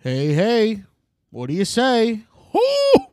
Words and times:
Hey, 0.00 0.32
hey, 0.32 0.84
what 1.30 1.48
do 1.48 1.54
you 1.54 1.64
say? 1.64 2.22
Whoo! 2.52 3.06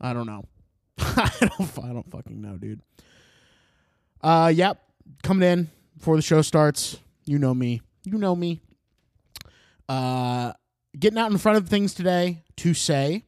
I 0.00 0.14
don't 0.14 0.24
know. 0.24 0.46
I 0.98 1.30
don't. 1.40 1.84
I 1.84 1.92
don't 1.92 2.10
fucking 2.10 2.40
know, 2.40 2.56
dude. 2.56 2.80
Uh, 4.22 4.50
yep. 4.54 4.82
Coming 5.22 5.46
in 5.46 5.70
before 5.94 6.16
the 6.16 6.22
show 6.22 6.40
starts. 6.40 6.98
You 7.26 7.38
know 7.38 7.52
me. 7.52 7.82
You 8.02 8.16
know 8.16 8.34
me. 8.34 8.62
Uh, 9.90 10.54
getting 10.98 11.18
out 11.18 11.30
in 11.30 11.36
front 11.36 11.58
of 11.58 11.68
things 11.68 11.92
today 11.92 12.44
to 12.56 12.72
say, 12.72 13.26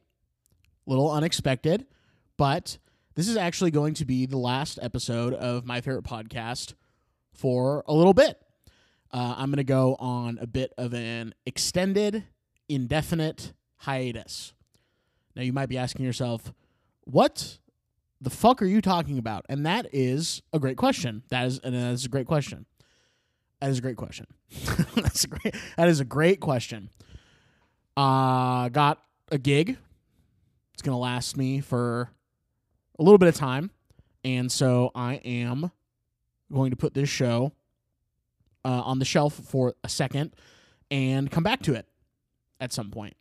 a 0.87 0.89
little 0.89 1.11
unexpected, 1.11 1.85
but 2.37 2.79
this 3.13 3.27
is 3.27 3.37
actually 3.37 3.69
going 3.69 3.93
to 3.93 4.05
be 4.05 4.25
the 4.25 4.37
last 4.37 4.79
episode 4.81 5.35
of 5.35 5.63
my 5.63 5.79
favorite 5.79 6.05
podcast 6.05 6.73
for 7.35 7.83
a 7.87 7.93
little 7.93 8.15
bit. 8.15 8.41
Uh, 9.11 9.35
I'm 9.37 9.49
going 9.49 9.57
to 9.57 9.63
go 9.63 9.95
on 9.99 10.37
a 10.41 10.47
bit 10.47 10.73
of 10.77 10.93
an 10.93 11.33
extended, 11.45 12.23
indefinite 12.67 13.53
hiatus. 13.77 14.53
Now, 15.35 15.43
you 15.43 15.53
might 15.53 15.69
be 15.69 15.77
asking 15.77 16.05
yourself, 16.05 16.53
what 17.03 17.59
the 18.21 18.29
fuck 18.29 18.61
are 18.61 18.65
you 18.65 18.81
talking 18.81 19.17
about? 19.17 19.45
And 19.47 19.65
that 19.65 19.87
is 19.93 20.41
a 20.53 20.59
great 20.59 20.77
question. 20.77 21.23
That 21.29 21.45
is, 21.45 21.59
and 21.59 21.75
that 21.75 21.91
is 21.91 22.05
a 22.05 22.09
great 22.09 22.27
question. 22.27 22.65
That 23.61 23.69
is 23.69 23.79
a 23.79 23.81
great 23.81 23.97
question. 23.97 24.27
That's 24.95 25.23
a 25.23 25.27
great. 25.27 25.55
That 25.77 25.87
is 25.87 25.99
a 25.99 26.05
great 26.05 26.39
question. 26.39 26.89
Uh, 27.95 28.69
got 28.69 29.01
a 29.31 29.37
gig. 29.37 29.77
It's 30.73 30.81
gonna 30.81 30.99
last 30.99 31.37
me 31.37 31.61
for 31.61 32.09
a 32.99 33.03
little 33.03 33.17
bit 33.17 33.29
of 33.29 33.35
time, 33.35 33.71
and 34.23 34.51
so 34.51 34.91
I 34.93 35.15
am 35.15 35.71
going 36.51 36.71
to 36.71 36.77
put 36.77 36.93
this 36.93 37.09
show 37.09 37.53
uh, 38.65 38.81
on 38.83 38.99
the 38.99 39.05
shelf 39.05 39.33
for 39.33 39.75
a 39.83 39.89
second 39.89 40.33
and 40.89 41.29
come 41.29 41.43
back 41.43 41.61
to 41.61 41.75
it 41.75 41.85
at 42.59 42.73
some 42.73 42.89
point. 42.89 43.15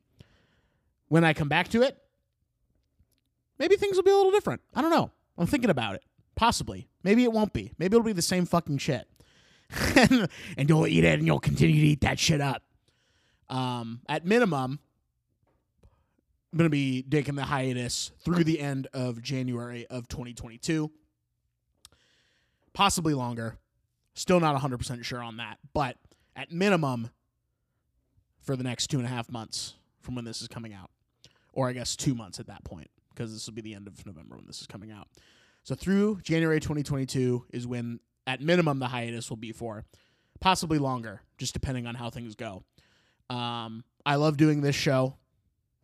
When 1.08 1.22
I 1.22 1.34
come 1.34 1.48
back 1.48 1.68
to 1.68 1.82
it, 1.82 1.96
maybe 3.58 3.76
things 3.76 3.96
will 3.96 4.02
be 4.02 4.10
a 4.10 4.16
little 4.16 4.32
different. 4.32 4.62
I 4.74 4.80
don't 4.80 4.90
know. 4.90 5.10
I'm 5.36 5.46
thinking 5.46 5.70
about 5.70 5.96
it. 5.96 6.02
Possibly. 6.34 6.88
Maybe 7.04 7.22
it 7.24 7.32
won't 7.32 7.52
be. 7.52 7.72
Maybe 7.78 7.94
it'll 7.94 8.04
be 8.04 8.12
the 8.12 8.22
same 8.22 8.46
fucking 8.46 8.78
shit. 8.78 9.06
and, 9.96 10.68
you'll 10.68 10.86
eat 10.86 11.04
it 11.04 11.18
and 11.18 11.26
you'll 11.26 11.40
continue 11.40 11.80
to 11.80 11.86
eat 11.88 12.00
that 12.00 12.18
shit 12.18 12.40
up. 12.40 12.62
Um, 13.48 14.00
at 14.08 14.24
minimum, 14.24 14.78
I'm 16.52 16.58
going 16.58 16.66
to 16.66 16.70
be 16.70 17.02
taking 17.02 17.34
the 17.34 17.44
hiatus 17.44 18.12
through 18.24 18.44
the 18.44 18.60
end 18.60 18.88
of 18.94 19.20
January 19.20 19.86
of 19.88 20.08
2022. 20.08 20.90
Possibly 22.72 23.14
longer. 23.14 23.58
Still 24.14 24.40
not 24.40 24.60
100% 24.60 25.04
sure 25.04 25.22
on 25.22 25.38
that. 25.38 25.58
But 25.72 25.96
at 26.36 26.52
minimum, 26.52 27.10
for 28.44 28.56
the 28.56 28.62
next 28.62 28.88
two 28.88 28.98
and 28.98 29.06
a 29.06 29.08
half 29.10 29.30
months 29.30 29.74
from 30.00 30.14
when 30.14 30.24
this 30.24 30.42
is 30.42 30.48
coming 30.48 30.74
out. 30.74 30.90
Or 31.52 31.68
I 31.68 31.72
guess 31.72 31.96
two 31.96 32.14
months 32.14 32.38
at 32.38 32.46
that 32.46 32.62
point, 32.64 32.90
because 33.10 33.32
this 33.32 33.46
will 33.46 33.54
be 33.54 33.62
the 33.62 33.74
end 33.74 33.86
of 33.86 34.04
November 34.06 34.36
when 34.36 34.46
this 34.46 34.60
is 34.60 34.66
coming 34.66 34.90
out. 34.90 35.08
So 35.62 35.74
through 35.74 36.20
January 36.22 36.60
2022 36.60 37.46
is 37.52 37.66
when, 37.66 38.00
at 38.26 38.40
minimum, 38.40 38.78
the 38.78 38.88
hiatus 38.88 39.30
will 39.30 39.38
be 39.38 39.52
for. 39.52 39.84
Possibly 40.40 40.78
longer, 40.78 41.22
just 41.38 41.54
depending 41.54 41.86
on 41.86 41.94
how 41.94 42.10
things 42.10 42.34
go. 42.34 42.64
Um, 43.30 43.84
I 44.04 44.16
love 44.16 44.36
doing 44.36 44.60
this 44.60 44.76
show. 44.76 45.16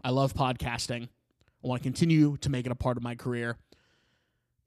I 0.05 0.11
love 0.11 0.35
podcasting. 0.35 1.05
I 1.05 1.69
want 1.69 1.83
to 1.83 1.87
continue 1.87 2.37
to 2.39 2.51
make 2.51 2.67
it 2.67 2.73
a 2.73 2.77
part 2.77 2.97
of 2.97 3.03
my 3.03 3.15
career 3.15 3.57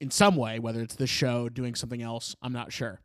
in 0.00 0.10
some 0.10 0.36
way, 0.36 0.58
whether 0.58 0.80
it's 0.80 0.96
this 0.96 1.10
show, 1.10 1.48
doing 1.48 1.74
something 1.74 2.02
else. 2.02 2.34
I'm 2.42 2.52
not 2.52 2.72
sure. 2.72 3.00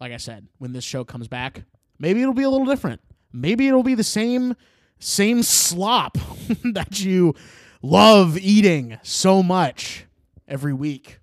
Like 0.00 0.12
I 0.12 0.16
said, 0.16 0.48
when 0.58 0.72
this 0.72 0.84
show 0.84 1.04
comes 1.04 1.28
back, 1.28 1.62
maybe 1.98 2.22
it'll 2.22 2.34
be 2.34 2.42
a 2.42 2.50
little 2.50 2.66
different. 2.66 3.00
Maybe 3.32 3.68
it'll 3.68 3.82
be 3.82 3.94
the 3.94 4.04
same 4.04 4.56
same 4.98 5.42
slop 5.42 6.18
that 6.72 7.00
you 7.00 7.34
love 7.82 8.36
eating 8.38 8.98
so 9.02 9.42
much 9.42 10.06
every 10.46 10.74
week. 10.74 11.18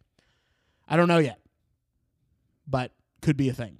I 0.87 0.97
don't 0.97 1.07
know 1.07 1.19
yet, 1.19 1.39
but 2.67 2.91
could 3.21 3.37
be 3.37 3.49
a 3.49 3.53
thing. 3.53 3.77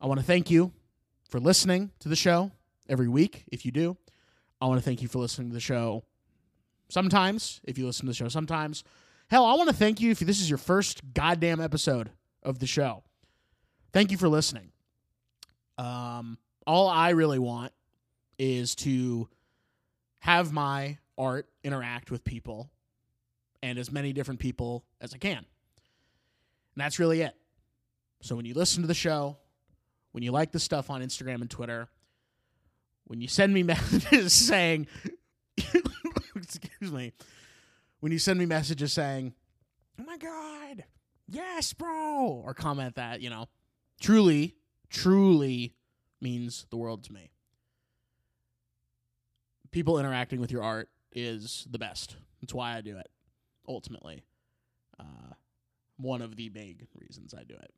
I 0.00 0.06
want 0.06 0.20
to 0.20 0.26
thank 0.26 0.50
you 0.50 0.72
for 1.28 1.38
listening 1.40 1.90
to 2.00 2.08
the 2.08 2.16
show 2.16 2.50
every 2.88 3.08
week 3.08 3.44
if 3.50 3.64
you 3.64 3.72
do. 3.72 3.96
I 4.60 4.66
want 4.66 4.78
to 4.78 4.84
thank 4.84 5.00
you 5.00 5.08
for 5.08 5.18
listening 5.18 5.48
to 5.48 5.54
the 5.54 5.60
show 5.60 6.04
sometimes, 6.88 7.60
if 7.64 7.78
you 7.78 7.86
listen 7.86 8.06
to 8.06 8.10
the 8.10 8.16
show 8.16 8.28
sometimes. 8.28 8.84
Hell, 9.28 9.44
I 9.44 9.54
want 9.54 9.70
to 9.70 9.74
thank 9.74 10.00
you 10.00 10.10
if 10.10 10.18
this 10.18 10.40
is 10.40 10.50
your 10.50 10.58
first 10.58 11.14
goddamn 11.14 11.60
episode 11.60 12.10
of 12.42 12.58
the 12.58 12.66
show. 12.66 13.04
Thank 13.92 14.10
you 14.10 14.16
for 14.16 14.28
listening. 14.28 14.70
Um, 15.78 16.38
all 16.66 16.88
I 16.88 17.10
really 17.10 17.38
want 17.38 17.72
is 18.38 18.74
to 18.76 19.28
have 20.20 20.52
my 20.52 20.98
art 21.18 21.46
interact 21.62 22.10
with 22.10 22.24
people 22.24 22.70
and 23.62 23.78
as 23.78 23.92
many 23.92 24.12
different 24.12 24.40
people 24.40 24.84
as 25.00 25.14
I 25.14 25.18
can. 25.18 25.38
And 25.38 25.46
that's 26.76 26.98
really 26.98 27.20
it. 27.20 27.34
So 28.22 28.34
when 28.36 28.46
you 28.46 28.54
listen 28.54 28.82
to 28.82 28.86
the 28.86 28.94
show, 28.94 29.36
when 30.12 30.22
you 30.22 30.32
like 30.32 30.52
the 30.52 30.60
stuff 30.60 30.90
on 30.90 31.02
Instagram 31.02 31.40
and 31.40 31.50
Twitter, 31.50 31.88
when 33.04 33.20
you 33.20 33.28
send 33.28 33.52
me 33.52 33.62
messages 33.62 34.32
saying, 34.32 34.86
excuse 35.56 36.92
me, 36.92 37.12
when 38.00 38.12
you 38.12 38.18
send 38.18 38.38
me 38.38 38.46
messages 38.46 38.92
saying, 38.92 39.34
oh 40.00 40.04
my 40.04 40.16
God, 40.16 40.84
yes, 41.28 41.72
bro, 41.72 42.42
or 42.44 42.54
comment 42.54 42.94
that, 42.94 43.20
you 43.20 43.28
know, 43.28 43.48
truly, 44.02 44.56
truly 44.90 45.74
means 46.20 46.66
the 46.70 46.76
world 46.76 47.04
to 47.04 47.12
me. 47.12 47.30
People 49.70 49.98
interacting 49.98 50.40
with 50.40 50.50
your 50.50 50.62
art 50.62 50.90
is 51.12 51.66
the 51.70 51.78
best. 51.78 52.16
That's 52.40 52.52
why 52.52 52.76
I 52.76 52.80
do 52.82 52.98
it, 52.98 53.08
ultimately. 53.66 54.24
Uh, 54.98 55.34
one 55.96 56.20
of 56.20 56.36
the 56.36 56.48
big 56.48 56.86
reasons 57.00 57.32
I 57.32 57.44
do 57.44 57.54
it. 57.54 57.72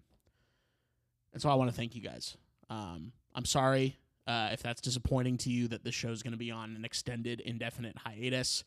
And 1.32 1.42
so 1.42 1.50
I 1.50 1.54
want 1.54 1.70
to 1.70 1.76
thank 1.76 1.94
you 1.94 2.00
guys. 2.00 2.36
Um, 2.70 3.12
I'm 3.34 3.44
sorry 3.44 3.98
uh, 4.26 4.50
if 4.52 4.62
that's 4.62 4.80
disappointing 4.80 5.36
to 5.38 5.50
you 5.50 5.68
that 5.68 5.84
this 5.84 5.94
show 5.94 6.08
is 6.08 6.22
going 6.22 6.32
to 6.32 6.38
be 6.38 6.50
on 6.50 6.74
an 6.74 6.84
extended, 6.84 7.40
indefinite 7.40 7.98
hiatus. 7.98 8.64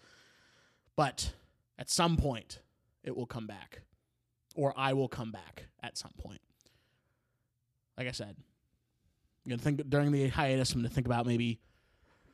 But 0.95 1.33
at 1.79 1.89
some 1.89 2.17
point, 2.17 2.59
it 3.03 3.15
will 3.15 3.25
come 3.25 3.47
back, 3.47 3.81
or 4.55 4.73
I 4.77 4.93
will 4.93 5.07
come 5.07 5.31
back 5.31 5.67
at 5.81 5.97
some 5.97 6.11
point. 6.17 6.41
Like 7.97 8.07
I 8.07 8.11
said, 8.11 8.35
I'm 9.45 9.49
gonna 9.49 9.61
think 9.61 9.89
during 9.89 10.11
the 10.11 10.27
hiatus. 10.29 10.73
I'm 10.73 10.81
gonna 10.81 10.89
think 10.89 11.07
about 11.07 11.25
maybe 11.25 11.59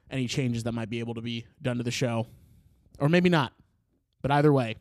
any 0.10 0.28
changes 0.28 0.64
that 0.64 0.74
might 0.74 0.90
be 0.90 1.00
able 1.00 1.14
to 1.16 1.22
be 1.22 1.46
done 1.62 1.78
to 1.78 1.84
the 1.84 1.92
show, 1.92 2.28
or 3.00 3.10
maybe 3.10 3.30
not. 3.30 3.54
But 4.22 4.32
either 4.32 4.54
way, 4.54 4.76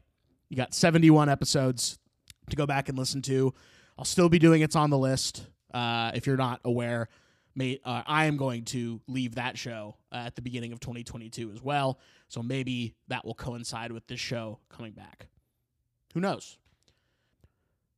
you 0.49 0.57
got 0.57 0.75
71 0.75 1.29
episodes 1.29 1.99
to 2.51 2.57
go 2.57 2.67
back 2.67 2.89
and 2.89 2.99
listen 2.99 3.23
to. 3.23 3.55
I'll 3.99 4.05
still 4.05 4.29
be 4.29 4.39
doing 4.39 4.63
it's 4.63 4.77
on 4.77 4.91
the 4.91 4.99
list. 4.99 5.47
Uh, 5.73 6.13
if 6.15 6.27
you're 6.27 6.37
not 6.37 6.61
aware, 6.65 7.09
may, 7.55 7.81
uh, 7.85 8.03
I 8.07 8.27
am 8.27 8.37
going 8.37 8.65
to 8.67 9.01
leave 9.09 9.37
that 9.37 9.57
show 9.57 9.97
uh, 10.13 10.17
at 10.27 10.37
the 10.37 10.43
beginning 10.43 10.73
of 10.73 10.81
2022 10.81 11.51
as 11.53 11.63
well. 11.63 11.99
So 12.29 12.43
maybe 12.43 12.95
that 13.09 13.25
will 13.25 13.35
coincide 13.35 13.93
with 13.93 14.07
this 14.07 14.21
show 14.21 14.59
coming 14.69 14.93
back. 14.93 15.29
Who 16.15 16.21
knows? 16.21 16.59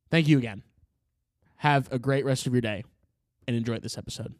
Thank 0.09 0.27
you 0.27 0.37
again. 0.37 0.63
Have 1.57 1.91
a 1.91 1.99
great 1.99 2.25
rest 2.25 2.45
of 2.47 2.53
your 2.53 2.61
day 2.61 2.83
and 3.47 3.55
enjoy 3.55 3.79
this 3.79 3.97
episode. 3.97 4.35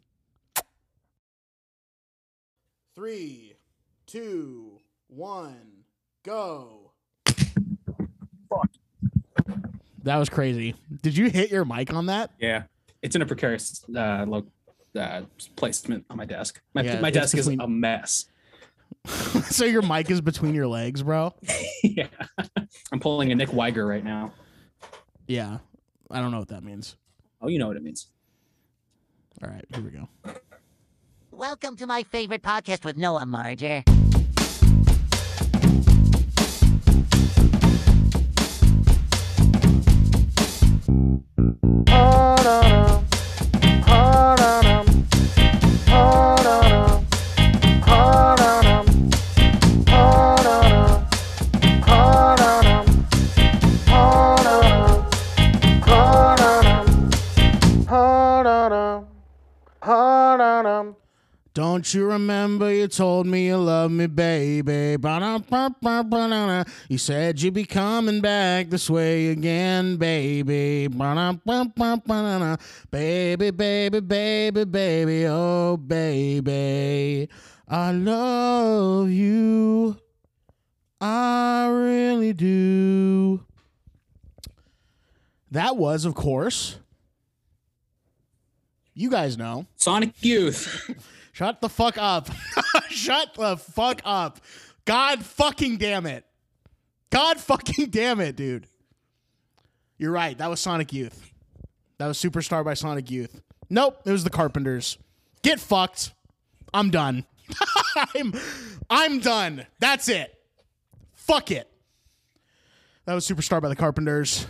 Three, 2.94 3.54
two, 4.06 4.80
one, 5.08 5.84
go. 6.24 6.92
That 10.02 10.16
was 10.18 10.28
crazy. 10.28 10.74
Did 11.02 11.16
you 11.16 11.28
hit 11.30 11.50
your 11.50 11.64
mic 11.64 11.92
on 11.92 12.06
that? 12.06 12.30
Yeah, 12.38 12.64
it's 13.02 13.16
in 13.16 13.22
a 13.22 13.26
precarious 13.26 13.84
uh, 13.94 14.24
lo- 14.26 14.46
uh, 14.96 15.22
placement 15.56 16.06
on 16.08 16.16
my 16.16 16.24
desk. 16.24 16.60
My, 16.74 16.82
Yeah, 16.82 17.00
my 17.00 17.10
desk 17.10 17.34
between- 17.34 17.60
is 17.60 17.64
a 17.64 17.68
mess. 17.68 18.26
so 19.50 19.64
your 19.64 19.82
mic 19.82 20.10
is 20.10 20.20
between 20.20 20.54
your 20.54 20.66
legs, 20.68 21.02
bro? 21.02 21.34
yeah, 21.82 22.06
I'm 22.92 23.00
pulling 23.00 23.30
a 23.32 23.34
Nick 23.34 23.52
Wiger 23.52 23.86
right 23.86 24.04
now. 24.04 24.32
Yeah. 25.26 25.58
I 26.10 26.20
don't 26.20 26.30
know 26.30 26.38
what 26.38 26.48
that 26.48 26.62
means. 26.62 26.96
Oh, 27.40 27.48
you 27.48 27.58
know 27.58 27.68
what 27.68 27.76
it 27.76 27.82
means. 27.82 28.08
All 29.42 29.50
right, 29.50 29.64
here 29.74 29.84
we 29.84 29.90
go. 29.90 30.08
Welcome 31.30 31.76
to 31.76 31.86
my 31.86 32.02
favorite 32.02 32.42
podcast 32.42 32.84
with 32.84 32.96
Noah 32.96 33.26
Marger. 33.26 33.82
Don't 41.86 42.35
Don't 61.76 61.92
you 61.92 62.06
remember 62.06 62.72
you 62.72 62.88
told 62.88 63.26
me 63.26 63.48
you 63.48 63.58
love 63.58 63.90
me, 63.90 64.06
baby? 64.06 64.96
You 66.88 66.96
said 66.96 67.42
you'd 67.42 67.52
be 67.52 67.66
coming 67.66 68.22
back 68.22 68.70
this 68.70 68.88
way 68.88 69.28
again, 69.28 69.98
baby. 69.98 70.88
Baby, 70.88 70.94
baby, 73.50 74.00
baby, 74.00 74.64
baby, 74.64 75.26
oh, 75.26 75.76
baby. 75.76 77.28
I 77.68 77.92
love 77.92 79.10
you. 79.10 79.98
I 80.98 81.68
really 81.68 82.32
do. 82.32 83.44
That 85.50 85.76
was, 85.76 86.06
of 86.06 86.14
course, 86.14 86.78
you 88.94 89.10
guys 89.10 89.36
know. 89.36 89.66
Sonic 89.76 90.14
Youth. 90.22 90.90
Shut 91.36 91.60
the 91.60 91.68
fuck 91.68 91.98
up. 91.98 92.30
Shut 92.88 93.34
the 93.34 93.58
fuck 93.58 94.00
up. 94.06 94.40
God 94.86 95.22
fucking 95.22 95.76
damn 95.76 96.06
it. 96.06 96.24
God 97.10 97.38
fucking 97.38 97.90
damn 97.90 98.20
it, 98.20 98.36
dude. 98.36 98.66
You're 99.98 100.12
right. 100.12 100.38
That 100.38 100.48
was 100.48 100.60
Sonic 100.60 100.94
Youth. 100.94 101.30
That 101.98 102.06
was 102.06 102.16
Superstar 102.16 102.64
by 102.64 102.72
Sonic 102.72 103.10
Youth. 103.10 103.42
Nope, 103.68 104.00
it 104.06 104.12
was 104.12 104.24
the 104.24 104.30
Carpenters. 104.30 104.96
Get 105.42 105.60
fucked. 105.60 106.14
I'm 106.72 106.88
done. 106.88 107.26
I'm 108.14 108.32
I'm 108.88 109.18
done. 109.18 109.66
That's 109.78 110.08
it. 110.08 110.34
Fuck 111.12 111.50
it. 111.50 111.70
That 113.04 113.12
was 113.12 113.28
Superstar 113.28 113.60
by 113.60 113.68
the 113.68 113.76
Carpenters. 113.76 114.46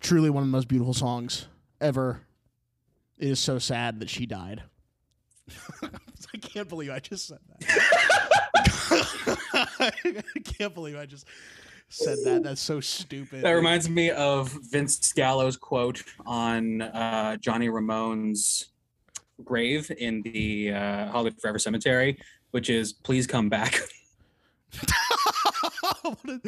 Truly 0.00 0.30
one 0.30 0.44
of 0.44 0.48
the 0.48 0.52
most 0.52 0.68
beautiful 0.68 0.94
songs 0.94 1.46
ever. 1.78 2.22
It 3.18 3.28
is 3.28 3.38
so 3.38 3.58
sad 3.58 4.00
that 4.00 4.08
she 4.08 4.24
died. 4.24 4.62
I 6.52 6.54
can't 6.54 6.68
believe 6.68 6.90
I 6.90 6.98
just 6.98 7.28
said 7.28 7.38
that. 7.48 7.62
I 9.80 10.40
can't 10.44 10.74
believe 10.74 10.96
I 10.98 11.06
just 11.06 11.26
said 11.88 12.18
that. 12.24 12.42
That's 12.42 12.60
so 12.60 12.78
stupid. 12.78 13.40
That 13.42 13.52
reminds 13.52 13.88
me 13.88 14.10
of 14.10 14.52
Vincent 14.70 15.14
Gallo's 15.16 15.56
quote 15.56 16.02
on 16.26 16.82
uh, 16.82 17.36
Johnny 17.38 17.70
Ramone's 17.70 18.68
grave 19.42 19.90
in 19.98 20.20
the 20.22 20.72
uh, 20.72 21.06
Hollywood 21.08 21.40
Forever 21.40 21.58
Cemetery, 21.58 22.18
which 22.50 22.68
is 22.68 22.92
"Please 22.92 23.26
come 23.26 23.48
back." 23.48 23.78
A- 26.04 26.40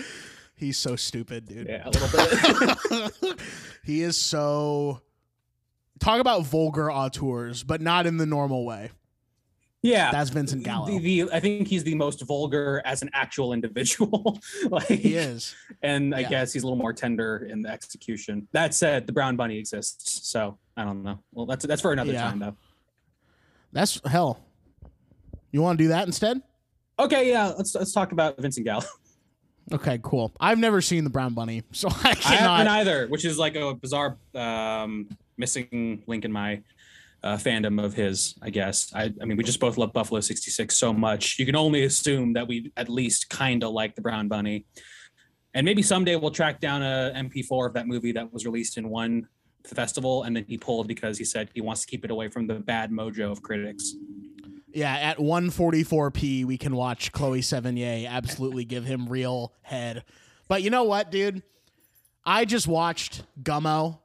He's 0.57 0.77
so 0.79 0.97
stupid, 0.97 1.47
dude. 1.47 1.67
yeah, 1.67 1.89
a 1.89 1.91
little 1.91 3.19
bit. 3.23 3.41
he 3.85 4.03
is 4.03 4.19
so 4.19 5.01
talk 5.99 6.21
about 6.21 6.45
vulgar 6.45 6.93
auteurs, 6.93 7.63
but 7.65 7.81
not 7.81 8.05
in 8.07 8.19
the 8.19 8.27
normal 8.27 8.67
way. 8.67 8.91
Yeah, 9.85 10.11
That's 10.11 10.31
Vincent 10.31 10.63
Gallo. 10.65 10.87
The, 10.87 10.99
the, 10.99 11.31
I 11.33 11.39
think 11.41 11.69
he's 11.69 11.85
the 11.85 11.95
most 11.95 12.23
vulgar 12.23 12.81
as 12.85 13.03
an 13.03 13.11
actual 13.13 13.53
individual. 13.53 14.39
like, 14.71 14.87
he 14.89 15.15
is. 15.15 15.55
and 15.83 16.15
I 16.15 16.21
Yeah. 16.21 16.29
guess 16.31 16.53
he's 16.53 16.63
a 16.63 16.67
little 16.67 16.79
more 16.79 16.93
tender 16.93 17.47
in 17.51 17.61
the 17.63 17.69
execution. 17.69 18.49
That 18.53 18.73
said, 18.75 19.07
the 19.07 19.13
brown 19.13 19.37
bunny 19.37 19.59
exists, 19.59 20.27
so 20.29 20.59
I 20.77 20.85
don't 20.85 21.03
know. 21.03 21.19
Well, 21.33 21.47
that's 21.47 21.65
that's 21.67 21.83
for 21.83 21.93
another 21.93 22.13
Yeah. 22.13 22.23
time 22.23 22.39
though. 22.39 22.57
That's 23.73 24.01
hell. 24.07 24.41
You 25.53 25.63
want 25.63 25.79
to 25.79 25.85
do 25.85 25.89
that 25.89 26.07
instead? 26.07 26.41
Okay, 26.99 27.29
yeah, 27.31 27.49
let's 27.57 27.75
let's 27.75 27.93
talk 27.93 28.13
about 28.13 28.39
Vincent 28.41 28.65
Gallo. 28.67 28.85
Okay, 29.73 29.99
cool. 30.03 30.31
I've 30.39 30.59
never 30.59 30.83
seen 30.83 31.05
the 31.05 31.11
Brown 31.11 31.33
Bunny, 31.33 31.63
so 31.73 31.89
I 32.05 32.11
I 32.11 32.15
cannot. 32.17 32.59
haven't 32.59 32.69
either, 32.69 33.07
which 33.09 33.25
is 33.25 33.39
like 33.39 33.57
a 33.57 33.73
bizarre 33.73 34.19
um, 34.35 35.09
missing 35.39 36.03
link 36.07 36.27
in 36.27 36.33
my 36.33 36.61
uh, 37.25 37.37
fandom 37.37 37.83
of 37.83 37.95
his. 37.95 38.37
I 38.43 38.51
guess. 38.51 38.93
I, 38.95 39.13
I 39.21 39.25
mean, 39.25 39.37
we 39.37 39.43
just 39.43 39.59
both 39.59 39.77
love 39.77 39.93
Buffalo 39.93 40.21
'66 40.21 40.77
so 40.77 40.93
much. 40.93 41.39
You 41.39 41.47
can 41.47 41.57
only 41.57 41.85
assume 41.85 42.35
that 42.35 42.47
we 42.47 42.71
at 42.77 42.89
least 42.89 43.31
kind 43.31 43.65
of 43.65 43.73
like 43.73 43.97
the 43.97 44.03
Brown 44.03 44.29
Bunny, 44.29 44.67
and 45.55 45.65
maybe 45.65 45.83
someday 45.83 46.15
we'll 46.17 46.31
track 46.31 46.61
down 46.61 46.83
a 46.83 47.13
MP4 47.17 47.69
of 47.69 47.75
that 47.75 47.89
movie 47.89 48.13
that 48.13 48.33
was 48.33 48.45
released 48.45 48.77
in 48.77 48.89
one 48.89 49.27
festival, 49.65 50.25
and 50.25 50.37
then 50.37 50.45
he 50.47 50.59
pulled 50.59 50.87
because 50.87 51.19
he 51.19 51.25
said 51.25 51.49
he 51.55 51.61
wants 51.61 51.81
to 51.81 51.87
keep 51.87 52.05
it 52.05 52.11
away 52.11 52.29
from 52.29 52.47
the 52.47 52.55
bad 52.55 52.91
mojo 52.91 53.33
of 53.33 53.43
critics. 53.43 53.95
Yeah, 54.73 54.95
at 54.97 55.19
144p, 55.19 56.45
we 56.45 56.59
can 56.59 56.75
watch 56.75 57.13
Chloe 57.13 57.41
Sevigny 57.41 58.09
absolutely 58.09 58.65
give 58.65 58.85
him 58.85 59.07
real 59.07 59.53
head. 59.63 60.05
But 60.49 60.63
you 60.63 60.71
know 60.71 60.83
what, 60.83 61.13
dude? 61.13 61.43
I 62.27 62.45
just 62.45 62.67
watched 62.67 63.23
Gummo 63.41 64.01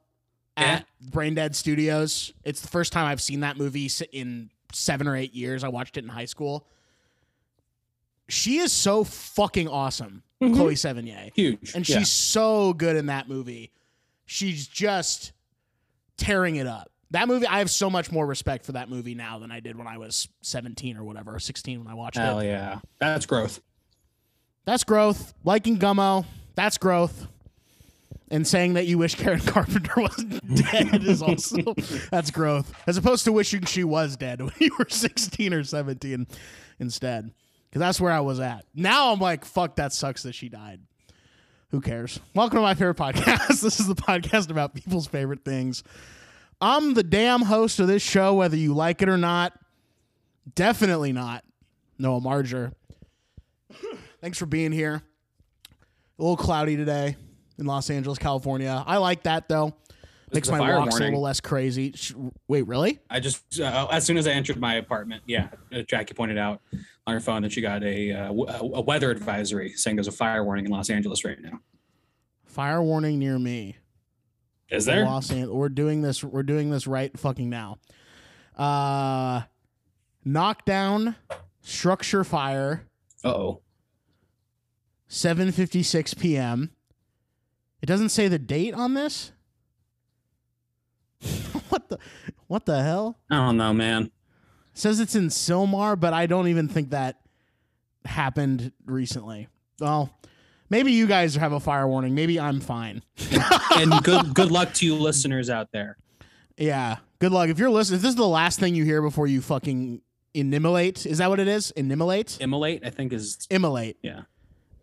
at 0.60 0.86
Brain 1.00 1.34
Dead 1.34 1.56
Studios. 1.56 2.32
It's 2.44 2.60
the 2.60 2.68
first 2.68 2.92
time 2.92 3.06
I've 3.06 3.20
seen 3.20 3.40
that 3.40 3.56
movie 3.56 3.90
in 4.12 4.50
seven 4.72 5.06
or 5.08 5.16
eight 5.16 5.34
years. 5.34 5.64
I 5.64 5.68
watched 5.68 5.96
it 5.96 6.04
in 6.04 6.10
high 6.10 6.24
school. 6.26 6.66
She 8.28 8.58
is 8.58 8.72
so 8.72 9.02
fucking 9.02 9.68
awesome, 9.68 10.22
mm-hmm. 10.40 10.54
Chloe 10.54 10.74
Sevigny. 10.74 11.32
Huge, 11.34 11.72
And 11.74 11.88
Yeah. 11.88 11.98
she's 11.98 12.10
so 12.10 12.72
good 12.72 12.96
in 12.96 13.06
that 13.06 13.28
movie. 13.28 13.72
She's 14.26 14.68
just 14.68 15.32
tearing 16.16 16.56
it 16.56 16.66
up. 16.66 16.90
That 17.10 17.26
movie, 17.26 17.46
I 17.48 17.58
have 17.58 17.70
so 17.70 17.90
much 17.90 18.12
more 18.12 18.24
respect 18.24 18.64
for 18.64 18.72
that 18.72 18.88
movie 18.88 19.16
now 19.16 19.40
than 19.40 19.50
I 19.50 19.58
did 19.58 19.76
when 19.76 19.88
I 19.88 19.98
was 19.98 20.28
17 20.42 20.96
or 20.96 21.02
whatever, 21.02 21.34
or 21.34 21.40
16 21.40 21.80
when 21.80 21.88
I 21.88 21.94
watched 21.94 22.16
hell 22.16 22.38
it. 22.38 22.44
Hell 22.44 22.52
yeah, 22.52 22.78
that's 23.00 23.26
growth. 23.26 23.60
That's 24.64 24.84
growth. 24.84 25.34
Liking 25.42 25.78
Gummo, 25.78 26.24
that's 26.54 26.78
growth. 26.78 27.26
And 28.32 28.46
saying 28.46 28.74
that 28.74 28.86
you 28.86 28.96
wish 28.96 29.16
Karen 29.16 29.40
Carpenter 29.46 29.92
wasn't 29.96 30.54
dead 30.54 31.02
is 31.02 31.20
also 31.20 31.74
that's 32.10 32.30
growth. 32.30 32.72
As 32.86 32.96
opposed 32.96 33.24
to 33.24 33.32
wishing 33.32 33.64
she 33.64 33.82
was 33.82 34.16
dead 34.16 34.40
when 34.40 34.52
you 34.58 34.70
were 34.78 34.86
16 34.88 35.52
or 35.52 35.64
17 35.64 36.26
instead. 36.78 37.32
Because 37.68 37.80
that's 37.80 38.00
where 38.00 38.12
I 38.12 38.20
was 38.20 38.38
at. 38.38 38.66
Now 38.74 39.12
I'm 39.12 39.18
like, 39.18 39.44
fuck, 39.44 39.76
that 39.76 39.92
sucks 39.92 40.22
that 40.22 40.34
she 40.34 40.48
died. 40.48 40.80
Who 41.70 41.80
cares? 41.80 42.20
Welcome 42.34 42.58
to 42.58 42.62
my 42.62 42.74
favorite 42.74 42.96
podcast. 42.96 43.48
this 43.60 43.80
is 43.80 43.86
the 43.86 43.94
podcast 43.94 44.50
about 44.50 44.74
people's 44.74 45.06
favorite 45.06 45.44
things. 45.44 45.82
I'm 46.60 46.94
the 46.94 47.02
damn 47.02 47.42
host 47.42 47.80
of 47.80 47.88
this 47.88 48.02
show, 48.02 48.34
whether 48.34 48.56
you 48.56 48.74
like 48.74 49.02
it 49.02 49.08
or 49.08 49.16
not. 49.16 49.52
Definitely 50.54 51.12
not. 51.12 51.44
Noah 51.98 52.20
Marger. 52.20 52.72
Thanks 54.20 54.38
for 54.38 54.46
being 54.46 54.72
here. 54.72 55.02
A 56.18 56.22
little 56.22 56.36
cloudy 56.36 56.76
today 56.76 57.16
in 57.60 57.66
Los 57.66 57.90
Angeles, 57.90 58.18
California. 58.18 58.82
I 58.86 58.96
like 58.96 59.22
that 59.24 59.48
though. 59.48 59.74
Makes 60.32 60.48
my 60.48 60.60
walks 60.78 60.96
a 60.96 61.02
little 61.02 61.20
less 61.22 61.40
crazy. 61.40 61.92
Wait, 62.46 62.66
really? 62.68 63.00
I 63.10 63.18
just 63.18 63.60
uh, 63.60 63.88
as 63.90 64.04
soon 64.04 64.16
as 64.16 64.26
I 64.28 64.30
entered 64.30 64.58
my 64.58 64.74
apartment, 64.74 65.22
yeah, 65.26 65.48
uh, 65.74 65.82
Jackie 65.82 66.14
pointed 66.14 66.38
out 66.38 66.60
on 67.06 67.14
her 67.14 67.20
phone 67.20 67.42
that 67.42 67.50
she 67.52 67.60
got 67.60 67.82
a, 67.82 68.12
uh, 68.12 68.32
a 68.32 68.80
weather 68.80 69.10
advisory 69.10 69.72
saying 69.72 69.96
there's 69.96 70.06
a 70.06 70.12
fire 70.12 70.44
warning 70.44 70.66
in 70.66 70.70
Los 70.70 70.88
Angeles 70.88 71.24
right 71.24 71.40
now. 71.40 71.60
Fire 72.44 72.80
warning 72.82 73.18
near 73.18 73.38
me. 73.38 73.76
Is 74.68 74.84
there? 74.84 75.04
Los 75.04 75.30
Angeles. 75.32 75.52
We're 75.52 75.68
doing 75.68 76.02
this. 76.02 76.22
We're 76.22 76.44
doing 76.44 76.70
this 76.70 76.86
right 76.86 77.16
fucking 77.18 77.50
now. 77.50 77.78
Uh, 78.56 79.42
knockdown, 80.24 81.16
structure 81.60 82.22
fire, 82.22 82.86
Oh, 83.24 83.60
7:56 85.08 86.18
p.m. 86.18 86.70
It 87.82 87.86
doesn't 87.86 88.10
say 88.10 88.28
the 88.28 88.38
date 88.38 88.74
on 88.74 88.94
this. 88.94 89.32
what 91.68 91.88
the 91.88 91.98
what 92.46 92.66
the 92.66 92.82
hell? 92.82 93.18
I 93.30 93.36
don't 93.36 93.56
know, 93.56 93.72
man. 93.72 94.04
It 94.04 94.78
says 94.78 95.00
it's 95.00 95.14
in 95.14 95.28
Sylmar, 95.28 95.98
but 95.98 96.12
I 96.12 96.26
don't 96.26 96.48
even 96.48 96.68
think 96.68 96.90
that 96.90 97.20
happened 98.04 98.72
recently. 98.86 99.48
Well, 99.80 100.10
maybe 100.68 100.92
you 100.92 101.06
guys 101.06 101.34
have 101.34 101.52
a 101.52 101.60
fire 101.60 101.86
warning. 101.86 102.14
Maybe 102.14 102.38
I'm 102.40 102.60
fine. 102.60 103.02
And 103.76 103.92
good 104.02 104.34
good 104.34 104.50
luck 104.50 104.74
to 104.74 104.86
you 104.86 104.96
listeners 104.96 105.48
out 105.48 105.70
there. 105.72 105.96
Yeah. 106.58 106.96
Good 107.20 107.30
luck. 107.32 107.48
If 107.48 107.58
you're 107.58 107.70
listening, 107.70 107.96
if 107.98 108.02
this 108.02 108.10
is 108.10 108.16
the 108.16 108.26
last 108.26 108.58
thing 108.58 108.74
you 108.74 108.84
hear 108.84 109.00
before 109.00 109.26
you 109.28 109.40
fucking 109.40 110.02
immolate, 110.34 111.06
is 111.06 111.18
that 111.18 111.30
what 111.30 111.38
it 111.38 111.46
is? 111.48 111.70
Immolate? 111.76 112.38
Immolate, 112.40 112.84
I 112.84 112.90
think 112.90 113.12
is 113.12 113.46
Immolate. 113.48 113.96
yeah. 114.02 114.22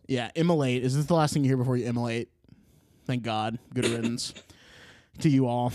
Yeah, 0.08 0.32
immolate. 0.36 0.84
Is 0.84 0.96
this 0.96 1.06
the 1.06 1.16
last 1.16 1.34
thing 1.34 1.44
you 1.44 1.50
hear 1.50 1.58
before 1.58 1.76
you 1.76 1.86
immolate? 1.86 2.30
Thank 3.08 3.24
God. 3.24 3.58
Good 3.74 3.86
riddance 3.86 4.34
to 5.20 5.30
you 5.30 5.48
all. 5.48 5.72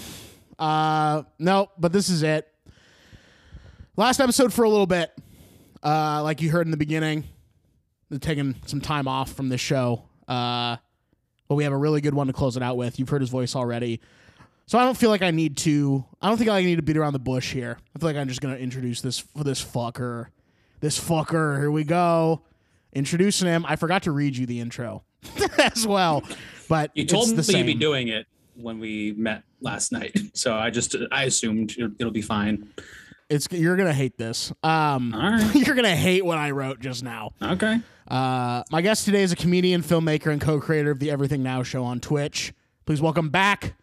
Uh 0.58 1.22
no, 1.38 1.70
but 1.78 1.92
this 1.92 2.10
is 2.10 2.22
it. 2.22 2.46
Last 3.96 4.20
episode 4.20 4.52
for 4.52 4.64
a 4.64 4.68
little 4.68 4.86
bit. 4.86 5.10
Uh 5.82 6.22
like 6.22 6.42
you 6.42 6.50
heard 6.50 6.66
in 6.66 6.70
the 6.70 6.76
beginning. 6.76 7.24
We're 8.10 8.18
taking 8.18 8.54
some 8.66 8.82
time 8.82 9.08
off 9.08 9.32
from 9.32 9.48
this 9.48 9.62
show. 9.62 10.02
Uh 10.28 10.76
but 11.48 11.54
we 11.54 11.64
have 11.64 11.72
a 11.72 11.76
really 11.76 12.02
good 12.02 12.14
one 12.14 12.26
to 12.26 12.32
close 12.34 12.56
it 12.58 12.62
out 12.62 12.76
with. 12.76 12.98
You've 12.98 13.08
heard 13.08 13.22
his 13.22 13.30
voice 13.30 13.56
already. 13.56 14.00
So 14.66 14.78
I 14.78 14.84
don't 14.84 14.96
feel 14.96 15.10
like 15.10 15.22
I 15.22 15.30
need 15.30 15.56
to 15.58 16.04
I 16.20 16.28
don't 16.28 16.36
think 16.36 16.50
I 16.50 16.62
need 16.62 16.76
to 16.76 16.82
beat 16.82 16.98
around 16.98 17.14
the 17.14 17.18
bush 17.18 17.52
here. 17.52 17.78
I 17.96 17.98
feel 17.98 18.10
like 18.10 18.16
I'm 18.16 18.28
just 18.28 18.42
gonna 18.42 18.56
introduce 18.56 19.00
this 19.00 19.18
for 19.18 19.42
this 19.42 19.64
fucker. 19.64 20.26
This 20.80 21.00
fucker. 21.00 21.58
Here 21.58 21.70
we 21.70 21.84
go 21.84 22.42
introducing 22.92 23.48
him. 23.48 23.64
I 23.66 23.76
forgot 23.76 24.02
to 24.04 24.12
read 24.12 24.36
you 24.36 24.46
the 24.46 24.60
intro 24.60 25.02
as 25.58 25.86
well, 25.86 26.22
but 26.72 26.90
You 26.94 27.04
told 27.04 27.28
me 27.28 27.44
you'd 27.58 27.66
be 27.66 27.74
doing 27.74 28.08
it 28.08 28.26
when 28.56 28.78
we 28.78 29.12
met 29.12 29.42
last 29.60 29.92
night, 29.92 30.18
so 30.32 30.54
I 30.54 30.70
just 30.70 30.96
I 31.10 31.24
assumed 31.24 31.72
it'll, 31.72 31.90
it'll 31.98 32.12
be 32.12 32.22
fine. 32.22 32.72
It's 33.28 33.46
you're 33.50 33.76
gonna 33.76 33.92
hate 33.92 34.16
this. 34.16 34.54
Um, 34.62 35.12
All 35.12 35.32
right. 35.32 35.54
you're 35.66 35.74
gonna 35.74 35.94
hate 35.94 36.24
what 36.24 36.38
I 36.38 36.50
wrote 36.52 36.80
just 36.80 37.04
now. 37.04 37.32
Okay. 37.42 37.78
Uh, 38.08 38.62
my 38.70 38.80
guest 38.80 39.04
today 39.04 39.22
is 39.22 39.32
a 39.32 39.36
comedian, 39.36 39.82
filmmaker, 39.82 40.32
and 40.32 40.40
co-creator 40.40 40.92
of 40.92 40.98
the 40.98 41.10
Everything 41.10 41.42
Now 41.42 41.62
show 41.62 41.84
on 41.84 42.00
Twitch. 42.00 42.54
Please 42.86 43.02
welcome 43.02 43.28
back 43.28 43.74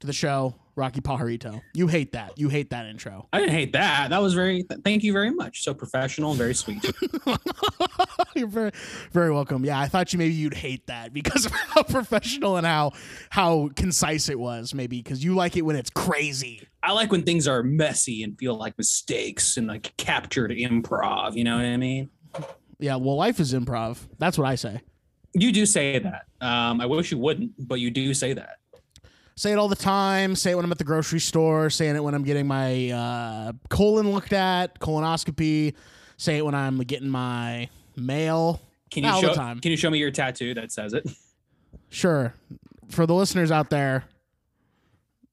to 0.00 0.06
the 0.06 0.14
show, 0.14 0.54
Rocky 0.76 1.00
Pajarito. 1.00 1.60
You 1.72 1.86
hate 1.86 2.12
that. 2.12 2.36
You 2.36 2.48
hate 2.48 2.70
that 2.70 2.86
intro. 2.86 3.28
I 3.32 3.38
didn't 3.38 3.52
hate 3.52 3.72
that. 3.74 4.10
That 4.10 4.20
was 4.20 4.34
very. 4.34 4.64
Th- 4.64 4.80
thank 4.82 5.02
you 5.04 5.12
very 5.12 5.30
much. 5.30 5.62
So 5.62 5.72
professional 5.72 6.30
and 6.30 6.38
very 6.38 6.54
sweet. 6.54 6.84
You're 8.34 8.48
very, 8.48 8.72
very 9.12 9.32
welcome. 9.32 9.64
Yeah, 9.64 9.78
I 9.78 9.86
thought 9.86 10.12
you 10.12 10.18
maybe 10.18 10.34
you'd 10.34 10.54
hate 10.54 10.86
that 10.88 11.12
because 11.12 11.46
of 11.46 11.52
how 11.52 11.82
professional 11.84 12.56
and 12.56 12.66
how 12.66 12.92
how 13.30 13.70
concise 13.76 14.28
it 14.28 14.38
was. 14.38 14.74
Maybe 14.74 15.00
because 15.00 15.22
you 15.22 15.34
like 15.34 15.56
it 15.56 15.62
when 15.62 15.76
it's 15.76 15.90
crazy. 15.90 16.66
I 16.82 16.92
like 16.92 17.12
when 17.12 17.22
things 17.22 17.46
are 17.46 17.62
messy 17.62 18.22
and 18.22 18.36
feel 18.38 18.56
like 18.56 18.76
mistakes 18.76 19.56
and 19.56 19.68
like 19.68 19.96
captured 19.96 20.50
improv. 20.50 21.36
You 21.36 21.44
know 21.44 21.56
what 21.56 21.64
I 21.64 21.76
mean? 21.76 22.10
Yeah. 22.78 22.96
Well, 22.96 23.16
life 23.16 23.38
is 23.38 23.54
improv. 23.54 23.98
That's 24.18 24.36
what 24.36 24.48
I 24.48 24.56
say. 24.56 24.80
You 25.34 25.50
do 25.50 25.66
say 25.66 25.98
that. 25.98 26.26
Um, 26.40 26.80
I 26.80 26.86
wish 26.86 27.10
you 27.10 27.18
wouldn't, 27.18 27.52
but 27.58 27.76
you 27.80 27.90
do 27.90 28.14
say 28.14 28.34
that. 28.34 28.58
Say 29.36 29.52
it 29.52 29.58
all 29.58 29.68
the 29.68 29.74
time. 29.76 30.36
Say 30.36 30.52
it 30.52 30.54
when 30.54 30.64
I'm 30.64 30.70
at 30.72 30.78
the 30.78 30.84
grocery 30.84 31.18
store. 31.20 31.68
Saying 31.70 31.96
it 31.96 32.02
when 32.04 32.14
I'm 32.14 32.22
getting 32.22 32.46
my 32.46 32.90
uh, 32.90 33.52
colon 33.68 34.12
looked 34.12 34.32
at, 34.32 34.78
colonoscopy. 34.78 35.74
Say 36.16 36.38
it 36.38 36.44
when 36.44 36.54
I'm 36.54 36.78
getting 36.78 37.08
my 37.08 37.68
mail. 37.96 38.60
Can 38.90 39.02
you 39.04 39.10
All 39.10 39.20
the 39.20 39.28
show? 39.28 39.34
time. 39.34 39.58
Can 39.60 39.72
you 39.72 39.76
show 39.76 39.90
me 39.90 39.98
your 39.98 40.12
tattoo 40.12 40.54
that 40.54 40.72
says 40.72 40.92
it? 40.94 41.08
Sure. 41.90 42.34
For 42.90 43.06
the 43.06 43.14
listeners 43.14 43.52
out 43.52 43.70
there, 43.70 44.04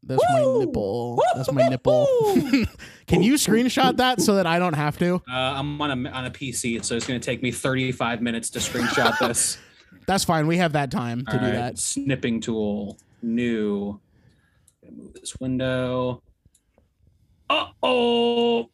that's 0.04 0.22
my 0.32 0.42
Woo! 0.42 0.60
nipple. 0.60 1.24
That's 1.36 1.52
my 1.52 1.68
nipple. 1.68 2.06
Can 3.08 3.24
you 3.24 3.34
screenshot 3.34 3.98
that 3.98 4.22
so 4.22 4.36
that 4.36 4.46
I 4.46 4.60
don't 4.60 4.76
have 4.76 4.96
to? 5.00 5.16
Uh, 5.28 5.34
I'm 5.34 5.82
on 5.82 6.06
a 6.06 6.10
on 6.12 6.26
a 6.26 6.30
PC, 6.30 6.84
so 6.86 6.96
it's 6.96 7.08
going 7.08 7.20
to 7.20 7.26
take 7.26 7.42
me 7.42 7.52
35 7.52 8.22
minutes 8.22 8.52
to 8.52 8.60
screenshot 8.60 9.18
this. 9.20 9.58
That's 10.08 10.24
fine. 10.24 10.46
We 10.46 10.58
have 10.58 10.74
that 10.74 10.92
time 10.92 11.26
to 11.26 11.34
All 11.34 11.40
do 11.40 11.46
right, 11.46 11.52
that. 11.54 11.80
Snipping 11.80 12.42
tool, 12.42 13.00
new. 13.24 14.00
Move 14.90 15.14
this 15.14 15.40
window. 15.40 16.22
Uh 17.50 17.68
oh. 17.82 18.70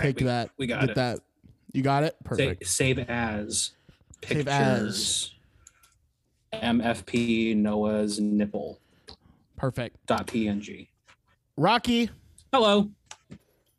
Take 0.00 0.18
we, 0.18 0.26
that. 0.26 0.50
We 0.58 0.66
got 0.66 0.80
Get 0.80 0.90
it. 0.90 0.96
that. 0.96 1.20
You 1.72 1.82
got 1.82 2.04
it? 2.04 2.14
Perfect. 2.24 2.66
save 2.66 2.98
as. 2.98 3.70
Save 4.24 4.46
as. 4.48 5.30
MFP 6.52 7.56
Noah's 7.56 8.20
nipple 8.20 8.78
Perfect. 9.56 10.04
dot 10.06 10.26
png. 10.26 10.88
Rocky, 11.56 12.10
Hello. 12.52 12.90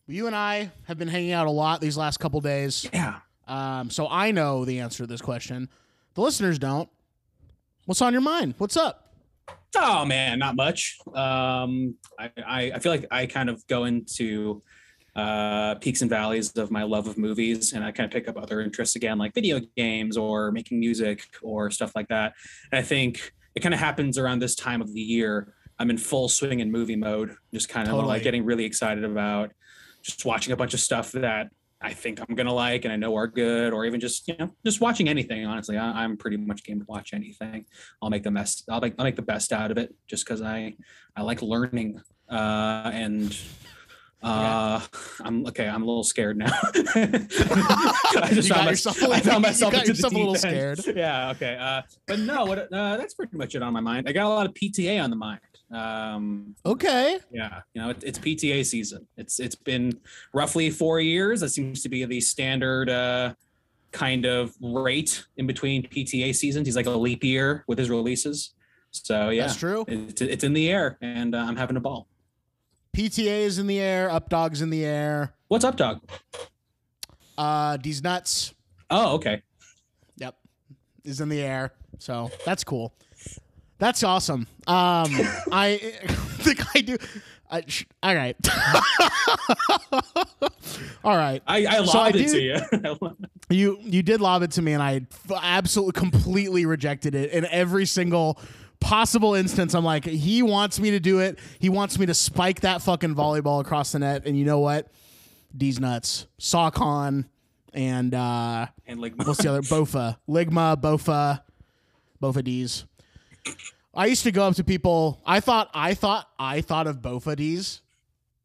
you 0.08 0.28
and 0.28 0.36
I 0.36 0.72
have 0.88 0.98
been 0.98 1.08
hanging 1.08 1.32
out 1.32 1.48
a 1.48 1.52
lot 1.52 1.82
these 1.82 1.98
last 1.98 2.20
couple 2.20 2.42
days. 2.42 2.90
Yeah. 2.92 3.20
Um, 3.48 3.90
so 3.90 4.08
I 4.10 4.32
know 4.32 4.66
the 4.66 4.80
answer 4.80 5.04
to 5.04 5.08
this 5.08 5.22
question. 5.22 5.70
The 6.16 6.22
listeners 6.22 6.58
don't. 6.58 6.90
What's 7.86 8.02
on 8.02 8.14
your 8.14 8.22
mind? 8.22 8.56
What's 8.58 8.78
up? 8.78 9.03
Oh 9.76 10.06
man, 10.06 10.40
not 10.40 10.56
much. 10.56 10.98
Um, 11.14 11.96
I, 12.20 12.32
I, 12.46 12.72
I 12.76 12.80
feel 12.80 12.92
like 12.92 13.06
I 13.12 13.26
kind 13.26 13.50
of 13.50 13.66
go 13.68 13.86
into 13.86 14.62
uh, 15.16 15.76
peaks 15.76 16.02
and 16.02 16.10
valleys 16.10 16.56
of 16.58 16.72
my 16.72 16.84
love 16.84 17.08
of 17.08 17.18
movies, 17.18 17.74
and 17.74 17.84
I 17.84 17.92
kind 17.92 18.06
of 18.06 18.12
pick 18.12 18.28
up 18.28 18.38
other 18.38 18.62
interests 18.62 18.96
again, 18.96 19.18
like 19.18 19.34
video 19.34 19.60
games 19.76 20.18
or 20.18 20.52
making 20.52 20.80
music 20.80 21.26
or 21.42 21.70
stuff 21.72 21.92
like 21.96 22.08
that. 22.10 22.34
And 22.72 22.80
I 22.80 22.82
think 22.82 23.34
it 23.56 23.62
kind 23.62 23.74
of 23.74 23.80
happens 23.80 24.18
around 24.18 24.40
this 24.40 24.56
time 24.56 24.82
of 24.82 24.94
the 24.94 25.02
year. 25.02 25.54
I'm 25.80 25.90
in 25.90 25.98
full 25.98 26.30
swing 26.30 26.60
in 26.60 26.72
movie 26.72 26.96
mode, 26.96 27.36
just 27.54 27.70
kind 27.70 27.88
of 27.88 27.94
Totally. 27.94 28.08
like 28.08 28.24
getting 28.24 28.46
really 28.46 28.66
excited 28.66 29.04
about 29.04 29.52
just 30.02 30.26
watching 30.26 30.54
a 30.54 30.56
bunch 30.58 30.74
of 30.74 30.80
stuff 30.80 31.12
that 31.14 31.50
I 31.84 31.94
think 31.94 32.20
I'm 32.22 32.34
gonna 32.36 32.54
like 32.54 32.86
and 32.86 32.94
I 32.94 32.96
know 32.96 33.16
are 33.16 33.28
good, 33.28 33.74
or 33.74 33.86
even 33.86 34.00
just 34.00 34.28
you 34.28 34.36
know 34.40 34.50
just 34.66 34.80
watching 34.82 35.10
anything. 35.10 35.46
Honestly, 35.46 35.78
I, 35.78 36.04
I'm 36.04 36.18
pretty 36.18 36.38
much 36.38 36.64
game 36.64 36.80
to 36.80 36.86
watch 36.88 37.14
anything. 37.14 37.66
I'll 38.02 38.10
make 38.10 38.24
the 38.24 38.32
best. 38.32 38.64
I'll 38.70 38.82
make 38.82 38.96
I'll 38.98 39.06
make 39.06 39.18
the 39.18 39.22
best 39.22 39.52
out 39.52 39.70
of 39.70 39.78
it, 39.78 39.94
just 40.08 40.26
because 40.26 40.42
I 40.42 40.76
I 41.16 41.22
like 41.22 41.42
learning. 41.42 42.02
Uh, 42.30 42.90
and 42.94 43.38
uh, 44.24 44.80
I'm 45.22 45.46
okay. 45.48 45.68
I'm 45.68 45.84
a 45.84 45.86
little 45.86 46.04
scared 46.06 46.38
now. 46.38 46.46
I 46.74 48.30
just 48.32 48.50
found, 48.50 48.66
my- 48.66 48.72
yourself 48.72 49.02
a 49.02 49.10
I 49.10 49.20
found 49.20 49.42
myself 49.44 49.74
got 49.74 49.82
into 49.82 49.92
the 49.92 49.98
yourself 49.98 50.14
a 50.14 50.18
little 50.18 50.36
scared. 50.36 50.80
Yeah. 50.96 51.32
Okay. 51.32 51.58
Uh, 51.60 51.82
but 52.08 52.20
no, 52.20 52.46
what, 52.46 52.72
uh, 52.72 52.96
that's 52.98 53.14
pretty 53.16 53.36
much 53.36 53.56
it 53.56 53.62
on 53.62 53.74
my 53.74 53.82
mind. 53.82 54.08
I 54.08 54.14
got 54.14 54.26
a 54.26 54.30
lot 54.30 54.46
of 54.46 54.54
PTA 54.54 55.04
on 55.04 55.10
the 55.10 55.18
mind. 55.18 55.42
Um, 55.72 56.56
Okay. 56.66 57.20
yeah, 57.32 57.62
you 57.74 57.82
know, 57.82 57.90
it, 57.90 58.04
it's 58.04 58.20
PTA 58.20 58.66
season. 58.66 59.08
It's 59.18 59.40
it's 59.40 59.56
been 59.56 60.00
roughly 60.34 60.70
four 60.70 61.00
years. 61.00 61.40
That 61.42 61.50
seems 61.50 61.82
to 61.84 61.90
be 61.90 62.06
the 62.06 62.22
standard 62.22 62.90
uh, 62.90 63.34
kind 63.92 64.26
of 64.26 64.54
rate 64.62 65.26
in 65.38 65.48
between 65.48 65.84
PTA 65.84 66.36
seasons. 66.36 66.68
He's 66.68 66.76
like 66.76 66.86
a 66.86 66.92
leap 66.92 67.24
year 67.24 67.64
with 67.68 67.78
his 67.80 67.90
releases. 67.90 68.54
So 68.92 69.30
yeah, 69.30 69.48
That's 69.48 69.58
true. 69.58 69.86
It's, 69.88 70.22
it's 70.22 70.44
in 70.44 70.54
the 70.54 70.70
air, 70.70 70.98
and 71.02 71.34
uh, 71.34 71.40
I'm 71.40 71.56
having 71.56 71.78
a 71.78 71.80
ball. 71.80 72.08
PTA 72.96 73.42
is 73.46 73.58
in 73.58 73.66
the 73.66 73.80
air. 73.80 74.12
Up 74.12 74.30
dogs 74.30 74.62
in 74.62 74.70
the 74.70 74.86
air. 74.86 75.34
What's 75.48 75.66
up, 75.66 75.78
dog? 75.78 76.02
Uh, 77.36 77.78
these 77.82 78.04
nuts. 78.04 78.54
Oh, 78.92 79.16
okay. 79.16 79.42
Yep, 80.18 80.36
is 81.04 81.20
in 81.20 81.30
the 81.30 81.42
air. 81.42 81.74
So 81.98 82.30
that's 82.46 82.64
cool. 82.64 82.94
That's 83.80 84.04
awesome. 84.04 84.48
Um, 84.68 85.12
I 85.52 85.78
think 86.40 86.62
I 86.76 86.82
do. 86.82 86.98
I, 87.52 87.64
sh- 87.68 87.86
all 88.02 88.16
right. 88.16 88.36
all 91.04 91.16
right. 91.18 91.42
I, 91.46 91.66
I 91.68 91.86
So 91.86 92.00
I 92.00 92.04
lobbed 92.06 92.16
it 92.16 92.28
do- 92.28 92.34
to 92.34 92.42
you. 92.42 92.58
You 93.50 93.78
you 93.82 94.04
did 94.04 94.22
lob 94.22 94.42
it 94.44 94.52
to 94.52 94.62
me, 94.62 94.74
and 94.74 94.82
I 94.82 95.02
f- 95.30 95.40
absolutely 95.44 96.00
completely 96.00 96.66
rejected 96.66 97.14
it 97.14 97.32
in 97.32 97.46
every 97.46 97.86
single 97.86 98.40
possible 98.80 99.36
instance. 99.36 99.76
I'm 99.76 99.84
like, 99.86 100.06
he 100.06 100.42
wants 100.42 100.80
me 100.80 100.92
to 100.92 101.00
do 101.00 101.20
it. 101.20 101.38
He 101.60 101.70
wants 101.70 102.00
me 102.00 102.06
to 102.08 102.14
spike 102.14 102.62
that 102.62 102.82
fucking 102.82 103.16
volleyball 103.16 103.62
across 103.62 103.92
the 103.92 104.00
net. 104.00 104.26
And 104.26 104.38
you 104.38 104.46
know 104.46 104.60
what? 104.60 104.88
D's 105.56 105.80
nuts. 105.80 106.26
Sawcon 106.40 107.26
and 107.74 108.14
uh, 108.16 108.68
and 108.88 109.00
like, 109.00 109.16
what's 109.18 109.44
the 109.44 109.50
other? 109.50 109.62
Bofa, 109.62 110.18
Ligma, 110.28 110.76
Bofa, 110.80 111.42
Bofa 112.22 112.44
D's. 112.44 112.86
I 113.94 114.08
used 114.08 114.24
to 114.24 114.32
go 114.32 114.48
up 114.48 114.56
to 114.56 114.64
people. 114.64 115.22
I 115.26 115.40
thought 115.40 115.70
I 115.74 115.94
thought 115.94 116.28
I 116.40 116.62
thought 116.62 116.88
of 116.88 117.02
Bofa 117.02 117.36
D's 117.36 117.82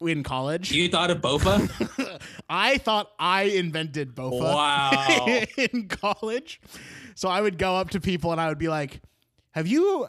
in 0.01 0.23
college. 0.23 0.71
you 0.73 0.89
thought 0.89 1.11
of 1.11 1.21
Bofa? 1.21 2.21
I 2.49 2.79
thought 2.79 3.11
I 3.19 3.45
invented 3.45 4.15
Bofa 4.15 4.41
wow. 4.41 5.45
in 5.57 5.89
college. 5.89 6.61
So 7.15 7.29
I 7.29 7.41
would 7.41 7.59
go 7.59 7.77
up 7.77 7.91
to 7.91 8.01
people 8.01 8.33
and 8.33 8.41
I 8.41 8.49
would 8.49 8.59
be 8.59 8.69
like, 8.69 9.01
"Have 9.53 9.67
you? 9.67 10.07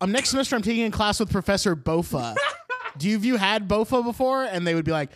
Um, 0.00 0.12
next 0.12 0.30
semester 0.30 0.54
I'm 0.54 0.62
taking 0.62 0.84
a 0.84 0.90
class 0.90 1.18
with 1.18 1.30
Professor 1.30 1.74
Bofa. 1.74 2.36
Do 2.98 3.08
you 3.08 3.14
have 3.14 3.24
you 3.24 3.36
had 3.36 3.68
Bofa 3.68 4.04
before?" 4.04 4.44
And 4.44 4.66
they 4.66 4.74
would 4.74 4.84
be 4.84 4.92
like, 4.92 5.10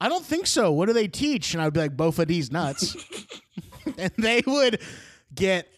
"I 0.00 0.08
don't 0.08 0.24
think 0.24 0.46
so. 0.46 0.70
What 0.70 0.86
do 0.86 0.92
they 0.92 1.08
teach?" 1.08 1.54
And 1.54 1.62
I 1.62 1.66
would 1.66 1.74
be 1.74 1.80
like, 1.80 1.96
"Bofa 1.96 2.26
D's 2.26 2.52
nuts," 2.52 2.96
and 3.98 4.12
they 4.18 4.42
would 4.46 4.80
get. 5.34 5.68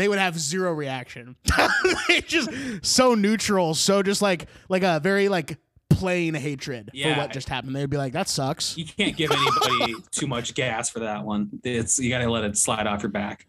They 0.00 0.08
would 0.08 0.18
have 0.18 0.38
zero 0.38 0.72
reaction. 0.72 1.36
they 2.08 2.22
just 2.22 2.48
so 2.80 3.14
neutral, 3.14 3.74
so 3.74 4.02
just 4.02 4.22
like 4.22 4.46
like 4.70 4.82
a 4.82 4.98
very 4.98 5.28
like 5.28 5.58
plain 5.90 6.32
hatred 6.32 6.90
for 6.94 7.14
what 7.16 7.34
just 7.34 7.50
happened. 7.50 7.76
They 7.76 7.82
would 7.82 7.90
be 7.90 7.98
like, 7.98 8.14
"That 8.14 8.26
sucks." 8.26 8.78
You 8.78 8.86
can't 8.86 9.14
give 9.14 9.30
anybody 9.30 9.96
too 10.10 10.26
much 10.26 10.54
gas 10.54 10.88
for 10.88 11.00
that 11.00 11.22
one. 11.22 11.50
It's 11.64 11.98
you 11.98 12.08
got 12.08 12.20
to 12.20 12.30
let 12.30 12.44
it 12.44 12.56
slide 12.56 12.86
off 12.86 13.02
your 13.02 13.10
back, 13.10 13.46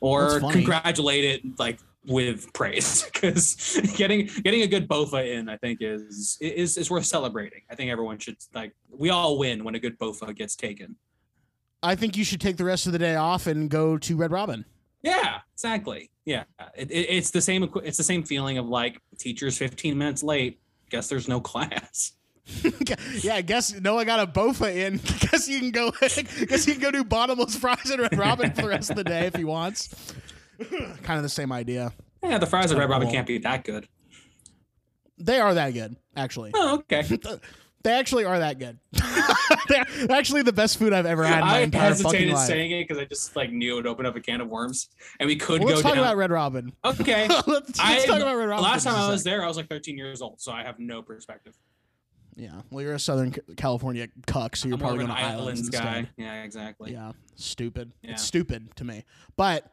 or 0.00 0.38
congratulate 0.38 1.24
it 1.24 1.58
like 1.58 1.78
with 2.06 2.52
praise 2.52 3.04
because 3.14 3.80
getting 3.96 4.26
getting 4.44 4.60
a 4.60 4.66
good 4.66 4.86
bofa 4.86 5.34
in, 5.34 5.48
I 5.48 5.56
think 5.56 5.78
is 5.80 6.36
is 6.42 6.76
is 6.76 6.90
worth 6.90 7.06
celebrating. 7.06 7.62
I 7.70 7.74
think 7.74 7.90
everyone 7.90 8.18
should 8.18 8.36
like 8.54 8.74
we 8.90 9.08
all 9.08 9.38
win 9.38 9.64
when 9.64 9.74
a 9.74 9.80
good 9.80 9.98
bofa 9.98 10.36
gets 10.36 10.56
taken. 10.56 10.96
I 11.82 11.94
think 11.94 12.18
you 12.18 12.24
should 12.24 12.42
take 12.42 12.58
the 12.58 12.66
rest 12.66 12.84
of 12.84 12.92
the 12.92 12.98
day 12.98 13.16
off 13.16 13.46
and 13.46 13.70
go 13.70 13.96
to 13.96 14.16
Red 14.16 14.30
Robin. 14.30 14.66
Yeah, 15.02 15.38
exactly. 15.54 16.10
Yeah, 16.24 16.44
it, 16.74 16.90
it, 16.90 17.06
it's 17.10 17.30
the 17.30 17.40
same. 17.40 17.70
It's 17.84 17.96
the 17.96 18.04
same 18.04 18.22
feeling 18.22 18.58
of 18.58 18.66
like 18.66 19.00
teachers 19.18 19.56
15 19.58 19.96
minutes 19.96 20.22
late. 20.22 20.60
Guess 20.90 21.08
there's 21.08 21.28
no 21.28 21.40
class. 21.52 22.12
yeah, 23.22 23.34
I 23.34 23.42
guess 23.42 23.74
Noah 23.80 24.04
got 24.04 24.20
a 24.20 24.26
Bofa 24.26 24.72
in. 24.74 24.96
guess 25.30 25.48
you 25.48 25.58
can 25.58 25.70
go. 25.70 25.90
guess 25.90 26.64
he 26.64 26.72
can 26.72 26.80
go 26.80 26.90
do 26.90 27.02
bottomless 27.04 27.56
fries 27.56 27.90
and 27.90 28.00
Red 28.00 28.16
Robin 28.16 28.52
for 28.52 28.62
the 28.62 28.68
rest 28.68 28.90
of 28.90 28.96
the 28.96 29.04
day 29.04 29.26
if 29.26 29.34
he 29.34 29.44
wants. 29.44 29.94
kind 31.02 31.16
of 31.18 31.22
the 31.22 31.28
same 31.28 31.50
idea. 31.50 31.92
Yeah, 32.22 32.38
the 32.38 32.46
fries 32.46 32.70
at 32.72 32.78
Red 32.78 32.88
Robin 32.88 33.10
can't 33.10 33.26
be 33.26 33.38
that 33.38 33.64
good. 33.64 33.88
They 35.18 35.40
are 35.40 35.54
that 35.54 35.70
good, 35.70 35.96
actually. 36.14 36.52
Oh, 36.54 36.74
okay. 36.90 37.02
They 37.86 37.92
actually 37.92 38.24
are 38.24 38.36
that 38.40 38.58
good. 38.58 38.80
They're 39.68 39.86
actually 40.10 40.42
the 40.42 40.52
best 40.52 40.76
food 40.76 40.92
I've 40.92 41.06
ever 41.06 41.24
had 41.24 41.38
in 41.38 41.46
my 41.46 41.58
I 41.58 41.60
entire 41.60 41.94
fucking 41.94 42.02
hesitated 42.04 42.34
life. 42.34 42.46
saying 42.48 42.70
it 42.72 42.82
because 42.88 42.98
I 43.00 43.04
just 43.04 43.36
like 43.36 43.52
knew 43.52 43.74
it 43.74 43.76
would 43.76 43.86
open 43.86 44.06
up 44.06 44.16
a 44.16 44.20
can 44.20 44.40
of 44.40 44.48
worms, 44.48 44.88
and 45.20 45.28
we 45.28 45.36
could 45.36 45.60
Well, 45.60 45.68
let's 45.68 45.82
go 45.82 45.88
talk 45.90 45.94
down. 45.94 46.02
about 46.04 46.16
Red 46.16 46.32
Robin. 46.32 46.72
okay. 46.84 47.28
let's 47.28 47.46
let's 47.46 47.78
I, 47.78 48.04
talk 48.04 48.16
about 48.20 48.36
Red 48.36 48.46
Robin. 48.48 48.64
last 48.64 48.82
time 48.82 48.96
I 48.96 49.08
was 49.08 49.22
there, 49.22 49.44
I 49.44 49.46
was 49.46 49.56
like 49.56 49.68
13 49.68 49.96
years 49.96 50.20
old, 50.20 50.40
so 50.40 50.50
I 50.50 50.64
have 50.64 50.80
no 50.80 51.00
perspective. 51.00 51.54
Yeah. 52.34 52.62
Well, 52.70 52.82
you're 52.82 52.94
a 52.94 52.98
Southern 52.98 53.32
California 53.56 54.08
cuck, 54.26 54.56
so 54.56 54.66
you're 54.66 54.74
I'm 54.74 54.80
probably 54.80 54.98
going 54.98 55.10
to 55.10 55.14
islands, 55.16 55.40
islands 55.40 55.68
guy. 55.70 55.98
instead. 55.98 56.08
Yeah, 56.16 56.42
exactly. 56.42 56.92
Yeah. 56.92 57.12
Stupid. 57.36 57.92
Yeah. 58.02 58.10
It's 58.10 58.22
stupid 58.24 58.74
to 58.76 58.84
me. 58.84 59.04
But 59.36 59.64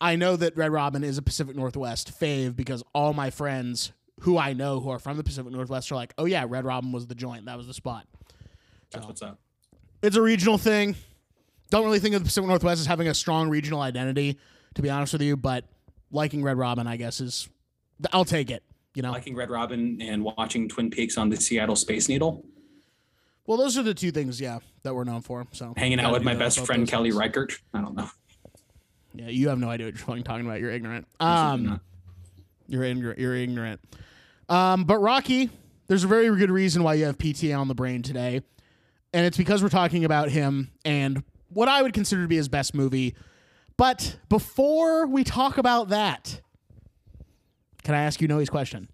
I 0.00 0.14
know 0.14 0.36
that 0.36 0.56
Red 0.56 0.70
Robin 0.70 1.02
is 1.02 1.18
a 1.18 1.22
Pacific 1.22 1.56
Northwest 1.56 2.18
fave 2.18 2.54
because 2.54 2.84
all 2.94 3.12
my 3.12 3.30
friends 3.30 3.90
who 4.20 4.38
I 4.38 4.52
know 4.52 4.80
who 4.80 4.90
are 4.90 4.98
from 4.98 5.16
the 5.16 5.24
Pacific 5.24 5.52
Northwest 5.52 5.90
are 5.92 5.94
like, 5.94 6.14
oh, 6.18 6.24
yeah, 6.24 6.44
Red 6.48 6.64
Robin 6.64 6.92
was 6.92 7.06
the 7.06 7.14
joint. 7.14 7.46
That 7.46 7.56
was 7.56 7.66
the 7.66 7.74
spot. 7.74 8.06
That's 8.90 9.04
So- 9.04 9.08
what's 9.08 9.22
up. 9.22 9.38
It's 10.02 10.16
a 10.16 10.22
regional 10.22 10.58
thing. 10.58 10.94
Don't 11.70 11.84
really 11.84 11.98
think 11.98 12.14
of 12.14 12.20
the 12.22 12.26
Pacific 12.26 12.46
Northwest 12.48 12.80
as 12.80 12.86
having 12.86 13.08
a 13.08 13.14
strong 13.14 13.48
regional 13.48 13.80
identity, 13.80 14.38
to 14.74 14.82
be 14.82 14.88
honest 14.90 15.12
with 15.12 15.22
you, 15.22 15.36
but 15.36 15.64
liking 16.12 16.42
Red 16.42 16.58
Robin, 16.58 16.86
I 16.86 16.96
guess, 16.96 17.20
is. 17.20 17.48
I'll 18.12 18.24
take 18.26 18.50
it. 18.50 18.62
You 18.94 19.02
know? 19.02 19.10
Liking 19.10 19.34
Red 19.34 19.50
Robin 19.50 20.00
and 20.00 20.22
watching 20.22 20.68
Twin 20.68 20.90
Peaks 20.90 21.18
on 21.18 21.28
the 21.30 21.36
Seattle 21.36 21.76
Space 21.76 22.08
Needle. 22.08 22.44
well, 23.46 23.58
those 23.58 23.76
are 23.78 23.82
the 23.82 23.94
two 23.94 24.10
things, 24.12 24.40
yeah, 24.40 24.58
that 24.84 24.94
we're 24.94 25.04
known 25.04 25.22
for. 25.22 25.46
So 25.52 25.72
Hanging 25.76 25.98
out 25.98 26.12
with 26.12 26.22
my 26.22 26.34
best 26.34 26.64
friend 26.64 26.86
Kelly 26.86 27.10
things. 27.10 27.18
Reichardt. 27.20 27.58
I 27.74 27.80
don't 27.80 27.94
know. 27.96 28.08
Yeah, 29.14 29.28
you 29.28 29.48
have 29.48 29.58
no 29.58 29.68
idea 29.70 29.86
what 29.86 29.94
you're 29.96 30.06
fucking 30.06 30.24
talking 30.24 30.46
about. 30.46 30.60
You're 30.60 30.70
ignorant. 30.70 31.06
Um, 31.20 31.80
you're 32.68 32.84
ignorant. 32.84 33.18
You're 33.18 33.34
ignorant. 33.34 33.80
Um, 34.48 34.84
but 34.84 34.98
Rocky, 34.98 35.50
there's 35.88 36.04
a 36.04 36.08
very 36.08 36.34
good 36.36 36.50
reason 36.50 36.82
why 36.82 36.94
you 36.94 37.04
have 37.06 37.18
PTA 37.18 37.58
on 37.58 37.68
the 37.68 37.74
brain 37.74 38.02
today, 38.02 38.42
and 39.12 39.26
it's 39.26 39.36
because 39.36 39.62
we're 39.62 39.68
talking 39.68 40.04
about 40.04 40.28
him 40.30 40.70
and 40.84 41.22
what 41.48 41.68
I 41.68 41.82
would 41.82 41.92
consider 41.92 42.22
to 42.22 42.28
be 42.28 42.36
his 42.36 42.48
best 42.48 42.74
movie. 42.74 43.14
But 43.76 44.16
before 44.28 45.06
we 45.06 45.24
talk 45.24 45.58
about 45.58 45.88
that, 45.88 46.40
can 47.82 47.94
I 47.94 48.02
ask 48.02 48.20
you 48.20 48.28
Noe's 48.28 48.48
question? 48.50 48.88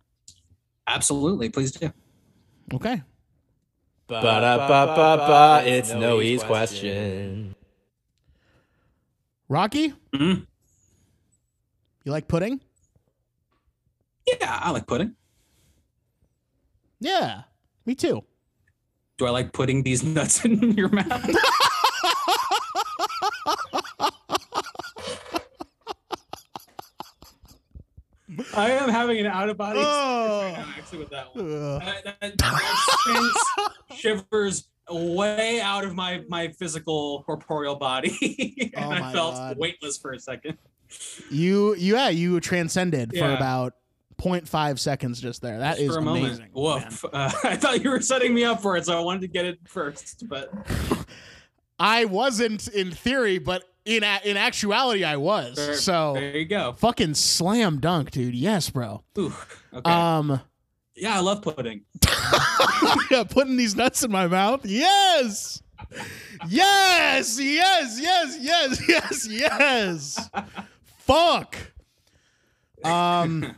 Absolutely. 0.87 1.49
Please 1.49 1.71
do. 1.73 1.93
Okay. 2.75 3.03
Ba-da-ba-ba-ba, 4.09 5.63
it's 5.69 5.93
Noe's 5.95 6.43
question. 6.43 7.55
Rocky, 9.49 9.93
Mhm. 10.15 10.47
you 12.05 12.13
like 12.13 12.27
pudding? 12.29 12.61
Yeah, 14.27 14.59
I 14.63 14.71
like 14.71 14.87
pudding. 14.87 15.15
Yeah, 17.03 17.43
me 17.85 17.95
too. 17.97 18.23
Do 19.19 19.27
I 19.27 19.31
like 19.31 19.53
putting 19.53 19.83
these 19.83 20.03
nuts 20.17 20.45
in 20.45 20.73
your 20.73 20.89
mouth? 20.89 21.31
I 28.57 28.71
am 28.71 28.89
having 28.89 29.19
an 29.19 29.27
out 29.27 29.49
of 29.51 29.57
body 29.59 29.81
Oh. 29.83 30.41
experience 30.41 30.57
right 30.59 30.67
now, 30.67 30.75
actually 30.79 30.99
with 31.01 31.11
that 31.11 31.35
one. 31.37 31.49
That, 31.81 32.05
that, 32.21 32.39
that 32.39 33.73
shivers 33.97 34.69
way 34.91 35.61
out 35.61 35.85
of 35.85 35.95
my 35.95 36.23
my 36.29 36.49
physical 36.49 37.23
corporeal 37.25 37.77
body, 37.77 38.73
and 38.75 38.85
Oh 38.85 38.91
I 38.91 39.13
felt 39.13 39.35
God. 39.35 39.59
weightless 39.59 39.99
for 39.99 40.13
a 40.13 40.19
second. 40.21 40.57
You, 41.31 41.75
yeah, 41.77 42.11
you 42.11 42.39
transcended 42.41 43.17
for 43.17 43.31
about 43.33 43.73
0.5 44.23 44.79
seconds 44.79 45.21
just 45.21 45.43
there. 45.43 45.59
That 45.59 45.77
Just 45.77 45.91
is 45.91 45.97
amazing. 45.97 46.49
Woof. 46.55 47.05
Uh, 47.13 47.31
I 47.45 47.57
thought 47.57 47.83
you 47.83 47.91
were 47.91 48.01
setting 48.01 48.33
me 48.33 48.45
up 48.45 48.63
for 48.63 48.77
it, 48.77 48.87
so 48.87 48.97
I 48.97 49.01
wanted 49.01 49.23
to 49.23 49.29
get 49.29 49.45
it 49.45 49.59
first. 49.67 50.27
But 50.29 50.53
I 51.79 52.05
wasn't 52.07 52.69
in 52.69 52.91
theory, 52.91 53.39
but 53.39 53.65
in 53.85 54.03
a- 54.05 54.21
in 54.25 54.37
actuality, 54.37 55.05
I 55.05 55.17
was. 55.17 55.57
there, 55.57 55.75
so 55.75 56.15
there 56.15 56.37
you 56.39 56.45
go. 56.45 56.73
fucking 56.75 57.15
slam 57.15 57.81
dunk, 57.81 58.13
dude. 58.13 58.35
Yes, 58.35 58.71
bro. 58.71 59.03
Ooh, 59.19 59.35
okay. 59.75 59.91
Um, 59.91 60.41
yeah, 60.95 61.17
I 61.17 61.21
love 61.21 61.43
pudding. 61.43 61.83
yeah, 63.11 63.25
putting 63.25 63.57
these 63.57 63.75
nuts 63.75 64.03
in 64.05 64.11
my 64.13 64.27
mouth. 64.29 64.65
Yes, 64.65 65.63
yes, 66.49 67.41
yes, 67.41 67.99
yes, 68.01 68.39
yes, 68.41 68.89
yes, 68.89 69.29
yes. 69.29 70.31
Fuck. 70.99 71.57
Um, 72.85 73.57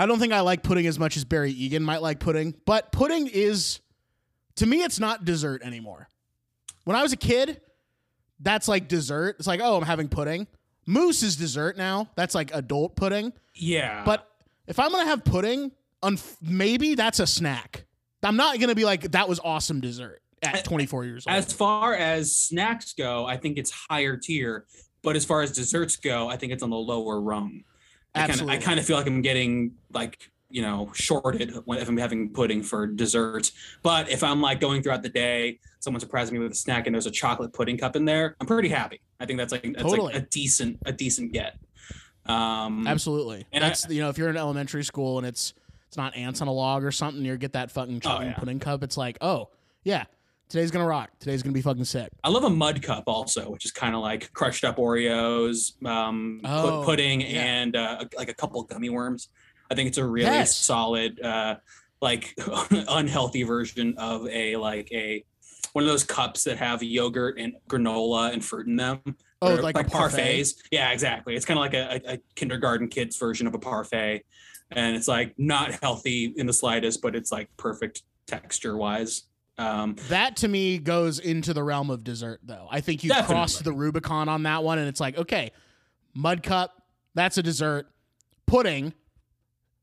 I 0.00 0.06
don't 0.06 0.18
think 0.18 0.32
I 0.32 0.40
like 0.40 0.62
pudding 0.62 0.86
as 0.86 0.98
much 0.98 1.16
as 1.16 1.24
Barry 1.24 1.50
Egan 1.52 1.82
might 1.82 2.02
like 2.02 2.20
pudding, 2.20 2.54
but 2.66 2.92
pudding 2.92 3.28
is, 3.32 3.80
to 4.56 4.66
me, 4.66 4.82
it's 4.82 4.98
not 4.98 5.24
dessert 5.24 5.62
anymore. 5.62 6.08
When 6.84 6.96
I 6.96 7.02
was 7.02 7.12
a 7.12 7.16
kid, 7.16 7.60
that's 8.40 8.68
like 8.68 8.88
dessert. 8.88 9.36
It's 9.38 9.46
like, 9.46 9.60
oh, 9.62 9.76
I'm 9.76 9.84
having 9.84 10.08
pudding. 10.08 10.46
Mousse 10.86 11.22
is 11.22 11.36
dessert 11.36 11.76
now. 11.76 12.08
That's 12.14 12.34
like 12.34 12.54
adult 12.54 12.96
pudding. 12.96 13.32
Yeah, 13.54 14.02
But 14.04 14.28
if 14.66 14.78
I'm 14.78 14.90
gonna 14.90 15.06
have 15.06 15.24
pudding, 15.24 15.70
unf- 16.02 16.36
maybe 16.42 16.94
that's 16.94 17.20
a 17.20 17.26
snack. 17.26 17.84
I'm 18.22 18.36
not 18.36 18.58
gonna 18.58 18.74
be 18.74 18.84
like 18.84 19.12
that 19.12 19.28
was 19.28 19.38
awesome 19.44 19.80
dessert 19.80 20.20
at 20.42 20.64
24 20.64 21.04
years 21.04 21.26
old. 21.26 21.36
as 21.36 21.52
far 21.52 21.94
as 21.94 22.34
snacks 22.34 22.92
go, 22.94 23.26
I 23.26 23.36
think 23.36 23.58
it's 23.58 23.70
higher 23.70 24.16
tier. 24.16 24.66
But 25.02 25.16
as 25.16 25.24
far 25.24 25.42
as 25.42 25.52
desserts 25.52 25.96
go, 25.96 26.28
I 26.28 26.36
think 26.36 26.52
it's 26.52 26.62
on 26.62 26.70
the 26.70 26.76
lower 26.76 27.20
rung. 27.20 27.64
I 28.14 28.26
kind 28.26 28.40
of 28.40 28.48
I 28.48 28.56
kind 28.58 28.78
of 28.78 28.86
feel 28.86 28.96
like 28.96 29.06
I'm 29.06 29.22
getting 29.22 29.72
like 29.92 30.30
you 30.50 30.62
know 30.62 30.90
shorted 30.94 31.52
when 31.64 31.78
if 31.80 31.88
I'm 31.88 31.96
having 31.96 32.30
pudding 32.30 32.62
for 32.62 32.86
dessert. 32.86 33.50
But 33.82 34.08
if 34.10 34.22
I'm 34.22 34.40
like 34.40 34.60
going 34.60 34.82
throughout 34.82 35.02
the 35.02 35.08
day, 35.08 35.58
someone 35.80 36.00
surprises 36.00 36.32
me 36.32 36.38
with 36.38 36.52
a 36.52 36.54
snack 36.54 36.86
and 36.86 36.94
there's 36.94 37.06
a 37.06 37.10
chocolate 37.10 37.52
pudding 37.52 37.76
cup 37.78 37.96
in 37.96 38.04
there, 38.04 38.36
I'm 38.40 38.46
pretty 38.46 38.68
happy. 38.68 39.00
I 39.20 39.26
think 39.26 39.38
that's 39.38 39.52
like 39.52 39.62
that's 39.62 39.82
Totally. 39.82 40.12
like 40.14 40.22
a 40.22 40.26
decent 40.26 40.78
a 40.86 40.92
decent 40.92 41.32
get. 41.32 41.58
Um, 42.26 42.86
Absolutely. 42.86 43.46
And 43.52 43.64
I- 43.64 43.68
that's 43.68 43.88
you 43.88 44.00
know 44.00 44.08
if 44.08 44.18
you're 44.18 44.30
in 44.30 44.36
elementary 44.36 44.84
school 44.84 45.18
and 45.18 45.26
it's 45.26 45.54
it's 45.88 45.96
not 45.96 46.16
ants 46.16 46.40
on 46.40 46.48
a 46.48 46.52
log 46.52 46.84
or 46.84 46.90
something, 46.90 47.24
you 47.24 47.36
get 47.36 47.52
that 47.52 47.70
fucking 47.70 48.00
chocolate 48.00 48.26
Oh, 48.28 48.30
yeah. 48.30 48.36
pudding 48.38 48.58
cup. 48.60 48.82
It's 48.82 48.96
like 48.96 49.18
oh 49.20 49.48
yeah, 49.84 50.04
today's 50.54 50.70
gonna 50.70 50.86
rock. 50.86 51.10
Today's 51.18 51.42
gonna 51.42 51.52
be 51.52 51.60
fucking 51.62 51.84
sick. 51.84 52.08
I 52.22 52.28
love 52.28 52.44
a 52.44 52.50
mud 52.50 52.80
cup 52.80 53.04
also, 53.08 53.50
which 53.50 53.64
is 53.64 53.72
kind 53.72 53.92
of 53.96 54.02
like 54.02 54.32
crushed 54.34 54.62
up 54.64 54.76
Oreos, 54.76 55.84
um, 55.84 56.40
Oh, 56.44 56.82
pudding, 56.84 57.22
yeah. 57.22 57.42
and 57.42 57.74
uh, 57.74 58.04
like 58.16 58.28
a 58.28 58.34
couple 58.34 58.62
gummy 58.62 58.88
worms. 58.88 59.30
I 59.68 59.74
think 59.74 59.88
it's 59.88 59.98
a 59.98 60.04
really 60.04 60.30
Yes. 60.30 60.56
solid, 60.56 61.20
uh, 61.20 61.56
like 62.00 62.36
unhealthy 62.70 63.42
version 63.42 63.96
of 63.98 64.28
a 64.28 64.54
like 64.54 64.92
a 64.92 65.24
one 65.72 65.82
of 65.82 65.90
those 65.90 66.04
cups 66.04 66.44
that 66.44 66.56
have 66.58 66.84
yogurt 66.84 67.36
and 67.36 67.54
granola 67.68 68.32
and 68.32 68.44
fruit 68.44 68.68
in 68.68 68.76
them. 68.76 69.00
Oh, 69.42 69.56
Or, 69.56 69.60
like, 69.60 69.76
a 69.76 69.82
parfait. 69.82 70.40
parfaits. 70.40 70.54
Yeah, 70.70 70.92
exactly. 70.92 71.34
It's 71.34 71.44
kind 71.44 71.58
of 71.58 71.62
like 71.62 71.74
a, 71.74 72.12
a 72.14 72.18
kindergarten 72.36 72.86
kid's 72.86 73.16
version 73.16 73.48
of 73.48 73.54
a 73.54 73.58
parfait, 73.58 74.22
and 74.70 74.94
it's 74.94 75.08
like 75.08 75.34
not 75.36 75.72
healthy 75.82 76.32
in 76.36 76.46
the 76.46 76.52
slightest, 76.52 77.02
but 77.02 77.16
it's 77.16 77.32
like 77.32 77.48
perfect 77.56 78.04
texture 78.28 78.76
wise. 78.76 79.24
Um, 79.56 79.96
That 80.08 80.36
to 80.38 80.48
me 80.48 80.78
goes 80.78 81.18
into 81.18 81.54
the 81.54 81.62
realm 81.62 81.90
of 81.90 82.02
dessert, 82.04 82.40
though. 82.42 82.66
I 82.70 82.80
think 82.80 83.04
you 83.04 83.10
Definitely. 83.10 83.34
crossed 83.34 83.64
the 83.64 83.72
Rubicon 83.72 84.28
on 84.28 84.42
that 84.44 84.64
one, 84.64 84.78
and 84.78 84.88
it's 84.88 85.00
like, 85.00 85.16
okay, 85.16 85.52
mud 86.14 86.42
cup, 86.42 86.82
that's 87.14 87.38
a 87.38 87.42
dessert. 87.42 87.86
Pudding, 88.46 88.92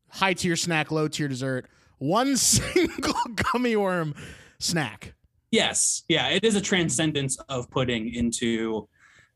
high 0.09 0.33
tier 0.33 0.55
snack, 0.55 0.91
low 0.91 1.07
tier 1.07 1.27
dessert. 1.27 1.67
One 1.97 2.35
single 2.37 3.13
gummy 3.53 3.75
worm 3.75 4.13
snack. 4.59 5.13
Yes, 5.51 6.03
yeah, 6.07 6.29
it 6.29 6.43
is 6.43 6.55
a 6.55 6.61
transcendence 6.61 7.37
of 7.49 7.69
pudding 7.69 8.13
into 8.13 8.87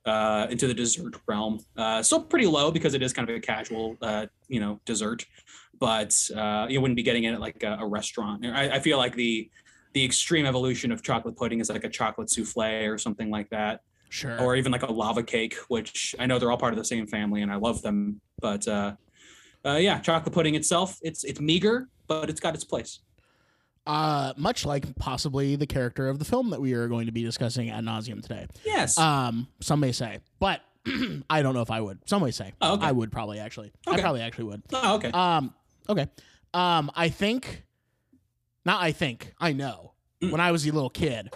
uh, 0.06 0.48
into 0.50 0.68
the 0.68 0.74
dessert 0.74 1.16
realm. 1.28 1.60
Uh, 1.76 2.02
still 2.04 2.24
pretty 2.24 2.46
low 2.46 2.72
because 2.72 2.94
it 2.94 3.02
is 3.02 3.12
kind 3.12 3.28
of 3.30 3.36
a 3.36 3.40
casual, 3.40 3.98
uh, 4.02 4.28
you 4.48 4.60
know, 4.60 4.80
dessert, 4.86 5.26
but 5.80 6.16
uh, 6.36 6.68
you 6.70 6.80
wouldn't 6.80 6.96
be 6.96 7.02
getting 7.04 7.24
it 7.24 7.34
at 7.34 7.42
like 7.42 7.64
a, 7.64 7.78
a 7.82 7.88
restaurant. 7.88 8.46
I, 8.46 8.76
I 8.76 8.80
feel 8.80 8.98
like 8.98 9.16
the 9.16 9.50
the 9.96 10.04
extreme 10.06 10.46
evolution 10.46 10.92
of 10.92 11.02
chocolate 11.02 11.36
pudding 11.36 11.60
is 11.62 11.70
like 11.70 11.84
a 11.86 11.90
chocolate 11.90 12.30
souffle 12.30 12.86
or 12.86 12.98
something 13.00 13.32
like 13.32 13.50
that, 13.50 13.82
Sure. 14.10 14.40
or 14.42 14.56
even 14.56 14.72
like 14.72 14.84
a 14.84 14.92
lava 14.92 15.24
cake, 15.24 15.56
which 15.70 16.14
I 16.20 16.26
know 16.28 16.38
they're 16.38 16.52
all 16.52 16.58
part 16.58 16.74
of 16.74 16.78
the 16.78 16.86
same 16.86 17.08
family 17.08 17.42
and 17.42 17.52
I 17.52 17.56
love 17.56 17.82
them. 17.82 18.20
But 18.42 18.68
uh, 18.68 18.96
uh, 19.66 19.78
yeah, 19.78 20.00
chocolate 20.00 20.34
pudding 20.34 20.54
itself, 20.56 21.00
it's 21.02 21.24
it's 21.24 21.40
meager, 21.40 21.88
but 22.08 22.30
it's 22.30 22.40
got 22.42 22.54
its 22.54 22.64
place. 22.64 23.00
uh, 23.88 24.34
much 24.38 24.66
like 24.66 24.96
possibly 24.98 25.56
the 25.56 25.68
character 25.68 26.10
of 26.10 26.20
the 26.20 26.26
film 26.26 26.50
that 26.50 26.60
we 26.60 26.74
are 26.74 26.88
going 26.88 27.06
to 27.06 27.12
be 27.12 27.24
discussing 27.24 27.70
ad 27.70 27.84
nauseum 27.84 28.22
today. 28.22 28.48
Yes. 28.66 28.98
Um, 28.98 29.48
some 29.62 29.80
may 29.80 29.92
say, 29.92 30.20
but 30.40 30.62
I 31.30 31.42
don't 31.42 31.54
know 31.54 31.62
if 31.62 31.72
I 31.72 31.82
would. 31.82 32.00
Some 32.06 32.22
may 32.24 32.32
say 32.32 32.54
Oh, 32.62 32.74
okay. 32.74 32.86
I 32.88 32.92
would 32.92 33.12
probably 33.12 33.40
actually. 33.40 33.72
I 33.88 34.00
probably 34.00 34.22
actually 34.22 34.46
would. 34.46 34.62
oh, 34.74 34.96
okay. 34.96 35.12
Um, 35.12 35.54
okay. 35.88 36.08
Um, 36.54 36.92
I 36.96 37.10
think, 37.10 37.64
not 38.66 38.82
I 38.82 38.92
think, 38.92 39.34
I 39.40 39.54
know. 39.54 39.94
Mm. 40.22 40.32
When 40.32 40.42
I 40.42 40.52
was 40.52 40.66
a 40.66 40.72
little 40.72 40.90
kid, 40.90 41.32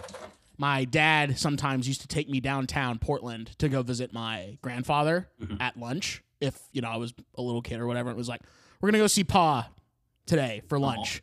my 0.58 0.84
dad 0.84 1.38
sometimes 1.38 1.86
used 1.88 2.00
to 2.02 2.08
take 2.08 2.28
me 2.28 2.40
downtown 2.40 2.98
Portland 2.98 3.56
to 3.58 3.68
go 3.68 3.82
visit 3.82 4.12
my 4.12 4.58
grandfather 4.62 5.28
Mhm. 5.40 5.60
at 5.60 5.78
lunch. 5.78 6.22
If 6.40 6.58
you 6.72 6.80
know 6.82 6.88
I 6.88 6.96
was 6.96 7.14
a 7.36 7.42
little 7.42 7.62
kid 7.62 7.80
or 7.80 7.86
whatever, 7.86 8.10
it 8.10 8.16
was 8.16 8.28
like 8.28 8.40
we're 8.80 8.90
gonna 8.90 9.02
go 9.02 9.06
see 9.06 9.24
Pa 9.24 9.70
today 10.26 10.62
for 10.68 10.78
lunch, 10.78 11.22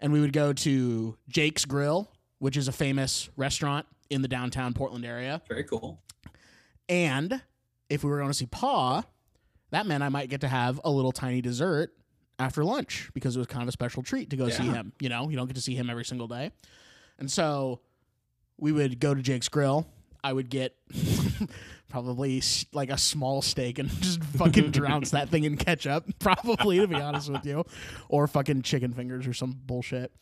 and 0.00 0.12
we 0.12 0.20
would 0.20 0.32
go 0.32 0.52
to 0.52 1.16
Jake's 1.28 1.64
Grill, 1.64 2.10
which 2.38 2.56
is 2.56 2.68
a 2.68 2.72
famous 2.72 3.28
restaurant 3.36 3.86
in 4.10 4.22
the 4.22 4.28
downtown 4.28 4.72
Portland 4.74 5.04
area. 5.04 5.42
Very 5.48 5.64
cool. 5.64 6.02
And 6.88 7.42
if 7.88 8.04
we 8.04 8.10
were 8.10 8.18
going 8.18 8.30
to 8.30 8.34
see 8.34 8.46
Pa, 8.46 9.04
that 9.70 9.86
meant 9.86 10.02
I 10.02 10.08
might 10.10 10.28
get 10.28 10.40
to 10.42 10.48
have 10.48 10.80
a 10.84 10.90
little 10.90 11.12
tiny 11.12 11.40
dessert 11.40 11.92
after 12.42 12.64
lunch 12.64 13.10
because 13.14 13.36
it 13.36 13.38
was 13.38 13.46
kind 13.46 13.62
of 13.62 13.68
a 13.68 13.72
special 13.72 14.02
treat 14.02 14.30
to 14.30 14.36
go 14.36 14.48
see 14.48 14.64
him. 14.64 14.92
You 15.00 15.08
know, 15.08 15.28
you 15.28 15.36
don't 15.36 15.46
get 15.46 15.56
to 15.56 15.62
see 15.62 15.74
him 15.74 15.88
every 15.88 16.04
single 16.04 16.28
day. 16.28 16.50
And 17.18 17.30
so 17.30 17.80
we 18.58 18.72
would 18.72 19.00
go 19.00 19.14
to 19.14 19.22
Jake's 19.22 19.48
Grill. 19.48 19.86
I 20.24 20.32
would 20.32 20.50
get 20.50 20.76
probably 21.88 22.42
like 22.72 22.90
a 22.90 22.98
small 22.98 23.42
steak 23.42 23.78
and 23.78 23.88
just 24.00 24.22
fucking 24.24 24.70
drounce 24.70 25.10
that 25.10 25.28
thing 25.28 25.44
in 25.44 25.56
ketchup, 25.56 26.04
probably 26.18 26.78
to 26.78 26.86
be 26.86 26.96
honest 26.96 27.30
with 27.30 27.44
you, 27.44 27.64
or 28.08 28.26
fucking 28.26 28.62
chicken 28.62 28.92
fingers 28.92 29.26
or 29.26 29.32
some 29.32 29.58
bullshit. 29.64 30.12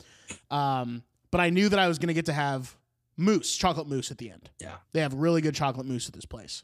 Um, 0.49 1.03
but 1.31 1.41
I 1.41 1.49
knew 1.49 1.69
that 1.69 1.79
I 1.79 1.87
was 1.87 1.97
going 1.97 2.09
to 2.09 2.13
get 2.13 2.25
to 2.25 2.33
have 2.33 2.75
mousse, 3.17 3.55
chocolate 3.55 3.87
mousse 3.87 4.11
at 4.11 4.17
the 4.17 4.31
end. 4.31 4.49
Yeah. 4.59 4.75
They 4.93 5.01
have 5.01 5.13
really 5.13 5.41
good 5.41 5.55
chocolate 5.55 5.85
mousse 5.85 6.07
at 6.07 6.13
this 6.13 6.25
place. 6.25 6.63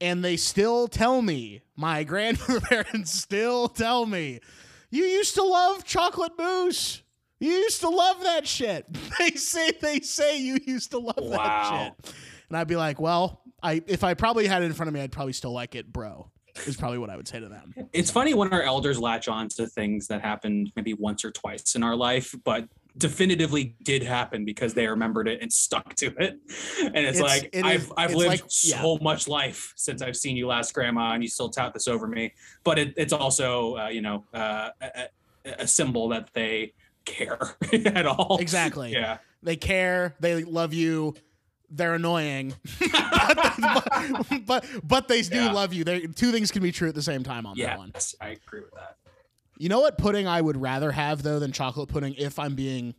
And 0.00 0.24
they 0.24 0.36
still 0.36 0.88
tell 0.88 1.20
me, 1.20 1.60
my 1.76 2.04
grandparents 2.04 3.12
still 3.12 3.68
tell 3.68 4.06
me, 4.06 4.40
you 4.90 5.04
used 5.04 5.34
to 5.36 5.42
love 5.42 5.84
chocolate 5.84 6.32
mousse. 6.38 7.02
You 7.38 7.50
used 7.52 7.80
to 7.80 7.88
love 7.88 8.22
that 8.22 8.46
shit. 8.46 8.86
They 9.18 9.30
say 9.30 9.70
they 9.80 10.00
say 10.00 10.40
you 10.40 10.58
used 10.66 10.90
to 10.92 10.98
love 10.98 11.14
Wow. 11.18 11.36
that 11.36 11.94
shit. 12.04 12.14
And 12.48 12.56
I'd 12.58 12.68
be 12.68 12.76
like, 12.76 13.00
well, 13.00 13.40
I 13.62 13.82
if 13.86 14.04
I 14.04 14.14
probably 14.14 14.46
had 14.46 14.62
it 14.62 14.66
in 14.66 14.72
front 14.72 14.88
of 14.88 14.94
me, 14.94 15.00
I'd 15.00 15.12
probably 15.12 15.32
still 15.32 15.52
like 15.52 15.74
it, 15.74 15.92
bro. 15.92 16.30
Is 16.66 16.76
probably 16.76 16.98
what 16.98 17.10
I 17.10 17.16
would 17.16 17.28
say 17.28 17.38
to 17.40 17.48
them. 17.48 17.72
It's 17.92 18.10
funny 18.10 18.34
when 18.34 18.52
our 18.52 18.62
elders 18.62 18.98
latch 18.98 19.28
on 19.28 19.48
to 19.50 19.66
things 19.68 20.08
that 20.08 20.20
happened 20.20 20.72
maybe 20.76 20.92
once 20.94 21.24
or 21.24 21.30
twice 21.30 21.74
in 21.76 21.82
our 21.82 21.94
life, 21.94 22.34
but 22.44 22.68
definitively 22.98 23.76
did 23.82 24.02
happen 24.02 24.44
because 24.44 24.74
they 24.74 24.86
remembered 24.86 25.28
it 25.28 25.40
and 25.42 25.52
stuck 25.52 25.94
to 25.96 26.06
it. 26.18 26.38
And 26.84 26.96
it's, 26.96 27.18
It's- 27.18 27.20
like 27.20 27.50
it 27.52 27.64
I've 27.64 27.82
is- 27.84 27.92
I've 27.96 28.14
lived 28.14 28.28
like- 28.28 28.40
yeah. 28.64 28.80
so 28.82 28.98
much 29.00 29.28
life 29.28 29.72
since 29.76 30.02
I've 30.02 30.16
seen 30.16 30.36
you 30.36 30.46
last, 30.46 30.74
Grandma, 30.74 31.12
and 31.12 31.22
you 31.22 31.28
still 31.28 31.48
tout 31.48 31.72
this 31.74 31.88
over 31.88 32.06
me. 32.06 32.32
But 32.64 32.78
it, 32.78 32.94
it's 32.96 33.12
also 33.12 33.76
uh, 33.76 33.88
you 33.88 34.02
know 34.02 34.24
uh, 34.34 34.70
a, 34.80 35.08
a- 35.60 35.66
symbol 35.66 36.08
that 36.10 36.30
they 36.34 36.72
care 37.04 37.38
at 37.72 38.06
all. 38.06 38.38
Exactly. 38.40 38.92
Yeah. 38.92 39.18
They 39.42 39.56
care. 39.56 40.14
They 40.20 40.44
love 40.44 40.74
you. 40.74 41.14
They're 41.72 41.94
annoying, 41.94 42.54
but, 42.92 44.44
but 44.44 44.66
but 44.82 45.06
they 45.08 45.22
do 45.22 45.36
Yeah. 45.36 45.52
love 45.52 45.72
you. 45.72 45.84
They 45.84 46.00
two 46.00 46.32
things 46.32 46.50
can 46.50 46.62
be 46.62 46.72
true 46.72 46.88
at 46.88 46.94
the 46.96 47.02
same 47.02 47.22
time 47.22 47.46
on 47.46 47.56
that 47.58 47.78
one. 47.78 47.92
I 48.20 48.30
agree 48.30 48.60
with 48.62 48.74
that. 48.74 48.96
You 49.60 49.68
know 49.68 49.80
what 49.80 49.98
pudding 49.98 50.26
I 50.26 50.40
would 50.40 50.56
rather 50.56 50.90
have 50.90 51.22
though 51.22 51.38
than 51.38 51.52
chocolate 51.52 51.90
pudding 51.90 52.14
if 52.16 52.38
I'm 52.38 52.54
being 52.54 52.94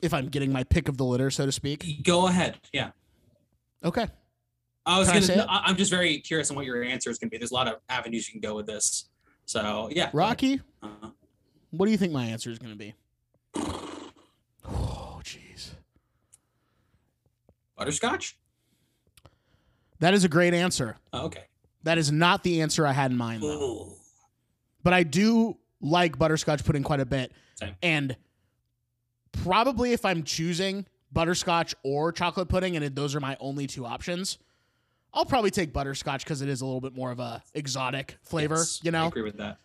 if 0.00 0.12
I'm 0.12 0.28
getting 0.28 0.52
my 0.52 0.62
pick 0.62 0.90
of 0.90 0.98
the 0.98 1.04
litter, 1.04 1.30
so 1.30 1.46
to 1.46 1.52
speak. 1.52 2.02
Go 2.04 2.26
ahead. 2.26 2.58
Yeah. 2.70 2.90
Okay. 3.82 4.06
I 4.84 4.98
was 4.98 5.10
Can 5.10 5.26
gonna. 5.26 5.46
I 5.48 5.62
I'm 5.64 5.76
just 5.76 5.90
very 5.90 6.18
curious 6.18 6.50
on 6.50 6.56
what 6.56 6.66
your 6.66 6.82
answer 6.82 7.08
is 7.08 7.18
gonna 7.18 7.30
be. 7.30 7.38
There's 7.38 7.50
a 7.50 7.54
lot 7.54 7.66
of 7.66 7.76
avenues 7.88 8.28
you 8.28 8.32
can 8.32 8.42
go 8.42 8.54
with 8.54 8.66
this. 8.66 9.08
So 9.46 9.88
yeah. 9.90 10.10
Rocky, 10.12 10.60
Uh, 10.82 10.88
what 11.70 11.86
do 11.86 11.92
you 11.92 11.98
think 11.98 12.12
my 12.12 12.26
answer 12.26 12.50
is 12.50 12.58
going 12.58 12.72
to 12.72 12.78
be? 12.78 12.94
Oh, 14.68 15.20
jeez. 15.22 15.70
butterscotch. 17.76 18.36
That 20.00 20.12
is 20.12 20.24
a 20.24 20.28
great 20.28 20.52
answer. 20.54 20.96
Oh, 21.12 21.26
okay. 21.26 21.44
That 21.84 21.98
is 21.98 22.10
not 22.10 22.42
the 22.42 22.60
answer 22.62 22.84
I 22.84 22.92
had 22.92 23.12
in 23.12 23.16
mind 23.16 23.44
though. 23.44 23.62
Ooh. 23.62 23.92
But 24.82 24.92
I 24.92 25.04
do 25.04 25.56
like 25.80 26.18
butterscotch 26.18 26.64
pudding 26.64 26.82
quite 26.82 27.00
a 27.00 27.06
bit. 27.06 27.32
Same. 27.56 27.74
And 27.82 28.16
probably 29.32 29.92
if 29.92 30.04
I'm 30.04 30.22
choosing 30.22 30.86
butterscotch 31.12 31.74
or 31.82 32.12
chocolate 32.12 32.48
pudding 32.48 32.76
and 32.76 32.84
it- 32.84 32.94
those 32.94 33.14
are 33.14 33.20
my 33.20 33.36
only 33.40 33.66
two 33.66 33.84
options, 33.86 34.38
I'll 35.14 35.24
probably 35.24 35.50
take 35.50 35.72
butterscotch 35.72 36.24
because 36.24 36.42
it 36.42 36.48
is 36.48 36.60
a 36.60 36.66
little 36.66 36.80
bit 36.80 36.94
more 36.94 37.10
of 37.10 37.20
a 37.20 37.42
exotic 37.54 38.18
flavor, 38.22 38.56
Yes, 38.56 38.80
you 38.82 38.90
know, 38.90 39.04
I 39.04 39.08
agree 39.08 39.22
with 39.22 39.36
that. 39.38 39.58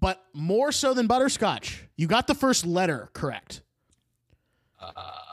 But 0.00 0.24
more 0.32 0.72
so 0.72 0.94
than 0.94 1.06
butterscotch, 1.06 1.84
you 1.96 2.06
got 2.06 2.26
the 2.26 2.34
first 2.34 2.64
letter 2.64 3.10
correct. 3.12 3.62
Uh, 4.80 4.92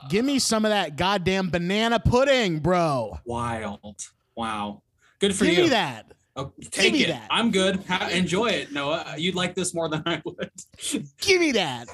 Give 0.09 0.25
me 0.25 0.39
some 0.39 0.65
of 0.65 0.69
that 0.71 0.95
goddamn 0.97 1.49
banana 1.49 1.99
pudding, 1.99 2.59
bro. 2.59 3.19
wild. 3.25 4.03
Wow. 4.35 4.81
Good 5.19 5.35
for 5.35 5.45
Give 5.45 5.53
you. 5.53 5.63
me 5.65 5.69
that. 5.69 6.11
Oh, 6.38 6.52
take 6.69 6.93
it. 6.95 7.08
that. 7.08 7.28
I'm 7.32 7.50
good. 7.50 7.84
Ha- 7.88 8.10
enjoy 8.12 8.48
it, 8.48 8.74
Noah. 8.74 9.15
You'd 9.17 9.36
like 9.36 9.56
this 9.56 9.74
more 9.74 9.88
than 9.88 10.04
I 10.06 10.21
would. 10.26 10.52
Give 11.21 11.39
me 11.39 11.54
that. 11.54 11.88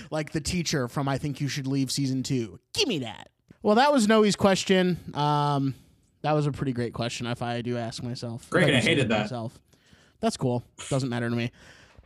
like 0.10 0.30
the 0.32 0.40
teacher 0.40 0.86
from 0.86 1.08
I 1.08 1.18
Think 1.18 1.40
You 1.40 1.48
Should 1.48 1.66
Leave 1.66 1.90
season 1.90 2.22
two. 2.22 2.60
Give 2.74 2.86
me 2.86 3.00
that. 3.00 3.30
Well, 3.62 3.74
that 3.76 3.92
was 3.92 4.06
Noe's 4.06 4.36
question. 4.36 4.96
Um, 5.14 5.74
that 6.22 6.32
was 6.32 6.46
a 6.46 6.52
pretty 6.52 6.72
great 6.72 6.92
question, 6.92 7.26
if 7.26 7.42
I 7.42 7.62
do 7.62 7.76
ask 7.76 8.02
myself. 8.02 8.48
Great, 8.50 8.72
I 8.72 8.80
hated 8.80 9.08
that. 9.08 9.22
Myself. 9.22 9.58
That's 10.20 10.36
cool. 10.36 10.62
Doesn't 10.88 11.08
matter 11.08 11.28
to 11.28 11.34
me. 11.34 11.50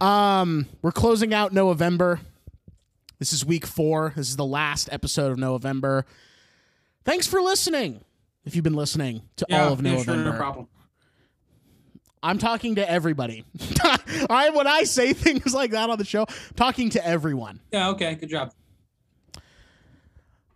Um, 0.01 0.67
we're 0.81 0.93
closing 0.93 1.35
out 1.35 1.53
November. 1.53 2.21
This 3.19 3.33
is 3.35 3.45
week 3.45 3.67
four. 3.67 4.13
This 4.17 4.29
is 4.31 4.37
the 4.37 4.45
last 4.45 4.89
episode 4.91 5.33
of 5.33 5.39
November. 5.39 6.07
Thanks 7.05 7.27
for 7.27 7.41
listening. 7.43 8.03
If 8.45 8.57
you've 8.57 8.65
been 8.65 8.75
listening 8.75 9.23
to 9.37 9.47
all 9.55 9.73
of 9.73 9.83
yeah, 9.83 9.93
November, 9.93 10.25
sure, 10.25 10.33
no 10.33 10.37
problem. 10.37 10.69
I'm 12.23 12.39
talking 12.39 12.77
to 12.77 12.89
everybody. 12.89 13.45
I 14.31 14.51
when 14.51 14.67
I 14.67 14.85
say 14.85 15.13
things 15.13 15.55
like 15.55 15.73
that 15.73 15.91
on 15.91 15.99
the 15.99 16.05
show, 16.05 16.27
I'm 16.29 16.55
talking 16.57 16.91
to 16.91 17.07
everyone. 17.07 17.61
Yeah, 17.73 17.91
okay. 17.91 18.15
Good 18.15 18.31
job. 18.31 18.53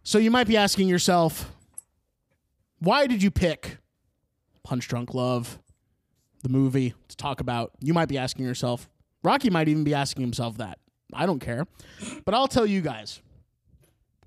So 0.02 0.18
you 0.18 0.30
might 0.30 0.46
be 0.46 0.56
asking 0.56 0.88
yourself, 0.88 1.52
why 2.78 3.06
did 3.08 3.22
you 3.22 3.30
pick 3.30 3.78
Punch 4.62 4.86
Drunk 4.86 5.14
Love, 5.14 5.58
the 6.42 6.48
movie, 6.48 6.94
to 7.08 7.16
talk 7.16 7.40
about? 7.40 7.72
You 7.80 7.92
might 7.92 8.08
be 8.08 8.16
asking 8.16 8.44
yourself. 8.44 8.88
Rocky 9.24 9.50
might 9.50 9.68
even 9.68 9.82
be 9.82 9.94
asking 9.94 10.22
himself 10.22 10.58
that. 10.58 10.78
I 11.12 11.26
don't 11.26 11.40
care. 11.40 11.66
But 12.24 12.34
I'll 12.34 12.46
tell 12.46 12.66
you 12.66 12.80
guys. 12.80 13.20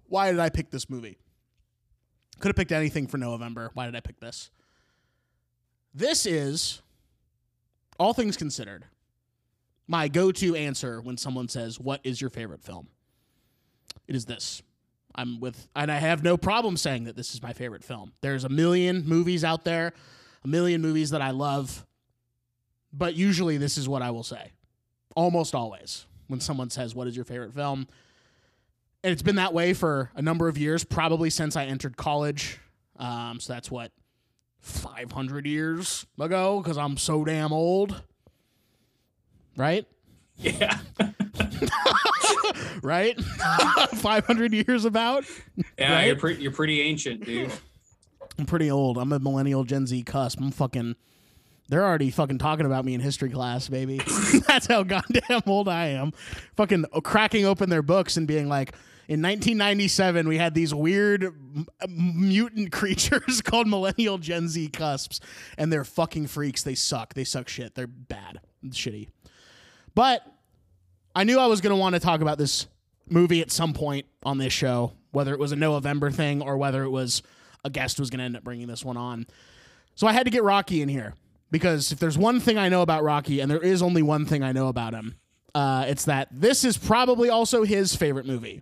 Why 0.08 0.32
did 0.32 0.40
I 0.40 0.50
pick 0.50 0.72
this 0.72 0.90
movie? 0.90 1.20
Could 2.40 2.50
have 2.50 2.56
picked 2.56 2.72
anything 2.72 3.08
for 3.08 3.18
November. 3.18 3.72
Why 3.74 3.86
did 3.86 3.96
I 3.96 4.00
pick 4.00 4.20
this? 4.20 4.50
This 5.94 6.26
is, 6.26 6.82
all 8.00 8.14
things 8.14 8.38
considered, 8.38 8.86
my 9.88 10.08
go 10.08 10.32
to 10.32 10.56
answer 10.56 11.02
when 11.02 11.18
someone 11.18 11.48
says, 11.48 11.80
What 11.80 12.00
is 12.04 12.22
your 12.22 12.30
favorite 12.30 12.64
film? 12.64 12.88
It 14.08 14.16
is 14.16 14.26
this. 14.26 14.62
I'm 15.16 15.40
with, 15.40 15.68
and 15.76 15.92
I 15.92 15.98
have 15.98 16.24
no 16.24 16.38
problem 16.38 16.78
saying 16.78 17.06
that 17.06 17.16
this 17.16 17.34
is 17.34 17.42
my 17.42 17.54
favorite 17.54 17.84
film. 17.84 18.14
There's 18.22 18.44
a 18.44 18.50
million 18.50 19.04
movies 19.06 19.44
out 19.44 19.64
there, 19.64 19.94
a 20.46 20.48
million 20.48 20.82
movies 20.82 21.10
that 21.10 21.22
I 21.22 21.32
love, 21.32 21.86
but 22.94 23.16
usually 23.16 23.58
this 23.58 23.78
is 23.78 23.90
what 23.90 24.02
I 24.02 24.12
will 24.12 24.24
say. 24.24 24.52
Almost 25.16 25.56
always 25.56 26.06
when 26.28 26.40
someone 26.40 26.70
says, 26.70 26.96
What 26.96 27.08
is 27.08 27.16
your 27.16 27.26
favorite 27.26 27.54
film? 27.54 27.88
And 29.04 29.14
it's 29.14 29.22
been 29.22 29.36
that 29.38 29.54
way 29.54 29.74
for 29.74 30.12
a 30.16 30.22
number 30.22 30.48
of 30.48 30.58
years, 30.58 30.84
probably 30.84 31.30
since 31.30 31.56
I 31.56 31.66
entered 31.66 31.96
college. 31.98 32.60
Um, 32.98 33.40
so 33.40 33.54
that's 33.54 33.72
what, 33.72 33.92
500 34.60 35.46
years 35.48 36.06
ago, 36.20 36.60
because 36.62 36.78
I'm 36.78 36.98
so 36.98 37.24
damn 37.24 37.54
old. 37.54 38.02
Right? 39.56 39.86
Yeah. 40.38 40.80
Right? 42.82 43.20
500 43.96 44.54
years 44.54 44.86
about? 44.86 45.26
Yeah, 45.78 45.94
Right? 45.96 46.06
you're 46.08 46.16
pretty 46.16 46.42
you're 46.42 46.52
pretty 46.54 46.82
ancient, 46.82 47.26
dude. 47.26 47.52
I'm 48.38 48.46
pretty 48.46 48.72
old. 48.72 48.98
I'm 48.98 49.12
a 49.12 49.20
millennial 49.20 49.66
Gen 49.66 49.86
Z 49.86 50.02
cusp. 50.04 50.40
I'm 50.40 50.52
fucking. 50.52 50.96
They're 51.68 51.86
already 51.86 52.10
fucking 52.10 52.38
talking 52.38 52.66
about 52.66 52.86
me 52.86 52.94
in 52.94 53.02
history 53.02 53.30
class, 53.30 53.68
baby. 53.68 53.98
That's 54.48 54.68
how 54.68 54.84
goddamn 54.84 55.42
old 55.46 55.68
I 55.68 55.88
am. 55.88 56.14
Fucking 56.56 56.86
cracking 57.04 57.46
open 57.46 57.70
their 57.70 57.82
books 57.84 58.16
and 58.16 58.26
being 58.28 58.48
like, 58.48 58.74
in 59.10 59.24
1997, 59.24 60.28
we 60.28 60.38
had 60.38 60.54
these 60.54 60.72
weird 60.72 61.24
m- 61.24 61.66
mutant 61.90 62.72
creatures 62.72 63.42
called 63.44 63.68
millennial 63.68 64.20
Gen 64.20 64.48
Z 64.48 64.68
cusps, 64.70 65.20
and 65.58 65.74
they're 65.74 65.84
fucking 65.84 66.28
freaks. 66.28 66.62
They 66.62 66.76
suck. 66.76 67.16
They 67.16 67.24
suck 67.24 67.50
shit. 67.50 67.74
They're 67.74 67.88
bad, 67.88 68.40
shitty. 68.68 69.08
But 69.96 70.22
I 71.16 71.24
knew 71.24 71.40
I 71.40 71.48
was 71.48 71.60
going 71.60 71.76
to 71.76 71.80
want 71.80 71.96
to 71.96 72.00
talk 72.00 72.22
about 72.22 72.38
this 72.38 72.68
movie 73.10 73.42
at 73.42 73.50
some 73.50 73.74
point 73.74 74.06
on 74.22 74.38
this 74.38 74.54
show, 74.54 74.94
whether 75.10 75.34
it 75.34 75.40
was 75.40 75.52
a 75.52 75.56
November 75.56 76.12
thing 76.12 76.44
or 76.44 76.56
whether 76.58 76.84
it 76.84 76.92
was 76.92 77.24
a 77.66 77.72
guest 77.72 78.00
was 78.00 78.12
going 78.12 78.20
to 78.20 78.26
end 78.26 78.38
up 78.38 78.44
bringing 78.44 78.68
this 78.68 78.86
one 78.86 78.96
on. 78.96 79.26
So 79.96 80.06
I 80.06 80.14
had 80.14 80.26
to 80.26 80.32
get 80.32 80.44
Rocky 80.44 80.84
in 80.84 80.88
here 80.88 81.16
because 81.50 81.92
if 81.92 81.98
there's 81.98 82.16
one 82.16 82.40
thing 82.40 82.60
I 82.60 82.70
know 82.70 82.84
about 82.84 83.02
Rocky, 83.02 83.40
and 83.40 83.50
there 83.50 83.58
is 83.58 83.82
only 83.82 84.04
one 84.04 84.28
thing 84.28 84.44
I 84.44 84.52
know 84.52 84.68
about 84.68 84.94
him, 84.94 85.16
uh, 85.56 85.86
it's 85.88 86.06
that 86.06 86.28
this 86.32 86.64
is 86.64 86.78
probably 86.78 87.32
also 87.32 87.64
his 87.64 87.96
favorite 87.96 88.28
movie, 88.28 88.62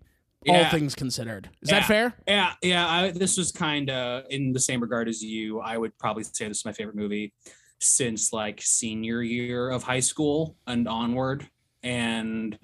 all 0.49 0.65
things 0.69 0.95
considered. 0.95 1.49
Is 1.62 1.69
Yeah. 1.71 1.79
that 1.79 1.88
fair? 1.88 2.13
Yeah, 2.27 2.53
yeah. 2.62 2.88
I, 2.88 3.12
this 3.12 3.38
was 3.38 3.51
kind 3.51 3.89
of 3.89 4.23
in 4.29 4.53
the 4.53 4.60
same 4.60 4.81
regard 4.81 5.07
as 5.07 5.23
you. 5.23 5.60
I 5.60 5.77
would 5.77 5.97
probably 5.97 6.23
say 6.23 6.47
this 6.47 6.60
is 6.60 6.65
my 6.65 6.73
favorite 6.73 6.95
movie 6.95 7.33
since 7.79 8.33
like 8.33 8.60
senior 8.62 9.21
year 9.21 9.69
of 9.69 9.83
high 9.83 9.99
school 9.99 10.55
and 10.65 10.88
onward, 10.88 11.47
and 11.83 12.57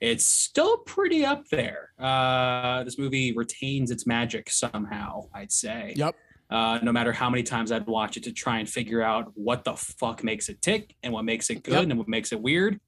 it's 0.00 0.24
still 0.24 0.78
pretty 0.78 1.24
up 1.24 1.46
there. 1.48 1.90
Uh, 1.98 2.82
this 2.84 2.98
movie 2.98 3.32
retains 3.32 3.90
its 3.90 4.06
magic 4.06 4.50
somehow. 4.50 5.28
I'd 5.34 5.52
say. 5.52 5.94
Yep. 5.96 6.14
Uh, 6.50 6.78
no 6.82 6.92
matter 6.92 7.12
how 7.12 7.30
many 7.30 7.42
times 7.42 7.72
I'd 7.72 7.86
watch 7.86 8.18
it 8.18 8.24
to 8.24 8.32
try 8.32 8.58
and 8.58 8.68
figure 8.68 9.00
out 9.02 9.32
what 9.34 9.64
the 9.64 9.74
fuck 9.74 10.22
makes 10.22 10.48
it 10.50 10.60
tick 10.60 10.94
and 11.02 11.10
what 11.12 11.24
makes 11.24 11.48
it 11.48 11.62
good 11.62 11.72
Yep. 11.74 11.82
and 11.90 11.98
what 11.98 12.08
makes 12.08 12.30
it 12.30 12.40
weird. 12.42 12.78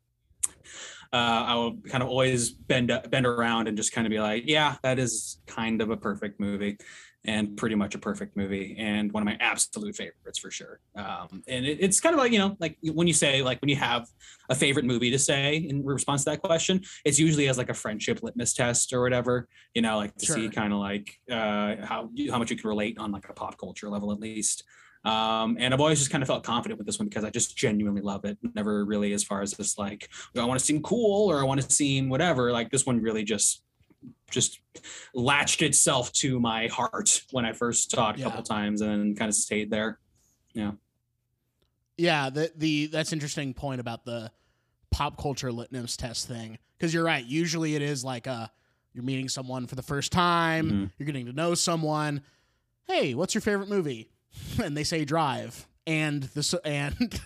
Uh, 1.14 1.44
I 1.46 1.54
will 1.54 1.76
kind 1.88 2.02
of 2.02 2.08
always 2.08 2.50
bend 2.50 2.90
bend 3.08 3.24
around 3.24 3.68
and 3.68 3.76
just 3.76 3.92
kind 3.92 4.04
of 4.04 4.10
be 4.10 4.18
like, 4.18 4.42
yeah, 4.46 4.74
that 4.82 4.98
is 4.98 5.38
kind 5.46 5.80
of 5.80 5.90
a 5.90 5.96
perfect 5.96 6.40
movie, 6.40 6.76
and 7.24 7.56
pretty 7.56 7.76
much 7.76 7.94
a 7.94 7.98
perfect 7.98 8.36
movie, 8.36 8.74
and 8.80 9.12
one 9.12 9.22
of 9.22 9.24
my 9.24 9.36
absolute 9.38 9.94
favorites 9.94 10.40
for 10.40 10.50
sure. 10.50 10.80
Um, 10.96 11.44
and 11.46 11.64
it, 11.64 11.78
it's 11.80 12.00
kind 12.00 12.14
of 12.14 12.18
like 12.18 12.32
you 12.32 12.40
know, 12.40 12.56
like 12.58 12.78
when 12.82 13.06
you 13.06 13.14
say 13.14 13.42
like 13.42 13.60
when 13.62 13.68
you 13.68 13.76
have 13.76 14.08
a 14.50 14.56
favorite 14.56 14.86
movie 14.86 15.12
to 15.12 15.18
say 15.20 15.54
in 15.56 15.84
response 15.84 16.24
to 16.24 16.30
that 16.30 16.42
question, 16.42 16.82
it's 17.04 17.20
usually 17.20 17.48
as 17.48 17.58
like 17.58 17.70
a 17.70 17.74
friendship 17.74 18.24
litmus 18.24 18.52
test 18.52 18.92
or 18.92 19.00
whatever. 19.00 19.46
You 19.72 19.82
know, 19.82 19.96
like 19.96 20.16
to 20.16 20.26
see 20.26 20.48
kind 20.48 20.72
of 20.72 20.80
like 20.80 21.16
uh, 21.30 21.76
how 21.86 22.10
how 22.28 22.38
much 22.40 22.50
you 22.50 22.56
can 22.56 22.68
relate 22.68 22.98
on 22.98 23.12
like 23.12 23.28
a 23.28 23.34
pop 23.34 23.56
culture 23.56 23.88
level 23.88 24.10
at 24.10 24.18
least. 24.18 24.64
Um, 25.04 25.56
and 25.60 25.74
I've 25.74 25.80
always 25.80 25.98
just 25.98 26.10
kind 26.10 26.22
of 26.22 26.28
felt 26.28 26.44
confident 26.44 26.78
with 26.78 26.86
this 26.86 26.98
one 26.98 27.08
because 27.08 27.24
I 27.24 27.30
just 27.30 27.56
genuinely 27.56 28.00
love 28.00 28.24
it. 28.24 28.38
Never 28.54 28.84
really 28.84 29.12
as 29.12 29.22
far 29.22 29.42
as 29.42 29.52
this 29.52 29.76
like 29.76 30.08
I 30.36 30.44
want 30.44 30.58
to 30.58 30.64
seem 30.64 30.80
cool 30.82 31.30
or 31.30 31.40
I 31.40 31.44
want 31.44 31.60
to 31.60 31.70
seem 31.70 32.08
whatever. 32.08 32.50
Like 32.52 32.70
this 32.70 32.86
one 32.86 33.00
really 33.02 33.22
just 33.24 33.62
just 34.30 34.60
latched 35.14 35.62
itself 35.62 36.10
to 36.12 36.40
my 36.40 36.66
heart 36.68 37.22
when 37.32 37.44
I 37.44 37.52
first 37.52 37.90
saw 37.90 38.10
it 38.10 38.16
a 38.16 38.18
Yeah. 38.20 38.24
couple 38.26 38.42
times 38.42 38.80
and 38.80 38.90
then 38.90 39.14
kind 39.14 39.28
of 39.28 39.34
stayed 39.34 39.70
there. 39.70 39.98
Yeah. 40.54 40.72
Yeah, 41.96 42.30
the 42.30 42.50
the 42.56 42.86
that's 42.86 43.12
interesting 43.12 43.54
point 43.54 43.80
about 43.80 44.04
the 44.04 44.32
pop 44.90 45.20
culture 45.20 45.52
litmus 45.52 45.96
test 45.96 46.26
thing 46.28 46.58
because 46.78 46.92
you're 46.94 47.04
right. 47.04 47.24
Usually 47.24 47.74
it 47.74 47.82
is 47.82 48.04
like 48.04 48.26
uh 48.26 48.46
you're 48.94 49.04
meeting 49.04 49.28
someone 49.28 49.66
for 49.66 49.74
the 49.74 49.82
first 49.82 50.12
time, 50.12 50.70
Mhm. 50.70 50.90
you're 50.98 51.06
getting 51.06 51.26
to 51.26 51.32
know 51.32 51.54
someone. 51.54 52.22
Hey, 52.86 53.14
what's 53.14 53.34
your 53.34 53.40
favorite 53.42 53.68
movie? 53.68 54.08
And 54.62 54.76
they 54.76 54.84
say 54.84 55.04
Drive. 55.04 55.66
And 55.86 56.22
the 56.22 56.60
and 56.64 57.20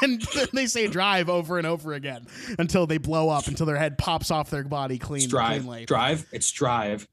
and 0.02 0.22
they 0.54 0.64
say 0.66 0.86
drive 0.88 1.28
over 1.28 1.58
and 1.58 1.66
over 1.66 1.92
again 1.92 2.26
until 2.58 2.86
they 2.86 2.96
blow 2.96 3.28
up 3.28 3.46
until 3.46 3.66
their 3.66 3.76
head 3.76 3.98
pops 3.98 4.30
off 4.30 4.48
their 4.48 4.64
body 4.64 4.96
clean 4.98 5.24
It's 5.24 5.26
drive. 5.30 5.60
cleanly. 5.60 5.84
Drive. 5.84 6.24
It's 6.32 6.50
drive. 6.50 7.06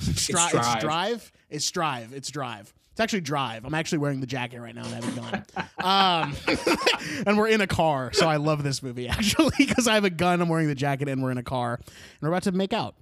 Stri- 0.00 0.08
It's 0.08 0.26
drive. 0.26 0.52
It's 0.56 0.80
drive. 0.80 1.32
It's 1.50 1.70
drive. 1.70 2.12
It's 2.12 2.30
drive. 2.30 2.74
It's 2.90 3.00
actually 3.00 3.20
drive. 3.20 3.64
I'm 3.64 3.74
actually 3.74 3.98
wearing 3.98 4.18
the 4.20 4.26
jacket 4.26 4.60
right 4.60 4.74
now 4.74 4.84
and 4.84 4.92
I 4.92 4.96
have 4.96 5.16
a 5.16 5.20
gun. 5.20 6.36
um, 6.58 7.22
and 7.28 7.38
we're 7.38 7.46
in 7.46 7.60
a 7.60 7.68
car, 7.68 8.12
so 8.12 8.26
I 8.28 8.38
love 8.38 8.64
this 8.64 8.82
movie 8.82 9.06
actually 9.08 9.52
because 9.58 9.86
I 9.86 9.94
have 9.94 10.04
a 10.04 10.10
gun. 10.10 10.40
I'm 10.40 10.48
wearing 10.48 10.66
the 10.66 10.74
jacket 10.74 11.08
and 11.08 11.22
we're 11.22 11.30
in 11.30 11.38
a 11.38 11.44
car 11.44 11.74
and 11.74 12.20
we're 12.20 12.30
about 12.30 12.42
to 12.44 12.52
make 12.52 12.72
out. 12.72 12.96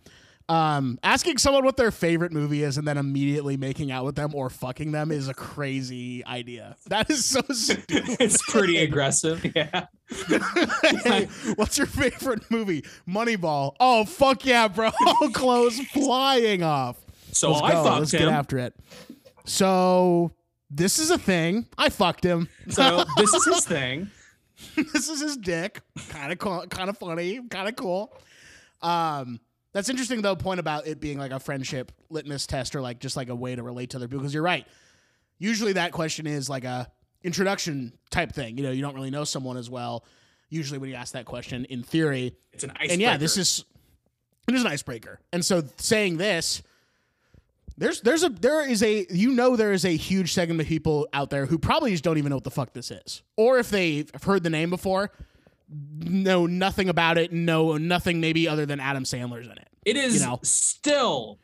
Um, 0.48 1.00
asking 1.02 1.38
someone 1.38 1.64
what 1.64 1.76
their 1.76 1.90
favorite 1.90 2.30
movie 2.30 2.62
is 2.62 2.78
and 2.78 2.86
then 2.86 2.98
immediately 2.98 3.56
making 3.56 3.90
out 3.90 4.04
with 4.04 4.14
them 4.14 4.32
or 4.32 4.48
fucking 4.48 4.92
them 4.92 5.10
is 5.10 5.26
a 5.28 5.34
crazy 5.34 6.24
idea. 6.24 6.76
That 6.86 7.10
is 7.10 7.24
so 7.24 7.40
stupid. 7.50 8.16
it's 8.20 8.40
pretty 8.50 8.78
aggressive. 8.78 9.44
Yeah. 9.56 9.86
hey, 11.04 11.24
what's 11.56 11.76
your 11.76 11.88
favorite 11.88 12.48
movie? 12.48 12.82
Moneyball. 13.08 13.74
Oh 13.80 14.04
fuck 14.04 14.46
yeah, 14.46 14.68
bro! 14.68 14.92
Clothes 15.32 15.80
flying 15.88 16.62
off. 16.62 16.96
So 17.32 17.50
Let's 17.50 17.62
I 17.62 17.72
go. 17.72 17.82
fucked 17.84 17.98
Let's 17.98 18.14
him. 18.14 18.18
get 18.20 18.28
after 18.28 18.58
it. 18.58 18.74
So 19.46 20.30
this 20.70 21.00
is 21.00 21.10
a 21.10 21.18
thing. 21.18 21.66
I 21.76 21.88
fucked 21.88 22.22
him. 22.24 22.48
So 22.68 23.04
this 23.16 23.34
is 23.34 23.44
his 23.46 23.64
thing. 23.66 24.10
this 24.76 25.08
is 25.08 25.20
his 25.20 25.36
dick. 25.36 25.80
Kind 26.08 26.32
of 26.32 26.38
cool. 26.38 26.64
Kind 26.68 26.88
of 26.88 26.96
funny. 26.98 27.40
Kind 27.50 27.68
of 27.68 27.74
cool. 27.74 28.12
Um, 28.82 29.40
that's 29.76 29.90
interesting 29.90 30.22
though. 30.22 30.34
Point 30.34 30.58
about 30.58 30.86
it 30.86 31.00
being 31.00 31.18
like 31.18 31.32
a 31.32 31.38
friendship 31.38 31.92
litmus 32.08 32.46
test 32.46 32.74
or 32.74 32.80
like 32.80 32.98
just 32.98 33.14
like 33.14 33.28
a 33.28 33.34
way 33.34 33.54
to 33.54 33.62
relate 33.62 33.90
to 33.90 33.98
other 33.98 34.08
people. 34.08 34.20
Because 34.20 34.32
you're 34.32 34.42
right. 34.42 34.66
Usually 35.38 35.74
that 35.74 35.92
question 35.92 36.26
is 36.26 36.48
like 36.48 36.64
a 36.64 36.90
introduction 37.22 37.92
type 38.08 38.32
thing. 38.32 38.56
You 38.56 38.62
know, 38.62 38.70
you 38.70 38.80
don't 38.80 38.94
really 38.94 39.10
know 39.10 39.24
someone 39.24 39.58
as 39.58 39.68
well. 39.68 40.06
Usually 40.48 40.78
when 40.78 40.88
you 40.88 40.96
ask 40.96 41.12
that 41.12 41.26
question, 41.26 41.66
in 41.66 41.82
theory, 41.82 42.34
It's 42.54 42.64
an 42.64 42.70
icebreaker. 42.70 42.92
and 42.94 43.02
yeah, 43.02 43.16
this 43.18 43.36
is 43.36 43.66
it 44.48 44.54
is 44.54 44.62
an 44.62 44.66
icebreaker. 44.68 45.20
And 45.30 45.44
so 45.44 45.62
saying 45.76 46.16
this, 46.16 46.62
there's 47.76 48.00
there's 48.00 48.22
a 48.24 48.30
there 48.30 48.66
is 48.66 48.82
a 48.82 49.06
you 49.10 49.32
know 49.32 49.56
there 49.56 49.74
is 49.74 49.84
a 49.84 49.94
huge 49.94 50.32
segment 50.32 50.62
of 50.62 50.66
people 50.68 51.06
out 51.12 51.28
there 51.28 51.44
who 51.44 51.58
probably 51.58 51.90
just 51.90 52.02
don't 52.02 52.16
even 52.16 52.30
know 52.30 52.36
what 52.36 52.44
the 52.44 52.50
fuck 52.50 52.72
this 52.72 52.90
is, 52.90 53.22
or 53.36 53.58
if 53.58 53.68
they've 53.68 54.10
heard 54.22 54.42
the 54.42 54.48
name 54.48 54.70
before, 54.70 55.12
know 55.68 56.46
nothing 56.46 56.88
about 56.88 57.18
it, 57.18 57.32
know 57.32 57.76
nothing 57.76 58.20
maybe 58.20 58.48
other 58.48 58.66
than 58.66 58.80
Adam 58.80 59.04
Sandler's 59.04 59.46
in 59.46 59.52
it. 59.52 59.68
it 59.84 59.96
is 59.96 60.20
you 60.20 60.26
know. 60.26 60.38
still 60.42 61.38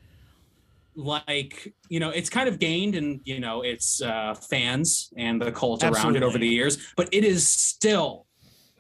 like 0.95 1.73
you 1.89 1.99
know 1.99 2.11
it's 2.11 2.29
kind 2.29 2.49
of 2.49 2.59
gained 2.59 2.95
in 2.95 3.21
you 3.25 3.41
know 3.41 3.63
its 3.63 4.03
uh 4.03 4.35
fans 4.35 5.13
and 5.17 5.41
the 5.41 5.51
cult 5.51 5.83
around 5.83 6.17
it 6.17 6.23
over 6.23 6.37
the 6.37 6.47
years 6.47 6.93
but 6.97 7.09
it 7.13 7.25
is 7.25 7.49
still 7.49 8.27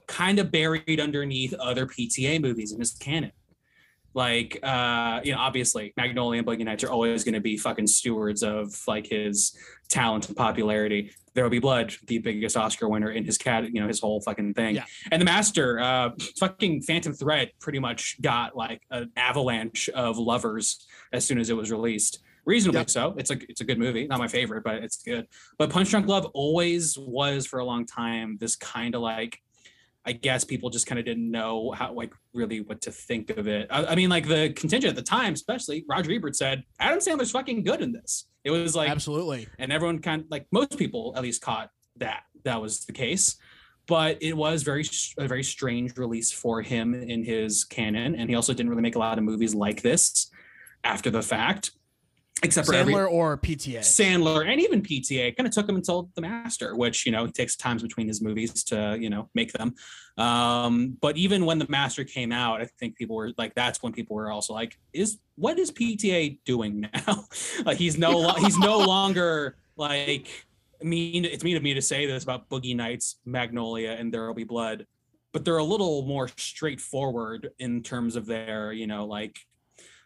kind 0.06 0.38
of 0.38 0.52
buried 0.52 1.00
underneath 1.00 1.54
other 1.54 1.86
pta 1.86 2.40
movies 2.40 2.72
in 2.72 2.80
his 2.80 2.92
canon 2.92 3.32
like 4.14 4.58
uh 4.62 5.20
you 5.24 5.32
know 5.32 5.38
obviously 5.38 5.92
magnolia 5.96 6.38
and 6.38 6.46
boogie 6.46 6.64
nights 6.64 6.84
are 6.84 6.90
always 6.90 7.24
going 7.24 7.34
to 7.34 7.40
be 7.40 7.56
fucking 7.56 7.86
stewards 7.86 8.42
of 8.42 8.74
like 8.86 9.06
his 9.06 9.56
talent 9.88 10.28
and 10.28 10.36
popularity. 10.36 11.10
There 11.34 11.44
will 11.44 11.50
be 11.50 11.58
blood 11.60 11.94
the 12.06 12.18
biggest 12.18 12.56
oscar 12.56 12.88
winner 12.88 13.10
in 13.10 13.24
his 13.24 13.38
cat 13.38 13.64
you 13.64 13.80
know 13.80 13.88
his 13.88 14.00
whole 14.00 14.20
fucking 14.20 14.54
thing. 14.54 14.74
Yeah. 14.76 14.84
and 15.10 15.20
the 15.20 15.24
master 15.24 15.78
uh 15.80 16.10
fucking 16.38 16.82
phantom 16.82 17.12
thread 17.14 17.50
pretty 17.60 17.78
much 17.78 18.20
got 18.20 18.56
like 18.56 18.82
an 18.90 19.10
avalanche 19.16 19.88
of 19.90 20.18
lovers 20.18 20.86
as 21.12 21.24
soon 21.24 21.38
as 21.38 21.50
it 21.50 21.56
was 21.56 21.70
released. 21.70 22.22
Reasonably 22.44 22.80
Yep. 22.80 22.90
so. 22.90 23.14
It's 23.18 23.30
a 23.30 23.38
it's 23.48 23.60
a 23.60 23.64
good 23.64 23.78
movie. 23.78 24.06
Not 24.06 24.18
my 24.18 24.28
favorite 24.28 24.64
but 24.64 24.76
it's 24.82 25.02
good. 25.02 25.26
But 25.58 25.70
punch 25.70 25.90
drunk 25.90 26.06
love 26.08 26.26
always 26.34 26.98
was 26.98 27.46
for 27.46 27.60
a 27.60 27.64
long 27.64 27.86
time 27.86 28.36
this 28.40 28.56
kind 28.56 28.94
of 28.94 29.00
like 29.00 29.38
I 30.04 30.12
guess 30.12 30.44
people 30.44 30.68
just 30.68 30.86
kind 30.86 30.98
of 30.98 31.04
didn't 31.04 31.30
know 31.30 31.70
how, 31.70 31.92
like, 31.92 32.12
really 32.34 32.60
what 32.60 32.80
to 32.82 32.90
think 32.90 33.30
of 33.30 33.46
it. 33.46 33.68
I, 33.70 33.86
I 33.86 33.94
mean, 33.94 34.10
like 34.10 34.26
the 34.26 34.52
contingent 34.54 34.90
at 34.90 34.96
the 34.96 35.02
time, 35.02 35.34
especially 35.34 35.84
Roger 35.88 36.10
Ebert 36.12 36.34
said 36.34 36.64
Adam 36.80 36.98
Sandler's 36.98 37.30
fucking 37.30 37.62
good 37.62 37.80
in 37.82 37.92
this. 37.92 38.26
It 38.44 38.50
was 38.50 38.74
like, 38.74 38.90
Absolutely. 38.90 39.46
and 39.58 39.72
everyone 39.72 40.00
kind 40.00 40.22
of 40.22 40.26
like 40.30 40.46
most 40.50 40.76
people 40.76 41.12
at 41.16 41.22
least 41.22 41.40
caught 41.40 41.70
that 41.96 42.22
that 42.44 42.60
was 42.60 42.84
the 42.84 42.92
case. 42.92 43.36
But 43.88 44.22
it 44.22 44.36
was 44.36 44.62
very 44.62 44.84
a 45.18 45.26
very 45.26 45.42
strange 45.42 45.96
release 45.96 46.30
for 46.30 46.62
him 46.62 46.94
in 46.94 47.24
his 47.24 47.64
canon, 47.64 48.14
and 48.14 48.30
he 48.30 48.36
also 48.36 48.54
didn't 48.54 48.70
really 48.70 48.82
make 48.82 48.94
a 48.94 49.00
lot 49.00 49.18
of 49.18 49.24
movies 49.24 49.54
like 49.56 49.82
this 49.82 50.30
after 50.84 51.10
the 51.10 51.22
fact, 51.22 51.72
except 52.42 52.66
for 52.66 52.74
every 52.74 52.92
Sandler 52.92 53.10
or 53.10 53.38
PTA. 53.38 53.78
Sandler 53.78 54.50
and 54.50 54.60
even 54.60 54.82
PTA 54.82 55.36
kind 55.36 55.46
of 55.46 55.52
took 55.52 55.68
him 55.68 55.76
until 55.76 56.10
The 56.14 56.22
Master, 56.22 56.74
which 56.74 57.06
you 57.06 57.12
know 57.12 57.26
takes 57.26 57.56
times 57.56 57.82
between 57.82 58.08
his 58.08 58.20
movies 58.20 58.64
to 58.64 58.96
you 58.98 59.10
know 59.10 59.28
make 59.34 59.52
them. 59.52 59.74
Um, 60.18 60.96
but 61.00 61.16
even 61.16 61.44
when 61.46 61.58
The 61.58 61.66
Master 61.68 62.04
came 62.04 62.32
out, 62.32 62.60
I 62.60 62.66
think 62.78 62.96
people 62.96 63.16
were 63.16 63.32
like, 63.38 63.54
that's 63.54 63.82
when 63.82 63.92
people 63.92 64.16
were 64.16 64.30
also 64.30 64.52
like, 64.52 64.78
is 64.92 65.18
what 65.36 65.58
is 65.58 65.70
PTA 65.70 66.38
doing 66.44 66.88
now? 66.92 67.24
like 67.64 67.78
he's 67.78 67.98
no 67.98 68.18
lo- 68.18 68.34
he's 68.34 68.58
no 68.58 68.78
longer 68.86 69.56
like 69.76 70.28
mean. 70.82 71.24
It's 71.24 71.44
mean 71.44 71.56
of 71.56 71.62
me 71.62 71.74
to 71.74 71.82
say 71.82 72.06
this 72.06 72.24
about 72.24 72.48
Boogie 72.48 72.76
Nights, 72.76 73.16
Magnolia, 73.24 73.92
and 73.92 74.12
There 74.12 74.26
Will 74.26 74.34
Be 74.34 74.44
Blood, 74.44 74.86
but 75.32 75.44
they're 75.44 75.58
a 75.58 75.64
little 75.64 76.02
more 76.02 76.28
straightforward 76.36 77.50
in 77.58 77.82
terms 77.82 78.16
of 78.16 78.26
their 78.26 78.72
you 78.72 78.86
know 78.86 79.06
like 79.06 79.38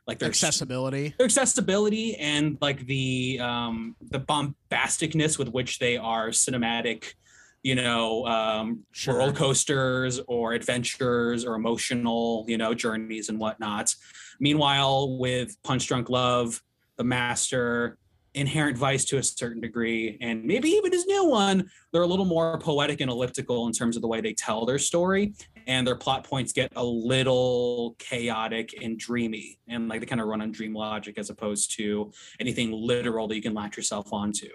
like 0.07 0.19
their 0.19 0.29
Accessibility. 0.29 1.15
their 1.19 1.25
accessibility 1.27 2.15
and 2.17 2.57
like 2.61 2.87
the 2.87 3.39
um 3.43 3.97
the 4.11 4.21
bombasticness 4.21 5.39
with 5.39 5.49
which 5.49 5.79
they 5.79 5.97
are 5.97 6.29
cinematic 6.29 7.15
you 7.63 7.75
know 7.75 8.25
um 8.27 8.85
Sure. 8.93 9.17
roller 9.17 9.33
coasters 9.33 10.21
or 10.29 10.53
adventures 10.53 11.45
or 11.45 11.55
emotional 11.57 12.45
you 12.49 12.57
know 12.59 12.73
journeys 12.75 13.29
and 13.29 13.39
whatnot 13.39 13.93
meanwhile 14.39 15.19
with 15.19 15.61
punch 15.65 15.87
drunk 15.89 16.09
love 16.09 16.63
the 16.97 17.05
master 17.05 17.99
inherent 18.35 18.77
vice 18.77 19.05
to 19.07 19.17
a 19.17 19.23
certain 19.23 19.61
degree 19.63 20.19
and 20.21 20.45
maybe 20.45 20.69
even 20.69 20.93
his 20.93 21.07
new 21.07 21.25
one 21.27 21.69
they're 21.93 22.03
a 22.03 22.07
little 22.07 22.27
more 22.27 22.59
poetic 22.59 23.01
and 23.01 23.11
elliptical 23.11 23.67
in 23.67 23.73
terms 23.73 23.97
of 23.97 24.03
the 24.03 24.09
way 24.09 24.21
they 24.21 24.35
tell 24.35 24.65
their 24.67 24.79
story 24.79 25.33
and 25.67 25.87
their 25.87 25.97
plot 25.97 26.25
points 26.25 26.53
get 26.53 26.73
a 26.77 26.85
little 26.85 27.97
chaotic 27.99 28.75
and 28.83 28.99
dreamy 28.99 29.59
and 29.69 29.89
like 29.89 30.01
they 30.01 30.07
kind 30.07 30.21
of 30.21 30.29
run 30.29 30.41
on 30.41 30.53
dream 30.53 30.75
logic 30.75 31.19
as 31.19 31.31
opposed 31.31 31.73
to 31.77 32.13
anything 32.39 32.71
literal 32.73 33.27
that 33.29 33.37
you 33.37 33.43
can 33.43 33.55
latch 33.55 33.77
yourself 33.77 34.13
onto. 34.13 34.49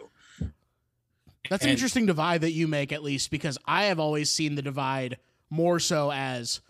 That's 1.50 1.66
an 1.66 1.72
interesting 1.72 2.06
divide 2.06 2.42
that 2.42 2.52
you 2.52 2.68
make, 2.68 2.94
at 2.94 3.04
least, 3.04 3.30
because 3.30 3.58
I 3.66 3.86
have 3.86 4.00
always 4.00 4.30
seen 4.30 4.56
the 4.56 4.62
divide 4.62 5.18
more 5.50 5.80
so 5.80 6.12
as 6.12 6.62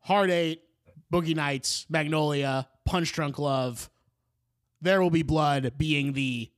Hard 0.00 0.30
Eight, 0.30 0.62
Boogie 1.12 1.34
Nights, 1.34 1.86
Magnolia, 1.88 2.68
Punch 2.84 3.12
Drunk 3.12 3.38
Love, 3.38 3.90
There 4.80 5.02
Will 5.02 5.10
Be 5.10 5.22
Blood 5.22 5.72
being 5.76 6.12
the 6.12 6.50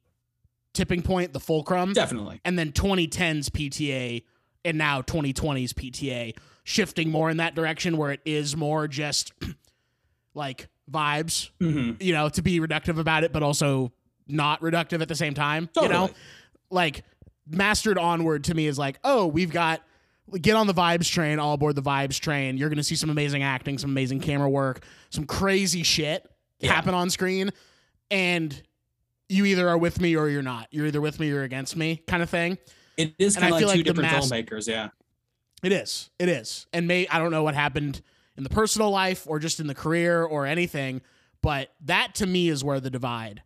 tipping 0.74 1.00
point, 1.00 1.32
the 1.32 1.40
fulcrum, 1.40 1.94
definitely. 1.94 2.40
And 2.44 2.58
then 2.58 2.72
2010's 2.72 3.48
PTA 3.48 4.24
and 4.64 4.76
now 4.76 5.00
2020's 5.00 5.72
PTA 5.72 6.36
shifting 6.68 7.10
more 7.10 7.30
in 7.30 7.38
that 7.38 7.54
direction 7.54 7.96
where 7.96 8.12
it 8.12 8.20
is 8.26 8.54
more 8.54 8.86
just 8.86 9.32
like 10.34 10.68
vibes, 10.90 11.48
hmm 11.60 11.92
you 11.98 12.12
know, 12.12 12.28
to 12.28 12.42
be 12.42 12.60
reductive 12.60 12.98
about 12.98 13.24
it, 13.24 13.32
but 13.32 13.42
also 13.42 13.90
not 14.26 14.60
reductive 14.60 15.00
at 15.00 15.08
the 15.08 15.14
same 15.14 15.32
time. 15.32 15.70
You 15.80 15.88
know, 15.88 16.10
like 16.70 17.04
mastered 17.48 17.96
onward 17.96 18.44
to 18.44 18.54
me 18.54 18.66
is 18.66 18.78
like, 18.78 18.98
oh, 19.02 19.26
we've 19.26 19.50
got 19.50 19.80
get 20.42 20.56
on 20.56 20.66
the 20.66 20.74
vibes 20.74 21.10
train, 21.10 21.38
all 21.38 21.54
aboard 21.54 21.74
the 21.74 21.82
vibes 21.82 22.20
train. 22.20 22.58
You're 22.58 22.68
gonna 22.68 22.82
see 22.82 22.96
some 22.96 23.08
amazing 23.08 23.42
acting, 23.42 23.78
some 23.78 23.88
amazing 23.90 24.20
camera 24.20 24.50
work, 24.50 24.84
some 25.08 25.24
crazy 25.24 25.82
shit 25.82 26.28
Yeah. 26.60 26.74
happen 26.74 26.92
on 26.92 27.08
screen, 27.08 27.48
and 28.10 28.62
you 29.30 29.46
either 29.46 29.66
are 29.70 29.78
with 29.78 30.00
me 30.02 30.16
or 30.16 30.28
you're 30.28 30.42
not. 30.42 30.68
You're 30.70 30.86
either 30.86 31.00
with 31.00 31.18
me 31.18 31.30
or 31.30 31.44
against 31.44 31.76
me, 31.76 32.02
kind 32.06 32.22
of 32.22 32.28
thing. 32.28 32.58
It 32.98 33.14
is 33.18 33.36
kind 33.36 33.46
of 33.46 33.52
like 33.52 33.60
two 33.62 33.66
like 33.68 33.84
different 33.86 34.10
mass- 34.10 34.30
filmmakers. 34.30 34.68
Yeah. 34.68 34.88
It 35.62 35.72
is. 35.72 36.10
It 36.18 36.28
is. 36.28 36.66
And 36.72 36.86
may 36.86 37.06
I 37.08 37.18
don't 37.18 37.30
know 37.30 37.42
what 37.42 37.54
happened 37.54 38.00
in 38.36 38.44
the 38.44 38.50
personal 38.50 38.90
life 38.90 39.26
or 39.26 39.38
just 39.38 39.58
in 39.60 39.66
the 39.66 39.74
career 39.74 40.22
or 40.22 40.46
anything, 40.46 41.00
but 41.42 41.70
that 41.84 42.14
to 42.16 42.26
me 42.26 42.48
is 42.48 42.62
where 42.62 42.80
the 42.80 42.90
divide 42.90 43.42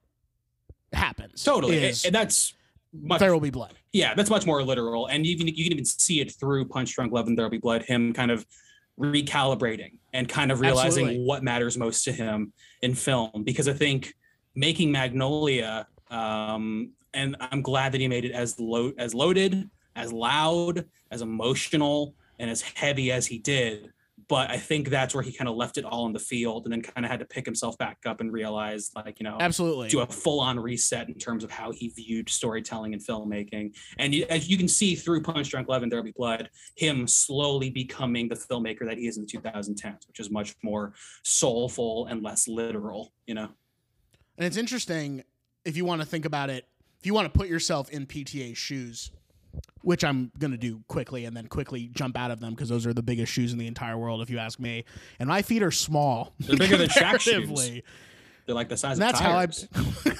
happens. 0.93 1.43
Totally. 1.43 1.77
Is 1.85 2.05
And 2.05 2.15
that's 2.15 2.55
much 2.93 3.21
there 3.21 3.33
will 3.33 3.41
be 3.41 3.51
blood. 3.51 3.75
yeah, 3.95 4.13
that's 4.15 4.29
much 4.29 4.45
more 4.45 4.63
literal. 4.63 5.07
And 5.07 5.25
even 5.25 5.47
you 5.47 5.65
can 5.65 5.73
even 5.73 5.85
see 5.87 6.21
it 6.21 6.33
through 6.33 6.67
Punch 6.69 6.95
Drunk 6.95 7.13
Love 7.13 7.27
and 7.27 7.39
There'll 7.39 7.51
Be 7.51 7.57
Blood, 7.59 7.83
him 7.85 8.13
kind 8.13 8.31
of 8.31 8.45
recalibrating 9.01 9.99
and 10.13 10.29
kind 10.29 10.53
of 10.53 10.61
realizing 10.61 11.05
Absolutely. 11.07 11.25
what 11.25 11.43
matters 11.43 11.79
most 11.79 12.05
to 12.05 12.13
him 12.13 12.53
in 12.83 12.95
film. 12.95 13.45
Because 13.45 13.69
I 13.69 13.73
think 13.73 14.15
making 14.55 14.93
Magnolia, 14.93 15.87
um, 16.11 16.93
and 17.15 17.37
I'm 17.41 17.63
glad 17.63 17.93
that 17.93 18.01
he 18.03 18.09
made 18.09 18.27
it 18.27 18.33
as 18.33 18.61
low 18.61 18.93
as 18.99 19.15
loaded, 19.15 19.71
as 19.97 20.13
loud, 20.13 20.85
as 21.11 21.23
emotional, 21.23 22.15
and 22.39 22.51
as 22.51 22.63
heavy 22.63 23.13
as 23.13 23.27
he 23.27 23.39
did. 23.39 23.93
But 24.29 24.51
I 24.51 24.57
think 24.57 24.89
that's 24.89 25.15
where 25.15 25.23
he 25.23 25.33
kind 25.33 25.49
of 25.49 25.57
left 25.57 25.77
it 25.79 25.85
all 25.85 26.07
in 26.07 26.13
the 26.13 26.19
field 26.19 26.65
and 26.65 26.73
then 26.73 26.81
kind 26.81 27.05
of 27.05 27.11
had 27.11 27.21
to 27.21 27.27
pick 27.27 27.45
himself 27.45 27.77
back 27.77 27.99
up 28.07 28.21
and 28.21 28.33
realize 28.33 28.91
like, 28.95 29.19
you 29.21 29.25
know, 29.25 29.37
Absolutely. 29.41 29.89
do 29.89 30.01
a 30.01 30.07
full-on 30.07 30.59
reset 30.59 31.09
in 31.09 31.15
terms 31.15 31.45
of 31.45 31.51
how 31.51 31.71
he 31.71 31.89
viewed 31.89 32.31
storytelling 32.31 32.95
and 32.95 33.03
filmmaking. 33.03 33.75
And 33.99 34.15
you, 34.15 34.25
as 34.31 34.49
you 34.49 34.57
can 34.57 34.69
see 34.69 34.95
through 34.95 35.23
Punch 35.23 35.51
Drunk 35.51 35.69
Love 35.69 35.83
and 35.83 35.93
There 35.93 36.03
Be 36.03 36.13
Blood, 36.13 36.49
him 36.77 37.07
slowly 37.07 37.69
becoming 37.69 38.29
the 38.29 38.35
filmmaker 38.35 38.87
that 38.87 38.97
he 38.97 39.07
is 39.07 39.19
in 39.19 39.27
the 39.27 39.31
2010s, 39.31 40.09
which 40.09 40.21
is 40.21 40.31
much 40.31 40.55
more 40.63 40.95
soulful 41.25 42.07
and 42.07 42.23
less 42.23 42.49
literal. 42.49 43.13
You 43.27 43.35
know, 43.35 43.49
And 44.39 44.47
it's 44.47 44.57
interesting 44.57 45.25
if 45.65 45.77
you 45.77 45.85
want 45.85 46.01
to 46.01 46.07
think 46.07 46.25
about 46.25 46.49
it, 46.49 46.67
if 47.01 47.07
you 47.07 47.15
want 47.15 47.33
to 47.33 47.37
put 47.39 47.49
yourself 47.49 47.91
in 47.91 48.07
PTA's 48.07 48.57
shoes, 48.57 49.11
which 49.83 50.05
I'm 50.05 50.31
going 50.39 50.53
to 50.53 50.57
do 50.57 50.83
quickly 50.89 51.25
and 51.25 51.37
then 51.37 51.47
quickly 51.47 51.89
jump 51.93 52.17
out 52.17 52.31
of 52.31 52.41
them 52.41 52.55
because 52.55 52.69
those 52.69 52.87
are 52.87 52.93
the 52.93 53.03
biggest 53.03 53.33
shoes 53.33 53.53
in 53.53 53.59
the 53.59 53.67
entire 53.67 53.99
world, 53.99 54.23
if 54.23 54.31
you 54.31 54.39
ask 54.39 54.59
me. 54.61 54.85
And 55.19 55.29
my 55.29 55.43
feet 55.43 55.63
are 55.63 55.71
small. 55.71 56.33
They're 56.41 56.57
bigger 56.57 56.77
than 56.77 56.89
Shaq's 56.89 57.23
shoes. 57.23 57.83
they're 58.47 58.55
like 58.55 58.69
the 58.69 58.77
size 58.77 58.99
And 58.99 59.09
of 59.09 59.09
that's 59.09 59.21
how 59.21 59.37
I, 59.37 59.47
tires. 59.47 59.69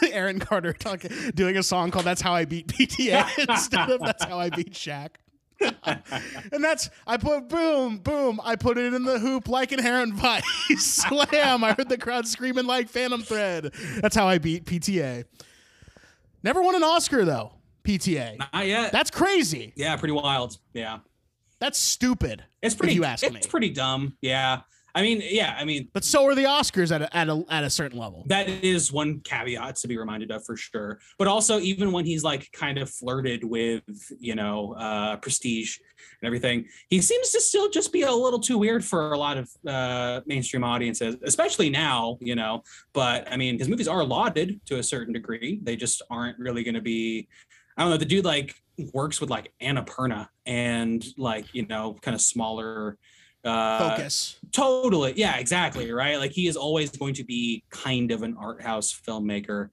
Aaron 0.13 0.39
Carter 0.41 0.73
talking, 0.73 1.11
doing 1.35 1.57
a 1.57 1.63
song 1.63 1.91
called 1.91 2.05
"That's 2.05 2.21
How 2.21 2.35
I 2.35 2.45
Beat 2.45 2.67
PTA" 2.69 3.49
instead 3.49 3.91
of 3.91 4.01
"That's 4.01 4.25
How 4.25 4.39
I 4.39 4.51
Beat 4.51 4.73
Shaq." 4.73 5.11
and 5.85 6.65
that's 6.65 6.91
I 7.07 7.17
put 7.19 7.49
boom, 7.49 7.99
boom. 7.99 8.41
I 8.43 8.57
put 8.57 8.79
it 8.79 8.93
in 8.95 9.05
the 9.05 9.21
hoop 9.21 9.49
like 9.49 9.71
inherent 9.71 10.15
vice. 10.15 10.43
Slam! 10.77 11.63
I 11.63 11.73
heard 11.75 11.89
the 11.89 11.99
crowd 11.99 12.27
screaming 12.27 12.67
like 12.67 12.89
Phantom 12.89 13.23
Thread. 13.23 13.73
That's 14.01 14.17
how 14.17 14.27
I 14.27 14.39
beat 14.39 14.65
PTA. 14.65 15.25
Never 16.43 16.63
won 16.63 16.75
an 16.75 16.83
Oscar 16.83 17.25
though. 17.25 17.53
PTA. 17.85 18.39
Not 18.39 18.67
yet. 18.67 18.93
That's 18.93 19.11
crazy. 19.11 19.73
yeah, 19.77 19.97
pretty 19.97 20.13
wild. 20.13 20.59
Yeah, 20.75 20.99
That's 21.61 21.79
stupid. 21.79 22.45
it's 22.63 22.75
pretty. 22.75 22.95
You 22.95 23.05
ask 23.05 23.25
it's 23.25 23.35
me. 23.35 23.41
pretty 23.49 23.71
dumb. 23.71 24.17
Yeah, 24.21 24.61
I 24.95 25.01
mean, 25.03 25.23
yeah, 25.25 25.57
I 25.59 25.65
mean, 25.65 25.89
But 25.95 26.05
so 26.05 26.25
are 26.27 26.35
the 26.35 26.45
Oscars 26.45 26.93
at 26.95 27.01
a, 27.03 27.17
at 27.17 27.29
a, 27.29 27.43
at 27.49 27.65
a 27.65 27.71
certain 27.71 27.99
level. 27.99 28.25
that 28.29 28.47
is 28.49 28.93
one 28.93 29.21
caveat 29.21 29.77
to 29.77 29.89
be 29.89 29.97
reminded 29.97 30.31
of 30.31 30.45
for 30.45 30.55
sure 30.57 30.99
but 31.19 31.27
also 31.27 31.59
even 31.61 31.93
when 31.93 32.05
he's 32.05 32.23
like 32.23 32.51
kind 32.53 32.77
of 32.79 32.91
flirted 32.91 33.43
with 33.43 33.83
you 34.21 34.35
know 34.35 34.75
uh 34.75 35.17
prestige 35.17 35.79
and 36.21 36.27
everything 36.27 36.67
he 36.91 37.01
seems 37.01 37.31
to 37.31 37.41
still 37.41 37.71
just 37.71 37.91
be 37.93 38.03
a 38.03 38.13
little 38.13 38.39
too 38.39 38.59
weird 38.59 38.85
for 38.85 39.13
a 39.13 39.19
lot 39.19 39.39
of 39.39 39.49
uh 39.67 40.21
mainstream 40.27 40.63
audiences 40.63 41.17
especially 41.25 41.71
now 41.71 42.19
you 42.21 42.35
know 42.35 42.63
but 42.93 43.27
i 43.33 43.37
mean 43.37 43.59
his 43.59 43.69
movies 43.69 43.89
are 43.89 44.05
lauded 44.05 44.61
to 44.67 44.79
a 44.79 44.83
certain 44.83 45.13
degree 45.15 45.59
they 45.63 45.75
just 45.77 46.03
aren't 46.11 46.39
really 46.39 46.63
going 46.63 46.75
to 46.75 46.83
be 46.83 47.27
i 47.77 47.83
don't 47.83 47.91
know 47.91 47.97
the 47.97 48.05
dude 48.05 48.25
like 48.25 48.55
works 48.93 49.21
with 49.21 49.31
like 49.31 49.53
annapurna 49.61 50.29
and 50.47 51.05
like 51.17 51.47
you 51.55 51.67
know 51.67 51.97
kind 52.01 52.15
of 52.15 52.21
smaller 52.21 52.99
uh 53.45 53.97
Focus. 53.97 54.39
totally 54.53 55.13
yeah 55.17 55.37
exactly 55.39 55.91
right? 55.93 56.19
Like 56.19 56.31
he 56.31 56.47
is 56.47 56.57
always 56.57 56.91
going 56.91 57.15
to 57.15 57.25
be 57.25 57.65
kind 57.71 58.13
of 58.13 58.23
an 58.23 58.37
art 58.39 58.63
house 58.63 58.99
filmmaker 59.07 59.71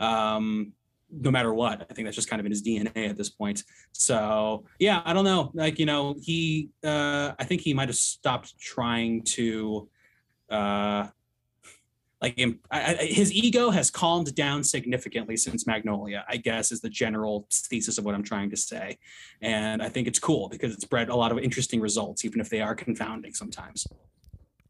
um 0.00 0.72
no 1.16 1.30
matter 1.30 1.54
what. 1.54 1.86
I 1.88 1.94
think 1.94 2.06
that's 2.06 2.16
just 2.16 2.28
kind 2.28 2.40
of 2.40 2.46
in 2.46 2.50
his 2.50 2.62
dna 2.62 3.08
at 3.08 3.16
this 3.16 3.30
point. 3.30 3.62
So 3.92 4.64
yeah 4.78 5.00
i 5.04 5.12
don't 5.12 5.24
know. 5.24 5.50
Like 5.54 5.78
you 5.78 5.86
know 5.86 6.16
he 6.20 6.70
uh 6.82 7.32
i 7.38 7.44
think 7.44 7.60
he 7.60 7.72
might 7.72 7.88
have 7.88 7.96
stopped 7.96 8.58
trying 8.58 9.22
to 9.22 9.88
uh 10.50 11.06
like 12.24 12.38
I, 12.70 12.96
I, 13.00 13.04
his 13.04 13.32
ego 13.32 13.70
has 13.70 13.90
calmed 13.90 14.34
down 14.34 14.64
significantly 14.64 15.36
since 15.36 15.66
magnolia 15.66 16.24
i 16.28 16.36
guess 16.36 16.72
is 16.72 16.80
the 16.80 16.88
general 16.88 17.46
thesis 17.50 17.98
of 17.98 18.04
what 18.04 18.14
i'm 18.14 18.22
trying 18.22 18.50
to 18.50 18.56
say 18.56 18.98
and 19.42 19.82
i 19.82 19.88
think 19.88 20.08
it's 20.08 20.18
cool 20.18 20.48
because 20.48 20.72
it's 20.74 20.84
bred 20.84 21.08
a 21.10 21.14
lot 21.14 21.32
of 21.32 21.38
interesting 21.38 21.80
results 21.80 22.24
even 22.24 22.40
if 22.40 22.48
they 22.48 22.60
are 22.60 22.74
confounding 22.74 23.32
sometimes 23.34 23.86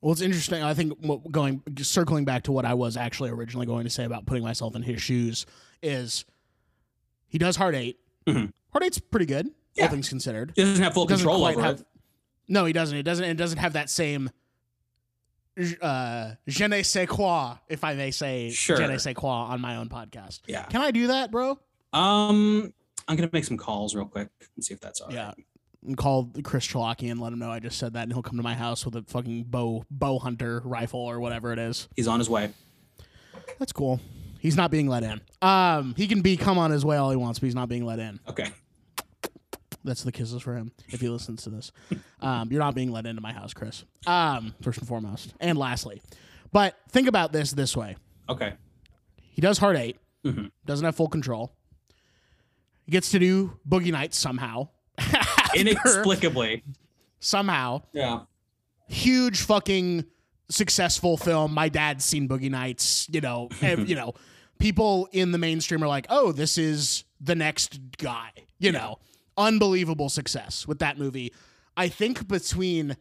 Well, 0.00 0.12
it's 0.12 0.20
interesting. 0.20 0.62
I 0.62 0.74
think 0.74 0.92
going 1.30 1.62
circling 1.78 2.26
back 2.26 2.42
to 2.42 2.52
what 2.52 2.66
I 2.66 2.74
was 2.74 2.94
actually 2.98 3.30
originally 3.30 3.64
going 3.64 3.84
to 3.84 3.90
say 3.90 4.04
about 4.04 4.26
putting 4.26 4.44
myself 4.44 4.76
in 4.76 4.82
his 4.82 5.00
shoes 5.00 5.46
is 5.82 6.26
he 7.28 7.38
does 7.38 7.56
Hard 7.56 7.74
Eight. 7.74 7.96
Mhm. 8.26 8.52
Hard 8.72 8.84
Eight's 8.84 8.98
pretty 8.98 9.24
good, 9.24 9.48
Yeah. 9.76 9.84
all 9.84 9.90
things 9.90 10.10
considered. 10.10 10.52
He 10.56 10.62
doesn't 10.62 10.82
have 10.84 10.92
full 10.92 11.06
Doesn't 11.06 11.24
control 11.26 11.46
over 11.46 11.62
have- 11.62 11.80
it. 11.80 11.86
No, 12.48 12.66
he 12.66 12.74
doesn't. 12.74 12.98
It 12.98 13.04
doesn't. 13.04 13.24
It 13.24 13.38
doesn't 13.38 13.56
have 13.56 13.72
that 13.72 13.88
same 13.88 14.28
uh, 15.80 16.32
je 16.46 16.64
ne 16.66 16.82
sais 16.82 17.06
quoi, 17.06 17.58
if 17.68 17.84
I 17.84 17.94
may 17.94 18.10
say 18.10 18.50
Sure. 18.50 18.76
je 18.76 18.82
ne 18.86 18.98
sais 18.98 19.14
quoi 19.14 19.46
on 19.50 19.60
my 19.60 19.76
own 19.76 19.88
podcast. 19.88 20.40
Yeah. 20.46 20.62
Can 20.64 20.80
I 20.80 20.90
do 20.90 21.08
that, 21.08 21.30
bro? 21.30 21.58
Um, 21.92 22.72
I'm 23.06 23.16
gonna 23.16 23.30
make 23.32 23.44
some 23.44 23.56
calls 23.56 23.94
real 23.94 24.06
quick 24.06 24.28
and 24.56 24.64
see 24.64 24.74
if 24.74 24.80
that's 24.80 25.00
all 25.00 25.08
right. 25.08 25.14
Yeah. 25.16 25.32
And 25.86 25.96
call 25.96 26.30
Chris 26.42 26.66
Chalaki 26.66 27.10
and 27.10 27.20
let 27.20 27.32
him 27.32 27.38
know 27.38 27.50
I 27.50 27.60
just 27.60 27.78
said 27.78 27.92
that, 27.92 28.04
and 28.04 28.12
he'll 28.12 28.22
come 28.22 28.36
to 28.38 28.42
my 28.42 28.54
house 28.54 28.84
with 28.86 28.96
a 28.96 29.02
fucking 29.06 29.44
bow 29.44 29.84
bow 29.90 30.18
hunter 30.18 30.62
rifle 30.64 31.00
or 31.00 31.20
whatever 31.20 31.52
it 31.52 31.58
is. 31.58 31.88
He's 31.94 32.08
on 32.08 32.18
his 32.18 32.30
way. 32.30 32.50
That's 33.58 33.72
cool. 33.72 34.00
He's 34.40 34.56
not 34.56 34.70
being 34.70 34.88
let 34.88 35.02
in. 35.02 35.20
Um, 35.42 35.94
he 35.96 36.06
can 36.06 36.20
be 36.22 36.36
come 36.36 36.58
on 36.58 36.70
his 36.70 36.84
way 36.84 36.96
all 36.96 37.10
he 37.10 37.16
wants, 37.16 37.38
but 37.38 37.46
he's 37.46 37.54
not 37.54 37.68
being 37.68 37.84
let 37.84 37.98
in. 37.98 38.18
Okay. 38.28 38.48
That's 39.84 40.02
the 40.02 40.12
kisses 40.12 40.40
for 40.42 40.56
him 40.56 40.72
if 40.88 41.00
he 41.00 41.08
listens 41.08 41.42
to 41.42 41.50
this. 41.50 41.70
Um, 42.20 42.50
you're 42.50 42.60
not 42.60 42.74
being 42.74 42.90
let 42.90 43.04
into 43.06 43.20
my 43.20 43.32
house, 43.32 43.52
Chris. 43.52 43.84
Um, 44.06 44.54
first 44.62 44.78
and 44.78 44.88
foremost, 44.88 45.34
and 45.40 45.58
lastly, 45.58 46.00
but 46.52 46.74
think 46.90 47.06
about 47.06 47.32
this 47.32 47.52
this 47.52 47.76
way: 47.76 47.96
Okay. 48.28 48.54
he 49.18 49.42
does 49.42 49.58
Hard 49.58 49.76
Eight 49.76 49.98
Mhm. 50.24 50.50
doesn't 50.64 50.84
have 50.84 50.96
full 50.96 51.08
control. 51.08 51.54
He 52.86 52.92
gets 52.92 53.10
to 53.10 53.18
do 53.18 53.58
Boogie 53.68 53.92
Nights 53.92 54.16
somehow. 54.18 54.68
Inexplicably. 55.54 56.62
somehow 57.20 57.82
Yeah. 57.92 58.20
huge 58.88 59.40
fucking 59.40 60.04
successful 60.50 61.16
film. 61.16 61.52
My 61.54 61.68
dad's 61.68 62.04
seen 62.04 62.28
Boogie 62.28 62.50
Nights. 62.50 63.06
You 63.10 63.20
know, 63.20 63.48
ev- 63.62 63.88
you 63.88 63.94
know, 63.96 64.14
people 64.58 65.08
in 65.12 65.32
the 65.32 65.38
mainstream 65.38 65.82
are 65.82 65.88
like, 65.88 66.06
"Oh, 66.10 66.32
this 66.32 66.58
is 66.58 67.04
the 67.20 67.34
next 67.34 67.80
guy." 67.98 68.30
You 68.58 68.72
know, 68.72 68.98
unbelievable 69.36 70.08
success 70.08 70.66
with 70.66 70.78
that 70.80 70.98
movie. 70.98 71.32
I 71.76 71.88
think 71.88 72.28
between 72.28 72.96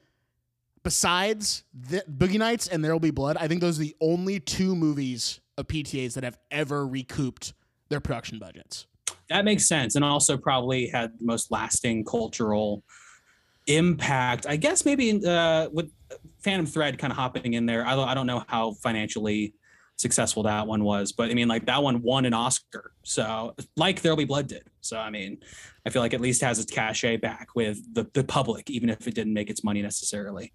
besides 0.83 1.63
the, 1.73 2.03
Boogie 2.11 2.37
Nights 2.37 2.67
and 2.67 2.83
There 2.83 2.91
Will 2.91 2.99
Be 2.99 3.11
Blood, 3.11 3.37
I 3.37 3.47
think 3.47 3.61
those 3.61 3.79
are 3.79 3.83
the 3.83 3.95
only 4.01 4.39
two 4.39 4.75
movies 4.75 5.39
of 5.57 5.67
PTAs 5.67 6.13
that 6.13 6.23
have 6.23 6.37
ever 6.51 6.85
recouped 6.85 7.53
their 7.89 7.99
production 7.99 8.39
budgets. 8.39 8.87
That 9.29 9.45
makes 9.45 9.67
sense. 9.67 9.95
And 9.95 10.03
also 10.03 10.37
probably 10.37 10.87
had 10.87 11.11
the 11.19 11.25
most 11.25 11.51
lasting 11.51 12.05
cultural 12.05 12.83
impact. 13.67 14.45
I 14.47 14.57
guess 14.57 14.85
maybe 14.85 15.25
uh 15.25 15.69
with 15.71 15.89
Phantom 16.41 16.65
Thread 16.65 16.97
kind 16.97 17.11
of 17.11 17.17
hopping 17.17 17.53
in 17.53 17.65
there. 17.65 17.86
I 17.86 17.95
don't 17.95 18.09
I 18.09 18.13
don't 18.13 18.27
know 18.27 18.43
how 18.47 18.73
financially 18.84 19.53
successful 19.95 20.43
that 20.43 20.67
one 20.67 20.84
was, 20.84 21.13
but 21.13 21.29
I 21.29 21.34
mean 21.34 21.47
like 21.47 21.65
that 21.67 21.81
one 21.81 22.01
won 22.01 22.25
an 22.25 22.34
Oscar. 22.34 22.91
So 23.03 23.55
like 23.77 24.01
There'll 24.01 24.17
Be 24.17 24.25
Blood 24.25 24.47
did. 24.47 24.63
So 24.84 24.97
I 24.97 25.09
mean, 25.09 25.39
I 25.86 25.89
feel 25.89 26.01
like 26.01 26.13
at 26.13 26.21
least 26.21 26.41
has 26.41 26.59
its 26.59 26.71
cachet 26.71 27.17
back 27.17 27.55
with 27.55 27.93
the, 27.93 28.05
the 28.13 28.23
public, 28.23 28.69
even 28.69 28.89
if 28.89 29.07
it 29.07 29.15
didn't 29.15 29.34
make 29.34 29.49
its 29.49 29.63
money 29.63 29.81
necessarily. 29.81 30.53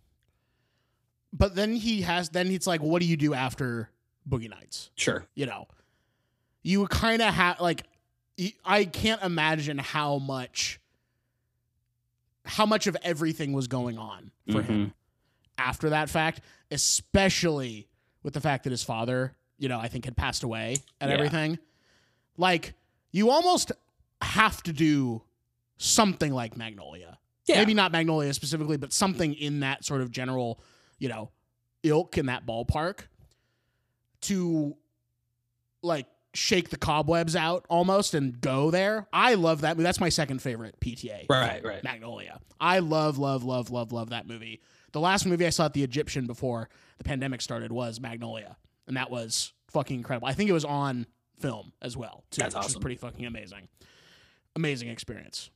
But 1.33 1.55
then 1.55 1.74
he 1.74 2.03
has 2.03 2.29
then 2.31 2.49
it's 2.49 2.66
like, 2.66 2.83
what 2.83 3.01
do 3.03 3.07
you 3.09 3.16
do 3.16 3.35
after 3.35 3.91
Boogie 4.29 4.51
Nights? 4.51 4.91
Sure. 4.95 5.26
you 5.35 5.47
know, 5.47 5.66
you 6.62 6.87
kind 6.87 7.22
of 7.22 7.33
have 7.35 7.61
like, 7.61 7.85
I 8.64 8.85
can't 8.85 9.22
imagine 9.22 9.79
how 9.79 10.18
much, 10.18 10.81
how 12.45 12.66
much 12.66 12.87
of 12.87 12.97
everything 13.03 13.53
was 13.53 13.66
going 13.66 13.99
on 13.99 14.31
for 14.51 14.62
him 14.62 14.81
mm-hmm. 14.81 14.91
after 15.59 15.91
that 15.91 16.09
fact, 16.09 16.41
especially 16.70 17.89
with 18.22 18.35
the 18.35 18.41
fact 18.41 18.64
that 18.64 18.70
his 18.70 18.83
father, 18.83 19.35
you 19.59 19.68
know, 19.68 19.79
I 19.79 19.89
think 19.89 20.05
had 20.05 20.16
passed 20.16 20.43
away 20.43 20.76
and 21.01 21.11
Yeah. 21.11 21.16
everything. 21.16 21.59
like 22.37 22.74
you 23.11 23.31
almost 23.31 23.72
have 24.23 24.62
to 24.64 24.73
do 24.73 25.23
something 25.77 26.33
like 26.33 26.57
Magnolia. 26.57 27.19
Yeah. 27.47 27.59
Maybe 27.59 27.75
not 27.75 27.93
Magnolia 27.93 28.35
specifically, 28.35 28.77
but 28.77 28.93
something 28.93 29.35
in 29.35 29.61
that 29.61 29.85
sort 29.85 30.01
of 30.03 30.11
general, 30.11 30.61
you 30.99 31.09
know, 31.09 31.31
ilk 31.83 32.19
in 32.19 32.27
that 32.27 32.45
ballpark 32.45 33.01
to 34.23 34.77
like 35.83 36.07
shake 36.35 36.71
the 36.71 36.77
cobwebs 36.77 37.35
out 37.35 37.64
almost 37.69 38.14
and 38.14 38.41
go 38.41 38.71
there. 38.71 39.07
I 39.12 39.35
love 39.35 39.62
that 39.62 39.77
movie. 39.77 39.85
That's 39.85 40.01
my 40.01 40.09
second 40.09 40.43
favorite 40.43 40.79
PTA. 40.81 41.27
Right, 41.29 41.64
right. 41.64 41.83
Magnolia. 41.83 42.41
I 42.61 42.81
love, 42.81 43.19
love, 43.19 43.45
love, 43.45 43.71
love, 43.71 43.93
love 43.93 44.11
that 44.11 44.27
movie. 44.27 44.61
The 44.93 45.01
last 45.01 45.27
movie 45.27 45.47
I 45.47 45.51
saw 45.51 45.66
at 45.66 45.75
the 45.75 45.83
Egyptian 45.83 46.27
before 46.27 46.69
the 46.99 47.05
pandemic 47.05 47.41
started 47.41 47.73
was 47.73 48.01
Magnolia, 48.01 48.57
and 48.87 48.97
that 48.97 49.11
was 49.11 49.53
fucking 49.69 49.97
incredible. 49.97 50.29
I 50.29 50.33
think 50.33 50.49
it 50.51 50.55
was 50.55 50.64
on 50.64 51.07
film 51.39 51.73
as 51.83 51.97
well, 51.97 52.25
too, 52.31 52.41
That's 52.41 52.55
which 52.55 52.66
is 52.66 52.77
pretty 52.77 52.97
fucking 52.97 53.27
amazing. 53.27 53.69
Amazing 54.59 54.89
experience, 54.89 55.51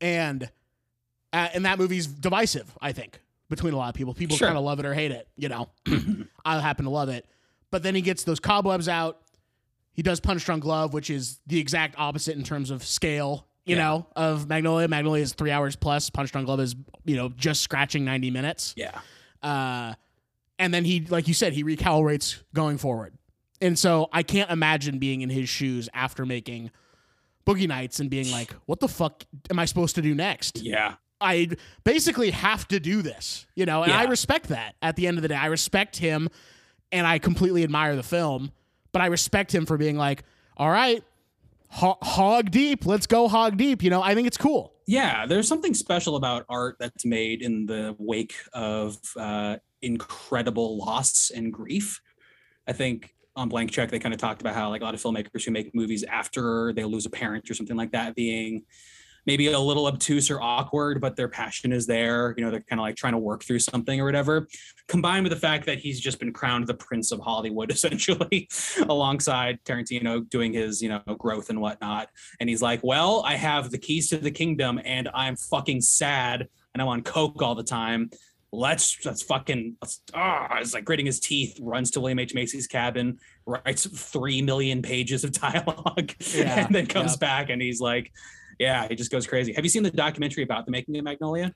and 0.00 0.50
uh, 1.32 1.48
and 1.52 1.66
that 1.66 1.78
movie's 1.78 2.06
divisive. 2.06 2.72
I 2.80 2.92
think 2.92 3.20
between 3.50 3.74
a 3.74 3.76
lot 3.76 3.90
of 3.90 3.94
people, 3.94 4.14
people 4.14 4.34
Sure. 4.36 4.48
kind 4.48 4.56
of 4.56 4.64
love 4.64 4.80
it 4.80 4.86
or 4.86 4.94
hate 4.94 5.10
it. 5.10 5.28
You 5.36 5.50
know, 5.50 5.68
I 6.44 6.58
happen 6.58 6.86
to 6.86 6.90
love 6.90 7.10
it, 7.10 7.26
but 7.70 7.82
then 7.82 7.94
he 7.94 8.00
gets 8.00 8.24
those 8.24 8.40
cobwebs 8.40 8.88
out. 8.88 9.20
He 9.92 10.02
does 10.02 10.20
Punch 10.20 10.44
Drunk 10.44 10.64
Love, 10.64 10.94
which 10.94 11.10
is 11.10 11.38
the 11.46 11.58
exact 11.60 11.96
opposite 11.98 12.34
in 12.36 12.42
terms 12.44 12.70
of 12.70 12.82
scale, 12.82 13.46
you 13.66 13.76
Yeah. 13.76 13.82
know, 13.84 14.06
of 14.16 14.48
Magnolia. 14.48 14.88
Magnolia 14.88 15.22
is 15.22 15.34
three 15.34 15.50
hours 15.50 15.76
plus. 15.76 16.08
Punch 16.10 16.32
Drunk 16.32 16.48
Love 16.48 16.60
is, 16.60 16.74
you 17.04 17.14
know, 17.16 17.28
just 17.28 17.60
scratching 17.60 18.04
90 18.06 18.30
minutes. 18.30 18.72
Yeah. 18.76 18.98
Uh, 19.42 19.94
and 20.58 20.72
then 20.72 20.84
he, 20.86 21.00
like 21.00 21.28
you 21.28 21.34
said, 21.34 21.52
he 21.52 21.62
recalibrates 21.62 22.42
going 22.54 22.78
forward. 22.78 23.12
And 23.60 23.78
so 23.78 24.08
I 24.12 24.22
can't 24.24 24.50
imagine 24.50 24.98
being 24.98 25.20
in 25.20 25.30
his 25.30 25.48
shoes 25.48 25.88
after 25.94 26.24
making 26.26 26.70
Boogie 27.46 27.68
Nights 27.68 28.00
and 28.00 28.08
being 28.08 28.30
like, 28.30 28.52
what 28.66 28.80
the 28.80 28.88
fuck 28.88 29.24
am 29.50 29.58
I 29.58 29.64
supposed 29.64 29.94
to 29.96 30.02
do 30.02 30.14
next? 30.14 30.62
Yeah. 30.62 30.94
I 31.20 31.50
basically 31.84 32.30
have 32.30 32.68
to 32.68 32.80
do 32.80 33.00
this, 33.00 33.46
you 33.54 33.64
know, 33.66 33.82
and 33.82 33.92
I 33.92 34.04
respect 34.04 34.48
that 34.48 34.74
at 34.82 34.96
the 34.96 35.06
end 35.06 35.16
of 35.16 35.22
the 35.22 35.28
day. 35.28 35.36
I 35.36 35.46
respect 35.46 35.96
him 35.96 36.28
and 36.92 37.06
I 37.06 37.18
completely 37.18 37.62
admire 37.64 37.96
the 37.96 38.02
film, 38.02 38.52
but 38.92 39.00
I 39.00 39.06
respect 39.06 39.54
him 39.54 39.64
for 39.64 39.78
being 39.78 39.96
like, 39.96 40.24
all 40.56 40.70
right, 40.70 41.02
ho- 41.68 41.98
hog 42.02 42.50
deep, 42.50 42.84
let's 42.84 43.06
go 43.06 43.28
hog 43.28 43.56
deep. 43.56 43.82
You 43.82 43.90
know, 43.90 44.02
I 44.02 44.14
think 44.14 44.26
it's 44.26 44.36
cool. 44.36 44.72
Yeah, 44.86 45.24
there's 45.24 45.48
something 45.48 45.72
special 45.72 46.16
about 46.16 46.44
art 46.48 46.76
that's 46.78 47.06
made 47.06 47.40
in 47.42 47.64
the 47.66 47.96
wake 47.98 48.34
of 48.52 48.98
uh, 49.16 49.56
incredible 49.80 50.76
loss 50.76 51.30
and 51.30 51.52
grief. 51.52 52.00
I 52.66 52.72
think 52.72 53.13
on 53.36 53.48
Blank 53.48 53.70
Check, 53.70 53.90
they 53.90 53.98
kind 53.98 54.14
of 54.14 54.20
talked 54.20 54.40
about 54.40 54.54
how 54.54 54.68
like 54.68 54.82
a 54.82 54.84
lot 54.84 54.94
of 54.94 55.02
filmmakers 55.02 55.44
who 55.44 55.50
make 55.50 55.74
movies 55.74 56.04
after 56.04 56.72
they 56.72 56.84
lose 56.84 57.06
a 57.06 57.10
parent 57.10 57.50
or 57.50 57.54
something 57.54 57.76
like 57.76 57.92
that 57.92 58.14
being 58.14 58.64
maybe 59.26 59.50
a 59.50 59.58
little 59.58 59.86
obtuse 59.86 60.30
or 60.30 60.40
awkward, 60.40 61.00
but 61.00 61.16
their 61.16 61.28
passion 61.28 61.72
is 61.72 61.86
there. 61.86 62.34
You 62.36 62.44
know, 62.44 62.50
they're 62.50 62.60
kind 62.60 62.80
of 62.80 62.84
like 62.84 62.96
trying 62.96 63.12
to 63.12 63.18
work 63.18 63.42
through 63.42 63.60
something 63.60 64.00
or 64.00 64.04
whatever. 64.04 64.46
Combined 64.88 65.24
with 65.24 65.32
the 65.32 65.38
fact 65.38 65.66
that 65.66 65.78
he's 65.78 66.00
just 66.00 66.18
been 66.18 66.32
crowned 66.32 66.66
the 66.66 66.74
Prince 66.74 67.12
of 67.12 67.20
Hollywood, 67.20 67.70
essentially, 67.72 68.48
alongside 68.88 69.58
Tarantino 69.64 70.28
doing 70.28 70.52
his, 70.52 70.82
you 70.82 70.88
know, 70.88 71.00
growth 71.18 71.50
and 71.50 71.60
whatnot. 71.60 72.08
And 72.40 72.48
he's 72.48 72.62
like, 72.62 72.80
Well, 72.82 73.22
I 73.26 73.36
have 73.36 73.70
the 73.70 73.78
keys 73.78 74.08
to 74.10 74.18
the 74.18 74.30
kingdom 74.30 74.80
and 74.84 75.08
I'm 75.14 75.36
fucking 75.36 75.80
sad 75.80 76.48
and 76.74 76.82
I'm 76.82 76.88
on 76.88 77.02
coke 77.02 77.40
all 77.40 77.54
the 77.54 77.62
time. 77.62 78.10
Let's 78.54 79.04
let's 79.04 79.22
fucking 79.22 79.76
let's 79.82 80.00
ah, 80.14 80.58
it's 80.58 80.74
like 80.74 80.84
gritting 80.84 81.06
his 81.06 81.20
teeth, 81.20 81.58
runs 81.60 81.90
to 81.92 82.00
William 82.00 82.18
H. 82.18 82.34
Macy's 82.34 82.66
cabin, 82.66 83.18
writes 83.46 83.86
three 83.86 84.42
million 84.42 84.80
pages 84.82 85.24
of 85.24 85.32
dialogue, 85.40 86.12
Yeah, 86.34 86.66
and 86.66 86.74
then 86.74 86.86
comes 86.86 87.12
yep. 87.12 87.20
back 87.20 87.50
and 87.50 87.60
he's 87.60 87.80
like, 87.80 88.12
Yeah, 88.58 88.86
he 88.88 88.94
just 88.94 89.10
goes 89.10 89.26
crazy. 89.26 89.52
Have 89.52 89.64
you 89.64 89.70
seen 89.70 89.82
the 89.82 89.90
documentary 89.90 90.44
about 90.44 90.66
the 90.66 90.70
making 90.70 90.96
of 90.96 91.04
Magnolia? 91.04 91.52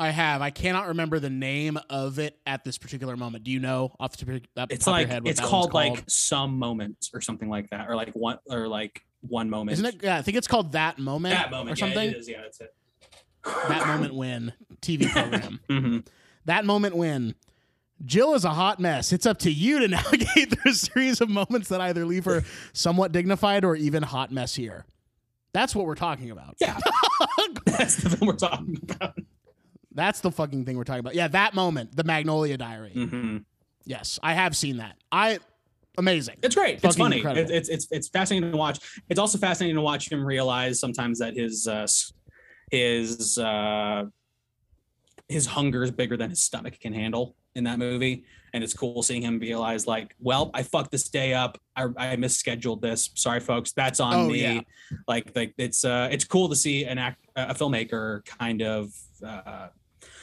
I 0.00 0.10
have. 0.10 0.42
I 0.42 0.50
cannot 0.50 0.88
remember 0.88 1.18
the 1.18 1.30
name 1.30 1.78
of 1.90 2.18
it 2.20 2.38
at 2.46 2.62
this 2.62 2.78
particular 2.78 3.16
moment. 3.16 3.42
Do 3.42 3.50
you 3.50 3.58
know 3.58 3.94
off 3.98 4.16
the 4.16 4.24
top 4.24 4.34
of 4.34 4.70
It's 4.70 4.86
your 4.86 4.92
like 4.92 5.08
head 5.08 5.24
what 5.24 5.30
it's 5.30 5.40
one's 5.40 5.50
called 5.50 5.74
like 5.74 6.04
some 6.08 6.56
moments 6.58 7.10
or 7.12 7.20
something 7.20 7.48
like 7.48 7.70
that, 7.70 7.88
or 7.88 7.96
like 7.96 8.12
one 8.12 8.38
or 8.48 8.68
like 8.68 9.02
one 9.20 9.50
moment. 9.50 9.72
Isn't 9.72 9.86
it? 9.86 10.02
Yeah, 10.02 10.16
I 10.16 10.22
think 10.22 10.36
it's 10.36 10.46
called 10.46 10.72
That 10.72 10.98
Moment, 10.98 11.34
that 11.34 11.50
moment 11.50 11.72
or 11.72 11.76
something. 11.76 12.10
Yeah, 12.10 12.16
it 12.16 12.16
is. 12.16 12.28
Yeah, 12.28 12.42
that's 12.42 12.60
it. 12.60 12.74
that 13.44 13.86
Moment 13.94 14.14
Win 14.14 14.52
TV 14.80 15.10
program. 15.10 15.60
Mhm. 15.70 16.06
that 16.46 16.64
moment 16.64 16.96
when 16.96 17.34
Jill 18.04 18.34
is 18.34 18.44
a 18.44 18.50
hot 18.50 18.78
mess. 18.78 19.12
It's 19.12 19.26
up 19.26 19.38
to 19.40 19.50
you 19.50 19.80
to 19.80 19.88
navigate 19.96 20.50
through 20.58 20.70
a 20.70 20.74
series 20.74 21.20
of 21.20 21.28
moments 21.28 21.68
that 21.68 21.80
either 21.80 22.04
leave 22.04 22.24
her 22.26 22.44
somewhat 22.72 23.12
dignified 23.12 23.64
or 23.64 23.74
even 23.76 24.02
hot 24.02 24.30
messier. 24.30 24.84
That's 25.52 25.74
what 25.74 25.86
we're 25.86 25.94
talking 25.96 26.30
about. 26.30 26.56
Yeah, 26.60 26.78
that's 27.64 27.96
the 27.96 28.10
thing 28.10 28.28
we're 28.28 28.34
talking 28.36 28.78
about. 28.88 29.14
That's 29.92 30.20
the 30.20 30.30
fucking 30.30 30.64
thing 30.64 30.76
we're 30.76 30.84
talking 30.84 31.00
about. 31.00 31.14
Yeah, 31.16 31.26
that 31.28 31.54
moment, 31.54 31.96
the 31.96 32.04
Magnolia 32.04 32.56
Diary. 32.56 32.92
Mhm. 32.94 33.44
Yes, 33.84 34.18
I 34.22 34.34
have 34.34 34.56
seen 34.56 34.76
that. 34.76 34.96
I 35.10 35.38
amazing. 35.96 36.36
It's 36.42 36.54
great. 36.54 36.78
It's 36.84 36.96
funny. 36.96 37.20
It's, 37.24 37.50
it's 37.50 37.68
it's 37.68 37.88
it's 37.90 38.08
fascinating 38.08 38.52
to 38.52 38.56
watch. 38.56 38.78
It's 39.08 39.18
also 39.18 39.38
fascinating 39.38 39.74
to 39.76 39.82
watch 39.82 40.12
him 40.12 40.24
realize 40.24 40.78
sometimes 40.78 41.18
that 41.18 41.34
his 41.34 41.66
uh, 41.66 41.86
his 42.70 43.38
uh, 43.38 44.04
his 45.28 45.46
hunger 45.46 45.82
is 45.82 45.90
bigger 45.90 46.16
than 46.16 46.30
his 46.30 46.42
stomach 46.42 46.78
can 46.80 46.92
handle 46.92 47.36
in 47.54 47.64
that 47.64 47.78
movie. 47.78 48.24
And 48.54 48.64
it's 48.64 48.72
cool 48.72 49.02
seeing 49.02 49.20
him 49.22 49.38
realize, 49.38 49.86
like, 49.86 50.14
well, 50.18 50.50
I 50.54 50.62
fucked 50.62 50.90
this 50.90 51.08
day 51.10 51.34
up. 51.34 51.60
I, 51.76 51.84
I 51.98 52.16
misscheduled 52.16 52.80
this. 52.80 53.10
Sorry, 53.14 53.40
folks. 53.40 53.72
That's 53.72 54.00
on 54.00 54.14
Oh, 54.14 54.28
me. 54.28 54.40
yeah. 54.42 54.60
Like, 55.06 55.36
like 55.36 55.52
it's 55.58 55.84
uh, 55.84 56.08
it's 56.10 56.24
cool 56.24 56.48
to 56.48 56.56
see 56.56 56.84
an 56.84 56.96
act, 56.96 57.26
a 57.36 57.54
filmmaker 57.54 58.24
kind 58.24 58.62
of 58.62 58.90
uh, 59.24 59.68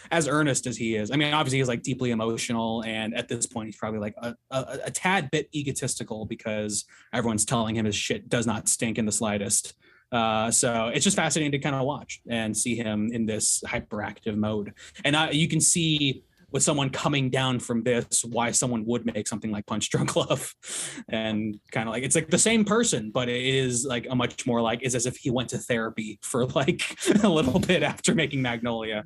as 0.10 0.28
earnest 0.28 0.66
as 0.66 0.76
he 0.76 0.96
is. 0.96 1.12
I 1.12 1.18
mean, 1.18 1.34
obviously 1.36 1.60
he's 1.60 1.68
like 1.68 1.84
deeply 1.84 2.10
emotional, 2.10 2.84
and 2.84 3.14
at 3.16 3.28
this 3.28 3.46
point, 3.46 3.68
he's 3.68 3.76
probably 3.76 4.00
like 4.00 4.16
a, 4.18 4.36
a, 4.50 4.80
a 4.86 4.92
tad 4.92 5.30
bit 5.30 5.48
egotistical 5.54 6.26
because 6.26 6.86
everyone's 7.14 7.46
telling 7.46 7.76
him 7.76 7.86
his 7.86 7.96
shit 7.96 8.28
does 8.28 8.48
not 8.48 8.68
stink 8.68 8.98
in 8.98 9.06
the 9.06 9.12
slightest. 9.12 9.74
Uh, 10.12 10.50
so 10.52 10.88
it's 10.94 11.04
just 11.04 11.16
fascinating 11.16 11.52
to 11.52 11.60
kind 11.60 11.76
of 11.76 11.86
watch 11.86 12.22
and 12.30 12.56
see 12.56 12.76
him 12.76 13.10
in 13.12 13.26
this 13.26 13.62
hyperactive 13.66 14.36
mode, 14.36 14.74
and 15.04 15.16
I, 15.16 15.32
you 15.32 15.48
can 15.48 15.60
see 15.60 16.24
with 16.56 16.64
someone 16.64 16.90
coming 16.90 17.30
down 17.30 17.60
from 17.60 17.84
this 17.84 18.24
why 18.24 18.50
someone 18.50 18.86
would 18.86 19.06
make 19.06 19.28
something 19.28 19.52
like 19.52 19.66
Punch 19.66 19.90
Drunk 19.90 20.16
Love, 20.16 20.56
and 21.10 21.60
kind 21.72 21.90
of 21.90 21.94
like 21.94 22.04
it's 22.04 22.16
like 22.16 22.30
the 22.30 22.38
same 22.38 22.64
person, 22.64 23.12
but 23.12 23.28
it 23.28 23.44
is 23.44 23.86
like 23.86 24.08
a 24.10 24.16
much 24.16 24.48
more 24.48 24.62
like 24.62 24.80
it's 24.82 24.96
as 24.96 25.06
if 25.06 25.18
he 25.18 25.30
went 25.30 25.50
to 25.50 25.58
therapy 25.58 26.18
for 26.22 26.46
like 26.46 26.82
a 27.24 27.28
little 27.28 27.60
bit 27.60 27.84
after 27.84 28.16
making 28.16 28.42
Magnolia. 28.42 29.04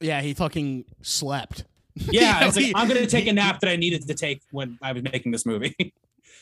Yeah, 0.00 0.22
he 0.22 0.34
fucking 0.34 0.86
slept. 1.02 1.64
Yeah, 2.10 2.46
it's 2.46 2.56
like 2.56 2.72
I'm 2.74 2.88
gonna 2.88 3.04
take 3.04 3.26
a 3.26 3.32
nap 3.32 3.60
that 3.60 3.68
I 3.68 3.76
needed 3.76 4.06
to 4.08 4.14
take 4.14 4.42
when 4.52 4.78
I 4.80 4.92
was 4.92 5.02
making 5.02 5.32
this 5.32 5.44
movie. 5.44 5.92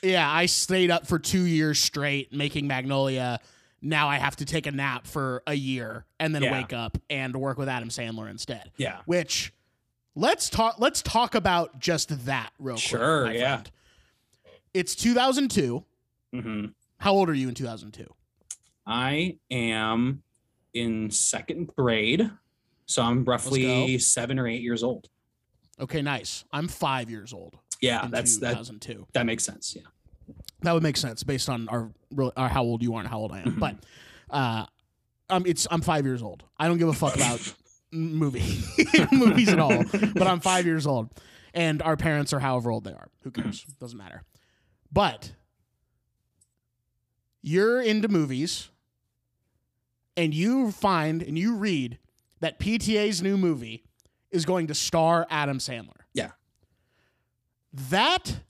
Yeah, 0.03 0.31
I 0.31 0.47
stayed 0.47 0.91
up 0.93 1.07
for 1.07 1.19
two 1.19 1.47
years 1.47 1.81
straight 1.81 2.33
making 2.33 2.69
Magnolia. 2.69 3.41
Now 3.81 4.09
I 4.09 4.17
have 4.17 4.37
to 4.37 4.45
take 4.45 4.67
a 4.67 4.73
nap 4.73 5.07
for 5.07 5.43
a 5.47 5.55
year 5.55 6.05
and 6.19 6.35
then 6.35 6.43
Yeah. 6.43 6.53
wake 6.53 6.73
up 6.73 6.99
and 7.09 7.37
work 7.37 7.59
with 7.59 7.69
Adam 7.69 7.89
Sandler 7.91 8.29
instead. 8.31 8.71
yeah. 8.77 9.01
which 9.07 9.53
let's 10.15 10.51
talk 10.51 10.77
let's 10.79 11.01
talk 11.03 11.35
about 11.35 11.79
just 11.79 12.27
that 12.27 12.53
real 12.59 12.75
quick. 12.75 12.83
Sure, 12.85 13.31
yeah. 13.33 13.57
friend. 13.57 13.71
It's 14.75 14.95
2002. 14.95 15.85
hmm 16.33 16.67
How 16.99 17.13
old 17.13 17.29
are 17.31 17.35
you 17.35 17.49
in 17.49 17.55
2002? 17.55 18.07
I 18.87 19.37
am 19.51 20.23
in 20.75 21.11
second 21.11 21.69
grade, 21.77 22.31
so 22.87 23.03
I'm 23.03 23.25
roughly 23.25 23.99
seven 23.99 24.39
or 24.39 24.47
eight 24.49 24.63
years 24.63 24.83
old. 24.83 25.09
Okay, 25.81 26.03
nice. 26.03 26.45
I'm 26.53 26.67
5 26.69 27.09
years 27.11 27.33
old 27.33 27.57
Yeah, 27.81 28.09
that's 28.11 28.39
that. 28.39 28.69
That 29.13 29.27
makes 29.27 29.45
sense. 29.45 29.77
Yeah. 29.77 29.83
That 30.63 30.73
would 30.73 30.83
make 30.83 30.97
sense 30.97 31.23
based 31.23 31.49
on 31.49 31.69
our, 31.69 31.91
our 32.37 32.49
how 32.49 32.63
old 32.63 32.83
you 32.83 32.95
are 32.95 33.01
and 33.01 33.09
how 33.09 33.19
old 33.19 33.33
I 33.33 33.41
am. 33.41 33.53
Mhm. 33.57 33.59
But 33.61 33.77
uh 34.31 34.67
um 35.31 35.45
it's 35.47 35.67
I'm 35.71 35.81
5 35.83 36.05
years 36.05 36.23
old. 36.23 36.45
I 36.59 36.67
don't 36.69 36.79
give 36.79 36.89
a 36.89 36.93
fuck 36.93 37.15
about 37.17 37.41
movie 37.93 38.61
movies 39.13 39.49
at 39.49 39.59
all, 39.59 39.85
but 40.15 40.27
I'm 40.27 40.41
5 40.41 40.67
years 40.67 40.87
old 40.87 41.11
and 41.55 41.81
our 41.83 41.97
parents 41.97 42.33
are 42.33 42.41
however 42.41 42.71
old 42.71 42.85
they 42.85 42.93
are. 42.93 43.09
Who 43.23 43.31
cares? 43.31 43.65
Doesn't 43.81 43.97
matter. 43.99 44.23
But 44.93 45.33
you're 47.43 47.81
into 47.81 48.09
movies 48.09 48.69
and 50.17 50.35
you 50.35 50.73
find 50.73 51.23
and 51.23 51.39
you 51.39 51.55
read 51.57 51.99
that 52.41 52.59
PTA's 52.59 53.23
new 53.23 53.37
movie 53.37 53.85
is 54.31 54.45
going 54.45 54.67
to 54.67 54.75
star 54.75 55.27
Adam 55.31 55.59
Sandler. 55.59 56.03
Yeah. 56.13 56.33
That 57.73 58.41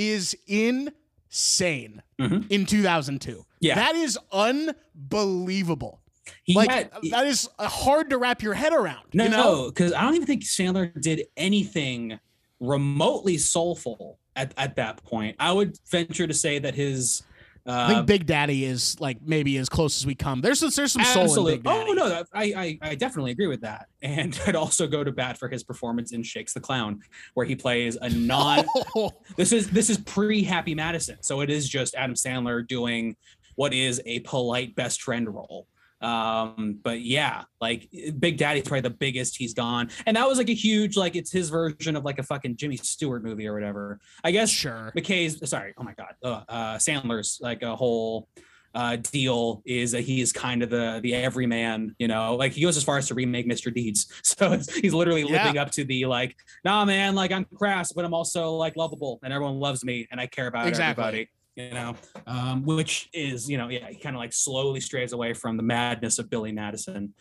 is 0.00 0.34
insane 0.46 2.02
Mhm. 2.18 2.46
in 2.50 2.64
2002. 2.64 3.44
Yeah. 3.60 3.74
That 3.74 3.94
is 3.94 4.18
unbelievable. 4.32 6.00
He 6.44 6.54
like 6.54 6.70
had- 6.70 6.90
that 7.10 7.26
is 7.26 7.48
uh, 7.58 7.68
hard 7.68 8.08
to 8.10 8.18
wrap 8.18 8.42
your 8.42 8.54
head 8.54 8.72
around. 8.72 9.04
no, 9.12 9.24
you 9.24 9.30
know? 9.30 9.36
no, 9.36 9.66
because 9.68 9.92
I 9.92 10.02
don't 10.02 10.14
even 10.14 10.26
think 10.26 10.44
Sandler 10.44 10.98
did 11.00 11.26
anything 11.36 12.18
remotely 12.60 13.36
soulful 13.36 14.18
at, 14.36 14.54
at 14.56 14.76
that 14.76 15.02
point. 15.04 15.36
I 15.38 15.52
would 15.52 15.78
venture 15.90 16.26
to 16.26 16.34
say 16.34 16.58
that 16.60 16.74
his 16.74 17.22
I 17.66 17.86
think 17.88 17.98
um, 18.00 18.06
Big 18.06 18.26
Daddy 18.26 18.64
is 18.64 18.98
like 19.00 19.18
maybe 19.22 19.56
as 19.58 19.68
close 19.68 20.00
as 20.00 20.06
we 20.06 20.14
come. 20.14 20.40
There's 20.40 20.60
there's 20.60 20.92
some 20.92 21.04
soul 21.04 21.48
in. 21.48 21.56
Big 21.56 21.66
oh, 21.66 21.78
Daddy. 21.78 21.90
Oh 21.90 21.94
no, 21.94 22.08
that- 22.08 22.26
I, 22.32 22.78
I 22.82 22.90
I 22.90 22.94
definitely 22.94 23.32
agree 23.32 23.46
with 23.46 23.60
that. 23.62 23.86
And 24.02 24.40
I'd 24.46 24.56
also 24.56 24.86
go 24.86 25.04
to 25.04 25.12
bat 25.12 25.36
for 25.36 25.46
his 25.46 25.62
performance 25.62 26.12
in 26.12 26.22
Shakes 26.22 26.54
the 26.54 26.60
Clown, 26.60 27.00
where 27.34 27.44
he 27.44 27.54
plays 27.54 27.96
a 28.00 28.08
non. 28.08 28.64
Oh. 28.96 29.10
this 29.36 29.52
is 29.52 29.70
this 29.70 29.90
is 29.90 29.98
pre 29.98 30.42
Happy 30.42 30.74
Madison, 30.74 31.18
so 31.20 31.42
it 31.42 31.50
is 31.50 31.68
just 31.68 31.94
Adam 31.94 32.16
Sandler 32.16 32.66
doing 32.66 33.14
what 33.56 33.74
is 33.74 34.00
a 34.06 34.20
polite 34.20 34.74
best 34.74 35.02
friend 35.02 35.32
role. 35.32 35.66
Um, 36.00 36.78
but 36.82 37.00
yeah, 37.02 37.44
like 37.60 37.88
Big 38.18 38.36
Daddy's 38.38 38.62
probably 38.64 38.80
the 38.82 38.90
biggest 38.90 39.36
he's 39.36 39.54
gone, 39.54 39.90
and 40.06 40.16
that 40.16 40.26
was 40.28 40.38
like 40.38 40.48
a 40.48 40.54
huge 40.54 40.96
like 40.96 41.16
it's 41.16 41.30
his 41.32 41.50
version 41.50 41.96
of 41.96 42.04
like 42.04 42.18
a 42.18 42.22
fucking 42.22 42.56
Jimmy 42.56 42.76
Stewart 42.76 43.22
movie 43.22 43.46
or 43.46 43.54
whatever. 43.54 43.98
I 44.24 44.30
guess 44.30 44.50
sure. 44.50 44.92
McKay's 44.96 45.48
sorry, 45.48 45.74
oh 45.76 45.82
my 45.82 45.94
god, 45.94 46.14
uh, 46.24 46.42
uh, 46.48 46.76
Sandler's 46.78 47.38
like 47.40 47.62
a 47.62 47.76
whole 47.76 48.28
uh, 48.72 48.94
deal 48.96 49.62
is 49.66 49.90
that 49.90 50.02
he 50.02 50.20
is 50.20 50.32
kind 50.32 50.62
of 50.62 50.70
the 50.70 51.00
the 51.02 51.12
everyman, 51.14 51.94
you 51.98 52.06
know, 52.08 52.36
like 52.36 52.52
he 52.52 52.62
goes 52.62 52.76
as 52.76 52.84
far 52.84 52.98
as 52.98 53.08
to 53.08 53.14
remake 53.14 53.48
Mr. 53.48 53.72
Deeds. 53.74 54.06
So 54.24 54.52
it's, 54.52 54.72
he's 54.74 54.94
literally 54.94 55.22
Yeah. 55.22 55.44
living 55.44 55.58
up 55.58 55.70
to 55.72 55.84
the 55.84 56.06
like, 56.06 56.34
nah, 56.64 56.84
man, 56.84 57.14
like 57.16 57.32
I'm 57.32 57.44
crass, 57.56 57.92
but 57.92 58.04
I'm 58.04 58.14
also 58.14 58.52
like 58.52 58.76
lovable 58.76 59.18
and 59.24 59.32
everyone 59.32 59.56
loves 59.58 59.84
me 59.84 60.06
and 60.10 60.20
I 60.20 60.26
care 60.28 60.46
about 60.46 60.66
Exactly. 60.68 61.02
everybody. 61.02 61.30
You 61.56 61.70
know, 61.70 61.96
um, 62.26 62.64
which 62.64 63.08
is, 63.12 63.50
you 63.50 63.58
know, 63.58 63.68
yeah, 63.68 63.88
he 63.88 63.96
kind 63.96 64.16
of 64.16 64.20
like 64.20 64.32
slowly 64.32 64.80
strays 64.80 65.12
away 65.12 65.34
from 65.34 65.56
the 65.56 65.62
madness 65.62 66.18
of 66.18 66.30
Billy 66.30 66.52
Madison, 66.52 67.12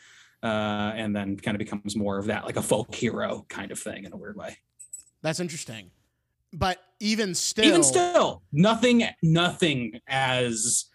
uh, 0.44 0.94
and 0.96 1.16
then 1.16 1.36
kind 1.36 1.56
of 1.56 1.60
becomes 1.60 1.96
more 1.96 2.18
of 2.18 2.28
that, 2.28 2.46
like 2.46 2.56
a 2.56 2.62
folk 2.62 2.94
hero 2.94 3.46
kind 3.50 3.72
of 3.72 3.80
thing 3.80 4.06
in 4.06 4.14
a 4.14 4.18
weird 4.18 4.38
way. 4.38 4.58
That's 5.22 5.40
interesting. 5.40 5.92
But 6.54 6.80
even 7.00 7.36
still, 7.36 7.66
even 7.66 7.84
still 7.84 8.44
nothing 8.52 9.04
nothing 9.22 10.00
as 10.08 10.86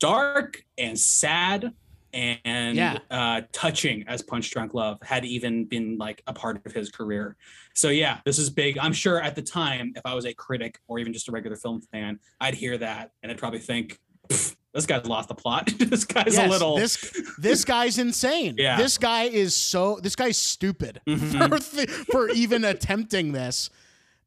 dark 0.00 0.64
and 0.76 0.98
sad 0.98 1.72
and 2.14 2.76
Yeah. 2.76 2.98
uh, 3.10 3.42
touching 3.52 4.04
as 4.06 4.22
punch 4.22 4.50
drunk 4.50 4.74
love 4.74 4.98
had 5.02 5.24
even 5.24 5.64
been 5.64 5.96
like 5.98 6.22
a 6.26 6.32
part 6.32 6.64
of 6.66 6.72
his 6.72 6.90
career 6.90 7.36
so 7.74 7.88
yeah 7.88 8.20
this 8.26 8.38
is 8.38 8.50
big 8.50 8.76
i'm 8.78 8.92
sure 8.92 9.20
at 9.20 9.34
the 9.34 9.42
time 9.42 9.92
if 9.96 10.02
i 10.04 10.12
was 10.14 10.26
a 10.26 10.34
critic 10.34 10.78
or 10.88 10.98
even 10.98 11.12
just 11.12 11.28
a 11.28 11.32
regular 11.32 11.56
film 11.56 11.80
fan 11.80 12.18
i'd 12.40 12.54
hear 12.54 12.76
that 12.76 13.12
and 13.22 13.32
i'd 13.32 13.38
probably 13.38 13.58
think 13.60 13.98
this 14.28 14.86
guy's 14.86 15.04
lost 15.06 15.28
the 15.28 15.34
plot 15.34 15.66
this 15.78 16.04
guy's 16.04 16.34
yes, 16.34 16.46
a 16.46 16.48
little 16.50 16.76
this 16.76 16.96
this 17.38 17.64
guy's 17.64 17.98
insane. 17.98 18.54
Yeah. 18.58 18.76
This 18.78 18.96
guy 18.98 19.24
is 19.24 19.54
so 19.54 19.98
this 20.02 20.16
guy's 20.16 20.38
stupid 20.38 21.00
Mhm. 21.06 21.48
for 21.48 21.58
th- 21.76 21.90
for 21.90 22.30
even 22.30 22.64
attempting 22.64 23.32
this. 23.32 23.68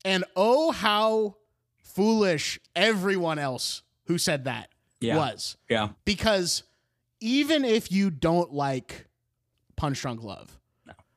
And 0.04 0.24
oh 0.36 0.72
how 0.72 1.38
foolish 1.84 2.60
everyone 2.76 3.40
else 3.40 3.82
who 4.06 4.18
said 4.20 4.44
that 4.46 4.70
yeah 5.00 5.18
was. 5.18 5.58
yeah 5.70 5.90
Because 6.04 6.62
even 7.26 7.66
if 7.66 7.92
you 7.92 8.12
don't 8.12 8.54
like 8.54 9.08
Punch 9.76 10.00
Drunk 10.02 10.24
Love, 10.24 10.58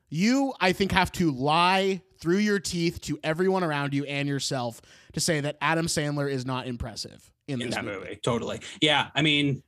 you 0.09 0.53
I 0.59 0.71
think 0.73 0.91
have 0.91 1.11
to 1.13 1.31
lie 1.31 2.01
through 2.19 2.37
your 2.39 2.59
teeth 2.59 2.99
to 3.01 3.19
everyone 3.23 3.63
around 3.63 3.93
you 3.93 4.03
and 4.05 4.27
yourself 4.27 4.81
to 5.13 5.19
say 5.19 5.39
that 5.41 5.57
Adam 5.61 5.85
Sandler 5.85 6.29
is 6.29 6.45
not 6.47 6.65
impressive 6.65 7.31
in, 7.47 7.61
in 7.61 7.67
this 7.67 7.75
that 7.75 7.85
movie. 7.85 7.99
movie. 7.99 8.15
Totally. 8.23 8.59
Yeah. 8.81 9.09
I 9.13 9.21
mean, 9.21 9.61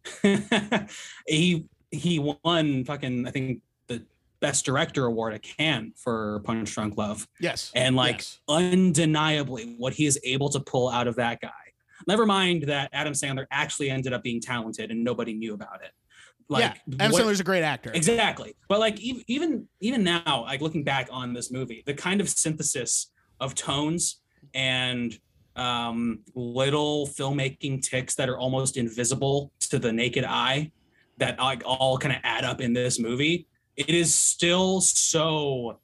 he 1.28 1.68
he 1.92 2.20
won 2.44 2.86
fucking 2.86 3.28
I 3.28 3.32
think 3.32 3.62
the 3.88 4.04
best 4.40 4.66
director 4.66 5.06
award 5.06 5.34
at 5.36 5.44
Cannes 5.44 5.94
for 5.96 6.42
Punch 6.44 6.74
Drunk 6.74 6.98
Love, 6.98 7.28
Yes. 7.40 7.72
and 7.76 7.96
like 7.96 8.18
Yes. 8.18 8.40
undeniably 8.48 9.76
what 9.78 9.94
he 9.94 10.08
is 10.08 10.20
able 10.24 10.50
to 10.50 10.60
pull 10.60 10.90
out 10.90 11.08
of 11.08 11.16
that 11.18 11.40
guy. 11.40 11.50
Never 12.08 12.26
mind 12.26 12.64
that 12.64 12.90
Adam 12.94 13.14
Sandler 13.14 13.46
actually 13.52 13.92
ended 13.92 14.12
up 14.12 14.24
being 14.24 14.42
talented 14.42 14.90
and 14.90 15.04
nobody 15.04 15.34
knew 15.34 15.54
about 15.54 15.84
it. 15.84 15.92
Like 16.52 16.64
yeah, 16.64 16.74
Adam 17.00 17.14
what- 17.14 17.24
Sandler's 17.24 17.40
a 17.40 17.46
great 17.46 17.64
actor. 17.64 17.92
Exactly. 17.94 18.56
But 18.68 18.82
like 18.82 19.00
even 19.00 19.68
even 19.80 20.04
now, 20.04 20.44
like 20.46 20.60
looking 20.60 20.84
back 20.84 21.08
on 21.10 21.34
this 21.34 21.50
movie, 21.50 21.82
the 21.86 21.94
kind 21.94 22.20
of 22.20 22.28
synthesis 22.28 23.10
of 23.40 23.56
tones 23.56 24.20
and 24.54 25.18
um 25.56 26.20
little 26.36 27.08
filmmaking 27.08 27.82
ticks 27.82 28.16
that 28.16 28.28
are 28.28 28.38
almost 28.38 28.76
invisible 28.76 29.54
to 29.62 29.80
the 29.80 29.94
naked 29.94 30.26
eye 30.26 30.70
that 31.20 31.40
like 31.40 31.64
all 31.66 31.98
kind 31.98 32.14
of 32.16 32.20
add 32.26 32.44
up 32.44 32.60
in 32.60 32.74
this 32.74 33.00
movie, 33.00 33.48
it 33.78 33.90
is 33.90 34.14
still 34.14 34.82
so 34.82 35.80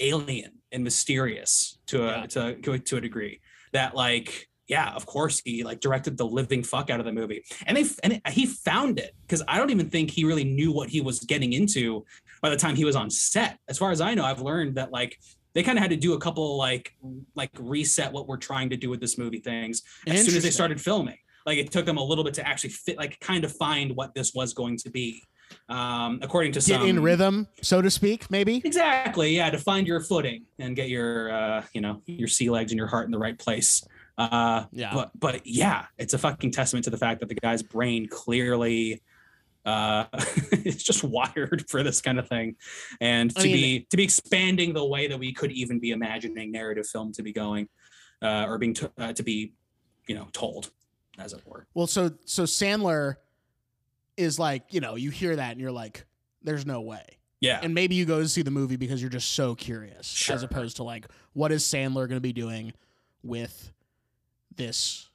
alien 0.00 0.52
and 0.72 0.84
mysterious 0.84 1.78
to 1.86 2.02
a 2.04 2.06
Yeah. 2.20 2.26
to, 2.26 2.54
to 2.60 2.78
to 2.78 2.96
a 2.98 3.00
degree 3.00 3.40
that 3.72 3.94
like 3.94 4.49
yeah 4.70 4.92
of 4.92 5.04
course 5.04 5.42
he 5.44 5.64
like 5.64 5.80
directed 5.80 6.16
the 6.16 6.24
living 6.24 6.62
fuck 6.62 6.88
out 6.88 7.00
of 7.00 7.04
the 7.04 7.12
movie 7.12 7.44
and 7.66 7.76
they 7.76 7.84
and 8.04 8.20
he 8.28 8.46
found 8.46 8.98
it 8.98 9.14
because 9.22 9.42
i 9.48 9.58
don't 9.58 9.70
even 9.70 9.90
think 9.90 10.10
he 10.10 10.24
really 10.24 10.44
knew 10.44 10.72
what 10.72 10.88
he 10.88 11.00
was 11.00 11.20
getting 11.20 11.52
into 11.52 12.04
by 12.40 12.48
the 12.48 12.56
time 12.56 12.76
he 12.76 12.84
was 12.84 12.96
on 12.96 13.10
set 13.10 13.58
as 13.68 13.76
far 13.76 13.90
as 13.90 14.00
i 14.00 14.14
know 14.14 14.24
i've 14.24 14.40
learned 14.40 14.76
that 14.76 14.92
like 14.92 15.18
they 15.52 15.64
kind 15.64 15.76
of 15.76 15.82
had 15.82 15.90
to 15.90 15.96
do 15.96 16.14
a 16.14 16.18
couple 16.18 16.56
like 16.56 16.94
like 17.34 17.50
reset 17.58 18.12
what 18.12 18.28
we're 18.28 18.36
trying 18.36 18.70
to 18.70 18.76
do 18.76 18.88
with 18.88 19.00
this 19.00 19.18
movie 19.18 19.40
things 19.40 19.82
as 20.06 20.24
soon 20.24 20.36
as 20.36 20.42
they 20.42 20.50
started 20.50 20.80
filming 20.80 21.18
like 21.46 21.58
it 21.58 21.72
took 21.72 21.84
them 21.84 21.96
a 21.96 22.04
little 22.04 22.22
bit 22.22 22.34
to 22.34 22.46
actually 22.46 22.70
fit 22.70 22.96
like 22.96 23.18
kind 23.20 23.44
of 23.44 23.52
find 23.52 23.94
what 23.96 24.14
this 24.14 24.32
was 24.34 24.54
going 24.54 24.76
to 24.76 24.90
be 24.90 25.22
um 25.68 26.18
according 26.22 26.52
to 26.52 26.60
Get 26.60 26.80
some 26.80 26.86
in 26.86 27.02
rhythm, 27.02 27.48
so 27.62 27.82
to 27.82 27.90
speak, 27.90 28.30
maybe. 28.30 28.62
Exactly. 28.64 29.36
Yeah, 29.36 29.50
to 29.50 29.58
find 29.58 29.86
your 29.86 30.00
footing 30.00 30.44
and 30.58 30.76
get 30.76 30.88
your 30.88 31.32
uh, 31.32 31.64
you 31.72 31.80
know, 31.80 32.02
your 32.06 32.28
sea 32.28 32.50
legs 32.50 32.70
and 32.72 32.78
your 32.78 32.86
heart 32.86 33.06
in 33.06 33.10
the 33.10 33.18
right 33.18 33.38
place. 33.38 33.84
Uh 34.20 34.64
Yeah. 34.72 34.92
but 34.94 35.10
but 35.18 35.46
yeah, 35.46 35.86
it's 35.98 36.14
a 36.14 36.18
fucking 36.18 36.50
testament 36.50 36.84
to 36.84 36.90
the 36.90 36.98
fact 36.98 37.20
that 37.20 37.28
the 37.28 37.34
guy's 37.36 37.62
brain 37.62 38.06
clearly 38.08 39.02
uh 39.64 40.04
it's 40.52 40.82
just 40.82 41.04
wired 41.04 41.64
for 41.68 41.82
this 41.82 42.00
kind 42.00 42.18
of 42.18 42.26
thing 42.28 42.56
and 43.00 43.32
I 43.36 43.40
to 43.42 43.46
mean- 43.46 43.54
be 43.56 43.86
to 43.90 43.96
be 43.96 44.04
expanding 44.04 44.72
the 44.72 44.84
way 44.84 45.06
that 45.08 45.18
we 45.18 45.32
could 45.32 45.52
even 45.52 45.78
be 45.78 45.90
imagining 45.90 46.50
narrative 46.50 46.86
film 46.86 47.12
to 47.12 47.22
be 47.22 47.32
going 47.32 47.68
uh 48.22 48.46
or 48.48 48.56
being 48.58 48.74
to, 48.74 48.90
uh, 48.98 49.12
to 49.12 49.22
be 49.22 49.52
you 50.06 50.14
know 50.14 50.28
told 50.32 50.70
as 51.18 51.32
it 51.34 51.42
were 51.46 51.66
Well, 51.74 51.86
so 51.86 52.10
so 52.24 52.44
Sandler 52.44 53.16
is 54.16 54.38
like, 54.38 54.64
you 54.70 54.80
know, 54.80 54.96
you 54.96 55.10
hear 55.10 55.34
that 55.36 55.52
and 55.52 55.60
you're 55.60 55.72
like, 55.72 56.04
there's 56.42 56.64
no 56.66 56.80
way. 56.80 57.04
yeah 57.40 57.60
And 57.62 57.74
maybe 57.74 57.94
you 57.94 58.04
go 58.06 58.20
to 58.20 58.28
see 58.28 58.42
the 58.42 58.50
movie 58.50 58.76
because 58.76 59.00
you're 59.02 59.10
just 59.20 59.32
so 59.32 59.54
curious, 59.54 60.06
Sure. 60.06 60.34
as 60.36 60.42
opposed 60.42 60.76
to 60.76 60.82
like, 60.84 61.06
what 61.34 61.52
is 61.52 61.62
Sandler 61.64 62.06
going 62.08 62.16
to 62.16 62.20
be 62.20 62.32
doing 62.32 62.72
with 63.22 63.72
this 64.60 65.08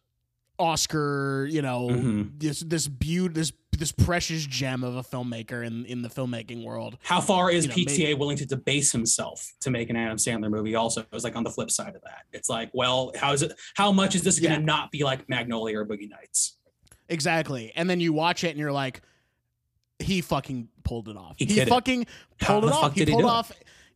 Oscar, 0.57 1.47
you 1.51 1.61
know, 1.61 1.89
Mhm. 1.89 2.39
this 2.39 2.61
this 2.61 2.87
beaut 2.87 3.33
this 3.33 3.51
this 3.77 3.91
precious 3.91 4.45
gem 4.45 4.83
of 4.85 4.95
a 4.95 5.03
filmmaker 5.03 5.65
in 5.65 5.85
in 5.85 6.01
the 6.01 6.07
filmmaking 6.09 6.63
world. 6.63 6.97
how 7.03 7.19
far 7.19 7.51
is 7.51 7.65
you 7.65 7.69
know, 7.69 7.75
PTA 7.75 7.97
maybe- 7.99 8.13
willing 8.15 8.37
to 8.37 8.45
debase 8.45 8.91
himself 8.93 9.53
to 9.59 9.69
make 9.69 9.89
an 9.89 9.97
Adam 9.97 10.17
Sandler 10.17 10.49
movie? 10.49 10.73
Also, 10.75 11.01
it 11.01 11.07
was 11.11 11.23
like 11.25 11.35
on 11.35 11.43
the 11.43 11.49
flip 11.49 11.69
side 11.69 11.93
of 11.95 12.01
that. 12.03 12.23
It's 12.31 12.47
like, 12.49 12.69
well, 12.73 13.11
how 13.17 13.33
is 13.33 13.41
it? 13.41 13.51
How 13.75 13.91
much 13.91 14.15
is 14.15 14.23
this 14.23 14.39
going 14.39 14.57
to 14.59 14.65
not 14.65 14.91
be 14.91 15.03
like 15.03 15.27
Magnolia 15.29 15.79
or 15.79 15.85
Boogie 15.85 16.09
Nights? 16.09 16.57
Exactly. 17.09 17.71
And 17.75 17.89
then 17.89 17.99
you 17.99 18.13
watch 18.13 18.43
it 18.45 18.49
and 18.51 18.57
you're 18.59 18.71
like, 18.71 19.01
he 19.99 20.21
fucking 20.21 20.69
pulled 20.83 21.09
it 21.09 21.17
off. 21.17 21.35
He 21.37 21.45
He, 21.45 21.55
did 21.55 21.67
it. 21.67 21.69
fucking 21.69 22.05
How 22.39 22.59
pulled 22.61 22.71
it 22.71 22.75
off. 22.75 22.93
He 22.93 23.05
pulled 23.05 23.21
do 23.23 23.27
it? 23.27 23.29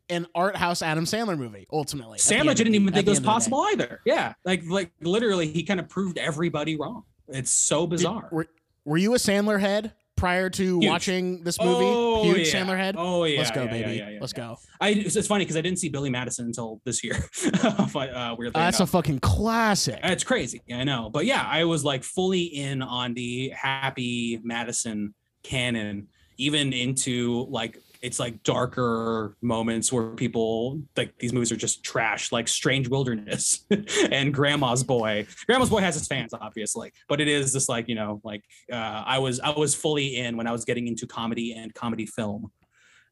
An 0.09 0.27
art 0.35 0.55
house 0.55 0.81
Adam 0.81 1.05
Sandler 1.05 1.37
movie. 1.37 1.67
Ultimately, 1.71 2.15
at 2.15 2.21
the 2.21 2.35
end 2.35 2.49
Sandler 2.49 2.55
didn't 2.55 2.75
even 2.75 2.93
think 2.93 3.07
it 3.07 3.09
was 3.09 3.17
end 3.17 3.17
of 3.17 3.23
the 3.23 3.29
day. 3.29 3.33
possible 3.33 3.65
either. 3.71 4.01
Yeah, 4.05 4.33
like 4.45 4.63
like 4.65 4.91
literally, 5.01 5.47
he 5.47 5.63
kind 5.63 5.79
of 5.79 5.89
proved 5.89 6.17
everybody 6.17 6.75
wrong. 6.77 7.03
It's 7.27 7.51
so 7.51 7.85
Did- 7.85 7.91
bizarre. 7.91 8.29
were, 8.31 8.47
were 8.85 8.97
you 8.97 9.13
a 9.13 9.17
Sandler 9.17 9.59
head 9.59 9.93
prior 10.15 10.49
to 10.49 10.79
Huge. 10.79 10.89
watching 10.89 11.43
this 11.43 11.59
movie? 11.61 11.85
Oh, 11.85 12.23
Huge 12.23 12.53
yeah. 12.53 12.59
Sandler 12.65 12.77
head. 12.77 12.95
Oh 12.97 13.23
yeah, 13.23 13.37
Let's 13.37 13.51
go, 13.51 13.63
yeah, 13.63 13.71
baby. 13.71 13.93
yeah, 13.97 14.17
Let's 14.19 14.33
go. 14.33 14.57
I 14.81 14.89
it's, 14.89 15.27
funny 15.27 15.45
because 15.45 15.55
I 15.55 15.61
didn't 15.61 15.79
see 15.79 15.89
Billy 15.89 16.09
Madison 16.09 16.45
until 16.47 16.81
this 16.85 17.03
year. 17.03 17.15
uh, 17.63 18.35
weirdly 18.37 18.51
that's 18.53 18.79
a 18.79 18.87
fucking 18.87 19.19
classic. 19.19 19.99
It's 20.03 20.23
crazy. 20.23 20.61
I 20.73 20.83
know. 20.83 21.09
But 21.09 21.25
yeah, 21.25 21.45
I 21.47 21.63
was 21.65 21.85
like 21.85 22.03
fully 22.03 22.41
in 22.43 22.81
on 22.81 23.13
the 23.13 23.49
happy 23.55 24.41
Madison 24.43 25.13
canon, 25.43 26.07
even 26.37 26.73
into 26.73 27.45
like 27.49 27.77
it's 28.01 28.19
like 28.19 28.43
darker 28.43 29.35
moments 29.41 29.91
where 29.91 30.11
people 30.11 30.81
like 30.95 31.17
these 31.19 31.33
movies 31.33 31.51
are 31.51 31.57
just 31.57 31.83
trash, 31.83 32.31
like 32.31 32.47
Strange 32.47 32.87
Wilderness 32.87 33.65
and 34.11 34.33
Grandma's 34.33 34.83
Boy. 34.83 35.27
Grandma's 35.45 35.69
Boy 35.69 35.81
has 35.81 35.97
its 35.97 36.07
fans, 36.07 36.33
obviously, 36.33 36.91
but 37.07 37.19
it 37.19 37.27
is 37.27 37.53
just 37.53 37.67
like, 37.69 37.89
you 37.89 37.95
know, 37.95 38.21
like 38.23 38.43
uh, 38.71 38.75
I 39.05 39.19
was 39.19 39.39
I 39.39 39.51
was 39.51 39.75
fully 39.75 40.17
in 40.17 40.37
when 40.37 40.47
I 40.47 40.51
was 40.51 40.65
getting 40.65 40.87
into 40.87 41.07
comedy 41.07 41.53
and 41.53 41.73
comedy 41.73 42.05
film. 42.05 42.51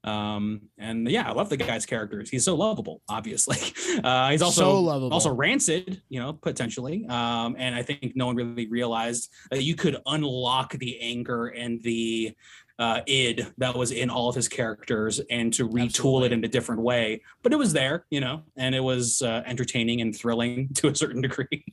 Um, 0.04 0.62
and 0.78 1.10
yeah, 1.10 1.28
I 1.28 1.34
love 1.34 1.50
the 1.50 1.58
guy's 1.58 1.86
characters. 1.86 2.30
He's 2.30 2.46
so 2.46 2.56
lovable, 2.56 3.02
obviously. 3.10 3.58
Uh, 4.04 4.30
he's 4.30 4.44
also 4.44 4.62
So 4.62 4.80
lovable. 4.80 5.12
also 5.12 5.34
rancid, 5.34 6.04
you 6.08 6.20
know, 6.20 6.32
potentially. 6.32 7.08
Um, 7.08 7.56
and 7.58 7.74
I 7.74 7.82
think 7.82 8.14
no 8.16 8.28
one 8.28 8.36
really 8.36 8.68
realized 8.68 9.32
that 9.50 9.64
you 9.64 9.74
could 9.74 9.98
unlock 10.06 10.74
the 10.74 11.00
anger 11.02 11.48
and 11.48 11.82
the 11.82 12.36
uh, 12.80 13.02
id 13.08 13.46
that 13.58 13.76
was 13.76 13.92
in 13.92 14.10
all 14.10 14.30
of 14.30 14.36
his 14.36 14.48
characters 14.48 15.20
and 15.30 15.54
to 15.54 15.68
retool 15.68 15.86
Absolutely. 15.86 16.26
it 16.28 16.32
in 16.34 16.44
a 16.44 16.48
different 16.48 16.82
way. 16.82 17.22
But 17.42 17.54
it 17.54 17.56
was 17.56 17.74
there, 17.74 18.06
you 18.10 18.20
know, 18.20 18.44
and 18.56 18.76
it 18.76 18.80
was 18.80 19.22
uh, 19.22 19.44
entertaining 19.46 20.02
and 20.02 20.16
thrilling 20.16 20.70
to 20.76 20.90
a 20.90 20.96
certain 20.96 21.22
degree. 21.22 21.66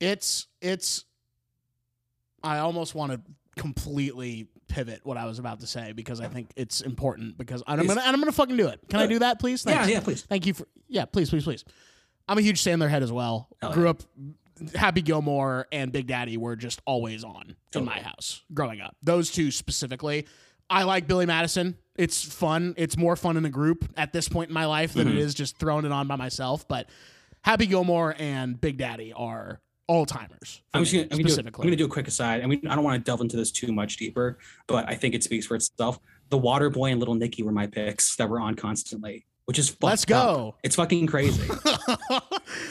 it's 0.00 0.46
it's 0.60 1.04
I 2.42 2.58
almost 2.58 2.94
want 2.94 3.12
to 3.12 3.20
completely 3.56 4.48
pivot 4.66 5.00
what 5.04 5.16
I 5.16 5.26
was 5.26 5.38
about 5.38 5.60
to 5.60 5.66
say 5.66 5.92
because 5.92 6.20
I 6.20 6.26
think 6.26 6.50
it's 6.56 6.80
important 6.80 7.38
because 7.38 7.62
I'm 7.66 7.78
Please. 7.78 7.88
gonna 7.88 8.00
and 8.00 8.14
I'm 8.14 8.20
gonna 8.20 8.32
fucking 8.32 8.56
do 8.56 8.68
it. 8.68 8.80
Can 8.88 9.00
I 9.00 9.06
Do 9.06 9.18
that, 9.20 9.38
please? 9.38 9.64
Yeah, 9.66 9.76
Thanks. 9.76 9.90
yeah, 9.90 10.00
please. 10.00 10.22
Thank 10.22 10.46
you 10.46 10.54
for 10.54 10.66
yeah, 10.88 11.04
please, 11.04 11.30
please, 11.30 11.44
please. 11.44 11.64
I'm 12.28 12.38
a 12.38 12.42
huge 12.42 12.62
Sandler 12.62 12.88
head 12.88 13.02
as 13.02 13.12
well. 13.12 13.48
Hell 13.60 13.72
Grew 13.72 13.84
yeah. 13.84 13.90
up 13.90 14.02
Happy 14.74 15.02
Gilmore 15.02 15.66
and 15.72 15.90
Big 15.92 16.06
Daddy 16.06 16.36
were 16.36 16.56
just 16.56 16.80
always 16.86 17.24
on 17.24 17.56
in 17.74 17.84
my 17.84 18.00
house 18.00 18.42
growing 18.52 18.80
up. 18.80 18.96
Those 19.02 19.30
two 19.30 19.50
specifically. 19.50 20.26
I 20.70 20.84
like 20.84 21.06
Billy 21.06 21.26
Madison. 21.26 21.76
It's 21.96 22.22
fun. 22.24 22.74
It's 22.76 22.96
more 22.96 23.16
fun 23.16 23.36
in 23.36 23.44
a 23.44 23.50
group 23.50 23.84
at 23.96 24.12
this 24.12 24.28
point 24.28 24.48
in 24.48 24.54
my 24.54 24.64
life 24.66 24.94
than 24.94 25.08
it 25.08 25.14
Mhm. 25.14 25.18
is 25.18 25.34
just 25.34 25.58
throwing 25.58 25.84
it 25.84 25.92
on 25.92 26.08
by 26.08 26.16
myself. 26.16 26.66
But 26.66 26.88
Happy 27.42 27.66
Gilmore 27.66 28.14
and 28.18 28.58
Big 28.60 28.78
Daddy 28.78 29.12
are 29.12 29.60
all 29.86 30.06
timers. 30.06 30.62
I'm 30.72 30.82
just 30.82 30.94
gonna, 30.94 31.04
I'm, 31.12 31.18
gonna 31.18 31.28
do, 31.28 31.36
I'm 31.46 31.50
gonna 31.64 31.76
do 31.76 31.84
a 31.84 31.88
quick 31.88 32.08
aside, 32.08 32.40
and 32.40 32.48
we, 32.48 32.56
I 32.66 32.74
don't 32.74 32.82
want 32.84 32.98
to 32.98 33.08
delve 33.08 33.20
into 33.20 33.36
this 33.36 33.50
too 33.52 33.70
much 33.70 33.98
deeper, 33.98 34.38
but 34.66 34.88
I 34.88 34.94
think 34.94 35.14
it 35.14 35.22
speaks 35.22 35.44
for 35.46 35.54
itself. 35.54 35.98
The 36.30 36.38
Water 36.38 36.70
Boy 36.70 36.86
and 36.90 36.98
Little 36.98 37.14
Nicky 37.14 37.42
were 37.42 37.52
my 37.52 37.66
picks 37.66 38.16
that 38.16 38.30
were 38.30 38.40
on 38.40 38.54
constantly, 38.54 39.26
which 39.46 39.58
is 39.58 39.76
Let's 39.82 40.02
up. 40.04 40.08
go. 40.08 40.54
It's 40.62 40.76
fucking 40.76 41.06
crazy. 41.06 41.42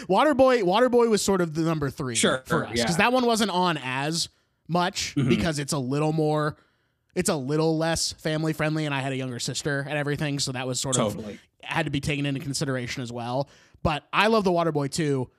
Waterboy 0.08 0.64
Waterboy 0.64 1.10
was 1.10 1.22
sort 1.22 1.42
of 1.42 1.54
the 1.54 1.62
number 1.62 1.90
three 1.90 2.16
Sure, 2.16 2.44
for 2.46 2.66
us 2.66 2.72
because 2.72 2.92
yeah. 2.92 2.98
that 2.98 3.14
one 3.14 3.26
wasn't 3.26 3.52
on 3.52 3.78
as 3.84 4.30
much 4.68 5.14
Mhm. 5.16 5.30
because 5.30 5.60
it's 5.60 5.74
a 5.74 5.78
little 5.78 6.14
more 6.14 6.58
it's 7.16 7.30
a 7.30 7.36
little 7.36 7.78
less 7.78 8.14
family 8.14 8.54
friendly 8.54 8.86
and 8.86 8.94
I 8.96 9.02
had 9.02 9.12
a 9.12 9.16
younger 9.16 9.40
sister 9.40 9.86
and 9.88 9.98
everything 9.98 10.40
so 10.40 10.52
that 10.54 10.66
was 10.66 10.80
sort 10.80 10.98
of 10.98 11.14
totally. 11.14 11.40
had 11.62 11.86
to 11.86 11.92
be 11.92 12.00
taken 12.00 12.26
into 12.26 12.40
consideration 12.40 13.04
as 13.04 13.12
well 13.12 13.50
but 13.84 14.04
I 14.14 14.28
love 14.28 14.44
the 14.44 14.52
Waterboy 14.52 14.92
too 14.92 15.30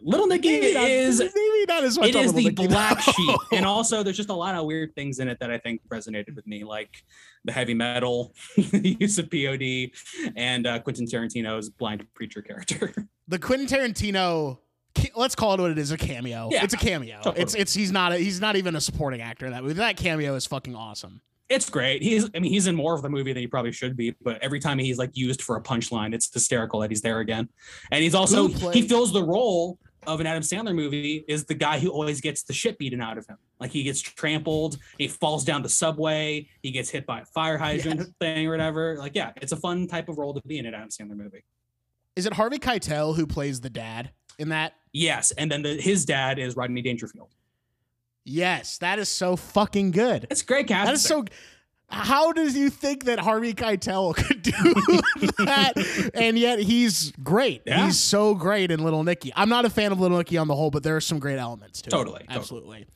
Little 0.00 0.26
Nicky 0.26 0.48
is 0.48 1.20
maybe 1.20 1.64
not 1.68 1.82
as 1.82 1.98
much 1.98 2.10
it 2.10 2.16
is 2.16 2.32
the 2.32 2.44
Nicky, 2.44 2.66
black 2.66 3.00
sheep. 3.02 3.38
And 3.52 3.64
also 3.64 4.02
there's 4.02 4.16
just 4.16 4.28
a 4.28 4.34
lot 4.34 4.54
of 4.54 4.66
weird 4.66 4.94
things 4.94 5.20
in 5.20 5.28
it 5.28 5.38
that 5.40 5.50
i 5.50 5.58
think 5.58 5.80
resonated 5.88 6.34
with 6.34 6.46
me 6.46 6.64
like 6.64 7.02
the 7.44 7.52
heavy 7.52 7.74
metal 7.74 8.34
the 8.56 8.96
use 9.00 9.18
of 9.18 9.30
pod 9.30 9.62
and 10.36 10.66
uh, 10.66 10.78
quentin 10.80 11.06
tarantino's 11.06 11.70
blind 11.70 12.06
preacher 12.14 12.42
character. 12.42 12.92
The 13.28 13.40
Quentin 13.40 13.66
Tarantino 13.66 14.58
let's 15.16 15.34
call 15.34 15.54
it 15.54 15.60
what 15.60 15.72
it 15.72 15.78
is 15.78 15.90
a 15.90 15.96
cameo. 15.96 16.48
Yeah, 16.52 16.62
it's 16.62 16.74
a 16.74 16.76
cameo. 16.76 17.16
Totally. 17.22 17.42
it's 17.42 17.54
it's 17.56 17.74
he's 17.74 17.90
not 17.90 18.12
a, 18.12 18.18
he's 18.18 18.40
not 18.40 18.54
even 18.54 18.76
a 18.76 18.80
supporting 18.80 19.20
actor 19.20 19.46
in 19.46 19.52
that 19.52 19.64
movie. 19.64 19.74
That 19.74 19.96
cameo 19.96 20.36
is 20.36 20.46
fucking 20.46 20.76
awesome. 20.76 21.20
It's 21.48 21.68
great. 21.68 22.02
He's 22.02 22.30
i 22.36 22.38
mean 22.38 22.52
he's 22.52 22.68
in 22.68 22.76
more 22.76 22.94
of 22.94 23.02
the 23.02 23.08
movie 23.08 23.32
than 23.32 23.40
he 23.40 23.48
probably 23.48 23.72
should 23.72 23.96
be 23.96 24.14
but 24.22 24.40
every 24.42 24.60
time 24.60 24.78
he's 24.78 24.96
like 24.96 25.16
used 25.16 25.42
for 25.42 25.56
a 25.56 25.60
punchline 25.62 26.14
it's 26.14 26.32
hysterical 26.32 26.78
that 26.80 26.90
he's 26.90 27.02
there 27.02 27.18
again. 27.18 27.48
And 27.90 28.02
he's 28.02 28.14
also 28.14 28.46
he 28.46 28.82
fills 28.82 29.12
the 29.12 29.24
role 29.24 29.78
of 30.06 30.20
an 30.20 30.26
Adam 30.26 30.42
Sandler 30.42 30.74
movie 30.74 31.24
is 31.28 31.44
the 31.44 31.54
guy 31.54 31.78
who 31.78 31.90
always 31.90 32.20
gets 32.20 32.42
the 32.42 32.52
shit 32.52 32.78
beaten 32.78 33.00
out 33.00 33.18
of 33.18 33.26
him. 33.26 33.36
Like 33.60 33.70
he 33.70 33.82
gets 33.82 34.00
trampled, 34.00 34.78
he 34.98 35.08
falls 35.08 35.44
down 35.44 35.62
the 35.62 35.68
subway, 35.68 36.48
he 36.62 36.70
gets 36.70 36.90
hit 36.90 37.06
by 37.06 37.20
a 37.20 37.24
fire 37.24 37.58
hydrant 37.58 38.00
Yes. 38.00 38.08
thing 38.20 38.46
or 38.46 38.50
whatever. 38.50 38.96
Like, 38.98 39.14
yeah, 39.14 39.32
it's 39.36 39.52
a 39.52 39.56
fun 39.56 39.86
type 39.86 40.08
of 40.08 40.18
role 40.18 40.34
to 40.34 40.40
be 40.46 40.58
in 40.58 40.66
an 40.66 40.74
Adam 40.74 40.88
Sandler 40.88 41.16
movie. 41.16 41.44
is 42.16 42.26
it 42.26 42.32
Harvey 42.34 42.58
Keitel 42.58 43.14
who 43.16 43.26
plays 43.26 43.60
the 43.60 43.70
dad 43.70 44.10
in 44.38 44.48
that 44.50 44.74
Yes, 44.92 45.30
and 45.32 45.50
then 45.50 45.62
the, 45.62 45.74
his 45.74 46.04
dad 46.06 46.38
is 46.38 46.56
Rodney 46.56 46.80
Dangerfield. 46.82 47.28
Yes, 48.24 48.78
that 48.78 48.98
is 48.98 49.08
so 49.08 49.36
fucking 49.36 49.90
good. 49.92 50.26
It's 50.30 50.42
great 50.42 50.66
casting. 50.66 50.86
That 50.86 50.94
is 50.94 51.02
so. 51.02 51.24
How 51.88 52.32
does 52.32 52.56
you 52.56 52.68
think 52.68 53.04
that 53.04 53.18
Harvey 53.20 53.54
Keitel 53.54 54.14
could 54.16 54.42
do 54.42 54.52
that? 55.44 56.10
And 56.14 56.38
yet 56.38 56.58
he's 56.58 57.12
great. 57.22 57.62
Yeah. 57.64 57.86
He's 57.86 57.98
so 57.98 58.34
great 58.34 58.70
in 58.70 58.82
Little 58.82 59.04
Nicky. 59.04 59.32
I'm 59.36 59.48
not 59.48 59.64
a 59.64 59.70
fan 59.70 59.92
of 59.92 60.00
Little 60.00 60.18
Nicky 60.18 60.36
on 60.36 60.48
the 60.48 60.54
whole, 60.56 60.70
but 60.70 60.82
there 60.82 60.96
are 60.96 61.00
some 61.00 61.18
great 61.18 61.38
elements 61.38 61.82
to 61.82 61.90
Totally, 61.90 62.16
it. 62.22 62.26
totally. 62.26 62.36
Absolutely. 62.38 62.86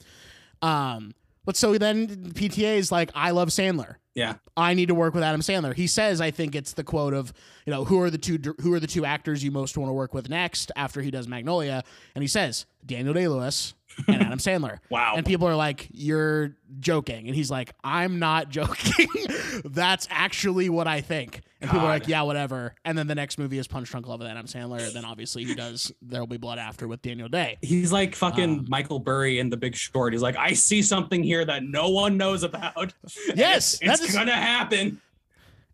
Um, 0.62 1.14
but 1.44 1.56
so 1.56 1.78
then 1.78 2.32
PTA 2.32 2.76
is 2.76 2.92
like, 2.92 3.10
I 3.14 3.30
love 3.30 3.48
Sandler. 3.48 3.96
Yeah. 4.14 4.34
I 4.56 4.74
need 4.74 4.86
to 4.88 4.94
work 4.94 5.14
with 5.14 5.22
Adam 5.22 5.40
Sandler. 5.40 5.72
He 5.74 5.86
says, 5.86 6.20
I 6.20 6.30
think 6.32 6.54
it's 6.56 6.72
the 6.72 6.84
quote 6.84 7.14
of, 7.14 7.32
you 7.64 7.70
know, 7.72 7.84
who 7.84 8.00
are 8.02 8.10
the 8.10 8.18
two 8.18 8.38
who 8.60 8.74
are 8.74 8.80
the 8.80 8.86
two 8.88 9.04
actors 9.04 9.42
you 9.42 9.50
most 9.52 9.78
want 9.78 9.88
to 9.88 9.92
work 9.94 10.12
with 10.12 10.28
next 10.28 10.72
after 10.74 11.00
he 11.00 11.10
does 11.12 11.28
Magnolia, 11.28 11.84
and 12.16 12.22
he 12.22 12.28
says 12.28 12.66
Daniel 12.84 13.14
Day 13.14 13.28
Lewis 13.28 13.72
and 14.08 14.22
Adam 14.22 14.38
Sandler. 14.38 14.78
Wow. 14.90 15.14
And 15.16 15.24
people 15.26 15.46
are 15.48 15.54
like, 15.56 15.88
"You're 15.92 16.56
joking," 16.80 17.26
and 17.26 17.34
he's 17.36 17.50
like, 17.50 17.72
"I'm 17.84 18.18
not 18.18 18.48
joking. 18.50 19.06
That's 19.64 20.06
actually 20.10 20.68
what 20.68 20.86
I 20.88 21.00
think." 21.00 21.40
And 21.60 21.70
people 21.70 21.86
are 21.86 21.90
like, 21.90 22.08
"Yeah, 22.08 22.22
whatever." 22.22 22.74
And 22.84 22.96
then 22.98 23.06
the 23.06 23.14
next 23.14 23.38
movie 23.38 23.58
is 23.58 23.66
Punch 23.68 23.90
Drunk 23.90 24.06
Love 24.08 24.20
with 24.20 24.28
Adam 24.28 24.46
Sandler. 24.46 24.84
And 24.84 24.94
then 24.94 25.04
obviously 25.04 25.44
he 25.44 25.54
does 25.54 25.92
There 26.02 26.20
Will 26.20 26.26
Be 26.26 26.36
Blood 26.38 26.58
After 26.58 26.88
with 26.88 27.02
Daniel 27.02 27.28
Day. 27.28 27.58
He's 27.62 27.92
like 27.92 28.14
fucking 28.16 28.58
Um, 28.60 28.66
Michael 28.68 28.98
Burry 28.98 29.38
in 29.38 29.50
The 29.50 29.56
Big 29.56 29.74
Short. 29.76 30.12
He's 30.12 30.22
like, 30.22 30.36
I 30.36 30.52
see 30.54 30.82
something 30.82 31.22
here 31.22 31.44
that 31.44 31.62
no 31.62 31.88
one 31.90 32.16
knows 32.16 32.42
about. 32.42 32.94
Yes, 33.34 33.74
it's, 33.74 33.82
it's 33.82 34.00
that 34.00 34.08
is- 34.08 34.14
gonna 34.14 34.32
happen. 34.32 35.00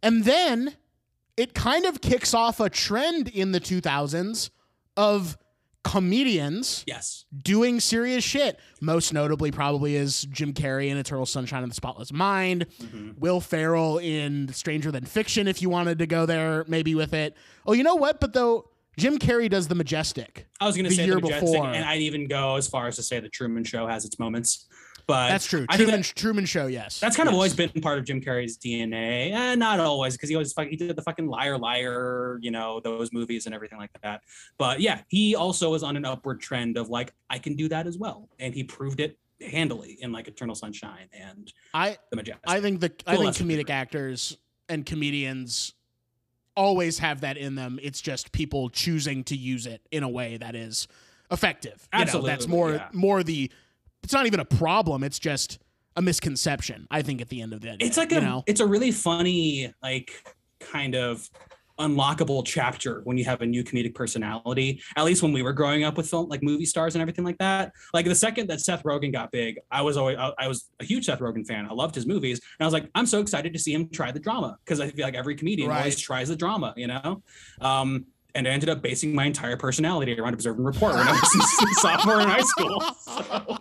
And 0.02 0.24
then 0.24 0.74
it 1.36 1.54
kind 1.54 1.84
of 1.86 2.00
kicks 2.00 2.34
off 2.34 2.60
a 2.60 2.68
trend 2.70 3.28
in 3.28 3.52
the 3.52 3.60
2000s 3.60 4.50
of 4.96 5.36
comedians 5.86 6.84
Yes. 6.86 7.24
doing 7.42 7.80
serious 7.80 8.22
shit. 8.24 8.58
Most 8.80 9.12
notably, 9.12 9.50
probably 9.50 9.96
is 9.96 10.22
Jim 10.30 10.52
Carrey 10.52 10.88
in 10.88 10.96
Eternal 10.96 11.26
Sunshine 11.26 11.62
of 11.62 11.68
the 11.70 11.74
Spotless 11.74 12.12
Mind. 12.12 12.66
Mhm. 12.80 13.18
Will 13.18 13.40
Ferrell 13.40 13.98
in 13.98 14.52
Stranger 14.52 14.90
Than 14.90 15.04
Fiction, 15.04 15.48
if 15.48 15.62
you 15.62 15.68
wanted 15.70 15.98
to 15.98 16.06
go 16.06 16.26
there, 16.26 16.64
maybe 16.68 16.94
with 16.94 17.12
it. 17.14 17.36
Oh, 17.66 17.72
you 17.72 17.82
know 17.82 17.94
what? 17.96 18.20
But 18.20 18.32
though 18.32 18.70
Jim 18.98 19.18
Carrey 19.18 19.50
does 19.50 19.68
the 19.68 19.74
Majestic. 19.74 20.46
I 20.60 20.66
was 20.66 20.76
gonna 20.76 20.88
The 20.88 20.94
say 20.96 21.04
year 21.04 21.16
the 21.16 21.20
Majestic, 21.22 21.52
before. 21.52 21.68
and 21.68 21.84
I'd 21.84 22.00
even 22.02 22.26
go 22.28 22.56
as 22.56 22.66
far 22.66 22.86
as 22.86 22.96
to 22.96 23.02
say 23.02 23.20
the 23.20 23.28
Truman 23.28 23.62
Show 23.64 23.86
has 23.86 24.04
its 24.04 24.18
moments. 24.18 24.66
But 25.06 25.28
That's 25.28 25.46
true. 25.46 25.66
I 25.68 25.76
think 25.76 25.88
Truman, 25.88 26.00
that- 26.00 26.16
Truman 26.16 26.46
Show, 26.46 26.66
yes. 26.66 26.98
That's 26.98 27.16
kind 27.16 27.28
of 27.28 27.34
always 27.34 27.54
been 27.54 27.70
part 27.80 27.98
of 27.98 28.04
Jim 28.04 28.20
Carrey's 28.20 28.58
DNA, 28.58 29.30
and 29.30 29.34
eh, 29.34 29.54
not 29.54 29.78
always 29.78 30.14
because 30.14 30.28
he 30.28 30.34
always 30.34 30.52
he 30.68 30.76
did 30.76 30.96
the 30.96 31.02
fucking 31.02 31.28
liar 31.28 31.56
liar, 31.56 32.38
you 32.42 32.50
know, 32.50 32.80
those 32.80 33.12
movies 33.12 33.46
and 33.46 33.54
everything 33.54 33.78
like 33.78 33.90
that. 34.02 34.22
But 34.58 34.80
yeah, 34.80 35.02
he 35.08 35.36
also 35.36 35.70
was 35.70 35.84
on 35.84 35.96
an 35.96 36.04
upward 36.04 36.40
trend 36.40 36.76
of 36.76 36.88
like 36.88 37.14
I 37.30 37.38
can 37.38 37.54
do 37.54 37.68
that 37.68 37.86
as 37.86 37.98
well, 37.98 38.28
and 38.40 38.52
he 38.52 38.64
proved 38.64 38.98
it 38.98 39.16
handily 39.40 39.98
in 40.00 40.12
like 40.12 40.28
Eternal 40.28 40.54
Sunshine 40.54 41.08
and 41.12 41.52
I 41.74 41.98
The 42.10 42.16
Majestic. 42.16 42.42
I 42.48 42.60
think 42.60 42.80
the 42.80 42.92
I 43.06 43.16
think 43.16 43.36
comedic 43.36 43.70
actors 43.70 44.36
and 44.68 44.84
comedians 44.84 45.74
always 46.56 46.98
have 46.98 47.20
that 47.20 47.36
in 47.36 47.54
them. 47.54 47.78
It's 47.82 48.00
just 48.00 48.32
people 48.32 48.70
choosing 48.70 49.24
to 49.24 49.36
use 49.36 49.66
it 49.66 49.82
in 49.90 50.02
a 50.02 50.08
way 50.08 50.38
that 50.38 50.54
is 50.54 50.88
effective. 51.30 51.86
You 51.96 52.06
know, 52.06 52.22
that's 52.22 52.48
more 52.48 52.72
yeah. 52.72 52.88
more 52.92 53.22
the. 53.22 53.50
It's 54.06 54.12
not 54.12 54.26
even 54.26 54.38
a 54.38 54.44
problem. 54.44 55.02
It's 55.02 55.18
just 55.18 55.58
a 55.96 56.00
misconception. 56.00 56.86
I 56.92 57.02
think 57.02 57.20
at 57.20 57.28
the 57.28 57.42
end 57.42 57.52
of 57.52 57.60
the 57.60 57.70
day, 57.70 57.76
it's 57.80 57.96
like 57.96 58.12
you 58.12 58.18
a 58.18 58.20
know. 58.20 58.44
it's 58.46 58.60
a 58.60 58.66
really 58.66 58.92
funny 58.92 59.72
like 59.82 60.12
kind 60.60 60.94
of 60.94 61.28
unlockable 61.80 62.44
chapter 62.46 63.00
when 63.02 63.18
you 63.18 63.24
have 63.24 63.42
a 63.42 63.46
new 63.46 63.64
comedic 63.64 63.96
personality 63.96 64.80
at 64.96 65.04
least 65.04 65.22
when 65.22 65.30
we 65.32 65.42
were 65.42 65.52
growing 65.52 65.84
up 65.84 65.96
with 65.98 66.08
film 66.08 66.26
like 66.26 66.42
movie 66.42 66.64
stars 66.64 66.94
and 66.94 67.02
everything 67.02 67.22
like 67.22 67.36
that 67.36 67.70
like 67.92 68.06
the 68.06 68.14
second 68.14 68.48
that 68.48 68.62
seth 68.62 68.82
rogen 68.84 69.12
got 69.12 69.30
big 69.30 69.58
i 69.70 69.82
was 69.82 69.98
always 69.98 70.16
i, 70.16 70.32
I 70.38 70.48
was 70.48 70.70
a 70.80 70.84
huge 70.86 71.04
seth 71.04 71.18
rogen 71.18 71.46
fan 71.46 71.66
i 71.66 71.74
loved 71.74 71.94
his 71.94 72.06
movies 72.06 72.40
and 72.58 72.64
i 72.64 72.66
was 72.66 72.72
like 72.72 72.88
i'm 72.94 73.04
so 73.04 73.20
excited 73.20 73.52
to 73.52 73.58
see 73.58 73.74
him 73.74 73.90
try 73.90 74.10
the 74.10 74.18
drama 74.18 74.56
because 74.64 74.80
i 74.80 74.88
feel 74.88 75.04
like 75.04 75.16
every 75.16 75.34
comedian 75.34 75.70
always 75.70 76.00
tries 76.00 76.30
the 76.30 76.36
drama 76.36 76.72
you 76.78 76.86
know 76.86 77.22
um 77.60 78.06
and 78.36 78.46
I 78.46 78.50
ended 78.50 78.68
up 78.68 78.82
basing 78.82 79.14
my 79.14 79.24
entire 79.24 79.56
personality 79.56 80.18
around 80.18 80.34
Observe 80.34 80.56
and 80.56 80.66
Report 80.66 80.94
when 80.94 81.08
I 81.08 81.12
was 81.12 81.34
a 81.34 81.74
sophomore 81.80 82.20
in 82.20 82.28
high 82.28 82.40
school. 82.40 82.80
So. 83.00 83.58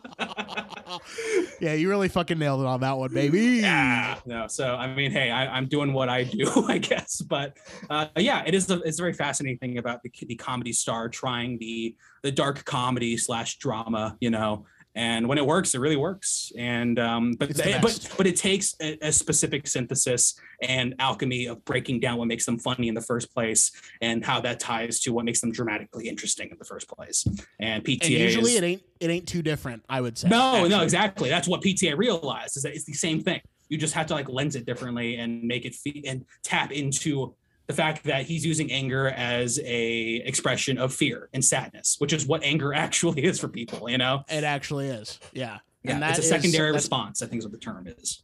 yeah, 1.62 1.74
you 1.74 1.90
really 1.90 2.10
fucking 2.10 2.38
nailed 2.38 2.62
it 2.62 2.68
on 2.68 2.82
that 2.82 2.98
one, 2.98 3.14
baby. 3.14 3.42
Yeah, 3.62 4.20
no. 4.26 4.48
So 4.48 4.76
I 4.76 4.94
mean, 4.94 5.12
hey, 5.12 5.32
I, 5.32 5.58
I'm 5.58 5.68
doing 5.68 5.94
what 5.94 6.10
I 6.10 6.24
do, 6.24 6.66
I 6.68 6.78
guess. 6.78 7.22
But 7.22 7.58
uh, 7.90 8.08
yeah, 8.18 8.44
it 8.46 8.54
is. 8.54 8.70
A, 8.70 8.82
it's 8.82 9.00
a 9.00 9.02
very 9.02 9.14
fascinating 9.14 9.58
thing 9.60 9.78
about 9.78 10.04
the, 10.04 10.12
the 10.28 10.36
comedy 10.36 10.74
star 10.74 11.10
trying 11.10 11.58
the 11.60 11.96
the 12.22 12.32
dark 12.32 12.66
comedy 12.66 13.18
slash 13.18 13.58
drama, 13.58 14.18
you 14.20 14.30
know. 14.30 14.66
And 14.96 15.28
when 15.28 15.38
it 15.38 15.46
works, 15.46 15.76
it 15.76 15.80
really 15.80 15.98
works. 15.98 16.54
And 16.58 16.98
um, 17.00 17.34
but 17.34 17.50
the 17.50 17.80
but 17.82 18.10
but 18.18 18.26
it 18.26 18.38
takes 18.38 18.76
a, 18.82 18.98
a 19.02 19.12
specific 19.12 19.68
synthesis 19.68 20.40
and 20.62 20.96
alchemy 21.00 21.48
of 21.48 21.64
breaking 21.66 22.00
down 22.00 22.18
what 22.18 22.28
makes 22.28 22.46
them 22.46 22.58
funny 22.58 22.88
in 22.88 22.96
the 22.96 23.02
first 23.02 23.34
place 23.34 23.72
and 24.02 24.24
how 24.24 24.40
that 24.42 24.60
ties 24.60 25.02
to 25.02 25.12
what 25.12 25.26
makes 25.26 25.42
them 25.42 25.52
dramatically 25.52 26.08
interesting 26.08 26.50
in 26.50 26.58
the 26.58 26.66
first 26.66 26.88
place. 26.88 27.28
And 27.60 27.84
PTA 27.84 28.04
And 28.04 28.12
usually 28.12 28.52
is, 28.52 28.58
it 28.58 28.64
ain't 28.64 28.84
it 29.02 29.10
ain't 29.10 29.28
too 29.28 29.42
different. 29.42 29.84
I 29.90 30.00
would 30.00 30.18
say. 30.18 30.30
no, 30.30 30.66
no, 30.66 30.82
exactly. 30.82 31.30
That's 31.30 31.48
what 31.48 31.62
PTA 31.62 31.98
realized 31.98 32.56
is 32.56 32.64
that 32.64 32.74
it's 32.74 32.86
the 32.86 32.94
same 32.94 33.22
thing. 33.22 33.42
You 33.68 33.78
just 33.78 33.94
have 33.96 34.06
to 34.08 34.14
like 34.14 34.30
lens 34.30 34.56
it 34.56 34.66
differently 34.66 35.18
and 35.18 35.44
make 35.44 35.66
it 35.66 35.76
fe- 35.76 36.04
and 36.08 36.24
tap 36.44 36.72
into 36.72 37.36
the 37.68 37.74
fact 37.74 38.04
that 38.06 38.26
he's 38.26 38.46
using 38.46 38.72
anger 38.72 39.08
as 39.10 39.60
a 39.64 40.16
expression 40.26 40.78
of 40.78 40.94
fear 40.94 41.30
and 41.34 41.44
sadness, 41.44 41.96
which 42.00 42.14
is 42.14 42.26
what 42.28 42.44
anger 42.44 42.74
actually 42.86 43.24
is 43.24 43.40
for 43.40 43.48
people. 43.48 43.90
You 43.90 43.98
know, 43.98 44.24
It 44.30 44.44
actually 44.44 44.88
is. 44.88 45.20
Yeah. 45.34 45.58
yeah, 45.84 45.96
and 45.96 46.04
it's 46.04 46.20
a 46.20 46.22
is- 46.22 46.30
secondary 46.30 46.72
response. 46.72 47.22
I 47.22 47.26
think 47.28 47.40
is 47.40 47.46
what 47.46 47.52
the 47.52 47.58
term 47.60 47.88
is. 47.88 48.22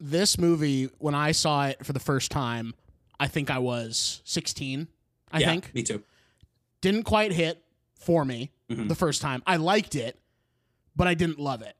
this 0.00 0.38
movie 0.38 0.88
when 0.98 1.14
I 1.14 1.32
saw 1.32 1.66
it 1.66 1.84
for 1.84 1.92
the 1.92 2.00
first 2.00 2.30
time, 2.30 2.74
I 3.18 3.26
think 3.26 3.50
I 3.50 3.58
was 3.58 4.22
16. 4.24 4.88
I 5.32 5.38
yeah, 5.40 5.46
think 5.46 5.74
me 5.74 5.82
too. 5.82 6.02
didn't 6.80 7.02
quite 7.04 7.32
hit 7.32 7.62
for 7.94 8.24
me 8.24 8.50
Mhm. 8.70 8.88
the 8.88 8.94
first 8.94 9.20
time. 9.20 9.42
I 9.46 9.56
liked 9.56 9.94
it, 9.94 10.18
but 10.96 11.06
I 11.06 11.14
didn't 11.14 11.38
love 11.38 11.60
it. 11.62 11.76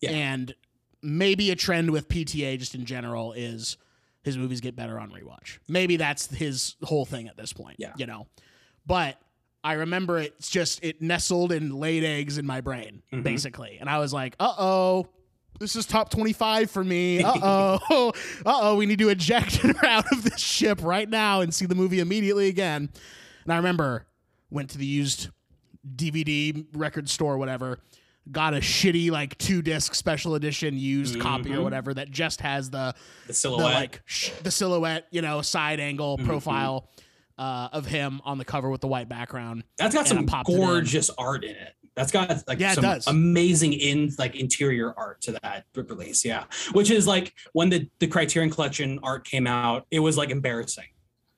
Yeah. 0.00 0.10
And 0.10 0.54
maybe 1.02 1.50
a 1.50 1.56
trend 1.56 1.90
with 1.90 2.08
PTA 2.08 2.58
just 2.58 2.74
in 2.74 2.84
general 2.84 3.32
is 3.32 3.76
his 4.22 4.38
movies 4.38 4.60
get 4.60 4.76
better 4.76 4.98
on 4.98 5.10
rewatch. 5.10 5.58
Maybe 5.68 5.96
that's 5.96 6.26
his 6.34 6.76
whole 6.82 7.04
thing 7.04 7.28
at 7.28 7.36
this 7.36 7.52
point. 7.52 7.76
Yeah. 7.78 7.92
You 7.96 8.06
know. 8.06 8.26
But 8.86 9.18
I 9.64 9.74
remember 9.74 10.18
it's 10.18 10.50
just 10.50 10.82
it 10.84 11.00
nestled 11.02 11.52
and 11.52 11.72
laid 11.74 12.02
eggs 12.04 12.38
in 12.38 12.46
my 12.46 12.60
brain, 12.60 13.02
Mhm. 13.12 13.22
basically. 13.22 13.78
And 13.80 13.88
I 13.88 13.98
was 13.98 14.12
like, 14.12 14.34
uh 14.40 14.54
oh. 14.58 15.08
This 15.60 15.76
is 15.76 15.86
top 15.86 16.10
25 16.10 16.70
for 16.70 16.82
me. 16.82 17.22
Uh 17.24 17.78
oh. 17.90 18.08
uh 18.46 18.58
oh. 18.62 18.76
We 18.76 18.86
need 18.86 18.98
to 19.00 19.08
eject 19.10 19.56
her 19.58 19.86
out 19.86 20.10
of 20.12 20.24
this 20.24 20.40
ship 20.40 20.80
right 20.82 21.08
now 21.08 21.40
and 21.42 21.52
see 21.54 21.66
the 21.66 21.74
movie 21.76 22.00
immediately 22.00 22.48
again. 22.48 22.90
And 23.44 23.52
I 23.52 23.56
remember 23.56 24.06
went 24.50 24.70
to 24.70 24.78
the 24.78 24.86
used 24.86 25.28
DVD 25.96 26.64
record 26.74 27.08
store, 27.08 27.38
whatever, 27.38 27.80
got 28.30 28.54
a 28.54 28.58
shitty 28.58 29.10
like 29.10 29.36
two 29.38 29.62
disc 29.62 29.94
special 29.94 30.34
edition 30.36 30.78
used 30.78 31.18
copy 31.20 31.52
or 31.52 31.56
Mhm. 31.58 31.62
whatever 31.64 31.92
that 31.94 32.10
just 32.10 32.40
has 32.40 32.70
the 32.70 32.94
The 33.22 33.28
the 33.28 33.34
silhouette. 33.34 33.74
like 33.74 34.02
sh- 34.04 34.30
the 34.42 34.50
silhouette, 34.50 35.06
you 35.10 35.22
know, 35.22 35.42
side 35.42 35.80
angle 35.80 36.18
Mhm. 36.18 36.26
profile 36.26 36.88
uh, 37.38 37.68
of 37.72 37.86
him 37.86 38.20
on 38.24 38.38
the 38.38 38.44
cover 38.44 38.68
with 38.70 38.80
the 38.82 38.86
white 38.86 39.08
background. 39.08 39.64
That's 39.78 39.94
got 39.94 40.06
some 40.06 40.26
gorgeous 40.44 41.10
art 41.18 41.42
in 41.44 41.56
it. 41.56 41.74
That's 41.96 42.12
got 42.12 42.46
like 42.46 42.60
Yeah, 42.60 42.72
it 42.72 42.74
some 42.76 42.84
does. 42.84 43.06
amazing 43.06 43.72
in 43.72 44.12
like 44.18 44.36
interior 44.36 44.94
art 44.96 45.20
to 45.22 45.32
that 45.42 45.64
release. 45.74 46.24
Yeah, 46.24 46.44
which 46.72 46.90
is 46.90 47.06
like 47.06 47.34
when 47.54 47.70
the 47.70 47.88
the 47.98 48.06
Criterion 48.06 48.50
Collection 48.50 48.98
art 49.02 49.26
came 49.26 49.46
out, 49.46 49.86
it 49.90 49.98
was 50.00 50.16
like 50.16 50.30
embarrassing. 50.30 50.84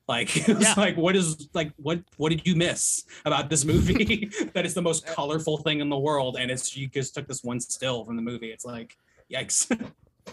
Like 0.07 0.37
it 0.49 0.57
was 0.57 0.63
Yeah. 0.63 0.75
like 0.77 0.97
what 0.97 1.17
is 1.17 1.49
like 1.55 1.73
what 1.77 2.01
what 2.19 2.31
did 2.31 2.47
you 2.47 2.55
miss 2.57 3.05
about 3.25 3.49
this 3.49 3.65
movie 3.65 4.31
that 4.55 4.67
is 4.67 4.75
the 4.75 4.83
most 4.83 5.07
colorful 5.07 5.59
thing 5.59 5.81
in 5.81 5.89
the 5.89 5.99
world 5.99 6.37
and 6.39 6.51
it's 6.51 6.77
you 6.77 6.87
just 6.89 7.15
took 7.15 7.27
this 7.27 7.43
one 7.43 7.61
still 7.61 8.05
from 8.05 8.17
the 8.17 8.23
movie. 8.23 8.51
It's 8.51 8.65
like 8.65 8.97
yikes. 9.33 9.71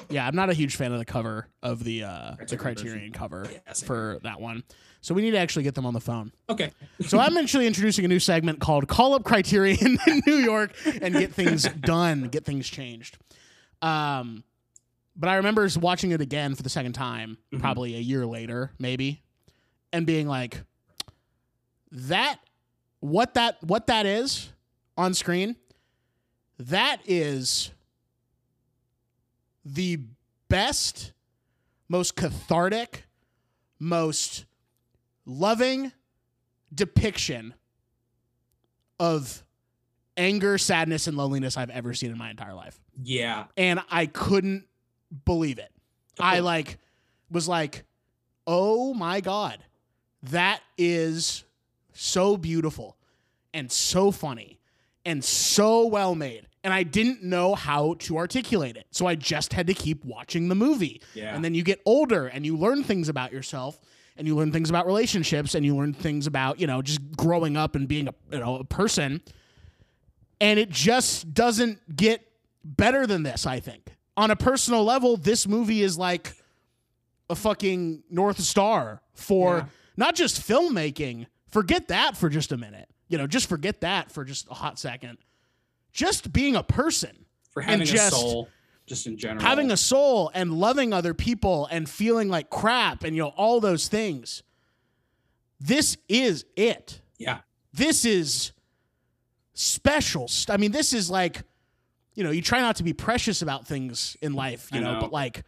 Yeah, 0.09 0.25
I'm 0.25 0.35
not 0.35 0.49
a 0.49 0.53
huge 0.53 0.77
fan 0.77 0.93
of 0.93 0.99
the 0.99 1.05
cover 1.05 1.47
of 1.61 1.83
the 1.83 2.03
uh, 2.05 2.35
the 2.47 2.55
Criterion 2.57 2.97
version. 2.97 3.11
cover 3.13 3.45
Yeah, 3.51 3.73
for 3.73 4.19
that 4.23 4.39
one. 4.39 4.63
So 5.01 5.13
we 5.13 5.21
need 5.21 5.31
to 5.31 5.37
actually 5.37 5.63
get 5.63 5.75
them 5.75 5.85
on 5.85 5.93
the 5.93 5.99
phone. 5.99 6.31
okay. 6.49 6.71
So 7.07 7.19
I'm 7.19 7.35
actually 7.37 7.65
introducing 7.67 8.05
a 8.05 8.07
new 8.07 8.19
segment 8.19 8.59
called 8.61 8.87
"Call 8.87 9.13
Up 9.15 9.23
Criterion 9.25 9.97
in 10.07 10.21
New 10.27 10.35
York 10.37 10.73
and 11.01 11.13
get 11.13 11.33
things 11.33 11.63
done, 11.63 12.29
get 12.29 12.45
things 12.45 12.67
changed." 12.69 13.17
Um, 13.81 14.43
but 15.15 15.27
I 15.29 15.35
remember 15.35 15.67
watching 15.79 16.11
it 16.11 16.21
again 16.21 16.55
for 16.55 16.63
the 16.63 16.69
second 16.69 16.93
time, 16.93 17.37
Mhm. 17.53 17.59
probably 17.59 17.95
a 17.95 17.99
year 17.99 18.25
later, 18.25 18.71
maybe, 18.79 19.23
and 19.93 20.05
being 20.05 20.27
like, 20.27 20.63
"That, 21.91 22.39
what 22.99 23.33
that, 23.35 23.57
what 23.63 23.87
that 23.87 24.05
is 24.05 24.51
on 24.97 25.13
screen, 25.13 25.55
that 26.57 27.01
is 27.05 27.71
the 29.65 29.99
best, 30.47 31.13
most 31.87 32.15
cathartic, 32.15 33.05
most 33.79 34.45
loving 35.25 35.91
depiction 36.73 37.53
of 38.99 39.43
anger, 40.17 40.57
sadness, 40.57 41.07
and 41.07 41.17
loneliness 41.17 41.57
I've 41.57 41.69
ever 41.69 41.93
seen 41.93 42.11
in 42.11 42.17
my 42.17 42.29
entire 42.29 42.53
life. 42.53 42.79
Yeah. 43.01 43.45
And 43.57 43.81
I 43.89 44.05
couldn't 44.05 44.65
believe 45.25 45.57
it. 45.57 45.71
I 46.19 46.39
like 46.39 46.77
was 47.31 47.47
like, 47.47 47.83
oh 48.45 48.93
my 48.93 49.21
God, 49.21 49.57
that 50.23 50.61
is 50.77 51.43
so 51.93 52.37
beautiful 52.37 52.97
and 53.53 53.71
so 53.71 54.11
funny 54.11 54.59
and 55.05 55.23
so 55.23 55.85
well 55.87 56.15
made. 56.15 56.47
And 56.63 56.73
I 56.73 56.83
didn't 56.83 57.23
know 57.23 57.55
how 57.55 57.95
to 57.99 58.17
articulate 58.17 58.77
it. 58.77 58.85
So 58.91 59.07
I 59.07 59.15
just 59.15 59.53
had 59.53 59.67
to 59.67 59.73
keep 59.73 60.05
watching 60.05 60.47
the 60.47 60.55
movie. 60.55 61.01
Yeah. 61.15 61.33
And 61.35 61.43
then 61.43 61.55
you 61.55 61.63
get 61.63 61.81
older 61.85 62.27
and 62.27 62.45
you 62.45 62.55
learn 62.55 62.83
things 62.83 63.09
about 63.09 63.31
yourself 63.31 63.79
and 64.15 64.27
you 64.27 64.35
learn 64.35 64.51
things 64.51 64.69
about 64.69 64.85
relationships 64.85 65.55
and 65.55 65.65
you 65.65 65.75
learn 65.75 65.93
things 65.93 66.27
about, 66.27 66.59
you 66.59 66.67
know, 66.67 66.83
just 66.83 66.99
growing 67.17 67.57
up 67.57 67.75
and 67.75 67.87
being 67.87 68.07
a, 68.07 68.13
you 68.31 68.39
know, 68.39 68.57
a 68.57 68.63
person. 68.63 69.21
And 70.39 70.59
it 70.59 70.69
just 70.69 71.33
doesn't 71.33 71.95
get 71.95 72.27
better 72.63 73.07
than 73.07 73.23
this, 73.23 73.47
I 73.47 73.59
think. 73.59 73.95
On 74.15 74.29
a 74.29 74.35
personal 74.35 74.83
level, 74.83 75.17
this 75.17 75.47
movie 75.47 75.81
is 75.81 75.97
like 75.97 76.35
a 77.29 77.35
fucking 77.35 78.03
North 78.09 78.39
Star 78.39 79.01
for 79.15 79.57
Yeah. 79.57 79.65
Not 79.97 80.15
just 80.15 80.41
filmmaking. 80.41 81.27
Forget 81.47 81.89
that 81.89 82.15
for 82.15 82.29
just 82.29 82.51
a 82.51 82.57
minute. 82.57 82.89
You 83.07 83.17
know, 83.17 83.27
just 83.27 83.49
forget 83.49 83.81
that 83.81 84.11
for 84.11 84.23
just 84.23 84.47
a 84.49 84.53
hot 84.53 84.79
second. 84.79 85.17
Just 85.91 86.31
being 86.31 86.55
a 86.55 86.63
person 86.63 87.25
for 87.51 87.61
having 87.61 87.85
just 87.85 88.13
a 88.13 88.15
soul 88.15 88.49
just 88.85 89.07
in 89.07 89.17
general. 89.17 89.45
having 89.45 89.71
a 89.71 89.77
soul 89.77 90.31
and 90.33 90.53
loving 90.53 90.93
other 90.93 91.13
people 91.13 91.67
and 91.71 91.89
feeling 91.89 92.29
like 92.29 92.49
crap 92.49 93.03
and 93.03 93.15
you 93.15 93.21
know 93.21 93.29
all 93.29 93.59
those 93.59 93.87
things 93.87 94.43
this 95.59 95.97
is 96.09 96.45
it 96.55 97.01
yeah. 97.17 97.39
this 97.73 98.05
is 98.05 98.51
special 99.53 100.27
st- 100.27 100.53
i 100.53 100.57
mean 100.57 100.71
this 100.71 100.93
is 100.93 101.09
like 101.09 101.43
you 102.15 102.23
know 102.23 102.31
you 102.31 102.41
try 102.41 102.59
not 102.59 102.75
to 102.75 102.83
be 102.83 102.93
precious 102.93 103.41
about 103.41 103.67
things 103.67 104.17
in 104.21 104.33
life 104.33 104.69
you 104.73 104.81
know, 104.81 104.93
know. 104.95 104.99
but 104.99 105.11
like 105.11 105.43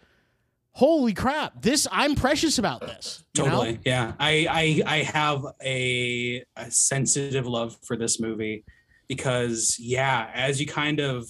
holy 0.74 1.14
crap 1.14 1.62
this 1.62 1.88
i'm 1.92 2.16
precious 2.16 2.58
about 2.58 2.82
this 2.82 3.24
you 3.36 3.44
know? 3.44 3.50
Totally. 3.50 3.80
Yeah. 3.84 4.14
I 4.20 4.48
I 4.50 4.82
I 4.86 4.98
have 5.04 5.46
a, 5.64 6.44
a 6.56 6.70
sensitive 6.70 7.48
love 7.48 7.78
for 7.84 7.98
this 7.98 8.20
movie 8.20 8.64
because 9.08 9.78
yeah, 9.80 10.30
as 10.34 10.60
you 10.60 10.68
kind 10.68 11.00
of 11.00 11.26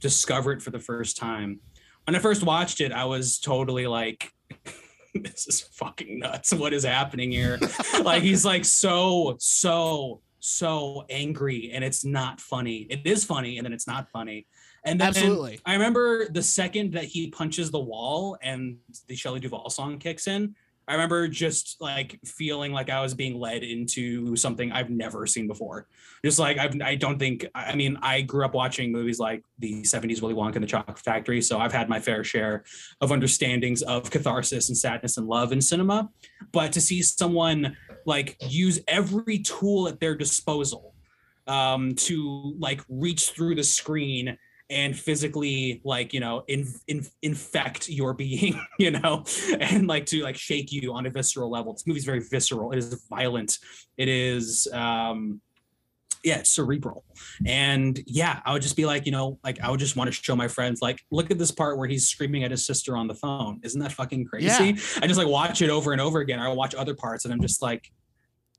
discover 0.00 0.52
it 0.52 0.60
for 0.60 0.70
the 0.70 0.78
first 0.78 1.16
time. 1.16 1.60
When 2.06 2.16
I 2.16 2.18
first 2.18 2.42
watched 2.42 2.80
it, 2.80 2.92
I 2.92 3.04
was 3.04 3.38
totally 3.38 3.86
like 3.86 4.30
this 5.14 5.46
is 5.46 5.60
fucking 5.60 6.18
nuts. 6.18 6.52
What 6.52 6.74
is 6.74 6.84
happening 6.84 7.30
here? 7.30 7.58
like 8.02 8.22
he's 8.22 8.44
like 8.44 8.64
so 8.64 9.36
so 9.38 10.20
so 10.40 11.04
angry 11.08 11.70
and 11.72 11.82
it's 11.82 12.04
not 12.04 12.40
funny. 12.40 12.86
It 12.90 13.06
is 13.06 13.24
funny 13.24 13.56
and 13.56 13.64
then 13.64 13.72
it's 13.72 13.86
not 13.86 14.08
funny. 14.10 14.46
And 14.84 15.00
then 15.00 15.08
Absolutely. 15.08 15.60
I 15.64 15.74
remember 15.74 16.28
the 16.28 16.42
second 16.42 16.92
that 16.94 17.04
he 17.04 17.30
punches 17.30 17.70
the 17.70 17.78
wall 17.78 18.36
and 18.42 18.78
the 19.06 19.14
Shelley 19.14 19.40
Duvall 19.40 19.70
song 19.70 19.98
kicks 19.98 20.26
in. 20.26 20.54
I 20.88 20.94
remember 20.94 21.28
just 21.28 21.80
like 21.80 22.18
feeling 22.24 22.72
like 22.72 22.90
I 22.90 23.00
was 23.00 23.14
being 23.14 23.38
led 23.38 23.62
into 23.62 24.34
something 24.34 24.72
I've 24.72 24.90
never 24.90 25.26
seen 25.26 25.46
before. 25.46 25.86
Just 26.24 26.40
like 26.40 26.58
I've, 26.58 26.80
I 26.82 26.96
don't 26.96 27.20
think. 27.20 27.46
I 27.54 27.76
mean, 27.76 27.96
I 28.02 28.22
grew 28.22 28.44
up 28.44 28.52
watching 28.52 28.90
movies 28.90 29.20
like 29.20 29.44
the 29.60 29.82
'70s 29.82 30.20
Willy 30.20 30.34
Wonka 30.34 30.56
and 30.56 30.64
the 30.64 30.68
Chocolate 30.68 30.98
Factory, 30.98 31.40
so 31.40 31.60
I've 31.60 31.72
had 31.72 31.88
my 31.88 32.00
fair 32.00 32.24
share 32.24 32.64
of 33.00 33.12
understandings 33.12 33.82
of 33.82 34.10
catharsis 34.10 34.68
and 34.68 34.76
sadness 34.76 35.18
and 35.18 35.28
love 35.28 35.52
in 35.52 35.60
cinema. 35.60 36.10
But 36.50 36.72
to 36.72 36.80
see 36.80 37.00
someone 37.02 37.76
like 38.04 38.36
use 38.48 38.80
every 38.88 39.38
tool 39.38 39.86
at 39.86 40.00
their 40.00 40.16
disposal 40.16 40.94
um, 41.46 41.94
to 41.94 42.56
like 42.58 42.82
reach 42.88 43.30
through 43.30 43.54
the 43.54 43.64
screen 43.64 44.36
and 44.72 44.98
physically 44.98 45.80
like 45.84 46.14
you 46.14 46.20
know 46.20 46.42
in, 46.48 46.66
in, 46.88 47.06
infect 47.20 47.88
your 47.88 48.14
being 48.22 48.60
you 48.78 48.90
know 48.90 49.24
and 49.60 49.86
like 49.86 50.06
to 50.06 50.22
like 50.22 50.36
shake 50.36 50.72
you 50.72 50.92
on 50.92 51.06
a 51.06 51.10
visceral 51.10 51.50
level. 51.50 51.72
This 51.74 51.86
movie's 51.86 52.04
very 52.04 52.20
visceral. 52.20 52.72
It 52.72 52.78
is 52.78 53.06
violent. 53.08 53.58
It 53.96 54.08
is 54.08 54.66
um 54.72 55.40
yeah 56.24 56.38
it's 56.38 56.50
cerebral. 56.50 57.04
And 57.46 58.00
yeah 58.06 58.40
i 58.44 58.52
would 58.52 58.62
just 58.62 58.76
be 58.76 58.86
like 58.86 59.06
you 59.06 59.12
know 59.12 59.38
like 59.44 59.60
i 59.60 59.70
would 59.70 59.80
just 59.80 59.96
want 59.96 60.08
to 60.08 60.12
show 60.12 60.34
my 60.34 60.48
friends 60.48 60.80
like 60.80 61.00
look 61.10 61.30
at 61.30 61.38
this 61.38 61.50
part 61.50 61.78
where 61.78 61.88
he's 61.88 62.08
screaming 62.08 62.44
at 62.44 62.50
his 62.50 62.64
sister 62.64 62.96
on 62.96 63.06
the 63.06 63.14
phone. 63.14 63.60
Isn't 63.62 63.80
that 63.80 63.92
fucking 63.92 64.24
crazy? 64.24 64.78
I 65.00 65.06
just 65.06 65.18
like 65.18 65.28
watch 65.28 65.62
it 65.62 65.70
over 65.70 65.92
and 65.92 66.00
over 66.00 66.20
again. 66.20 66.38
I 66.38 66.48
watch 66.48 66.74
other 66.74 66.94
parts 66.94 67.24
and 67.24 67.34
i'm 67.34 67.42
just 67.42 67.60
like 67.60 67.90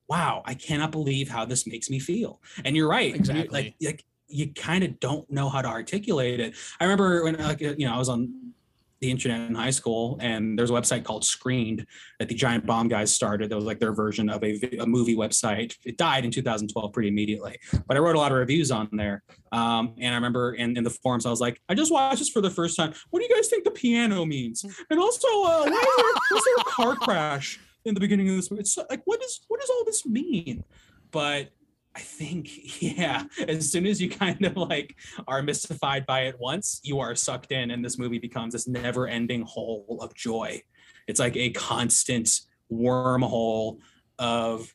wow 0.09 0.41
i 0.45 0.53
cannot 0.53 0.91
believe 0.91 1.29
how 1.29 1.45
this 1.45 1.65
makes 1.65 1.89
me 1.89 1.99
feel. 1.99 2.39
And 2.63 2.75
you're 2.75 2.89
right. 2.89 3.15
Exactly. 3.15 3.47
like 3.49 3.75
like 3.81 4.05
you 4.33 4.51
kind 4.53 4.83
of 4.83 4.99
don't 4.99 5.29
know 5.31 5.49
how 5.49 5.61
to 5.61 5.67
articulate 5.67 6.39
it. 6.39 6.55
I 6.79 6.85
remember 6.85 7.23
when 7.23 7.37
like 7.37 7.61
you 7.61 7.85
know 7.85 7.93
i 7.93 7.97
was 7.97 8.09
on 8.09 8.53
the 8.99 9.11
internet 9.11 9.49
in 9.49 9.53
high 9.53 9.69
school 9.69 10.17
and 10.21 10.57
there's 10.57 10.69
a 10.69 10.73
website 10.73 11.03
called 11.03 11.25
screened 11.25 11.85
that 12.19 12.29
the 12.29 12.33
giant 12.33 12.65
bomb 12.65 12.87
guys 12.87 13.13
started. 13.13 13.49
That 13.49 13.55
was 13.57 13.65
like 13.65 13.81
their 13.81 13.91
version 13.91 14.29
of 14.29 14.41
a, 14.45 14.57
a 14.79 14.85
movie 14.85 15.17
website. 15.17 15.75
It 15.83 15.97
died 15.97 16.23
in 16.23 16.31
2012 16.31 16.93
pretty 16.93 17.09
immediately 17.09 17.57
but 17.85 17.97
i 17.97 17.99
wrote 17.99 18.15
a 18.15 18.19
lot 18.19 18.31
of 18.31 18.37
reviews 18.37 18.71
on 18.71 18.87
there. 18.93 19.21
Um, 19.51 19.93
and 19.99 20.13
i 20.13 20.15
remember 20.15 20.53
in, 20.53 20.77
in 20.77 20.83
the 20.83 20.89
forums 20.89 21.25
i 21.25 21.29
was 21.29 21.41
like 21.41 21.61
i 21.67 21.73
just 21.75 21.91
watched 21.91 22.19
this 22.19 22.29
for 22.29 22.41
the 22.41 22.49
first 22.49 22.77
time. 22.77 22.93
What 23.09 23.19
do 23.19 23.27
you 23.29 23.35
guys 23.35 23.49
think 23.49 23.65
the 23.65 23.71
piano 23.71 24.25
means? 24.25 24.65
And 24.89 24.99
also 24.99 25.27
uh, 25.27 25.63
why 25.65 26.13
is 26.35 26.43
there, 26.43 26.55
a 26.59 26.63
car 26.65 26.95
crash 26.95 27.59
in 27.85 27.93
the 27.93 27.99
beginning 27.99 28.29
of 28.29 28.35
this 28.35 28.49
movie? 28.49 28.61
It's 28.61 28.77
like 28.89 29.01
what 29.05 29.21
is 29.23 29.41
what 29.47 29.59
does 29.59 29.69
all 29.69 29.83
this 29.85 30.05
mean? 30.05 30.63
But 31.11 31.51
I 31.95 31.99
think, 31.99 32.81
yeah, 32.81 33.23
as 33.47 33.71
soon 33.71 33.85
as 33.85 34.01
you 34.01 34.09
kind 34.09 34.43
of 34.45 34.57
like 34.57 34.95
are 35.27 35.41
mystified 35.41 36.05
by 36.05 36.21
it 36.21 36.39
once, 36.39 36.79
you 36.83 36.99
are 36.99 37.15
sucked 37.15 37.51
in, 37.51 37.71
and 37.71 37.83
this 37.83 37.97
movie 37.97 38.19
becomes 38.19 38.53
this 38.53 38.67
never 38.67 39.07
ending 39.07 39.43
hole 39.43 39.99
of 40.01 40.13
joy. 40.15 40.61
It's 41.07 41.19
like 41.19 41.35
a 41.35 41.51
constant 41.51 42.41
wormhole 42.71 43.79
of 44.17 44.73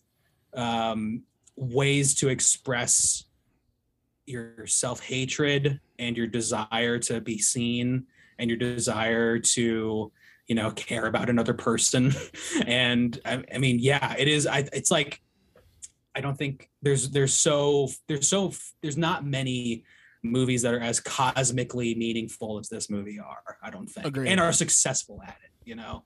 um, 0.54 1.22
ways 1.56 2.14
to 2.16 2.28
express 2.28 3.24
your 4.26 4.66
self 4.66 5.00
hatred, 5.00 5.80
and 5.98 6.16
your 6.16 6.26
desire 6.26 6.98
to 6.98 7.20
be 7.20 7.38
seen 7.38 8.06
and 8.38 8.48
your 8.48 8.58
desire 8.58 9.38
to 9.38 10.12
you 10.46 10.54
know 10.54 10.70
care 10.72 11.06
about 11.06 11.28
another 11.28 11.54
person 11.54 12.12
and 12.66 13.20
I, 13.24 13.42
I 13.54 13.58
mean 13.58 13.78
yeah 13.78 14.14
it 14.18 14.28
is 14.28 14.46
I, 14.46 14.68
it's 14.72 14.90
like 14.90 15.20
i 16.14 16.20
don't 16.20 16.36
think 16.36 16.68
there's 16.82 17.10
there's 17.10 17.34
so 17.34 17.88
there's 18.08 18.28
so 18.28 18.52
there's 18.82 18.96
not 18.96 19.24
many 19.24 19.84
movies 20.22 20.62
that 20.62 20.74
are 20.74 20.80
as 20.80 21.00
cosmically 21.00 21.94
meaningful 21.94 22.58
as 22.58 22.68
this 22.68 22.90
movie 22.90 23.18
are 23.18 23.56
i 23.62 23.70
don't 23.70 23.86
think 23.88 24.06
Agreed. 24.06 24.28
and 24.28 24.40
are 24.40 24.52
successful 24.52 25.20
at 25.22 25.36
it 25.44 25.50
you 25.64 25.74
know 25.76 26.02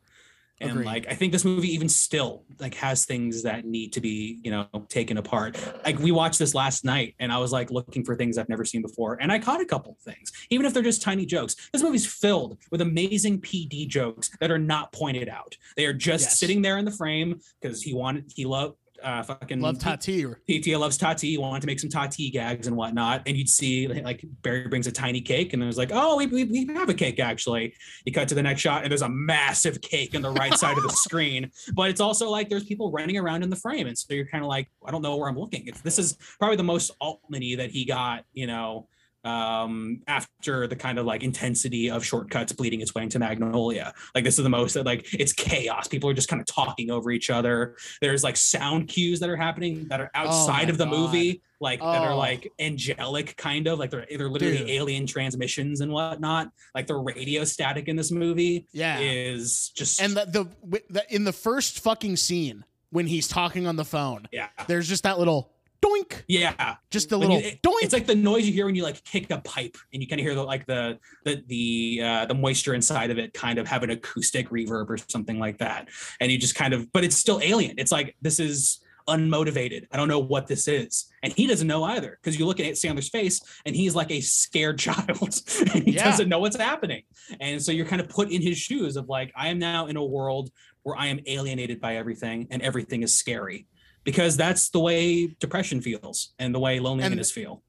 and 0.60 0.72
Agreed. 0.72 0.84
like 0.86 1.06
i 1.08 1.14
think 1.14 1.32
this 1.32 1.46
movie 1.46 1.72
even 1.72 1.88
still 1.88 2.44
like 2.60 2.74
has 2.74 3.06
things 3.06 3.42
that 3.42 3.64
need 3.64 3.92
to 3.94 4.00
be 4.02 4.38
you 4.44 4.50
know 4.50 4.66
taken 4.88 5.16
apart 5.16 5.58
like 5.84 5.98
we 5.98 6.12
watched 6.12 6.38
this 6.38 6.54
last 6.54 6.84
night 6.84 7.14
and 7.20 7.32
i 7.32 7.38
was 7.38 7.52
like 7.52 7.70
looking 7.70 8.04
for 8.04 8.14
things 8.14 8.36
i've 8.36 8.50
never 8.50 8.64
seen 8.66 8.82
before 8.82 9.16
and 9.20 9.32
i 9.32 9.38
caught 9.38 9.62
a 9.62 9.64
couple 9.64 9.96
things 10.04 10.30
even 10.50 10.66
if 10.66 10.74
they're 10.74 10.82
just 10.82 11.00
tiny 11.00 11.24
jokes 11.24 11.56
this 11.72 11.82
movie's 11.82 12.06
filled 12.06 12.58
with 12.70 12.82
amazing 12.82 13.40
pd 13.40 13.88
jokes 13.88 14.30
that 14.40 14.50
are 14.50 14.58
not 14.58 14.92
pointed 14.92 15.28
out 15.28 15.56
they 15.76 15.86
are 15.86 15.94
just 15.94 16.24
Yes. 16.26 16.38
sitting 16.38 16.60
there 16.60 16.76
in 16.76 16.84
the 16.84 16.92
frame 16.92 17.40
because 17.60 17.82
he 17.82 17.94
wanted 17.94 18.30
he 18.36 18.44
loved 18.44 18.76
uh 19.02 19.22
fucking 19.22 19.60
Love 19.60 19.78
Tati. 19.78 20.24
or- 20.24 20.40
loves 20.78 20.96
Tati. 20.96 21.36
Wanted 21.38 21.60
to 21.60 21.66
make 21.66 21.80
some 21.80 21.90
Tati 21.90 22.30
gags 22.30 22.66
and 22.66 22.76
whatnot, 22.76 23.22
and 23.26 23.36
you'd 23.36 23.48
see 23.48 23.88
like 23.88 24.24
Barry 24.42 24.68
brings 24.68 24.86
a 24.86 24.92
tiny 24.92 25.20
cake, 25.20 25.52
and 25.52 25.60
then 25.60 25.66
it 25.66 25.70
was 25.70 25.78
like, 25.78 25.90
"Oh, 25.92 26.16
we, 26.16 26.26
we, 26.26 26.44
we 26.44 26.66
have 26.74 26.88
a 26.88 26.94
cake 26.94 27.20
actually." 27.20 27.74
You 28.04 28.12
cut 28.12 28.28
to 28.28 28.34
the 28.34 28.42
next 28.42 28.60
shot, 28.60 28.82
and 28.82 28.90
there's 28.90 29.02
a 29.02 29.08
massive 29.08 29.80
cake 29.80 30.14
on 30.14 30.22
the 30.22 30.30
right 30.30 30.54
side 30.54 30.76
of 30.76 30.82
the 30.82 30.88
screen. 30.92 31.50
But 31.74 31.90
it's 31.90 32.00
also 32.00 32.30
like 32.30 32.48
there's 32.48 32.64
people 32.64 32.90
running 32.90 33.16
around 33.16 33.42
in 33.42 33.50
the 33.50 33.56
frame, 33.56 33.86
and 33.86 33.96
so 33.96 34.14
you're 34.14 34.26
kind 34.26 34.44
of 34.44 34.48
like, 34.48 34.68
I 34.86 34.90
don't 34.90 35.02
know 35.02 35.16
where 35.16 35.28
I'm 35.28 35.38
looking. 35.38 35.66
It's, 35.66 35.80
this 35.80 35.98
is 35.98 36.16
probably 36.38 36.56
the 36.56 36.62
most 36.64 36.90
Altman-y 37.00 37.56
that 37.56 37.70
he 37.70 37.84
got, 37.84 38.24
you 38.32 38.46
know, 38.46 38.88
um 39.24 40.02
after 40.08 40.66
the 40.66 40.74
kind 40.76 40.98
of 40.98 41.06
like 41.06 41.22
intensity 41.22 41.90
of 41.90 42.04
Short 42.04 42.28
Cuts 42.30 42.52
bleeding 42.52 42.80
its 42.80 42.94
way 42.94 43.04
into 43.04 43.18
magnolia 43.18 43.94
like 44.14 44.24
this 44.24 44.36
is 44.38 44.42
the 44.42 44.50
most 44.50 44.74
that 44.74 44.84
like 44.84 45.06
it's 45.14 45.32
chaos 45.32 45.86
people 45.86 46.10
are 46.10 46.14
just 46.14 46.28
kind 46.28 46.40
of 46.40 46.46
talking 46.46 46.90
over 46.90 47.10
each 47.10 47.30
other 47.30 47.76
there's 48.00 48.24
like 48.24 48.36
sound 48.36 48.88
cues 48.88 49.20
that 49.20 49.28
are 49.30 49.36
happening 49.36 49.86
that 49.88 50.00
are 50.00 50.10
outside 50.14 50.66
Oh 50.68 50.70
of 50.72 50.78
the 50.78 50.84
God. 50.86 50.90
movie 50.98 51.42
like 51.60 51.78
that 51.78 52.02
are 52.02 52.12
Oh. 52.12 52.18
like 52.18 52.52
angelic 52.58 53.36
kind 53.36 53.68
of 53.68 53.78
like 53.78 53.90
they're 53.90 54.06
they're 54.16 54.28
literally 54.28 54.58
Dude. 54.58 54.70
alien 54.70 55.06
transmissions 55.06 55.80
and 55.80 55.92
whatnot 55.92 56.50
like 56.74 56.88
the 56.88 56.96
radio 56.96 57.44
static 57.44 57.86
in 57.86 57.94
this 57.94 58.10
movie 58.10 58.66
Yeah. 58.72 58.98
is 58.98 59.70
just 59.76 60.00
And 60.00 60.14
the, 60.16 60.24
the, 60.64 60.82
the 60.90 61.14
in 61.14 61.22
the 61.24 61.32
first 61.32 61.78
fucking 61.80 62.16
scene 62.16 62.64
when 62.90 63.06
he's 63.06 63.26
talking 63.28 63.66
on 63.68 63.76
the 63.76 63.84
phone, 63.84 64.26
yeah 64.32 64.48
there's 64.66 64.88
just 64.88 65.04
that 65.04 65.18
little 65.20 65.51
doink, 65.92 66.22
yeah. 66.28 66.76
Just 66.90 67.12
a 67.12 67.16
little 67.16 67.38
you- 67.40 67.46
it- 67.46 67.62
doink. 67.62 67.82
it's 67.82 67.92
like 67.92 68.06
the 68.06 68.14
noise 68.14 68.46
you 68.46 68.52
hear 68.52 68.66
when 68.66 68.74
you 68.74 68.82
like 68.82 69.02
kick 69.04 69.30
a 69.30 69.38
pipe 69.40 69.76
and 69.92 70.02
you 70.02 70.08
kind 70.08 70.20
of 70.20 70.24
hear 70.26 70.34
the 70.34 70.42
like 70.42 70.66
the 70.66 70.98
the 71.24 71.42
the 71.46 72.00
uh, 72.04 72.26
the 72.26 72.34
moisture 72.34 72.74
inside 72.74 73.10
of 73.10 73.18
it 73.18 73.32
kind 73.34 73.58
of 73.58 73.66
have 73.66 73.82
an 73.82 73.90
acoustic 73.90 74.48
reverb 74.50 74.88
or 74.88 74.96
something 75.08 75.38
like 75.38 75.58
that. 75.58 75.88
And 76.20 76.30
you 76.32 76.38
just 76.38 76.54
kind 76.54 76.74
of 76.74 76.92
but 76.92 77.04
it's 77.04 77.16
still 77.16 77.40
alien. 77.42 77.74
It's 77.78 77.92
like 77.92 78.16
this 78.22 78.40
is 78.40 78.80
unmotivated. 79.08 79.86
I 79.90 79.96
don't 79.96 80.06
know 80.08 80.20
what 80.20 80.46
this 80.46 80.68
is. 80.68 81.06
And 81.24 81.32
he 81.32 81.48
doesn't 81.48 81.66
know 81.66 81.82
either 81.82 82.18
because 82.22 82.38
you 82.38 82.46
look 82.46 82.60
at 82.60 82.74
sandler's 82.74 83.08
face 83.08 83.40
and 83.66 83.74
he's 83.74 83.96
like 83.96 84.10
a 84.12 84.20
scared 84.20 84.78
child 84.86 85.40
and 85.74 85.84
he 85.84 85.92
Yeah. 85.92 86.04
doesn't 86.04 86.28
know 86.28 86.38
what's 86.38 86.56
happening. 86.56 87.02
And 87.40 87.60
so 87.60 87.72
you're 87.72 87.86
kind 87.86 88.00
of 88.00 88.08
put 88.08 88.30
in 88.30 88.40
his 88.42 88.58
shoes 88.58 88.96
of 88.96 89.08
like 89.08 89.32
i 89.34 89.48
am 89.48 89.58
now 89.58 89.86
in 89.86 89.96
a 89.96 90.04
world 90.04 90.50
where 90.84 90.96
i 90.96 91.06
am 91.06 91.18
alienated 91.26 91.80
by 91.80 91.96
everything 91.96 92.46
and 92.50 92.62
everything 92.62 93.02
is 93.02 93.12
scary 93.14 93.66
because 94.04 94.36
that's 94.36 94.70
the 94.70 94.80
way 94.80 95.28
depression 95.38 95.80
feels 95.80 96.32
and 96.38 96.54
the 96.54 96.58
way 96.60 96.78
loneliness 96.80 97.30
feel. 97.30 97.62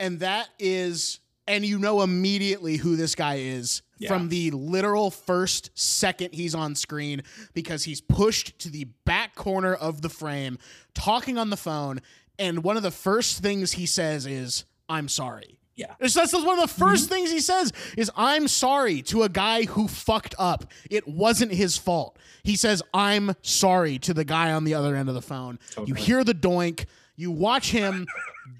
and 0.00 0.20
that 0.20 0.48
is 0.58 1.20
and 1.46 1.64
you 1.64 1.78
know 1.78 2.00
immediately 2.02 2.76
who 2.76 2.96
this 2.96 3.14
guy 3.14 3.36
is 3.36 3.82
Yeah. 3.98 4.08
from 4.08 4.28
the 4.28 4.50
literal 4.50 5.10
first 5.10 5.70
second 5.74 6.34
he's 6.34 6.54
on 6.54 6.74
screen 6.74 7.22
because 7.52 7.84
he's 7.84 8.00
pushed 8.00 8.58
to 8.60 8.70
the 8.70 8.84
back 9.04 9.34
corner 9.34 9.74
of 9.74 10.02
the 10.02 10.08
frame 10.08 10.58
talking 10.94 11.38
on 11.38 11.50
the 11.50 11.56
phone 11.56 12.00
and 12.38 12.64
one 12.64 12.76
of 12.76 12.82
the 12.82 12.90
first 12.90 13.40
things 13.42 13.72
he 13.72 13.86
says 13.86 14.26
is 14.26 14.64
i'm 14.88 15.08
sorry 15.08 15.53
Yeah. 15.76 15.86
It's- 16.00 16.14
that's 16.14 16.32
one 16.32 16.58
of 16.58 16.68
the 16.68 16.84
mm-hmm. 16.84 16.94
1st 16.94 17.08
things 17.08 17.30
he 17.32 17.40
says 17.40 17.72
is 17.96 18.10
i'm 18.16 18.48
sorry 18.48 19.02
to 19.02 19.22
a 19.22 19.28
guy 19.28 19.64
who 19.64 19.88
fucked 19.88 20.34
up 20.38 20.64
it 20.90 21.06
wasn't 21.08 21.52
his 21.52 21.76
fault 21.76 22.18
he 22.42 22.56
says 22.56 22.82
i'm 22.92 23.32
sorry 23.42 23.98
to 24.00 24.14
the 24.14 24.24
guy 24.24 24.52
on 24.52 24.64
the 24.64 24.74
other 24.74 24.94
end 24.94 25.08
of 25.08 25.14
the 25.14 25.22
phone 25.22 25.58
you 25.86 25.94
hear 25.94 26.22
the 26.22 26.34
doink 26.34 26.86
you 27.16 27.30
watch 27.30 27.70
him 27.70 28.06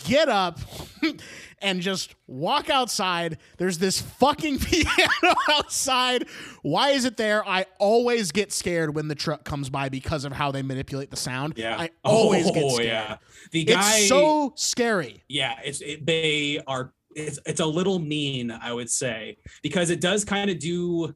get 0.04 0.28
up 0.28 0.60
and 1.62 1.80
just 1.80 2.14
walk 2.26 2.70
outside. 2.70 3.38
There's 3.58 3.78
this 3.78 4.00
fucking 4.00 4.58
piano 4.60 5.34
outside. 5.50 6.26
Why 6.62 6.90
is 6.90 7.04
it 7.04 7.16
there? 7.16 7.46
I 7.46 7.66
always 7.78 8.32
get 8.32 8.52
scared 8.52 8.94
when 8.94 9.08
the 9.08 9.14
truck 9.14 9.44
comes 9.44 9.70
by 9.70 9.88
because 9.88 10.24
of 10.24 10.32
how 10.32 10.52
they 10.52 10.62
manipulate 10.62 11.10
the 11.10 11.16
sound. 11.16 11.54
Yeah. 11.56 11.76
I 11.78 11.90
always 12.04 12.50
get 12.50 12.62
Oh, 12.64 12.68
scared. 12.70 12.88
yeah. 12.88 13.16
The 13.50 13.64
guy 13.64 13.98
It's 13.98 14.08
so 14.08 14.52
scary. 14.56 15.22
yeah, 15.28 15.58
it's 15.64 15.80
it, 15.80 16.06
they 16.06 16.60
are 16.66 16.92
it's 17.16 17.38
it's 17.46 17.60
a 17.60 17.66
little 17.66 17.98
mean, 17.98 18.50
I 18.50 18.72
would 18.72 18.90
say, 18.90 19.36
because 19.62 19.90
it 19.90 20.00
does 20.00 20.24
kind 20.24 20.50
of 20.50 20.58
do 20.58 21.14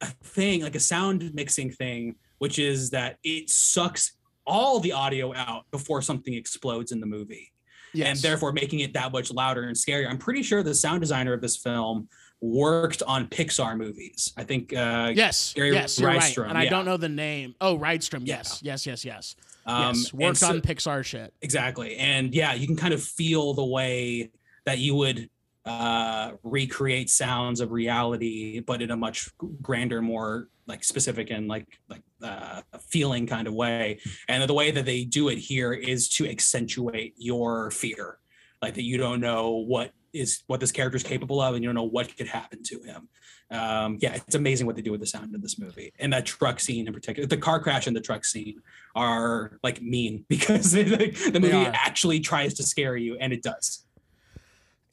a 0.00 0.06
thing 0.24 0.62
like 0.62 0.74
a 0.74 0.80
sound 0.80 1.32
mixing 1.34 1.70
thing, 1.70 2.16
which 2.38 2.58
is 2.58 2.90
that 2.90 3.18
it 3.22 3.50
sucks 3.50 4.12
all 4.46 4.80
the 4.80 4.92
audio 4.92 5.34
out 5.34 5.64
before 5.70 6.02
something 6.02 6.34
explodes 6.34 6.92
in 6.92 7.00
the 7.00 7.06
movie. 7.06 7.50
Yes. 7.96 8.08
and 8.08 8.18
therefore 8.18 8.50
making 8.50 8.80
it 8.80 8.92
that 8.94 9.12
much 9.12 9.32
louder 9.32 9.62
and 9.62 9.76
scarier. 9.76 10.10
I'm 10.10 10.18
pretty 10.18 10.42
sure 10.42 10.64
the 10.64 10.74
sound 10.74 11.00
designer 11.00 11.32
of 11.32 11.40
this 11.40 11.56
film 11.56 12.08
worked 12.40 13.04
on 13.04 13.28
Pixar 13.28 13.76
movies. 13.76 14.32
I 14.36 14.42
think 14.42 14.72
uh 14.74 15.12
yes, 15.14 15.52
Gary 15.54 15.70
yes, 15.72 16.00
you're 16.00 16.08
right. 16.10 16.20
Rydstrom, 16.20 16.48
And 16.48 16.58
I 16.58 16.64
yeah. 16.64 16.70
don't 16.70 16.86
know 16.86 16.96
the 16.96 17.08
name. 17.08 17.54
Oh, 17.60 17.78
Rydstrom. 17.78 18.22
Yeah. 18.26 18.38
Yes, 18.38 18.60
yes, 18.64 18.84
yes, 18.84 19.04
yes. 19.04 19.36
um, 19.64 19.94
yes, 19.94 20.12
worked 20.12 20.38
so- 20.38 20.48
on 20.48 20.60
Pixar 20.60 21.04
shit. 21.04 21.32
exactly. 21.40 21.94
And 21.96 22.34
yeah, 22.34 22.52
you 22.54 22.66
can 22.66 22.74
kind 22.76 22.92
of 22.92 23.00
feel 23.00 23.54
the 23.54 23.64
way 23.64 24.32
that 24.66 24.78
you 24.78 24.94
would 24.94 25.28
uh 25.64 26.32
recreate 26.42 27.08
sounds 27.08 27.60
of 27.60 27.72
reality 27.72 28.60
but 28.60 28.82
in 28.82 28.90
a 28.90 28.96
much 28.96 29.30
grander 29.62 30.02
more 30.02 30.48
like 30.66 30.84
specific 30.84 31.30
and 31.30 31.48
like 31.48 31.66
like 31.88 32.02
uh 32.22 32.62
feeling 32.80 33.26
kind 33.26 33.46
of 33.46 33.54
way. 33.54 33.98
And 34.28 34.48
the 34.48 34.54
way 34.54 34.70
that 34.70 34.84
they 34.84 35.04
do 35.04 35.28
it 35.28 35.38
here 35.38 35.72
is 35.72 36.08
to 36.10 36.28
accentuate 36.28 37.14
your 37.16 37.70
fear. 37.70 38.18
Like 38.62 38.74
that 38.74 38.84
you 38.84 38.96
don't 38.96 39.20
know 39.20 39.50
what 39.50 39.92
is 40.12 40.42
what 40.46 40.60
this 40.60 40.72
character 40.72 40.96
is 40.96 41.02
capable 41.02 41.40
of 41.40 41.54
and 41.54 41.62
you 41.62 41.68
don't 41.68 41.74
know 41.74 41.82
what 41.82 42.16
could 42.16 42.28
happen 42.28 42.62
to 42.64 42.80
him. 42.82 43.08
Um 43.50 43.98
yeah 44.00 44.14
it's 44.14 44.34
amazing 44.34 44.66
what 44.66 44.76
they 44.76 44.82
do 44.82 44.90
with 44.90 45.00
the 45.00 45.06
sound 45.06 45.34
in 45.34 45.40
this 45.40 45.58
movie. 45.58 45.92
And 45.98 46.12
that 46.12 46.24
truck 46.24 46.60
scene 46.60 46.86
in 46.86 46.92
particular 46.94 47.26
the 47.26 47.36
car 47.36 47.60
crash 47.60 47.86
and 47.86 47.96
the 47.96 48.00
truck 48.00 48.24
scene 48.24 48.60
are 48.94 49.58
like 49.62 49.82
mean 49.82 50.24
because 50.28 50.72
they, 50.72 50.84
like, 50.84 51.32
the 51.32 51.40
movie 51.40 51.66
actually 51.66 52.20
tries 52.20 52.54
to 52.54 52.62
scare 52.62 52.96
you 52.96 53.16
and 53.18 53.32
it 53.32 53.42
does 53.42 53.83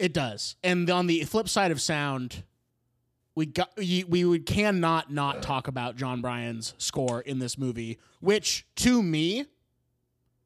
It 0.02 0.14
does. 0.14 0.56
And 0.64 0.90
on 0.90 1.06
the 1.06 1.24
flip 1.26 1.48
side 1.48 1.70
of 1.70 1.80
sound, 1.80 2.44
we 3.36 3.46
got 3.46 3.70
we, 3.78 4.04
we 4.04 4.26
would 4.26 4.48
cannot 4.48 5.12
not 5.12 5.44
talk 5.44 5.68
about 5.68 5.96
Jon 5.96 6.22
Brion's 6.22 6.74
score 6.80 7.22
in 7.22 7.38
this 7.38 7.56
movie, 7.56 8.00
which 8.20 8.66
to 8.78 9.04
me, 9.04 9.46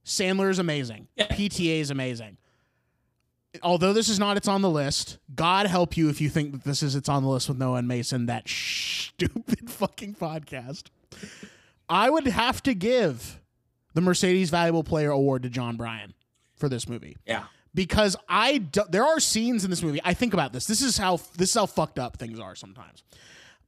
Sandler 0.06 0.49
is 0.49 0.60
amazing. 0.60 1.08
Yeah. 1.16 1.28
PTA 1.28 1.80
is 1.80 1.89
amazing. 1.89 2.36
Although 3.64 3.93
this 3.93 4.10
is 4.10 4.20
not 4.20 4.36
it's 4.36 4.49
on 4.49 4.62
the 4.62 4.70
list, 4.70 5.20
God 5.34 5.68
help 5.68 5.95
you 5.95 6.10
if 6.10 6.20
you 6.20 6.30
think 6.30 6.51
that 6.51 6.66
this 6.66 6.84
is 6.84 6.93
it's 6.93 7.08
on 7.08 7.24
the 7.24 7.30
list 7.30 7.47
with 7.47 7.58
Noah 7.58 7.78
and 7.78 7.88
Mason, 7.88 8.26
that 8.26 8.49
stupid 8.49 9.70
fucking 9.70 10.16
podcast. 10.16 10.88
I 11.88 12.10
would 12.10 12.28
have 12.28 12.62
to 12.64 12.74
give 12.74 13.39
the 13.93 14.01
Mercedes 14.01 14.49
Valuable 14.49 14.84
Player 14.84 15.12
Award 15.12 15.43
to 15.43 15.49
Jon 15.49 15.78
Brion 15.78 16.14
for 16.56 16.70
this 16.70 16.88
movie 16.88 17.18
yeah 17.26 17.45
because 17.76 18.16
I 18.28 18.58
do, 18.58 18.82
there 18.90 19.04
are 19.06 19.20
scenes 19.20 19.64
in 19.64 19.70
this 19.70 19.84
movie. 19.84 20.00
I 20.04 20.16
think 20.16 20.34
about 20.34 20.54
this. 20.54 20.66
This 20.66 20.82
is 20.82 20.98
how 20.98 21.18
this 21.38 21.50
is 21.50 21.56
how 21.56 21.68
fucked 21.68 22.00
up 22.00 22.18
things 22.18 22.40
are 22.40 22.56
sometimes. 22.56 23.04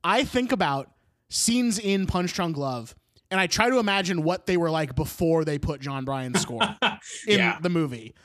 I 0.04 0.24
think 0.24 0.52
about 0.52 0.90
scenes 1.30 1.78
in 1.78 2.08
Punch 2.08 2.34
Drunk 2.34 2.58
Love, 2.58 2.96
and 3.30 3.40
I 3.40 3.48
try 3.48 3.70
to 3.70 3.78
imagine 3.78 4.24
what 4.24 4.46
they 4.48 4.58
were 4.58 4.72
like 4.72 4.96
before 4.96 5.44
they 5.46 5.60
put 5.60 5.82
Jon 5.82 6.06
Brion's 6.06 6.40
score 6.42 6.62
in 7.28 7.38
Yeah. 7.40 7.60
the 7.62 7.70
movie. 7.70 8.16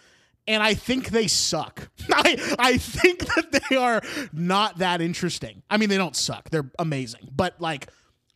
And 0.49 0.61
I 0.63 0.75
think 0.75 1.11
they 1.11 1.29
suck. 1.29 1.89
I 2.11 2.57
I 2.59 2.77
think 2.79 3.21
that 3.35 3.63
they 3.69 3.77
are 3.77 4.01
not 4.33 4.79
that 4.79 5.01
interesting. 5.01 5.63
I 5.71 5.77
mean, 5.77 5.89
they 5.89 5.97
don't 5.99 6.17
suck. 6.17 6.51
They're 6.51 6.71
amazing. 6.79 7.29
But 7.35 7.61
like 7.61 7.89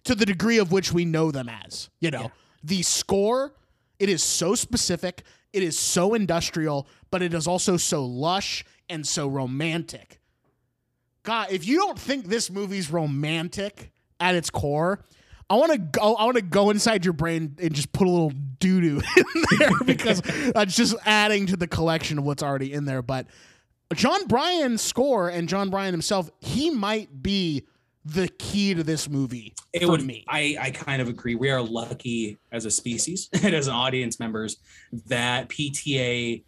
to 0.04 0.14
the 0.14 0.26
degree 0.26 0.58
of 0.58 0.70
which 0.70 0.92
we 0.92 1.04
know 1.04 1.30
them 1.32 1.48
as, 1.48 1.90
you 2.00 2.10
know, 2.12 2.30
the 2.62 2.82
score, 2.82 3.54
it 3.98 4.08
is 4.08 4.22
so 4.22 4.54
specific, 4.54 5.22
it 5.52 5.64
is 5.64 5.76
so 5.76 6.14
industrial, 6.14 6.86
but 7.10 7.22
it 7.22 7.34
is 7.34 7.46
also 7.46 7.76
so 7.76 8.04
lush 8.04 8.64
and 8.88 9.06
so 9.06 9.26
romantic. 9.26 10.20
God, 11.22 11.48
if 11.50 11.66
you 11.66 11.78
don't 11.78 11.98
think 11.98 12.26
this 12.26 12.50
movie's 12.50 12.90
romantic 12.90 13.90
at 14.20 14.34
its 14.34 14.50
core, 14.50 15.04
I 15.48 15.56
want 15.56 15.72
to 15.72 15.78
go. 15.78 16.14
I 16.14 16.24
want 16.24 16.36
to 16.36 16.42
go 16.42 16.70
inside 16.70 17.04
your 17.04 17.14
brain 17.14 17.56
and 17.60 17.74
just 17.74 17.92
put 17.92 18.06
a 18.06 18.10
little 18.10 18.32
doo 18.58 18.80
doo 18.80 19.00
in 19.16 19.58
there 19.58 19.70
because 19.84 20.20
that's 20.54 20.74
just 20.76 20.96
adding 21.04 21.46
to 21.46 21.56
the 21.56 21.66
collection 21.66 22.18
of 22.18 22.24
what's 22.24 22.42
already 22.42 22.72
in 22.72 22.84
there. 22.84 23.02
But 23.02 23.26
Jon 23.94 24.26
Brion's 24.26 24.82
score 24.82 25.28
and 25.28 25.48
Jon 25.48 25.70
Brion 25.70 25.92
himself, 25.92 26.30
he 26.40 26.70
might 26.70 27.22
be 27.22 27.64
the 28.04 28.28
key 28.28 28.74
to 28.74 28.84
this 28.84 29.08
movie 29.08 29.52
it 29.80 29.88
would 29.88 30.04
me. 30.04 30.24
I, 30.28 30.56
I 30.60 30.70
kind 30.70 31.02
of 31.02 31.08
agree. 31.08 31.34
We 31.34 31.50
are 31.50 31.60
lucky 31.60 32.38
as 32.50 32.64
a 32.64 32.70
species 32.70 33.28
and 33.42 33.54
as 33.54 33.66
an 33.66 33.74
audience 33.74 34.18
members 34.18 34.56
that 35.06 35.48
PTA 35.48 36.42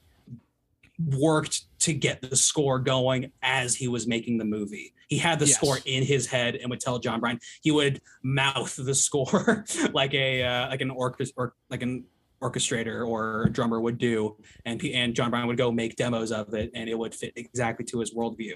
worked 0.98 1.62
to 1.80 1.92
get 1.92 2.20
the 2.22 2.36
score 2.36 2.78
going 2.78 3.30
as 3.42 3.74
he 3.74 3.88
was 3.88 4.06
making 4.06 4.38
the 4.38 4.44
movie. 4.44 4.92
He 5.08 5.18
had 5.18 5.38
the 5.38 5.46
Yes. 5.46 5.56
score 5.56 5.78
in 5.84 6.02
his 6.02 6.26
head 6.26 6.56
and 6.56 6.68
would 6.70 6.80
tell 6.80 6.98
Jon 6.98 7.20
Brion. 7.20 7.38
He 7.62 7.70
would 7.70 8.00
mouth 8.22 8.74
the 8.76 8.94
score 8.94 9.64
like 9.92 10.12
a 10.14 10.42
uh, 10.42 10.68
like 10.68 10.80
an 10.80 10.90
orchestra 10.90 11.34
or 11.44 11.54
like 11.70 11.82
an 11.82 12.04
orchestrator 12.42 13.06
or 13.06 13.48
drummer 13.50 13.80
would 13.80 13.98
do, 13.98 14.36
and 14.64 14.78
P- 14.78 14.94
and 14.94 15.14
Jon 15.14 15.30
Brion 15.30 15.46
would 15.48 15.56
go 15.56 15.72
make 15.72 15.96
demos 15.96 16.30
of 16.30 16.52
it, 16.54 16.70
and 16.74 16.88
it 16.88 16.98
would 16.98 17.14
fit 17.14 17.32
exactly 17.36 17.84
to 17.86 18.00
his 18.00 18.14
worldview. 18.14 18.54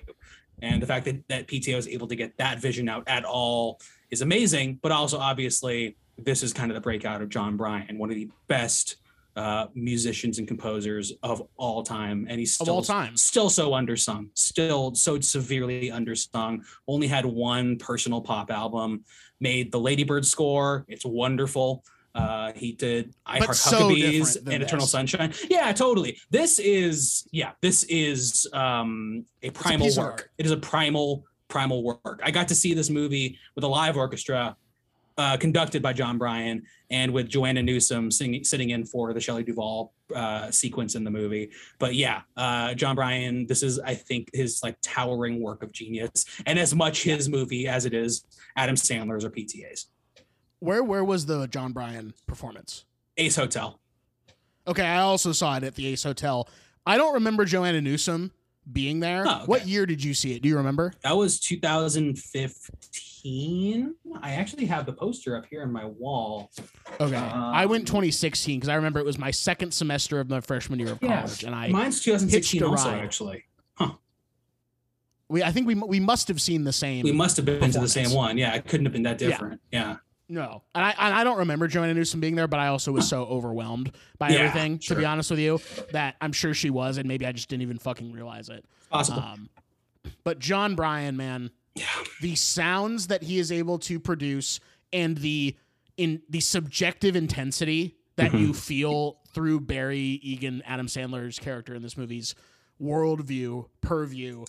And 0.61 0.81
the 0.83 0.87
fact 0.87 1.05
that 1.07 1.27
that 1.29 1.49
PTA 1.49 1.75
was 1.75 1.89
able 1.89 2.07
to 2.09 2.15
get 2.15 2.37
that 2.39 2.61
vision 2.61 2.89
out 2.89 3.05
at 3.09 3.25
all 3.25 3.81
is 4.11 4.21
amazing. 4.21 4.79
But 4.83 4.93
also, 4.93 5.19
obviously, 5.19 5.97
this 6.19 6.43
is 6.43 6.53
kind 6.53 6.71
of 6.71 6.75
the 6.75 6.81
breakout 6.81 7.23
of 7.23 7.29
Jon 7.29 7.57
Brion, 7.57 7.99
one 7.99 8.11
of 8.11 8.17
the 8.17 8.31
best 8.47 8.97
uh, 9.37 9.67
musicians 9.75 10.39
and 10.39 10.47
composers 10.47 11.13
of 11.23 11.43
all 11.57 11.83
time, 11.83 12.27
and 12.29 12.39
he's 12.39 12.59
Of 12.61 12.67
still 12.67 12.75
all 12.77 12.83
time. 12.83 13.17
still 13.17 13.49
so 13.51 13.71
undersung, 13.71 14.29
still 14.35 14.95
so 14.95 15.19
severely 15.21 15.91
undersung. 15.91 16.65
Only 16.87 17.07
had 17.07 17.25
one 17.25 17.79
personal 17.79 18.21
pop 18.21 18.51
album, 18.51 19.05
made 19.41 19.73
the 19.73 19.81
Ladybird 19.81 20.27
score. 20.27 20.85
It's 20.89 21.05
wonderful. 21.05 21.85
Uh, 22.15 22.53
he 22.55 22.73
did 22.73 23.15
I 23.25 23.39
But 23.39 23.47
Heart 23.47 23.57
so 23.57 23.89
Huckabees 23.89 24.37
and 24.47 24.63
Eternal. 24.63 24.87
Sunshine. 24.87 25.33
Yeah, 25.49 25.73
totally. 25.73 26.19
This 26.31 26.59
is 26.59 27.27
yeah, 27.33 27.53
this 27.63 27.85
is 27.85 28.47
um 28.53 29.25
a 29.43 29.49
primal 29.51 29.89
of 29.89 29.97
work. 29.97 30.31
It 30.37 30.45
is 30.45 30.53
a 30.53 30.59
primal 30.59 31.25
primal 31.49 31.83
work. 31.83 32.21
I 32.23 32.31
got 32.31 32.49
to 32.49 32.55
see 32.55 32.75
this 32.75 32.91
movie 32.91 33.39
with 33.55 33.65
a 33.65 33.67
live 33.69 33.97
orchestra 33.97 34.57
uh, 35.19 35.37
conducted 35.37 35.83
by 35.83 35.93
Jon 35.93 36.19
Brion 36.19 36.63
and 36.91 37.13
with 37.13 37.29
Joanna 37.29 37.63
Newsom 37.63 38.11
singing, 38.11 38.45
sitting 38.45 38.71
in 38.71 38.85
for 38.85 39.13
the 39.13 39.21
Shelley 39.21 39.43
Duvall 39.43 39.93
uh, 40.15 40.51
sequence 40.51 40.95
in 40.95 41.05
the 41.05 41.11
movie. 41.11 41.51
But 41.79 41.95
yeah, 41.95 42.23
uh, 42.37 42.75
Jon 42.75 42.95
Brion, 42.95 43.47
this 43.47 43.63
is, 43.63 43.79
I 43.81 43.95
think, 43.95 44.29
his 44.33 44.61
like 44.63 44.77
towering 44.83 45.43
work 45.43 45.63
of 45.63 45.73
genius 45.73 46.25
and 46.47 46.59
as 46.59 46.75
much 46.75 47.03
his 47.03 47.29
movie 47.29 47.67
as 47.69 47.87
it 47.87 47.95
is 47.95 48.25
Adam 48.57 48.77
Sandler's 48.77 49.25
or 49.25 49.31
PTA's. 49.31 49.87
where 50.61 50.83
where 50.83 51.05
was 51.05 51.27
the 51.27 51.47
Jon 51.49 51.73
Brion 51.73 52.15
performance? 52.27 52.85
Ace 53.17 53.37
Hotel. 53.37 53.79
Okay, 54.67 54.85
I 54.85 55.01
also 55.01 55.33
saw 55.33 55.57
it 55.57 55.65
at 55.65 55.75
the 55.75 55.87
Ace 55.89 56.05
Hotel. 56.05 56.49
I 56.87 56.97
don't 56.97 57.15
remember 57.15 57.45
Joanna 57.45 57.81
Newsom 57.81 58.33
being 58.71 59.01
there. 59.01 59.25
Oh, 59.27 59.31
okay. 59.37 59.45
What 59.47 59.67
year 59.67 59.87
did 59.87 60.05
you 60.05 60.15
see 60.15 60.35
it? 60.35 60.43
Do 60.43 60.49
you 60.49 60.57
remember? 60.57 60.93
That 61.03 61.17
was 61.17 61.41
2015. 61.41 63.95
I 64.23 64.33
actually 64.33 64.67
have 64.67 64.87
the 64.87 64.93
poster 64.93 65.37
up 65.37 65.45
here 65.51 65.63
in 65.63 65.73
my 65.73 65.85
wall. 65.85 66.51
Okay, 67.01 67.17
I 67.17 67.67
went 67.67 67.83
Um, 67.83 67.87
2016 67.87 68.59
because 68.61 68.69
I 68.69 68.75
remember 68.75 69.01
it 69.01 69.07
was 69.07 69.19
my 69.19 69.31
second 69.31 69.73
semester 69.73 70.21
of 70.21 70.29
my 70.31 70.41
freshman 70.41 70.79
year 70.79 70.93
of 70.93 71.01
college, 71.01 71.45
and 71.45 71.55
I 71.55 71.69
Mine's 71.69 72.01
2016 72.03 72.63
also, 72.63 72.91
ride. 72.91 73.03
actually. 73.03 73.45
we 75.29 75.43
I 75.43 75.51
think 75.51 75.67
we 75.67 75.75
we 75.75 75.99
must 76.01 76.29
have 76.29 76.41
seen 76.41 76.65
the 76.65 76.73
same. 76.73 77.05
We 77.05 77.13
must 77.13 77.37
have 77.39 77.47
been 77.47 77.71
to 77.73 77.81
the 77.81 77.89
same 77.89 78.13
one. 78.13 78.37
Yeah, 78.39 78.55
it 78.55 78.67
couldn't 78.69 78.87
have 78.87 78.93
been 78.93 79.03
that 79.05 79.21
Yeah. 79.21 79.29
different. 79.29 79.61
Yeah. 79.73 79.97
No, 80.29 80.63
and 80.75 80.85
I 80.85 80.91
and 80.99 81.15
I 81.15 81.25
don't 81.25 81.39
remember 81.39 81.69
Joanna 81.69 81.95
Newsom 81.95 82.21
being 82.21 82.37
there, 82.37 82.49
but 82.49 82.59
I 82.61 82.69
also 82.69 82.91
was 82.93 83.07
so 83.09 83.25
overwhelmed 83.25 83.93
by 84.19 84.31
Yeah, 84.31 84.39
everything. 84.41 84.79
To 84.81 84.95
be 84.95 85.05
honest 85.05 85.31
with 85.31 85.41
you, 85.41 85.61
that 85.93 86.17
I'm 86.21 86.33
sure 86.33 86.55
she 86.55 86.71
was, 86.71 86.97
and 86.97 87.07
maybe 87.07 87.27
I 87.27 87.33
just 87.33 87.49
didn't 87.49 87.63
even 87.63 87.79
fucking 87.79 88.13
realize 88.13 88.49
it. 88.49 88.65
Possible. 88.91 89.21
Um, 89.21 89.51
but 90.25 90.39
Jon 90.39 90.75
Brion, 90.75 91.17
man, 91.17 91.51
yeah. 91.75 91.85
the 92.23 92.35
sounds 92.35 93.09
that 93.09 93.23
he 93.25 93.39
is 93.39 93.53
able 93.53 93.79
to 93.81 94.01
produce 94.01 94.59
and 94.93 95.19
the 95.19 95.57
in 95.99 96.23
the 96.31 96.41
subjective 96.41 97.15
intensity 97.15 97.97
that 98.17 98.33
Mhm. 98.33 98.41
you 98.41 98.55
feel 98.55 99.19
through 99.35 99.61
Barry 99.61 99.99
Egan, 100.23 100.63
Adam 100.65 100.87
Sandler's 100.87 101.39
character 101.39 101.75
in 101.75 101.83
this 101.83 101.97
movie's 101.99 102.35
worldview, 102.81 103.69
purview, 103.81 104.45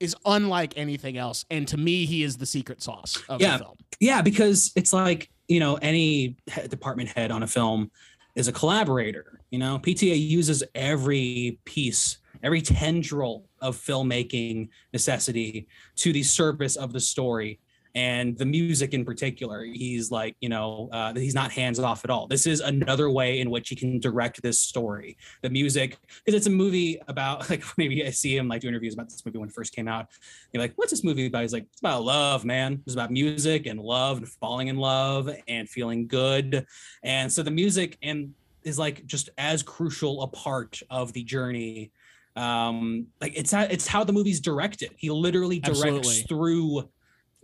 is 0.00 0.14
unlike 0.24 0.74
anything 0.76 1.16
else. 1.16 1.44
And 1.50 1.66
to 1.68 1.76
me, 1.76 2.04
he 2.06 2.22
is 2.22 2.36
the 2.36 2.46
secret 2.46 2.82
sauce 2.82 3.16
of 3.28 3.40
Yeah. 3.40 3.58
the 3.58 3.64
film. 3.64 3.76
Yeah, 4.00 4.22
because 4.22 4.72
it's 4.76 4.92
like, 4.92 5.30
you 5.48 5.60
know, 5.60 5.76
any 5.76 6.36
department 6.68 7.10
head 7.10 7.30
on 7.30 7.42
a 7.42 7.46
film 7.46 7.90
is 8.34 8.48
a 8.48 8.52
collaborator. 8.52 9.40
You 9.50 9.58
know, 9.58 9.78
PTA 9.78 10.16
uses 10.16 10.62
every 10.74 11.58
piece, 11.64 12.18
every 12.42 12.60
tendril 12.60 13.48
of 13.60 13.76
filmmaking 13.76 14.68
necessity 14.92 15.66
to 15.96 16.12
the 16.12 16.22
service 16.22 16.76
of 16.76 16.92
the 16.92 17.00
story. 17.00 17.58
And 17.96 18.36
the 18.36 18.44
music 18.44 18.92
in 18.92 19.06
particular, 19.06 19.64
he's 19.64 20.10
like, 20.10 20.36
you 20.40 20.50
know, 20.50 20.90
uh, 20.92 21.14
he's 21.14 21.34
not 21.34 21.50
hands 21.50 21.78
off 21.80 22.04
at 22.04 22.10
all. 22.10 22.26
This 22.26 22.46
is 22.46 22.60
another 22.60 23.08
way 23.08 23.40
in 23.40 23.48
which 23.48 23.70
he 23.70 23.74
can 23.74 23.98
direct 23.98 24.42
this 24.42 24.60
story. 24.60 25.16
The 25.40 25.48
music, 25.48 25.96
because 26.22 26.36
it's 26.36 26.46
a 26.46 26.50
movie 26.50 27.00
about, 27.08 27.48
like, 27.50 27.64
maybe 27.78 28.06
I 28.06 28.10
see 28.10 28.36
him 28.36 28.48
like 28.48 28.60
do 28.60 28.68
interviews 28.68 28.92
about 28.92 29.08
this 29.08 29.24
movie 29.24 29.38
when 29.38 29.48
it 29.48 29.54
first 29.54 29.74
came 29.74 29.88
out. 29.88 30.08
You're 30.52 30.62
like, 30.62 30.74
what's 30.76 30.90
this 30.90 31.04
movie 31.04 31.24
about? 31.24 31.40
He's 31.40 31.54
like, 31.54 31.64
it's 31.72 31.80
about 31.80 32.02
love, 32.02 32.44
man. 32.44 32.82
It's 32.84 32.94
about 32.94 33.10
music 33.10 33.64
and 33.64 33.80
love 33.80 34.18
and 34.18 34.28
falling 34.28 34.68
in 34.68 34.76
love 34.76 35.30
and 35.48 35.66
feeling 35.66 36.06
good. 36.06 36.66
And 37.02 37.32
so 37.32 37.42
the 37.42 37.50
music 37.50 37.96
and 38.02 38.34
is 38.62 38.78
like 38.78 39.06
just 39.06 39.30
as 39.38 39.62
crucial 39.62 40.22
a 40.22 40.26
part 40.26 40.82
of 40.90 41.14
the 41.14 41.24
journey. 41.24 41.92
Um, 42.34 43.06
like 43.22 43.32
it's 43.34 43.52
how, 43.52 43.62
it's 43.62 43.86
how 43.86 44.04
the 44.04 44.12
movie's 44.12 44.40
directed. 44.40 44.90
He 44.98 45.08
literally 45.08 45.60
directs 45.60 45.80
Absolutely. 45.80 46.22
through 46.28 46.88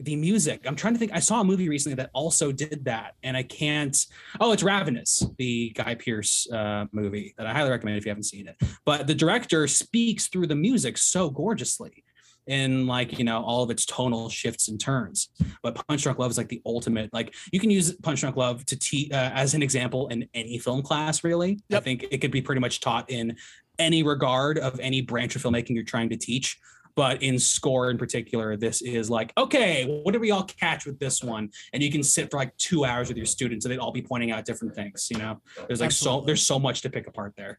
the 0.05 0.17
music. 0.17 0.63
I'm 0.67 0.77
trying 0.77 0.95
to 0.95 0.99
think. 0.99 1.13
I 1.13 1.21
saw 1.21 1.41
a 1.41 1.45
movie 1.45 1.69
recently 1.69 1.97
that 1.97 2.11
also 2.13 2.53
did 2.53 2.85
that, 2.85 3.15
and 3.23 3.37
I 3.37 3.43
can't. 3.43 3.97
Oh, 4.41 4.53
it's 4.53 4.63
Ravenous, 4.63 5.25
the 5.39 5.71
Guy 5.71 5.95
Pearce 5.95 6.51
uh, 6.51 6.87
movie 6.93 7.35
that 7.39 7.47
I 7.47 7.53
highly 7.53 7.71
recommend 7.71 7.99
if 7.99 8.05
you 8.05 8.11
haven't 8.11 8.25
seen 8.25 8.49
it. 8.49 8.57
But 8.85 9.07
the 9.07 9.15
director 9.15 9.67
speaks 9.67 10.29
through 10.29 10.47
the 10.47 10.57
music 10.57 10.99
so 10.99 11.31
gorgeously 11.31 12.05
in 12.49 12.87
like 12.87 13.19
you 13.19 13.25
know 13.25 13.43
all 13.43 13.63
of 13.63 13.71
its 13.71 13.87
tonal 13.87 14.29
shifts 14.29 14.69
and 14.69 14.81
turns 14.81 15.29
but 15.63 15.81
punch 15.87 16.03
drunk 16.03 16.19
love 16.19 16.31
is 16.31 16.37
like 16.37 16.49
the 16.49 16.61
ultimate 16.67 17.09
like 17.13 17.35
you 17.53 17.61
can 17.61 17.71
use 17.71 17.93
punch 18.03 18.21
drunk 18.21 18.37
love 18.37 18.67
to 18.67 18.77
teach 18.77 19.13
uh, 19.13 19.31
as 19.33 19.55
an 19.55 19.63
example 19.63 20.09
in 20.09 20.29
any 20.35 20.59
film 20.59 20.83
class 20.83 21.23
really 21.23 21.61
i 21.73 21.79
think 21.79 22.05
it 22.11 22.19
could 22.19 22.33
be 22.33 22.43
pretty 22.43 22.61
much 22.61 22.81
taught 22.81 23.09
in 23.09 23.37
any 23.79 24.03
regard 24.03 24.59
of 24.59 24.79
any 24.81 25.01
branch 25.01 25.37
of 25.37 25.43
filmmaking 25.43 25.71
you're 25.71 25.85
trying 25.85 26.09
to 26.09 26.17
teach 26.17 26.59
but 26.95 27.23
in 27.23 27.39
score 27.39 27.91
in 27.91 27.99
particular 27.99 28.57
this 28.57 28.83
is 28.83 29.09
like 29.11 29.33
okay 29.37 30.01
what 30.05 30.13
did 30.13 30.21
we 30.21 30.31
all 30.31 30.45
catch 30.45 30.85
with 30.87 30.99
this 30.99 31.23
one 31.23 31.51
and 31.73 31.83
you 31.83 31.91
can 31.91 32.03
sit 32.03 32.31
for 32.31 32.37
like 32.37 32.57
two 32.57 32.85
hours 32.85 33.09
with 33.09 33.17
your 33.17 33.27
students 33.27 33.65
and 33.65 33.73
they'd 33.73 33.79
all 33.79 33.93
be 33.93 34.03
pointing 34.03 34.31
out 34.31 34.45
different 34.45 34.75
things 34.75 35.09
you 35.11 35.19
know 35.19 35.41
there's 35.67 35.81
like 35.81 35.91
so 35.93 36.21
there's 36.23 36.43
so 36.43 36.59
much 36.59 36.81
to 36.83 36.91
pick 36.91 37.07
apart 37.07 37.33
there 37.37 37.59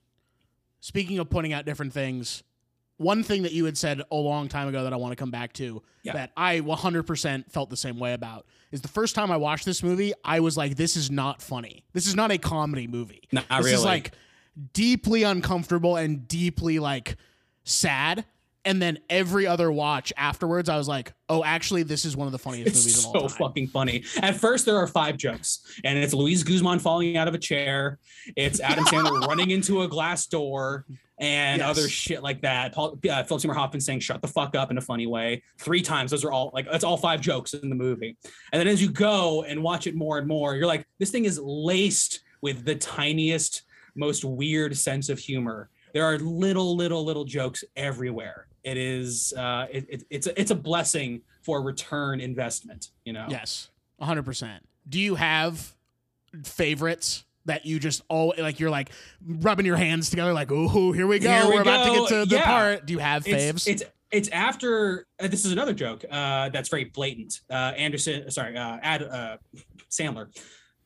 Speaking 0.80 1.18
of 1.20 1.30
pointing 1.30 1.54
out 1.54 1.66
different 1.66 1.94
things, 1.94 2.44
one 2.98 3.24
thing 3.24 3.44
that 3.44 3.54
you 3.54 3.64
had 3.64 3.78
said 3.78 4.02
a 4.12 4.16
long 4.18 4.50
time 4.50 4.68
ago 4.68 4.84
that 4.84 4.92
I 4.92 4.98
want 4.98 5.14
to 5.14 5.16
come 5.16 5.32
back 5.32 5.54
to 5.54 5.82
Yeah. 6.04 6.12
that 6.12 6.32
I 6.36 6.60
100% 6.60 7.50
felt 7.50 7.70
the 7.70 7.78
same 7.78 7.98
way 8.00 8.12
about 8.12 8.46
is 8.70 8.82
the 8.82 8.90
first 8.90 9.16
time 9.16 9.32
I 9.32 9.38
watched 9.38 9.64
this 9.66 9.82
movie, 9.82 10.12
I 10.26 10.42
was 10.42 10.58
like, 10.58 10.76
this 10.76 10.98
is 10.98 11.10
not 11.10 11.42
funny. 11.42 11.86
This 11.94 12.06
is 12.06 12.16
not 12.16 12.32
a 12.32 12.38
comedy 12.38 12.88
movie. 12.88 13.22
not 13.32 13.48
this 13.48 13.60
really 13.60 13.72
is 13.76 13.86
like 13.86 14.12
deeply 14.74 15.24
uncomfortable 15.24 15.96
and 15.96 16.28
deeply 16.28 16.80
like 16.80 17.16
sad. 17.64 18.26
And 18.66 18.82
then 18.82 19.00
every 19.10 19.46
other 19.46 19.72
watch 19.72 20.14
afterwards, 20.16 20.70
I 20.70 20.78
was 20.78 20.88
like, 20.88 21.12
oh, 21.28 21.44
actually, 21.44 21.84
this 21.84 22.06
is 22.06 22.16
one 22.16 22.28
of 22.28 22.32
the 22.32 22.40
funniest 22.40 22.68
It's 22.68 22.78
movies 22.80 23.00
of 23.00 23.06
all 23.08 23.14
so 23.14 23.28
time. 23.28 23.48
fucking 23.50 23.68
funny. 23.68 24.04
At 24.22 24.36
first, 24.38 24.66
there 24.66 24.78
are 24.78 24.88
five 24.88 25.18
jokes, 25.18 25.80
and 25.84 25.98
it's 26.00 26.14
Luis 26.14 26.44
Guzman 26.44 26.80
falling 26.80 27.18
out 27.18 27.28
of 27.28 27.34
a 27.34 27.38
chair. 27.38 28.00
It's 28.38 28.62
Adam 28.62 28.86
Sandler 28.92 29.28
running 29.28 29.52
into 29.52 29.82
a 29.82 29.88
glass 29.90 30.28
door, 30.28 30.86
and 31.20 31.60
Yes. 31.60 31.70
other 31.70 31.90
shit 31.90 32.24
like 32.24 32.42
that. 32.44 32.74
Paul, 32.74 32.98
uh, 33.10 33.24
Philip 33.24 33.42
Seymour 33.42 33.56
Hoffman 33.56 33.82
saying 33.82 34.00
"shut 34.00 34.22
the 34.22 34.28
fuck 34.30 34.56
up" 34.56 34.72
in 34.72 34.78
a 34.78 34.82
funny 34.82 35.08
way 35.08 35.44
three 35.60 35.82
times. 35.82 36.12
Those 36.12 36.24
are 36.24 36.32
all 36.32 36.50
like 36.54 36.66
that's 36.72 36.84
all 36.86 36.98
five 36.98 37.20
jokes 37.20 37.54
in 37.54 37.68
the 37.70 37.76
movie. 37.76 38.18
And 38.54 38.60
then 38.62 38.68
as 38.68 38.82
you 38.82 38.90
go 38.90 39.44
and 39.44 39.62
watch 39.62 39.88
it 39.88 39.96
more 39.96 40.18
and 40.20 40.28
more, 40.28 40.56
you're 40.56 40.68
like, 40.68 40.86
this 41.00 41.12
thing 41.12 41.26
is 41.26 41.38
laced 41.44 42.22
with 42.42 42.64
the 42.66 42.76
tiniest, 42.76 43.64
most 43.96 44.24
weird 44.24 44.76
sense 44.78 45.10
of 45.10 45.20
humor. 45.20 45.70
There 45.94 46.04
are 46.06 46.18
little, 46.18 46.76
little, 46.76 47.06
little 47.06 47.26
jokes 47.26 47.64
everywhere. 47.76 48.48
It 48.64 48.78
is, 48.78 49.34
uh, 49.38 49.68
it, 49.72 49.86
it, 49.90 50.04
it's 50.10 50.28
a, 50.28 50.40
it's 50.40 50.52
a 50.52 50.56
blessing 50.56 51.22
for 51.42 51.62
return 51.62 52.20
investment. 52.22 52.90
You 53.06 53.14
know. 53.14 53.28
Yes, 53.30 53.70
100%. 54.02 54.60
Do 54.88 55.00
you 55.00 55.16
have 55.16 55.74
favorites 56.44 57.26
that 57.46 57.66
you 57.66 57.80
just 57.80 58.02
all 58.08 58.34
like 58.38 58.60
you're 58.60 58.70
like 58.70 58.90
rubbing 59.26 59.66
your 59.66 59.76
hands 59.76 60.10
together 60.10 60.34
like 60.34 60.50
oh 60.52 60.92
here 60.94 61.06
we 61.06 61.20
go 61.20 61.30
Here 61.30 61.48
we 61.48 61.56
we're 61.56 61.62
about 61.62 61.86
to 61.86 61.92
get 61.92 62.08
to 62.08 62.26
the 62.26 62.36
Yeah. 62.38 62.46
part 62.46 62.86
do 62.86 62.94
you 62.94 63.00
have 63.00 63.24
faves 63.26 63.68
It's, 63.68 63.68
it's 63.68 63.84
it's 64.12 64.30
after 64.30 65.06
uh, 65.20 65.28
this 65.28 65.44
is 65.44 65.52
another 65.52 65.74
joke 65.74 66.06
uh, 66.10 66.50
that's 66.50 66.70
very 66.70 66.86
blatant. 66.86 67.42
Uh, 67.50 67.74
Anderson, 67.76 68.30
sorry, 68.30 68.56
uh, 68.56 68.78
Ad, 68.84 69.02
uh, 69.02 69.38
Sandler, 69.90 70.28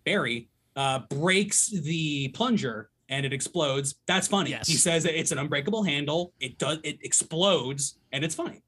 Barry 0.05 0.47
uh, 0.78 0.99
breaks 1.09 1.67
the 1.67 2.30
plunger 2.30 2.89
and 3.10 3.26
it 3.26 3.34
explodes. 3.34 3.95
That's 4.08 4.28
funny. 4.28 4.51
Yes. 4.51 4.68
He 4.68 4.76
says 4.76 5.03
that 5.03 5.18
it's 5.18 5.32
an 5.32 5.38
unbreakable 5.38 5.84
handle. 5.84 6.34
It 6.39 6.58
does 6.58 6.80
it 6.84 6.97
explodes 7.03 7.97
and 8.12 8.24
it's 8.24 8.36
funny. 8.36 8.62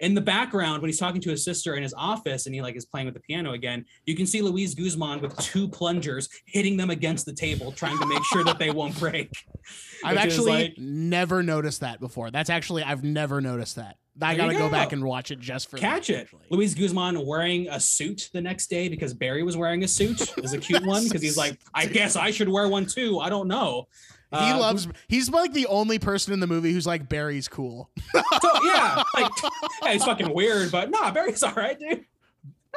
In 0.00 0.14
the 0.14 0.20
background, 0.22 0.80
when 0.80 0.88
he's 0.88 0.98
talking 0.98 1.20
to 1.20 1.28
his 1.30 1.44
sister 1.44 1.74
in 1.74 1.82
his 1.82 1.92
office 1.92 2.46
and 2.46 2.54
he 2.54 2.62
like 2.62 2.74
is 2.74 2.86
playing 2.86 3.04
with 3.06 3.12
the 3.14 3.20
piano 3.20 3.52
again, 3.52 3.84
you 4.06 4.16
can 4.16 4.24
see 4.26 4.40
Luis 4.40 4.74
Guzman 4.74 5.20
with 5.20 5.36
two 5.36 5.68
plungers 5.68 6.26
hitting 6.46 6.78
them 6.78 6.88
against 6.88 7.26
the 7.26 7.34
table, 7.34 7.70
trying 7.70 7.98
to 7.98 8.06
make 8.06 8.24
sure 8.24 8.42
that 8.44 8.58
they 8.58 8.70
won't 8.70 8.98
break. 8.98 9.30
I've 10.04 10.16
actually 10.16 10.52
like- 10.52 10.78
never 10.78 11.42
noticed 11.42 11.80
that 11.82 12.00
before. 12.00 12.30
That's 12.30 12.48
actually 12.48 12.82
I've 12.82 13.04
never 13.04 13.42
noticed 13.42 13.76
that. 13.76 13.96
I 14.20 14.34
gotta 14.34 14.52
go. 14.52 14.58
go. 14.60 14.68
back 14.70 14.92
and 14.92 15.04
watch 15.04 15.30
it 15.30 15.38
just 15.40 15.70
for 15.70 15.78
catch 15.78 16.08
that, 16.08 16.12
it. 16.14 16.20
actually. 16.22 16.46
Luis 16.50 16.74
Guzman 16.74 17.24
wearing 17.26 17.68
a 17.68 17.78
suit 17.80 18.28
the 18.32 18.40
next 18.40 18.68
day 18.68 18.88
because 18.88 19.14
Barry 19.14 19.42
was 19.42 19.56
wearing 19.56 19.82
a 19.84 19.88
suit 19.88 20.36
is 20.44 20.52
a 20.52 20.58
cute 20.58 20.84
one 20.84 21.04
because 21.04 21.22
he's 21.22 21.36
like, 21.36 21.58
I 21.74 21.86
guess 21.86 22.16
I 22.16 22.30
should 22.30 22.48
wear 22.48 22.68
one 22.68 22.86
too. 22.86 23.18
I 23.20 23.28
don't 23.28 23.48
know. 23.48 23.86
He 24.32 24.36
Uh, 24.36 24.58
loves. 24.58 24.86
He's 25.08 25.28
like 25.30 25.52
the 25.54 25.66
only 25.66 25.98
person 25.98 26.32
in 26.32 26.38
the 26.40 26.46
movie 26.46 26.72
who's 26.72 26.86
like 26.86 27.08
Barry's 27.08 27.48
cool. 27.48 27.90
So, 28.14 28.22
yeah, 28.64 29.02
like 29.14 29.30
yeah, 29.82 29.92
he's 29.92 30.04
fucking 30.04 30.32
weird, 30.32 30.70
but 30.70 30.90
nah, 30.90 31.10
Barry's 31.10 31.42
all 31.42 31.52
right, 31.54 31.78
dude. 31.78 32.04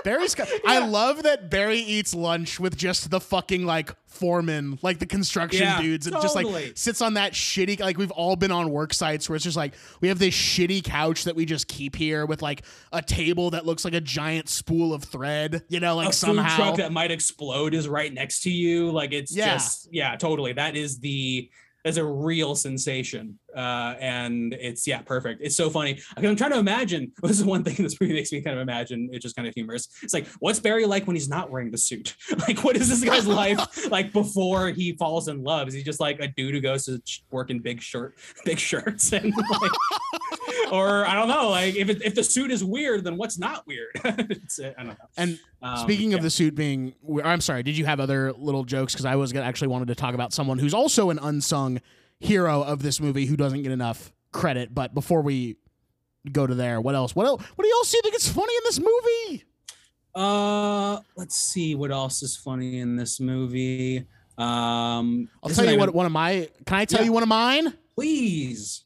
Barry's. 0.04 0.36
co- 0.36 0.46
I 0.66 0.80
love 0.86 1.24
that 1.24 1.50
Barry 1.50 1.78
eats 1.80 2.14
lunch 2.14 2.60
with 2.60 2.76
just 2.78 3.10
the 3.10 3.20
fucking 3.20 3.66
like 3.66 3.92
foreman, 4.08 4.78
like 4.82 5.00
the 5.00 5.06
construction 5.06 5.64
Yeah, 5.64 5.82
dudes, 5.82 6.08
and 6.08 6.16
just 6.22 6.36
like 6.36 6.76
sits 6.76 7.02
on 7.02 7.14
that 7.16 7.34
shitty. 7.34 7.80
Like 7.80 7.98
we've 7.98 8.12
all 8.12 8.36
been 8.36 8.52
on 8.52 8.70
work 8.70 8.94
sites 8.94 9.30
where 9.30 9.36
it's 9.36 9.44
just 9.46 9.58
like 9.58 9.74
we 10.02 10.08
have 10.08 10.20
this 10.20 10.34
shitty 10.34 10.84
couch 10.84 11.26
that 11.26 11.36
we 11.36 11.46
just 11.46 11.68
keep 11.68 11.96
here 11.96 12.26
with 12.26 12.42
like 12.42 12.64
a 12.92 13.02
table 13.02 13.52
that 13.52 13.66
looks 13.66 13.86
like 13.86 13.94
a 13.94 14.02
giant 14.02 14.50
spool 14.50 14.94
of 14.94 15.04
thread. 15.04 15.64
You 15.70 15.80
know, 15.80 15.96
like 15.96 16.08
a 16.08 16.12
food 16.12 16.16
somehow. 16.16 16.56
truck 16.56 16.76
that 16.78 16.92
might 16.92 17.12
explode 17.12 17.74
is 17.74 17.88
right 17.88 18.12
next 18.14 18.42
to 18.44 18.50
you. 18.52 18.92
Like 18.92 19.14
it's 19.14 19.36
Yeah. 19.36 19.54
just 19.54 19.90
yeah, 19.92 20.16
totally. 20.16 20.54
That 20.54 20.76
is 20.76 21.00
the 21.00 21.50
that's 21.84 21.98
a 21.98 22.06
real 22.06 22.56
sensation. 22.56 23.40
Uh, 23.56 23.96
and 24.00 24.54
it's 24.54 24.88
yeah, 24.88 25.02
perfect. 25.02 25.42
It's 25.44 25.56
so 25.56 25.70
funny. 25.70 26.00
I'm 26.16 26.36
trying 26.36 26.52
to 26.52 26.60
imagine. 26.60 27.12
This 27.34 27.40
is 27.40 27.46
one 27.46 27.64
thing 27.64 27.76
this 27.84 28.00
movie 28.00 28.14
makes 28.14 28.32
me 28.32 28.42
kind 28.42 28.58
of 28.58 28.62
imagine. 28.62 29.10
It's 29.12 29.24
just 29.24 29.36
kind 29.36 29.48
of 29.48 29.56
humorous. 29.56 29.88
It's 30.04 30.14
like, 30.14 30.28
what's 30.40 30.60
Barry 30.60 30.86
like 30.86 31.08
when 31.08 31.16
he's 31.16 31.30
not 31.30 31.50
wearing 31.50 31.72
the 31.72 31.78
suit? 31.78 32.16
Like, 32.48 32.64
what 32.64 32.76
is 32.76 32.90
this 32.90 33.04
guy's 33.04 33.26
life 33.26 33.90
like 33.92 34.12
before 34.12 34.70
he 34.70 34.94
falls 34.94 35.30
in 35.30 35.44
love? 35.44 35.68
Is 35.68 35.74
he 35.74 35.82
just 35.82 36.00
like 36.00 36.20
a 36.20 36.28
dude 36.28 36.54
who 36.54 36.60
goes 36.60 36.86
to 36.86 37.02
work 37.32 37.50
in 37.50 37.60
big 37.60 37.82
shirt, 37.82 38.16
big 38.44 38.60
shirts, 38.60 39.14
and 39.14 39.34
like, 39.34 39.72
or 40.74 41.06
I 41.06 41.14
don't 41.16 41.28
know. 41.28 41.50
Like, 41.50 41.76
if 41.76 41.90
it, 41.90 42.02
if 42.04 42.16
the 42.16 42.24
suit 42.24 42.50
is 42.52 42.64
weird, 42.64 43.04
then 43.04 43.16
what's 43.18 43.38
not 43.38 43.66
weird? 43.68 43.90
it's, 44.04 44.60
I 44.60 44.72
don't 44.78 44.88
know. 44.88 44.96
and 45.18 45.40
Um, 45.62 45.78
Speaking 45.78 46.14
of 46.14 46.22
the 46.22 46.30
suit 46.30 46.56
being, 46.56 46.96
I'm 47.24 47.42
sorry. 47.42 47.62
Did 47.64 47.78
you 47.78 47.86
have 47.86 48.00
other 48.00 48.34
little 48.34 48.64
jokes? 48.64 48.94
Because 48.94 49.06
I 49.06 49.16
was 49.16 49.32
gonna 49.32 49.46
actually 49.46 49.68
wanted 49.70 49.88
to 49.90 49.96
talk 49.96 50.14
about 50.16 50.34
someone 50.34 50.58
who's 50.60 50.74
also 50.74 51.10
an 51.10 51.20
unsung 51.20 51.80
hero 52.20 52.64
of 52.64 52.82
this 52.82 53.00
movie 53.00 53.26
who 53.26 53.38
doesn't 53.38 53.62
get 53.64 53.72
enough 53.72 54.12
credit. 54.32 54.74
But 54.74 54.94
before 54.94 55.22
we 55.22 55.58
go 56.32 56.48
to 56.48 56.56
there, 56.56 56.82
what 56.82 56.96
else? 56.96 57.16
What 57.16 57.28
else? 57.28 57.42
What 57.56 57.64
do 57.64 57.68
you 57.68 57.76
all 57.78 57.84
see? 57.86 58.00
think 58.02 58.16
is 58.16 58.28
funny 58.28 58.54
in 58.56 58.62
this 58.66 58.80
movie? 58.80 59.44
Uh, 60.16 61.00
let's 61.16 61.36
see 61.36 61.76
what 61.76 61.92
else 61.92 62.24
is 62.24 62.36
funny 62.38 62.80
in 62.80 62.96
this 62.96 63.20
movie. 63.20 64.06
Um, 64.38 65.30
I'll 65.44 65.50
tell 65.52 65.70
you 65.70 65.78
what. 65.78 65.94
One 65.94 66.06
of 66.06 66.12
my. 66.12 66.50
Can 66.66 66.78
I 66.78 66.86
tell 66.86 67.00
Yeah. 67.02 67.06
you 67.06 67.14
one 67.14 67.24
of 67.24 67.30
mine? 67.30 67.74
Please. 67.96 68.86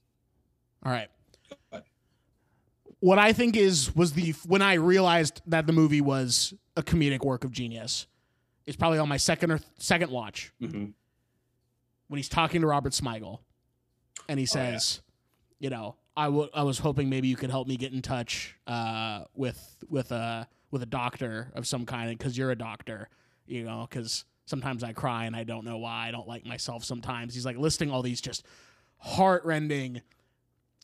All 0.85 0.91
right. 0.91 1.07
What? 2.99 3.19
I 3.19 3.31
think 3.33 3.55
is 3.55 3.95
was 3.95 4.13
the 4.13 4.31
when 4.45 4.61
I 4.61 4.73
realized 4.75 5.41
that 5.47 5.67
the 5.67 5.73
movie 5.73 6.01
was 6.01 6.53
a 6.75 6.83
comedic 6.83 7.23
work 7.23 7.43
of 7.43 7.51
genius 7.51 8.07
is 8.65 8.75
probably 8.75 8.97
on 8.99 9.07
my 9.07 9.17
second 9.17 9.51
or 9.51 9.59
second 9.77 10.11
watch. 10.11 10.51
Mhm. 10.61 10.93
when 12.09 12.17
he's 12.17 12.29
talking 12.29 12.61
to 12.61 12.67
Robert 12.67 12.93
Smigel, 12.93 13.39
and 14.29 14.39
he 14.39 14.43
Oh, 14.45 14.47
yeah. 14.59 14.77
says, 14.77 15.01
"You 15.59 15.69
know, 15.69 15.97
I 16.15 16.25
w- 16.25 16.49
I 16.53 16.63
was 16.63 16.79
hoping 16.79 17.09
maybe 17.09 17.27
you 17.27 17.35
could 17.35 17.49
help 17.51 17.67
me 17.67 17.75
get 17.75 17.91
in 17.91 18.01
touch 18.01 18.55
uh, 18.65 19.25
with 19.35 19.83
with 19.89 20.11
a 20.13 20.47
with 20.71 20.81
a 20.83 20.85
doctor 20.85 21.51
of 21.53 21.67
some 21.67 21.85
kind 21.85 22.17
because 22.17 22.37
you're 22.37 22.51
a 22.51 22.55
doctor, 22.57 23.09
you 23.45 23.63
know, 23.65 23.85
because 23.89 24.23
sometimes 24.45 24.83
I 24.83 24.93
cry 24.93 25.25
and 25.25 25.35
I 25.35 25.43
don't 25.43 25.65
know 25.65 25.77
why. 25.77 26.07
I 26.07 26.11
don't 26.11 26.27
like 26.27 26.45
myself 26.45 26.83
sometimes." 26.85 27.33
He's 27.33 27.45
like 27.45 27.57
listing 27.57 27.91
all 27.91 28.01
these 28.01 28.21
just 28.21 28.43
heartrending, 28.99 30.01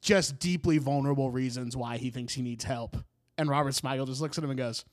just 0.03 0.37
deeply 0.39 0.77
vulnerable 0.77 1.31
reasons 1.31 1.75
why 1.75 1.97
he 1.97 2.09
thinks 2.11 2.33
he 2.33 2.41
needs 2.41 2.63
help, 2.63 2.97
and 3.37 3.49
Robert 3.49 3.73
Smigel 3.73 4.05
just 4.05 4.21
looks 4.21 4.37
at 4.37 4.43
him 4.43 4.51
and 4.51 4.57
goes. 4.57 4.85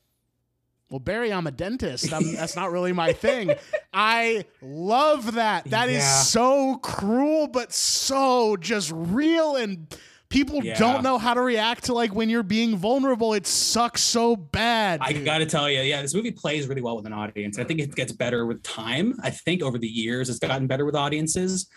Well, 0.88 0.98
Barry, 0.98 1.32
I'm 1.32 1.46
a 1.46 1.52
dentist. 1.52 2.12
I'm, 2.12 2.32
that's 2.34 2.56
not 2.56 2.72
really 2.72 2.92
my 2.92 3.12
thing. 3.12 3.54
I 3.94 4.44
love 4.60 5.34
that. 5.34 5.66
That 5.66 5.88
is 5.88 5.98
Yeah. 6.02 6.22
so 6.22 6.78
cruel, 6.78 7.46
but 7.46 7.72
so 7.72 8.56
just 8.56 8.90
real. 8.92 9.54
And 9.54 9.86
people 10.30 10.64
Yeah. 10.64 10.76
don't 10.76 11.04
know 11.04 11.16
how 11.16 11.34
to 11.34 11.42
react 11.42 11.84
to 11.84 11.94
like 11.94 12.12
when 12.12 12.28
you're 12.28 12.42
being 12.42 12.76
vulnerable. 12.76 13.34
It 13.34 13.46
sucks 13.46 14.02
so 14.02 14.34
bad. 14.34 14.98
I 15.00 15.12
gotta 15.12 15.46
tell 15.46 15.70
you, 15.70 15.80
yeah, 15.82 16.02
this 16.02 16.12
movie 16.12 16.32
plays 16.32 16.66
really 16.66 16.82
well 16.82 16.96
with 16.96 17.06
an 17.06 17.12
audience. 17.12 17.56
I 17.56 17.62
think 17.62 17.78
it 17.78 17.94
gets 17.94 18.10
better 18.10 18.44
with 18.44 18.60
time. 18.64 19.14
I 19.22 19.30
think 19.30 19.62
over 19.62 19.78
the 19.78 19.86
years 19.86 20.28
it's 20.28 20.40
gotten 20.40 20.66
better 20.66 20.84
with 20.84 20.96
audiences. 20.96 21.68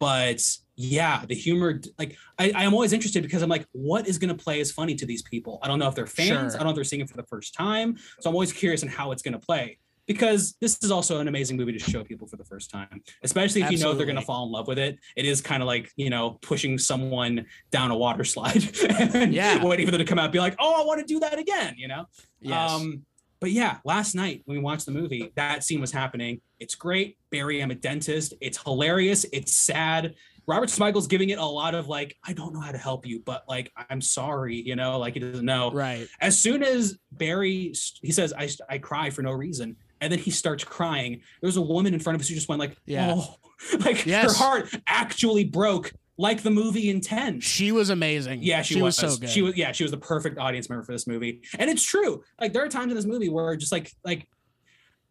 But 0.00 0.40
yeah, 0.76 1.24
the 1.26 1.34
humor, 1.34 1.80
like 1.98 2.16
I, 2.38 2.52
I 2.54 2.64
am 2.64 2.74
always 2.74 2.92
interested 2.92 3.22
because 3.22 3.42
I'm 3.42 3.48
like, 3.50 3.66
what 3.72 4.08
is 4.08 4.18
gonna 4.18 4.34
play 4.34 4.60
as 4.60 4.72
funny 4.72 4.94
to 4.96 5.06
these 5.06 5.22
people? 5.22 5.58
I 5.62 5.68
don't 5.68 5.78
know 5.78 5.88
if 5.88 5.94
they're 5.94 6.06
fans. 6.06 6.28
Sure. 6.28 6.46
I 6.54 6.56
don't 6.58 6.64
know 6.64 6.70
if 6.70 6.74
they're 6.74 6.84
seeing 6.84 7.02
it 7.02 7.08
for 7.08 7.16
the 7.16 7.22
first 7.24 7.54
time. 7.54 7.96
So 8.20 8.28
I'm 8.30 8.34
always 8.34 8.52
curious 8.52 8.82
on 8.82 8.88
how 8.88 9.12
it's 9.12 9.22
gonna 9.22 9.38
play. 9.38 9.78
Because 10.06 10.54
this 10.60 10.78
is 10.82 10.90
also 10.90 11.18
an 11.18 11.28
amazing 11.28 11.56
movie 11.56 11.72
to 11.72 11.78
show 11.78 12.04
people 12.04 12.26
for 12.28 12.36
the 12.36 12.44
first 12.44 12.70
time, 12.70 13.00
especially 13.22 13.62
if 13.62 13.70
you 13.70 13.78
know 13.78 13.94
they're 13.94 14.04
going 14.04 14.16
to 14.18 14.22
fall 14.22 14.44
in 14.44 14.52
love 14.52 14.68
with 14.68 14.78
it. 14.78 14.98
It 15.16 15.24
is 15.24 15.40
kind 15.40 15.62
of 15.62 15.66
like, 15.66 15.90
you 15.96 16.10
know, 16.10 16.32
pushing 16.42 16.76
someone 16.76 17.46
down 17.70 17.90
a 17.90 17.96
water 17.96 18.22
slide 18.22 18.68
and 18.98 19.32
Yeah. 19.32 19.64
waiting 19.64 19.86
for 19.86 19.92
them 19.92 20.00
to 20.00 20.04
come 20.04 20.18
out 20.18 20.24
and 20.24 20.32
be 20.34 20.40
like, 20.40 20.56
oh, 20.58 20.78
I 20.78 20.84
want 20.84 21.00
to 21.00 21.06
do 21.06 21.20
that 21.20 21.38
again, 21.38 21.76
you 21.78 21.88
know? 21.88 22.04
Yes. 22.42 22.70
Um, 22.70 23.06
but 23.40 23.50
yeah, 23.52 23.78
last 23.86 24.14
night 24.14 24.42
when 24.44 24.58
we 24.58 24.62
watched 24.62 24.84
the 24.84 24.92
movie, 24.92 25.32
that 25.36 25.64
scene 25.64 25.80
was 25.80 25.90
happening. 25.90 26.42
It's 26.60 26.74
great. 26.74 27.16
Barry, 27.30 27.62
I'm 27.62 27.70
a 27.70 27.74
dentist. 27.74 28.34
It's 28.42 28.62
hilarious. 28.62 29.24
It's 29.32 29.54
sad. 29.54 30.16
Robert 30.46 30.68
Smigel's 30.68 31.06
giving 31.06 31.30
it 31.30 31.38
a 31.38 31.44
lot 31.44 31.74
of 31.74 31.88
like, 31.88 32.16
I 32.24 32.32
don't 32.32 32.52
know 32.52 32.60
how 32.60 32.72
to 32.72 32.78
help 32.78 33.06
you, 33.06 33.20
but 33.24 33.44
like, 33.48 33.72
I'm 33.90 34.00
sorry, 34.00 34.56
you 34.56 34.76
know, 34.76 34.98
like 34.98 35.14
he 35.14 35.20
doesn't 35.20 35.44
know. 35.44 35.70
right. 35.72 36.06
As 36.20 36.38
soon 36.38 36.62
as 36.62 36.98
Barry, 37.12 37.72
he 38.02 38.12
says, 38.12 38.32
I, 38.36 38.48
I 38.68 38.78
cry 38.78 39.10
for 39.10 39.22
no 39.22 39.32
reason. 39.32 39.76
And 40.00 40.12
then 40.12 40.18
he 40.18 40.30
starts 40.30 40.64
crying. 40.64 41.22
There's 41.40 41.56
a 41.56 41.62
woman 41.62 41.94
in 41.94 42.00
front 42.00 42.14
of 42.16 42.20
us 42.20 42.28
who 42.28 42.34
just 42.34 42.48
went 42.48 42.58
like, 42.60 42.76
Yeah. 42.84 43.14
oh, 43.16 43.36
like 43.80 44.04
Yes. 44.04 44.36
her 44.38 44.44
heart 44.44 44.74
actually 44.86 45.44
broke 45.44 45.92
like 46.16 46.42
the 46.42 46.50
movie 46.50 46.90
intends. 46.90 47.44
She 47.44 47.72
was 47.72 47.90
amazing. 47.90 48.40
Yeah, 48.42 48.62
she, 48.62 48.80
was. 48.80 48.96
so 48.96 49.16
good. 49.16 49.28
She 49.28 49.42
was. 49.42 49.56
Yeah, 49.56 49.72
she 49.72 49.82
was 49.82 49.90
the 49.90 49.96
perfect 49.98 50.38
audience 50.38 50.68
member 50.70 50.84
for 50.84 50.92
this 50.92 51.08
movie, 51.08 51.42
and 51.58 51.68
it's 51.68 51.82
true. 51.82 52.22
Like 52.40 52.52
there 52.52 52.62
are 52.62 52.68
times 52.68 52.92
in 52.92 52.96
this 52.96 53.04
movie 53.04 53.28
where 53.28 53.56
just 53.56 53.72
like 53.72 53.90
like 54.04 54.28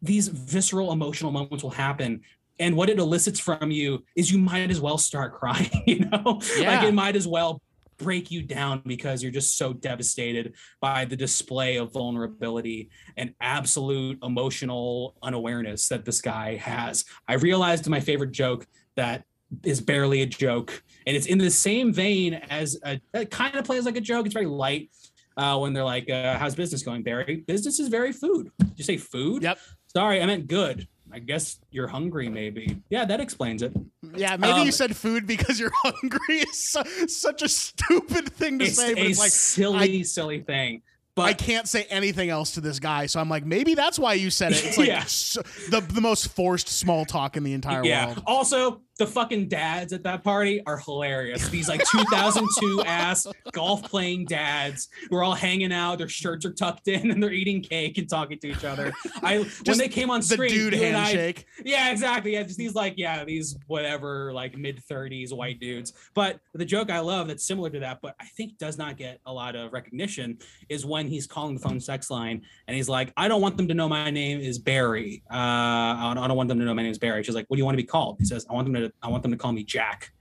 these 0.00 0.28
visceral 0.28 0.92
emotional 0.92 1.30
moments 1.30 1.62
will 1.62 1.70
happen, 1.70 2.22
and 2.58 2.76
what 2.76 2.88
it 2.88 2.98
elicits 2.98 3.40
from 3.40 3.70
you 3.70 4.04
is 4.16 4.30
you 4.30 4.38
might 4.38 4.70
as 4.70 4.80
well 4.80 4.98
start 4.98 5.34
crying. 5.34 5.70
You 5.86 6.00
know, 6.06 6.40
like 6.60 6.82
it 6.84 6.94
might 6.94 7.16
as 7.16 7.26
well 7.28 7.60
break 7.98 8.30
you 8.30 8.42
down 8.42 8.82
because 8.86 9.22
you're 9.22 9.30
just 9.32 9.56
so 9.56 9.72
devastated 9.72 10.54
by 10.80 11.04
the 11.04 11.16
display 11.16 11.76
of 11.76 11.92
vulnerability 11.92 12.90
and 13.16 13.34
absolute 13.40 14.18
emotional 14.22 15.14
unawareness 15.22 15.88
that 15.88 16.04
this 16.04 16.20
guy 16.20 16.56
has. 16.56 17.04
I 17.28 17.34
realized 17.34 17.88
my 17.88 18.00
favorite 18.00 18.32
joke 18.32 18.66
that 18.96 19.24
is 19.62 19.80
barely 19.80 20.22
a 20.22 20.26
joke 20.26 20.82
and 21.06 21.16
it's 21.16 21.26
in 21.26 21.38
the 21.38 21.50
same 21.50 21.92
vein 21.92 22.34
as 22.34 22.76
a 22.84 23.00
it 23.12 23.30
kind 23.30 23.54
of 23.54 23.64
plays 23.64 23.84
like 23.84 23.96
a 23.96 24.00
joke 24.00 24.26
it's 24.26 24.32
very 24.34 24.46
light 24.46 24.90
uh, 25.36 25.56
when 25.58 25.72
they're 25.72 25.84
like 25.84 26.10
uh, 26.10 26.36
how's 26.38 26.56
business 26.56 26.82
going 26.82 27.02
barry 27.04 27.44
business 27.46 27.78
is 27.78 27.88
very 27.88 28.10
food 28.10 28.50
did 28.58 28.72
you 28.78 28.84
say 28.84 28.96
food 28.96 29.42
Yep. 29.44 29.58
sorry 29.86 30.20
i 30.20 30.26
meant 30.26 30.48
good 30.48 30.88
i 31.14 31.18
guess 31.18 31.58
you're 31.70 31.86
hungry 31.86 32.28
maybe 32.28 32.76
yeah 32.90 33.04
that 33.04 33.20
explains 33.20 33.62
it 33.62 33.72
Yeah, 34.16 34.36
maybe 34.36 34.60
Um, 34.60 34.66
you 34.66 34.72
said 34.72 34.94
food 34.96 35.26
because 35.26 35.58
you're 35.60 35.72
hungry. 35.84 36.38
Is 36.40 36.58
su- 36.72 37.08
such 37.08 37.42
a 37.42 37.48
stupid 37.48 38.28
thing 38.32 38.58
to 38.58 38.64
it's 38.66 38.76
say, 38.76 38.94
but 38.94 39.02
it's 39.04 39.18
like 39.18 39.30
silly 39.30 40.04
silly 40.04 40.40
thing 40.40 40.82
but 41.16 41.22
I 41.26 41.32
can't 41.32 41.68
say 41.68 41.84
anything 41.90 42.28
else 42.28 42.54
to 42.54 42.60
this 42.60 42.80
guy, 42.80 43.06
so 43.06 43.20
I'm 43.20 43.28
like, 43.28 43.46
maybe 43.46 43.74
that's 43.76 44.00
why 44.00 44.14
you 44.14 44.30
said 44.30 44.50
it. 44.50 44.64
It's 44.64 44.76
like 44.82 44.88
Yeah. 44.88 45.04
so- 45.04 45.42
the 45.70 45.80
the 45.80 46.00
most 46.00 46.28
forced 46.34 46.66
small 46.68 47.04
talk 47.04 47.36
in 47.36 47.44
the 47.44 47.52
entire 47.52 47.84
yeah 47.84 48.06
world. 48.06 48.22
also 48.26 48.80
the 48.98 49.06
fucking 49.06 49.48
dads 49.48 49.92
at 49.92 50.02
that 50.04 50.22
party 50.22 50.62
are 50.66 50.78
hilarious 50.78 51.48
these 51.48 51.68
like 51.68 51.82
2002 51.90 52.82
ass 52.86 53.26
golf 53.52 53.82
playing 53.82 54.24
dads 54.26 54.88
who 55.10 55.16
are 55.16 55.22
all 55.24 55.34
hanging 55.34 55.72
out 55.72 55.98
their 55.98 56.08
shirts 56.08 56.44
are 56.44 56.52
tucked 56.52 56.88
in 56.88 57.10
and 57.10 57.22
they're 57.22 57.32
eating 57.32 57.60
cake 57.62 57.98
and 57.98 58.08
talking 58.08 58.38
to 58.38 58.48
each 58.48 58.64
other 58.64 58.92
i 59.22 59.38
when 59.66 59.78
they 59.78 59.88
came 59.88 60.10
on 60.10 60.22
screen, 60.22 60.50
The 60.50 60.54
dude 60.70 60.74
and 60.74 60.96
I- 60.96 61.00
handshake. 61.00 61.46
Yeah, 61.64 61.90
exactly. 61.90 62.32
Yeah, 62.34 62.42
just 62.42 62.58
these 62.58 62.74
like 62.74 62.94
yeah, 62.96 63.24
these 63.24 63.56
whatever 63.66 64.32
like 64.32 64.56
mid 64.56 64.82
thirties 64.84 65.32
white 65.32 65.60
dudes. 65.60 65.92
But 66.14 66.40
the 66.52 66.64
joke 66.64 66.90
I 66.90 66.98
love 67.00 67.28
that's 67.28 67.44
similar 67.46 67.70
to 67.70 67.80
that, 67.80 68.00
but 68.02 68.14
I 68.20 68.26
think 68.36 68.58
does 68.58 68.76
not 68.78 68.96
get 68.96 69.20
a 69.26 69.32
lot 69.32 69.56
of 69.56 69.72
recognition 69.72 70.38
is 70.68 70.84
when 70.84 71.06
he's 71.08 71.26
calling 71.26 71.54
the 71.54 71.60
phone 71.60 71.80
sex 71.80 72.10
line 72.10 72.42
and 72.68 72.76
he's 72.76 72.88
like, 72.88 73.12
I 73.16 73.28
don't 73.28 73.40
want 73.40 73.56
them 73.56 73.68
to 73.68 73.74
know 73.74 73.88
my 73.88 74.10
name 74.10 74.40
is 74.40 74.58
Barry. 74.58 75.22
Uh, 75.30 75.36
I 75.36 76.12
don't 76.14 76.24
I 76.24 76.28
don't 76.28 76.36
want 76.36 76.48
them 76.48 76.58
to 76.58 76.64
know 76.64 76.74
my 76.74 76.82
name 76.82 76.90
is 76.90 76.98
Barry. 76.98 77.22
She's 77.22 77.34
like, 77.34 77.46
What 77.48 77.56
do 77.56 77.58
you 77.58 77.64
want 77.64 77.76
to 77.76 77.82
be 77.82 77.86
called? 77.86 78.16
He 78.18 78.24
says, 78.24 78.46
I 78.50 78.52
want 78.54 78.66
them 78.70 78.74
to 78.74 78.83
to 78.88 78.94
I 79.02 79.08
want 79.08 79.22
them 79.22 79.32
to 79.32 79.38
call 79.38 79.52
me 79.52 79.64
Jack. 79.64 80.13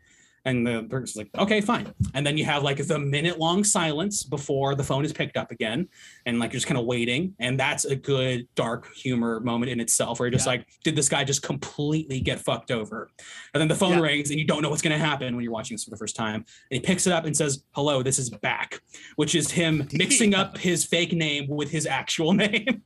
And 0.45 0.67
the 0.67 0.83
person's 0.89 1.15
like, 1.15 1.29
okay, 1.37 1.61
fine. 1.61 1.93
And 2.13 2.27
then 2.27 2.37
you 2.37 2.43
have 2.43 2.63
like 2.63 2.85
the 2.85 2.99
minute 2.99 3.39
long 3.39 3.63
silence 3.63 4.23
before 4.23 4.75
the 4.75 4.83
phone 4.83 5.05
is 5.05 5.13
picked 5.13 5.37
up 5.37 5.51
again. 5.51 5.87
And 6.25 6.37
like 6.37 6.51
you're 6.51 6.57
just 6.57 6.67
kind 6.67 6.77
of 6.77 6.85
waiting. 6.85 7.33
And 7.39 7.57
that's 7.57 7.85
a 7.85 7.95
good 7.95 8.47
dark 8.55 8.93
humor 8.93 9.39
moment 9.39 9.71
in 9.71 9.79
itself 9.79 10.19
where 10.19 10.27
you're 10.27 10.33
just 10.33 10.45
Yeah. 10.45 10.51
like, 10.53 10.67
did 10.83 10.97
this 10.97 11.07
guy 11.07 11.23
just 11.23 11.43
completely 11.43 12.19
get 12.19 12.41
fucked 12.41 12.71
over? 12.71 13.09
And 13.53 13.61
then 13.61 13.69
the 13.69 13.75
phone 13.75 13.93
Yeah. 13.93 14.01
rings 14.01 14.31
and 14.31 14.39
you 14.39 14.45
don't 14.45 14.61
know 14.61 14.69
what's 14.69 14.81
going 14.81 14.91
to 14.99 15.03
happen 15.05 15.33
when 15.33 15.43
you're 15.45 15.53
watching 15.53 15.75
this 15.75 15.85
for 15.85 15.91
the 15.91 15.97
first 15.97 16.15
time. 16.15 16.35
And 16.35 16.45
he 16.71 16.79
picks 16.81 17.07
it 17.07 17.13
up 17.13 17.23
and 17.23 17.35
says, 17.35 17.63
hello, 17.71 18.03
this 18.03 18.19
is 18.19 18.29
back, 18.29 18.81
which 19.15 19.35
is 19.35 19.49
him 19.49 19.87
mixing 19.93 20.35
up 20.35 20.57
his 20.57 20.83
fake 20.83 21.13
name 21.13 21.47
with 21.47 21.71
his 21.71 21.85
actual 21.87 22.33
name. 22.33 22.81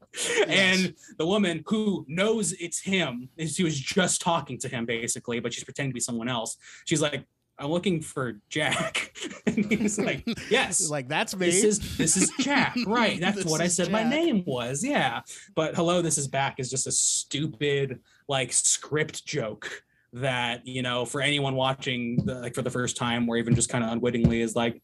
and 0.48 0.94
the 1.18 1.26
woman 1.26 1.64
who 1.66 2.06
knows 2.08 2.54
it's 2.54 2.80
him, 2.80 3.30
is 3.36 3.56
she 3.56 3.64
was 3.64 3.80
just 3.80 4.22
talking 4.22 4.60
to 4.60 4.68
him 4.68 4.86
basically, 4.86 5.40
but 5.40 5.54
she's 5.54 5.64
pretending 5.64 5.90
to 5.90 5.96
be 5.96 6.00
someone 6.00 6.28
else. 6.30 6.58
She's 6.86 7.02
like, 7.02 7.26
I'm 7.60 7.70
looking 7.70 8.02
for 8.02 8.40
Jack. 8.50 9.16
and 9.48 9.66
he's 9.72 9.98
like, 10.00 10.24
Yes. 10.50 10.90
like 10.90 11.08
that's 11.08 11.36
me. 11.36 11.48
this 11.48 11.64
is 11.64 11.98
this 11.98 12.16
is 12.18 12.32
Jack, 12.40 12.76
right? 12.88 13.20
That's 13.20 13.46
what 13.46 13.62
I 13.62 13.68
said 13.68 13.92
my 13.92 14.04
name 14.04 14.44
was. 14.46 14.84
Yeah. 14.84 15.22
But 15.56 15.76
hello, 15.76 16.02
this 16.02 16.18
is 16.18 16.28
back 16.28 16.60
is 16.60 16.70
just 16.70 16.86
a 16.88 16.92
stupid 16.92 18.00
like 18.28 18.54
script 18.54 19.26
joke 19.26 19.84
that, 20.14 20.66
you 20.68 20.82
know, 20.82 21.06
for 21.06 21.22
anyone 21.22 21.56
watching 21.56 22.26
the, 22.26 22.36
like 22.36 22.56
for 22.56 22.62
the 22.62 22.70
first 22.70 22.96
time 22.98 23.28
or 23.28 23.38
even 23.38 23.56
just 23.56 23.70
kind 23.70 23.84
of 23.84 23.92
unwittingly 23.92 24.42
is 24.42 24.56
like 24.56 24.82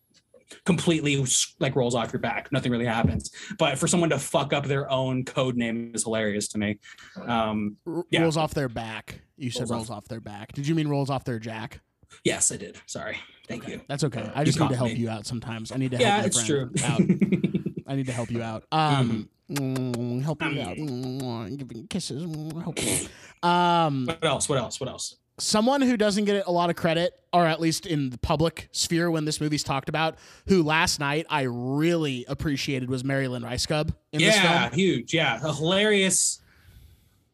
completely 0.65 1.23
like 1.59 1.75
rolls 1.75 1.95
off 1.95 2.11
your 2.13 2.19
back. 2.19 2.51
Nothing 2.51 2.71
really 2.71 2.85
happens. 2.85 3.31
But 3.57 3.77
for 3.77 3.87
someone 3.87 4.09
to 4.09 4.19
fuck 4.19 4.51
up 4.53 4.65
their 4.65 4.89
own 4.91 5.25
code 5.25 5.55
name 5.55 5.91
is 5.93 6.03
hilarious 6.03 6.47
to 6.49 6.57
me. 6.57 6.79
Um 7.25 7.77
yeah. 8.09 8.21
rolls 8.21 8.37
off 8.37 8.53
their 8.53 8.69
back. 8.69 9.21
You 9.37 9.49
said 9.51 9.61
Rolls 9.61 9.71
rolls, 9.71 9.89
off- 9.89 9.97
off. 9.97 10.05
their 10.07 10.21
back. 10.21 10.53
Did 10.53 10.67
you 10.67 10.75
mean 10.75 10.87
rolls 10.87 11.09
off 11.09 11.23
their 11.23 11.39
jack? 11.39 11.79
Yes, 12.23 12.51
I 12.51 12.57
did. 12.57 12.77
Sorry. 12.85 13.17
Thank 13.47 13.67
you. 13.67 13.81
That's 13.87 14.03
okay. 14.05 14.29
I 14.33 14.43
just 14.43 14.59
need 14.59 14.69
to 14.69 14.75
help 14.75 14.91
me. 14.91 14.95
you 14.97 15.09
out 15.09 15.25
sometimes. 15.25 15.71
I 15.71 15.77
need 15.77 15.91
to 15.91 15.97
Yeah, 15.97 16.15
help 16.15 16.27
it's 16.27 16.43
true. 16.45 16.71
out. 16.85 17.01
I 17.87 17.95
need 17.95 18.05
to 18.07 18.13
help 18.13 18.31
you 18.31 18.41
out. 18.41 18.63
Um, 18.71 19.27
Mm-hmm. 19.51 19.83
mm, 19.83 20.23
help 20.23 20.41
you 20.41 20.61
out. 20.61 20.77
Mm, 20.77 21.57
Giving 21.57 21.85
kisses. 21.87 22.23
Mm, 22.25 22.61
help 22.63 22.81
you. 22.83 22.97
Um, 23.47 24.05
what 24.05 24.23
else? 24.23 24.47
What 24.47 24.57
else? 24.57 24.79
What 24.79 24.89
else? 24.89 25.17
someone 25.39 25.81
who 25.81 25.97
doesn't 25.97 26.25
get 26.25 26.45
a 26.45 26.51
lot 26.51 26.69
of 26.69 26.75
credit, 26.77 27.19
or 27.33 27.45
at 27.45 27.59
least 27.59 27.85
in 27.87 28.09
the 28.11 28.17
public 28.19 28.69
sphere 28.71 29.09
when 29.11 29.25
this 29.25 29.41
movie's 29.41 29.63
talked 29.63 29.89
about, 29.89 30.15
who 30.47 30.61
last 30.63 30.99
night 30.99 31.25
I 31.29 31.41
really 31.41 32.23
appreciated 32.29 32.87
was 32.89 33.03
Mary 33.03 33.27
Lynn 33.27 33.41
Rajskub 33.41 33.93
in 34.13 34.21
this 34.21 34.35
yeah, 34.35 34.69
huge. 34.69 35.11
Yeah, 35.13 35.39
a 35.43 35.51
hilarious, 35.53 36.39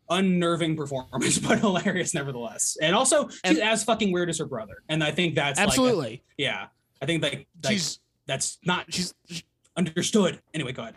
unnerving 0.10 0.76
performance, 0.76 1.38
but 1.48 1.60
hilarious 1.60 2.14
nevertheless. 2.14 2.78
And 2.82 2.96
also, 2.96 3.28
she's 3.30 3.40
And- 3.44 3.60
as 3.60 3.84
fucking 3.84 4.12
weird 4.12 4.30
as 4.30 4.40
her 4.40 4.46
brother. 4.46 4.84
And 4.90 5.04
I 5.04 5.12
think 5.12 5.36
that's 5.36 5.60
Like 5.60 5.68
Absolutely. 5.68 6.24
a- 6.40 6.42
yeah, 6.44 6.68
I 7.02 7.06
think 7.06 7.24
like, 7.24 7.48
like 7.64 7.72
she's 7.74 8.00
that's 8.26 8.58
not 8.66 8.92
she's 8.94 9.14
understood. 9.76 10.42
Anyway, 10.54 10.72
go 10.74 10.84
ahead. 10.84 10.96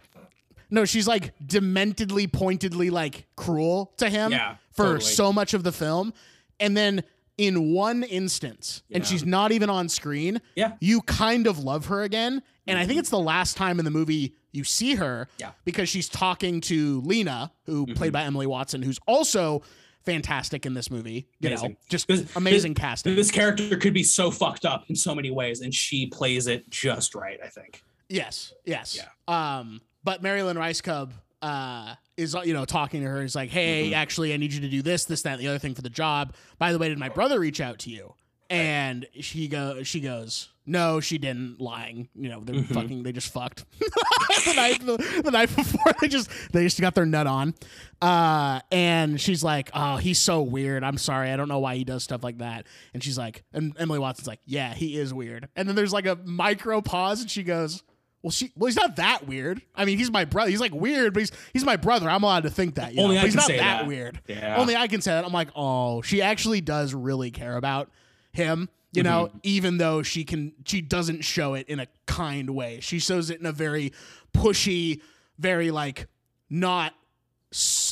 no, 0.71 0.85
she's 0.85 1.07
like 1.09 1.33
dementedly, 1.47 2.31
pointedly 2.33 2.91
like 2.91 3.27
cruel 3.37 3.93
to 3.99 4.09
him 4.09 4.33
Yeah, 4.33 4.57
for 4.73 4.85
totally. 4.85 5.01
so 5.01 5.33
much 5.33 5.55
of 5.55 5.63
the 5.65 5.73
film, 5.73 6.13
and 6.61 6.77
then 6.77 7.03
in 7.39 7.73
one 7.73 8.03
instance, 8.03 8.83
and 8.91 9.07
she's 9.07 9.25
not 9.25 9.53
even 9.53 9.71
on 9.71 9.89
screen. 9.89 10.41
Yeah. 10.55 10.67
Mm-hmm. 10.69 10.77
you 10.81 11.01
kind 11.03 11.47
of 11.47 11.59
love 11.59 11.87
her 11.87 12.03
again, 12.03 12.43
and 12.67 12.79
I 12.79 12.87
think 12.87 12.99
it's 12.99 13.11
the 13.11 13.19
last 13.19 13.57
time 13.57 13.79
in 13.79 13.85
the 13.85 13.91
movie 13.91 14.35
you 14.53 14.65
see 14.65 14.95
her. 14.97 15.29
Yeah. 15.39 15.49
Mm-hmm. 15.49 15.57
because 15.65 15.89
she's 15.89 16.09
talking 16.09 16.61
to 16.63 17.01
Lena, 17.03 17.53
who 17.67 17.87
played 17.95 18.13
by 18.13 18.23
Emily 18.23 18.47
Watson, 18.47 18.83
who's 18.83 18.99
also 19.07 19.63
fantastic 20.05 20.67
in 20.67 20.75
this 20.75 20.91
movie. 20.91 21.27
You 21.41 21.51
know, 21.51 21.75
just 21.89 22.09
This- 22.09 22.25
amazing 22.37 22.75
this- 22.75 22.81
casting. 22.81 23.15
This 23.17 23.31
character 23.31 23.77
could 23.77 23.95
be 23.95 24.03
so 24.03 24.31
fucked 24.31 24.65
up 24.65 24.85
in 24.89 24.97
so 24.97 25.15
many 25.15 25.31
ways, 25.31 25.61
and 25.61 25.73
she 25.75 26.07
plays 26.07 26.47
it 26.47 26.69
just 26.71 27.15
right. 27.15 27.39
I 27.43 27.49
think. 27.49 27.83
Yes, 28.09 28.53
yes. 28.65 28.99
Yeah. 28.99 29.59
Um, 29.59 29.81
but 30.05 30.23
Mary 30.23 30.43
Lynn 30.43 30.57
Rajskub 30.57 31.13
uh 31.41 31.95
is 32.17 32.37
you 32.45 32.53
know 32.53 32.65
talking 32.65 33.01
to 33.03 33.09
her. 33.09 33.23
He's 33.23 33.35
like, 33.35 33.51
"Hey, 33.51 33.87
Mm-hmm. 33.87 33.95
actually, 33.95 34.35
I 34.35 34.37
need 34.37 34.53
you 34.53 34.61
to 34.61 34.69
do 34.69 34.83
this, 34.83 35.07
this, 35.07 35.23
that, 35.23 35.35
and 35.35 35.41
the 35.41 35.49
other 35.49 35.59
thing 35.59 35.75
for 35.75 35.83
the 35.83 35.91
job. 35.91 36.35
By 36.59 36.73
the 36.73 36.79
way, 36.79 36.89
did 36.89 36.99
my 36.99 37.09
brother 37.09 37.41
reach 37.41 37.61
out 37.61 37.79
to 37.81 37.91
you?" 37.91 38.15
And 38.53 39.07
she 39.21 39.49
go, 39.49 39.83
she 39.83 40.01
goes, 40.01 40.49
"No, 40.67 41.01
she 41.01 41.19
didn't." 41.19 41.61
Lying, 41.61 42.09
you 42.15 42.29
know, 42.29 42.41
they're 42.41 42.57
Mm-hmm. 42.57 42.75
fucking. 42.75 43.03
They 43.03 43.13
just 43.13 43.33
fucked 43.33 43.65
the 43.79 44.53
night 44.55 44.85
the, 44.85 45.23
the 45.25 45.31
night 45.31 45.55
before. 45.55 45.93
They 46.01 46.09
just 46.09 46.29
they 46.53 46.65
just 46.65 46.81
got 46.81 46.95
their 46.95 47.07
nut 47.07 47.27
on. 47.27 47.55
Uh, 48.01 48.61
and 48.71 49.21
she's 49.21 49.43
like, 49.43 49.71
"Oh, 49.75 49.97
he's 49.97 50.19
so 50.19 50.43
weird. 50.43 50.85
I'm 50.85 50.99
sorry. 50.99 51.31
I 51.31 51.37
don't 51.37 51.49
know 51.49 51.61
why 51.61 51.77
he 51.77 51.85
does 51.85 52.03
stuff 52.05 52.23
like 52.25 52.39
that." 52.39 52.67
And 52.93 53.03
she's 53.03 53.17
like, 53.17 53.45
and 53.53 53.75
Emily 53.79 53.99
Watson's 53.99 54.27
like, 54.29 54.41
"Yeah, 54.45 54.75
he 54.75 54.99
is 54.99 55.15
weird." 55.15 55.49
And 55.57 55.69
then 55.69 55.77
there's 55.77 55.93
like 55.93 56.07
a 56.07 56.17
micro 56.25 56.81
pause, 56.81 57.21
and 57.23 57.31
she 57.31 57.43
goes. 57.43 57.83
Well, 58.25 58.31
she 58.31 58.53
well, 58.57 58.69
he's 58.69 58.77
not 58.77 58.95
that 58.97 59.27
weird. 59.27 59.63
I 59.75 59.85
mean, 59.85 59.99
he's 59.99 60.09
my 60.13 60.25
brother. 60.25 60.49
He's 60.49 60.61
like 60.61 60.73
weird, 60.73 61.13
but 61.13 61.21
he's 61.23 61.33
he's 61.53 61.65
my 61.65 61.75
brother. 61.75 62.09
I'm 62.09 62.23
allowed 62.23 62.45
to 62.45 62.51
think 62.51 62.77
that. 62.77 62.95
You 62.95 63.03
Only 63.03 63.17
know? 63.17 63.23
I 63.23 63.25
But 63.25 63.27
he's 63.27 63.35
can 63.35 63.39
not 63.41 63.47
say 63.49 63.57
that, 63.59 63.79
that. 63.81 63.87
weird. 63.89 64.21
Yeah. 64.29 64.57
Only 64.59 64.77
I 64.77 64.87
can 64.87 65.01
say 65.01 65.11
that. 65.11 65.25
I'm 65.25 65.33
like, 65.33 65.49
oh, 65.57 66.03
she 66.03 66.23
actually 66.23 66.61
does 66.61 66.95
really 66.95 67.33
care 67.33 67.57
about 67.57 67.91
him. 68.33 68.69
You 68.93 69.03
know, 69.03 69.27
Mm-hmm. 69.29 69.39
even 69.45 69.79
though 69.79 70.03
she 70.03 70.23
can, 70.25 70.53
she 70.67 70.83
doesn't 70.83 71.23
show 71.23 71.55
it 71.55 71.67
in 71.69 71.81
a 71.81 71.87
kind 72.07 72.51
way. 72.51 72.81
She 72.81 72.99
shows 72.99 73.31
it 73.31 73.41
in 73.41 73.47
a 73.47 73.53
very 73.53 73.93
pushy, 74.35 75.01
very 75.39 75.71
like 75.71 76.09
not 76.51 76.93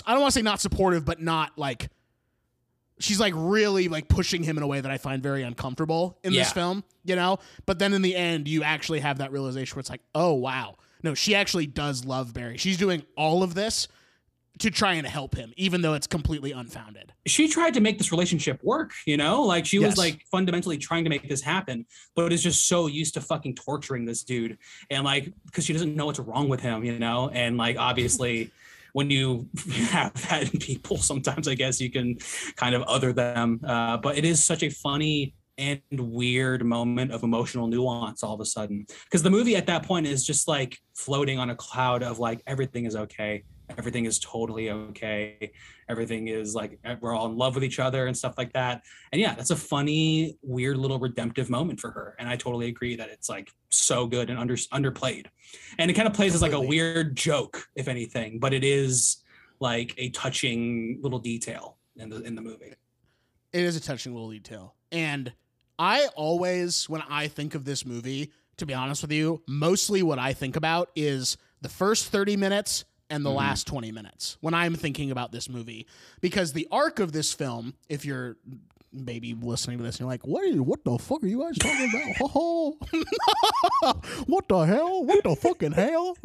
i 0.07 0.13
don't 0.13 0.21
want 0.23 0.33
to 0.33 0.39
say 0.39 0.43
not 0.43 0.61
supportive, 0.61 1.05
but 1.05 1.21
not 1.21 1.57
like. 1.59 1.89
She's 2.99 3.19
like 3.19 3.33
really 3.35 3.89
like 3.89 4.09
pushing 4.09 4.43
him 4.43 4.59
in 4.59 4.63
a 4.63 4.67
way 4.67 4.79
that 4.81 4.91
I 4.91 4.99
find 4.99 5.23
very 5.23 5.43
uncomfortable 5.43 6.19
in 6.23 6.35
this 6.35 6.53
film, 6.53 6.85
you 7.05 7.17
know? 7.17 7.39
But 7.65 7.79
then 7.79 7.95
in 7.95 8.03
the 8.03 8.15
end, 8.15 8.47
you 8.47 8.63
actually 8.63 9.01
have 9.01 9.19
that 9.19 9.33
realization 9.33 9.75
where 9.75 9.81
it's 9.81 9.89
like, 9.89 10.03
oh, 10.15 10.35
wow. 10.35 10.77
No, 11.03 11.15
she 11.15 11.35
actually 11.35 11.67
does 11.67 12.05
love 12.05 12.35
Barry. 12.35 12.59
She's 12.59 12.77
doing 12.77 13.03
all 13.17 13.43
of 13.43 13.55
this 13.55 13.89
to 14.61 14.71
try 14.71 14.95
and 14.95 15.07
help 15.07 15.35
him, 15.35 15.53
even 15.57 15.83
though 15.83 15.95
it's 15.95 16.07
completely 16.07 16.53
unfounded. 16.53 17.13
she 17.27 17.49
tried 17.49 17.75
to 17.75 17.81
make 17.81 17.99
this 17.99 18.11
relationship 18.13 18.63
work, 18.63 18.93
you 19.07 19.17
know? 19.17 19.43
Like 19.43 19.67
she 19.67 19.79
Yes. 19.79 19.91
was 19.91 19.99
like 19.99 20.23
fundamentally 20.31 20.79
trying 20.79 21.05
to 21.05 21.11
make 21.11 21.29
this 21.29 21.43
happen, 21.43 21.87
but 22.17 22.33
is 22.33 22.43
just 22.43 22.67
so 22.69 22.87
used 22.87 23.15
to 23.15 23.21
fucking 23.21 23.55
torturing 23.57 24.05
this 24.05 24.23
dude. 24.23 24.59
And 24.91 25.05
like 25.05 25.33
because 25.47 25.65
she 25.65 25.73
doesn't 25.73 25.95
know 25.97 26.07
what's 26.07 26.19
wrong 26.19 26.49
with 26.49 26.61
him, 26.61 26.85
you 26.85 26.99
know? 26.99 27.29
And 27.31 27.57
like 27.57 27.77
obviously 27.79 28.51
when 28.93 29.11
you 29.11 29.49
have 29.91 30.13
that 30.29 30.53
in 30.53 30.59
people, 30.61 30.97
sometimes 30.99 31.47
I 31.49 31.55
guess 31.55 31.81
you 31.81 31.91
can 31.91 32.19
kind 32.57 32.75
of 32.75 32.83
other 32.83 33.13
them. 33.13 33.61
Uh, 33.67 33.97
but 33.97 34.19
it 34.19 34.25
is 34.25 34.43
such 34.43 34.63
a 34.63 34.71
funny 34.71 35.35
and 35.59 35.81
weird 35.93 36.65
moment 36.65 37.13
of 37.13 37.23
emotional 37.23 37.67
nuance 37.67 38.23
all 38.23 38.35
of 38.35 38.41
a 38.41 38.47
sudden. 38.47 38.87
Because 39.05 39.23
the 39.23 39.31
movie 39.31 39.57
at 39.57 39.67
that 39.67 39.83
point 39.85 40.07
is 40.07 40.25
just 40.25 40.49
like 40.49 40.79
floating 40.95 41.39
on 41.39 41.51
a 41.51 41.55
cloud 41.55 42.03
of 42.03 42.19
like 42.19 42.41
everything 42.47 42.87
is 42.87 42.97
okay. 42.97 43.45
Everything 43.79 44.05
is 44.05 44.19
totally 44.19 44.71
okay. 44.71 45.53
Everything 45.89 46.29
is 46.29 46.55
like 46.55 46.79
we're 47.01 47.15
all 47.15 47.27
in 47.27 47.37
love 47.37 47.55
with 47.55 47.65
each 47.65 47.79
other 47.79 48.07
and 48.07 48.17
stuff 48.17 48.35
like 48.39 48.53
that. 48.53 48.83
And 49.13 49.21
yeah 49.21 49.35
that's 49.35 49.51
a 49.51 49.57
funny 49.57 50.39
weird 50.43 50.77
little 50.77 50.99
redemptive 50.99 51.51
moment 51.51 51.81
for 51.81 51.91
her. 51.91 52.17
And 52.19 52.29
i 52.29 52.37
totally 52.37 52.69
agree 52.69 52.97
that 52.97 53.09
it's 53.09 53.29
like 53.29 53.51
so 53.71 54.07
good 54.07 54.31
and 54.31 54.39
under 54.39 54.57
underplayed. 54.57 55.27
And 55.79 55.91
it 55.91 55.95
kind 55.95 56.09
of 56.09 56.15
plays 56.15 56.35
as 56.35 56.43
like 56.43 56.53
a 56.53 56.61
weird 56.61 57.17
joke 57.17 57.69
if 57.75 57.89
anything 57.89 58.39
but 58.39 58.53
it 58.53 58.65
is 58.65 59.19
like 59.61 59.95
a 59.99 60.11
touching 60.11 60.99
little 61.03 61.19
detail 61.19 61.77
in 61.97 62.09
the 62.09 62.23
in 62.23 62.35
the 62.35 62.43
movie. 62.43 62.75
It 63.53 63.63
is 63.63 63.77
a 63.77 63.81
touching 63.81 64.15
little 64.15 64.31
detail. 64.31 64.75
And 64.93 65.33
I 65.79 66.09
always, 66.15 66.89
when 66.89 67.03
I 67.09 67.29
think 67.29 67.55
of 67.55 67.65
this 67.65 67.87
movie, 67.87 68.33
to 68.59 68.67
be 68.67 68.75
honest 68.75 69.03
with 69.03 69.13
you, 69.13 69.43
mostly 69.49 70.03
what 70.03 70.19
I 70.19 70.35
think 70.35 70.57
about 70.57 70.91
is 70.95 71.37
the 71.63 71.69
first 71.69 72.09
30 72.09 72.37
minutes 72.37 72.85
and 73.11 73.25
the 73.27 73.31
Mhm. 73.31 73.37
last 73.37 73.67
20 73.67 73.91
minutes 73.93 74.37
when 74.41 74.55
I'm 74.55 74.75
thinking 74.75 75.11
about 75.11 75.33
this 75.33 75.49
movie. 75.49 75.87
Because 76.21 76.53
the 76.53 76.67
arc 76.71 76.99
of 77.01 77.13
this 77.13 77.33
film, 77.33 77.75
if 77.89 78.05
you're 78.05 78.37
maybe 78.93 79.35
listening 79.35 79.79
to 79.79 79.85
this 79.85 79.97
and 79.97 80.01
you're 80.01 80.09
like, 80.09 80.27
what, 80.27 80.43
are 80.43 80.49
you, 80.49 80.63
what 80.63 80.85
the 80.85 80.99
fuck 80.99 81.23
are 81.23 81.27
you 81.27 81.41
guys 81.43 81.57
talking 81.59 81.91
about? 81.91 82.77
What 84.27 84.49
the 84.49 84.61
hell? 84.61 85.05
What 85.05 85.23
the 85.25 85.37
fucking 85.37 85.73
hell? 85.73 86.17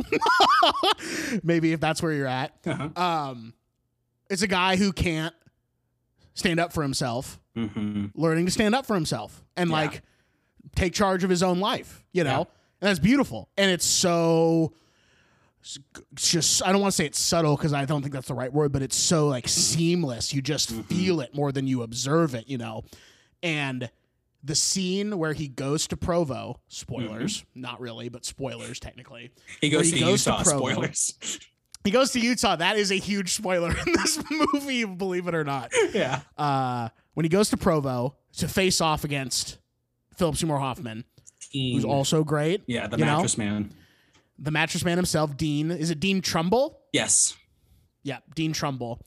maybe 1.43 1.73
if 1.73 1.79
that's 1.79 2.01
where 2.01 2.11
you're 2.11 2.27
at. 2.27 2.53
uh-huh. 2.65 2.89
Um, 3.01 3.53
it's 4.29 4.41
a 4.41 4.47
guy 4.47 4.75
who 4.75 4.91
can't 4.91 5.33
stand 6.33 6.59
up 6.59 6.73
for 6.73 6.81
himself, 6.81 7.39
mm-hmm. 7.55 8.07
learning 8.15 8.45
to 8.45 8.51
stand 8.51 8.75
up 8.75 8.85
for 8.85 8.95
himself 8.95 9.43
and 9.55 9.69
Yeah. 9.69 9.75
like 9.75 10.01
take 10.75 10.93
charge 10.93 11.23
of 11.23 11.29
his 11.29 11.43
own 11.43 11.59
life, 11.59 12.03
you 12.11 12.23
know? 12.23 12.29
Yeah. 12.31 12.37
And 12.81 12.89
that's 12.89 12.99
beautiful. 12.99 13.49
And 13.57 13.71
it's 13.71 13.85
so 13.85 14.73
just 16.15 16.63
I 16.65 16.71
don't 16.71 16.81
want 16.81 16.91
to 16.91 16.95
say 16.95 17.05
it's 17.05 17.19
subtle 17.19 17.55
because 17.57 17.73
I 17.73 17.85
don't 17.85 18.01
think 18.01 18.13
that's 18.13 18.27
the 18.27 18.33
right 18.33 18.51
word, 18.51 18.71
but 18.71 18.81
it's 18.81 18.95
so 18.95 19.27
like 19.27 19.47
seamless. 19.47 20.33
You 20.33 20.41
just 20.41 20.71
Mm-hmm. 20.71 20.81
feel 20.83 21.21
it 21.21 21.35
more 21.35 21.51
than 21.51 21.67
you 21.67 21.81
observe 21.83 22.35
it, 22.35 22.47
you 22.47 22.57
know. 22.57 22.83
And 23.43 23.89
the 24.43 24.55
scene 24.55 25.17
where 25.17 25.33
he 25.33 25.47
goes 25.47 25.87
to 25.87 25.97
Provo, 25.97 26.59
spoilers, 26.67 27.41
Mm-hmm. 27.41 27.61
not 27.61 27.79
really, 27.81 28.09
but 28.09 28.25
spoilers 28.25 28.79
technically. 28.79 29.31
he 29.61 29.69
goes 29.69 29.87
he 29.91 29.99
to 29.99 30.05
goes 30.05 30.23
to 30.25 30.31
utah 30.31 30.43
Provo. 30.43 30.57
spoilers 30.59 31.39
He 31.83 31.91
goes 31.91 32.11
to 32.11 32.19
Utah. 32.19 32.55
That 32.55 32.77
is 32.77 32.91
a 32.91 32.95
huge 32.95 33.33
spoiler 33.33 33.69
in 33.69 33.93
this 33.93 34.19
movie, 34.53 34.85
believe 34.85 35.27
it 35.27 35.35
or 35.35 35.43
not. 35.43 35.71
yeah 35.93 36.21
Uh, 36.37 36.89
when 37.13 37.23
he 37.25 37.29
goes 37.29 37.49
to 37.51 37.57
Provo 37.57 38.15
to 38.37 38.47
face 38.47 38.81
off 38.81 39.03
against 39.03 39.57
Philip 40.15 40.35
Seymour 40.35 40.59
Hoffman, 40.59 41.05
who's 41.53 41.85
also 41.85 42.23
great. 42.23 42.63
yeah, 42.67 42.87
the 42.87 42.97
you 42.97 43.05
know? 43.05 43.15
mattress 43.17 43.37
man. 43.37 43.71
The 44.37 44.51
mattress 44.51 44.83
man 44.83 44.97
himself, 44.97 45.37
Dean. 45.37 45.71
Is 45.71 45.89
it 45.89 45.99
Dean 45.99 46.21
Trumbell? 46.21 46.75
Yes. 46.91 47.35
Yeah, 48.03 48.19
Dean 48.35 48.53
Trumbell. 48.53 48.99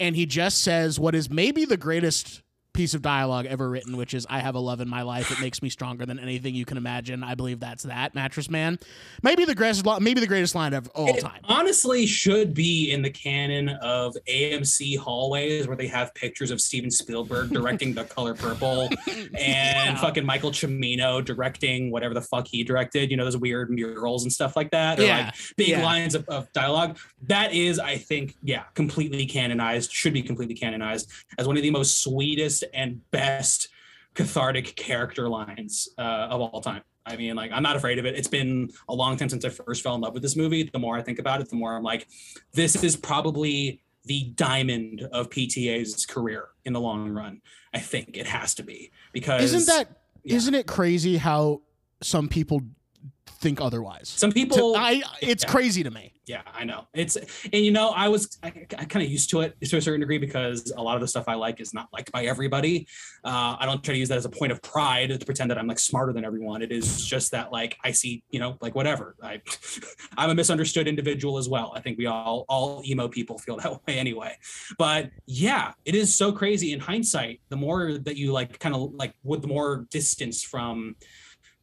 And 0.00 0.16
he 0.16 0.26
just 0.26 0.62
says 0.62 0.98
what 0.98 1.14
is 1.14 1.30
maybe 1.30 1.64
the 1.64 1.76
greatest 1.76 2.42
piece 2.74 2.92
of 2.92 3.00
dialogue 3.02 3.46
ever 3.46 3.70
written, 3.70 3.96
which 3.96 4.12
is 4.12 4.26
I 4.28 4.40
have 4.40 4.56
a 4.56 4.58
love 4.58 4.80
in 4.80 4.88
my 4.88 5.02
life. 5.02 5.30
It 5.30 5.40
makes 5.40 5.62
me 5.62 5.70
stronger 5.70 6.04
than 6.04 6.18
anything 6.18 6.54
you 6.54 6.64
can 6.64 6.76
imagine. 6.76 7.22
I 7.22 7.34
believe 7.36 7.60
that's 7.60 7.84
that, 7.84 8.14
Mattress 8.14 8.50
Man. 8.50 8.78
Maybe 9.22 9.44
the 9.44 9.54
greatest 9.54 9.86
maybe 10.00 10.20
the 10.20 10.26
greatest 10.26 10.54
line 10.54 10.74
of 10.74 10.88
all 10.88 11.08
It 11.08 11.20
time. 11.20 11.40
honestly 11.44 12.04
should 12.04 12.52
be 12.52 12.90
in 12.90 13.00
the 13.00 13.10
canon 13.10 13.68
of 13.80 14.16
AMC 14.28 14.98
hallways 14.98 15.66
where 15.68 15.76
they 15.76 15.86
have 15.86 16.12
pictures 16.14 16.50
of 16.50 16.60
Steven 16.60 16.90
Spielberg 16.90 17.50
directing 17.50 17.94
The 17.94 18.04
Color 18.04 18.34
Purple 18.34 18.88
and 19.08 19.30
Yeah. 19.32 19.96
fucking 19.96 20.26
Michael 20.26 20.50
Cimino 20.50 21.24
directing 21.24 21.90
whatever 21.92 22.12
the 22.12 22.22
fuck 22.22 22.48
he 22.48 22.64
directed, 22.64 23.10
you 23.10 23.16
know, 23.16 23.24
those 23.24 23.36
weird 23.36 23.70
murals 23.70 24.24
and 24.24 24.32
stuff 24.32 24.56
like 24.56 24.70
that. 24.72 24.98
Or 24.98 25.04
Yeah. 25.04 25.26
like 25.26 25.34
big 25.56 25.68
Yeah. 25.68 25.84
lines 25.84 26.14
of, 26.16 26.28
of 26.28 26.52
dialogue. 26.52 26.98
That 27.22 27.54
is, 27.54 27.78
I 27.78 27.96
think, 27.96 28.34
yeah, 28.42 28.64
completely 28.74 29.26
canonized, 29.26 29.92
should 29.92 30.12
be 30.12 30.22
completely 30.22 30.56
canonized 30.56 31.08
as 31.38 31.46
one 31.46 31.56
of 31.56 31.62
the 31.62 31.70
most 31.70 32.02
sweetest 32.02 32.63
and 32.72 33.00
best 33.10 33.68
cathartic 34.14 34.76
character 34.76 35.28
lines 35.28 35.88
uh, 35.98 36.28
of 36.30 36.40
all 36.40 36.60
time. 36.60 36.82
I 37.06 37.16
mean, 37.16 37.36
like, 37.36 37.50
I'm 37.52 37.62
not 37.62 37.76
afraid 37.76 37.98
of 37.98 38.06
it. 38.06 38.14
It's 38.16 38.28
been 38.28 38.70
a 38.88 38.94
long 38.94 39.16
time 39.18 39.28
since 39.28 39.44
I 39.44 39.50
first 39.50 39.82
fell 39.82 39.94
in 39.94 40.00
love 40.00 40.14
with 40.14 40.22
this 40.22 40.36
movie. 40.36 40.70
The 40.72 40.78
more 40.78 40.96
I 40.96 41.02
think 41.02 41.18
about 41.18 41.40
it, 41.42 41.50
the 41.50 41.56
more 41.56 41.76
I'm 41.76 41.82
like, 41.82 42.06
this 42.54 42.82
is 42.82 42.96
probably 42.96 43.82
the 44.06 44.32
diamond 44.36 45.02
of 45.12 45.28
PTA's 45.30 46.06
career 46.06 46.48
in 46.64 46.72
the 46.72 46.80
long 46.80 47.10
run. 47.10 47.42
I 47.74 47.80
think 47.80 48.16
it 48.16 48.26
has 48.26 48.54
to 48.54 48.62
be 48.62 48.90
because 49.12 49.42
Isn't 49.52 49.66
that 49.66 49.88
yeah. 50.22 50.38
not 50.38 50.54
it 50.54 50.66
crazy 50.66 51.16
how 51.18 51.60
some 52.02 52.28
people 52.28 52.62
think 53.26 53.60
otherwise? 53.60 54.08
some 54.08 54.30
To- 54.30 54.34
people 54.34 54.74
I 54.76 55.02
it's 55.20 55.44
Yeah. 55.44 55.50
crazy 55.50 55.82
to 55.82 55.90
me. 55.90 56.13
Yeah, 56.26 56.40
I 56.54 56.64
know. 56.64 56.86
It's 56.94 57.16
and 57.16 57.64
you 57.64 57.70
know, 57.70 57.90
I 57.90 58.08
was 58.08 58.38
I, 58.42 58.48
I 58.78 58.84
kind 58.86 59.04
of 59.04 59.10
used 59.10 59.28
to 59.30 59.42
it 59.42 59.56
to 59.60 59.76
a 59.76 59.80
certain 59.80 60.00
degree 60.00 60.16
because 60.16 60.72
a 60.74 60.82
lot 60.82 60.94
of 60.94 61.02
the 61.02 61.08
stuff 61.08 61.24
I 61.28 61.34
like 61.34 61.60
is 61.60 61.74
not 61.74 61.88
liked 61.92 62.12
by 62.12 62.24
everybody. 62.24 62.86
Uh, 63.22 63.56
I 63.58 63.66
don't 63.66 63.84
try 63.84 63.92
to 63.92 64.00
use 64.00 64.08
that 64.08 64.16
as 64.16 64.24
a 64.24 64.30
point 64.30 64.50
of 64.50 64.62
pride 64.62 65.10
to 65.10 65.26
pretend 65.26 65.50
that 65.50 65.58
I'm 65.58 65.66
like 65.66 65.78
smarter 65.78 66.14
than 66.14 66.24
everyone. 66.24 66.62
It 66.62 66.72
is 66.72 67.04
just 67.04 67.30
that 67.32 67.52
like 67.52 67.76
I 67.84 67.90
see, 67.90 68.24
you 68.30 68.40
know, 68.40 68.56
like 68.62 68.74
whatever. 68.74 69.16
I 69.22 69.42
I'm 70.16 70.30
a 70.30 70.34
misunderstood 70.34 70.88
individual 70.88 71.36
as 71.36 71.48
well. 71.48 71.72
I 71.74 71.80
think 71.80 71.98
we 71.98 72.06
all 72.06 72.46
all 72.48 72.82
emo 72.86 73.06
people 73.08 73.38
feel 73.38 73.56
that 73.58 73.72
way 73.86 73.98
anyway. 73.98 74.36
But 74.78 75.10
yeah, 75.26 75.72
it 75.84 75.94
is 75.94 76.14
so 76.14 76.32
crazy 76.32 76.72
in 76.72 76.80
hindsight. 76.80 77.40
The 77.50 77.56
more 77.56 77.98
that 77.98 78.16
you 78.16 78.32
like 78.32 78.58
kind 78.60 78.74
of 78.74 78.94
like 78.94 79.14
with 79.24 79.42
the 79.42 79.48
more 79.48 79.86
distance 79.90 80.42
from 80.42 80.96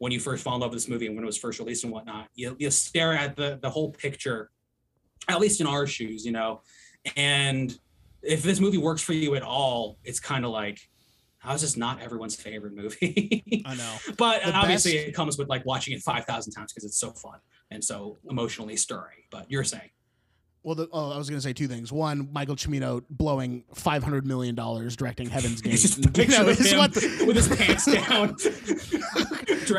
when 0.02 0.11
you 0.11 0.19
first 0.19 0.44
fall 0.44 0.56
in 0.56 0.61
love 0.61 0.72
with 0.72 0.78
this 0.80 0.90
movie 0.90 1.06
and 1.06 1.14
when 1.15 1.23
it 1.23 1.28
was 1.28 1.38
first 1.38 1.60
released 1.60 1.84
and 1.84 1.94
whatnot. 1.94 2.28
You, 2.34 2.56
you 2.57 2.72
stare 2.72 3.14
at 3.14 3.36
the 3.36 3.60
the 3.61 3.69
whole 3.69 3.91
picture, 3.91 4.49
at 5.28 5.40
least 5.40 5.61
in 5.61 5.68
our 5.68 5.86
shoes, 5.86 6.26
you 6.26 6.32
know. 6.32 6.64
And 7.15 7.78
if 8.23 8.41
this 8.41 8.60
movie 8.60 8.80
works 8.80 9.03
for 9.03 9.14
you 9.14 9.36
at 9.36 9.44
all, 9.44 9.99
it's 10.03 10.19
kind 10.19 10.44
of 10.44 10.49
like, 10.49 10.80
how 11.38 11.53
is 11.53 11.61
this 11.61 11.78
not 11.78 12.02
everyone's 12.02 12.36
favorite 12.36 12.73
movie? 12.73 13.44
I 13.65 13.76
know. 13.76 13.95
but 14.18 14.41
The 14.44 14.53
obviously, 14.56 14.94
best- 14.95 15.07
it 15.10 15.14
comes 15.14 15.38
with 15.38 15.49
like 15.49 15.64
watching 15.68 15.94
it 15.94 16.02
five 16.02 16.26
thousand 16.26 16.53
times 16.53 16.73
because 16.73 16.84
it's 16.84 16.98
so 16.98 17.11
fun 17.11 17.38
and 17.69 17.84
so 17.84 18.18
emotionally 18.28 18.78
stirring. 18.78 19.19
But 19.30 19.52
you're 19.52 19.64
saying, 19.64 19.91
Well, 20.64 20.73
the, 20.76 20.88
oh, 20.91 21.11
I 21.11 21.18
was 21.18 21.30
going 21.30 21.38
to 21.40 21.44
say 21.44 21.53
two 21.53 21.68
things. 21.68 21.91
One, 21.91 22.28
Michael 22.34 22.56
Cimino 22.56 23.03
blowing 23.10 23.64
five 23.76 24.03
hundred 24.03 24.26
million 24.26 24.56
dollars 24.56 24.95
directing 24.95 25.30
Heaven's 25.30 25.61
Gate. 25.65 25.80
just 25.80 25.98
You 26.18 26.28
know, 26.28 26.48
him 26.49 26.78
what 26.80 26.94
the- 26.95 27.23
with 27.28 27.36
his 27.36 27.48
pants 27.48 27.86
down, 27.86 28.36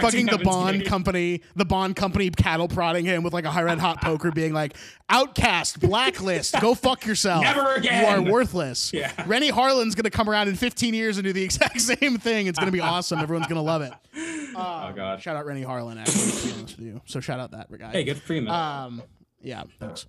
fucking 0.01 0.27
the 0.27 0.39
Bond 0.39 0.85
company, 0.85 1.43
the 1.57 1.65
Bond 1.65 1.97
company 1.97 2.31
cattle 2.31 2.69
prodding 2.69 3.05
him 3.05 3.23
with 3.23 3.33
like 3.33 3.45
a 3.45 3.51
high 3.51 3.63
red 3.63 3.79
hot 3.79 4.01
poker, 4.03 4.31
being 4.31 4.53
like, 4.53 4.77
"Outcast, 5.09 5.81
blacklist, 5.81 6.61
go 6.61 6.75
fuck 6.75 7.07
yourself. 7.07 7.43
Never 7.43 7.81
You 7.81 7.91
are 7.91 8.23
worthless." 8.23 8.93
Yeah. 8.93 9.13
Renny 9.27 9.51
Harlin's 9.51 9.95
gonna 9.95 10.11
come 10.11 10.29
around 10.29 10.49
in 10.49 10.57
15 10.57 10.95
years 10.95 11.17
and 11.19 11.25
do 11.25 11.33
the 11.33 11.43
exact 11.43 11.81
same 11.81 12.19
thing. 12.19 12.47
It's 12.47 12.59
gonna 12.59 12.71
be 12.71 12.81
awesome. 12.81 13.19
Everyone's 13.19 13.47
gonna 13.49 13.63
love 13.63 13.83
it. 13.83 13.93
Oh 14.55 14.93
god. 14.95 15.23
Shout 15.23 15.35
out 15.35 15.47
Renny 15.47 15.65
Harlin, 15.65 15.99
actually, 15.99 16.31
to 16.31 16.47
be 16.47 16.53
honest 16.59 16.77
with 16.77 16.87
you. 16.87 17.01
So 17.07 17.21
shout 17.21 17.41
out 17.41 17.53
that 17.53 17.71
guy. 17.79 17.91
Hey, 17.91 18.05
good 18.05 18.21
for 18.21 18.35
you, 18.35 18.43
man. 18.43 18.53
Um, 18.53 19.03
yeah, 19.41 19.63
thanks. 19.81 20.05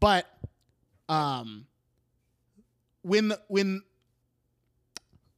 But, 0.00 0.26
um, 1.08 1.66
when 3.02 3.32
when 3.46 3.82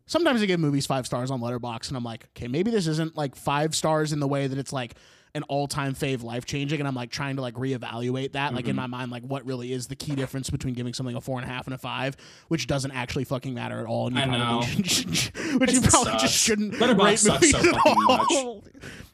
sometimes 0.07 0.43
I 0.43 0.47
give 0.47 0.61
movies 0.61 0.87
five 0.87 1.07
stars 1.07 1.31
on 1.31 1.41
Letterboxd, 1.41 1.89
and 1.89 1.97
I'm 1.97 2.05
like, 2.05 2.27
okay, 2.37 2.49
maybe 2.49 2.71
this 2.71 2.87
isn't 2.87 3.17
like 3.17 3.35
five 3.37 3.75
stars 3.75 4.13
in 4.13 4.21
the 4.21 4.29
way 4.29 4.47
that 4.47 4.59
it's 4.59 4.73
like 4.73 4.95
an 5.35 5.43
all-time 5.51 5.95
fave, 5.95 6.23
life-changing, 6.23 6.79
and 6.81 6.89
I'm 6.89 6.95
like 6.95 7.11
trying 7.11 7.37
to 7.37 7.43
like 7.43 7.55
reevaluate 7.57 8.33
that, 8.33 8.55
like 8.55 8.69
in 8.69 8.73
Mhm. 8.73 8.77
my 8.79 8.87
mind, 8.87 9.11
like 9.11 9.23
what 9.23 9.45
really 9.45 9.71
is 9.71 9.87
the 9.87 9.95
key 9.97 10.15
difference 10.15 10.49
between 10.49 10.73
giving 10.73 10.95
something 10.95 11.15
a 11.15 11.21
four 11.21 11.39
and 11.39 11.47
a 11.49 11.53
half 11.53 11.67
and 11.67 11.75
a 11.75 11.79
five, 11.79 12.17
which 12.49 12.67
doesn't 12.67 12.93
actually 12.93 13.25
fucking 13.25 13.53
matter 13.53 13.79
at 13.79 13.85
all, 13.87 14.07
and 14.07 14.17
you 14.17 14.23
I 14.23 14.27
probably 14.27 14.39
know. 14.39 14.61
which 15.59 15.73
you 15.75 15.81
probably 15.83 16.13
sucks. 16.13 16.23
just 16.23 16.35
shouldn't 16.39 16.73
Letterboxd 16.75 17.05
rate 17.05 17.19
sucks 17.19 17.51
so 17.51 17.59
movies 17.59 17.75
at 17.77 17.83
fucking 17.83 18.07
all. 18.47 18.65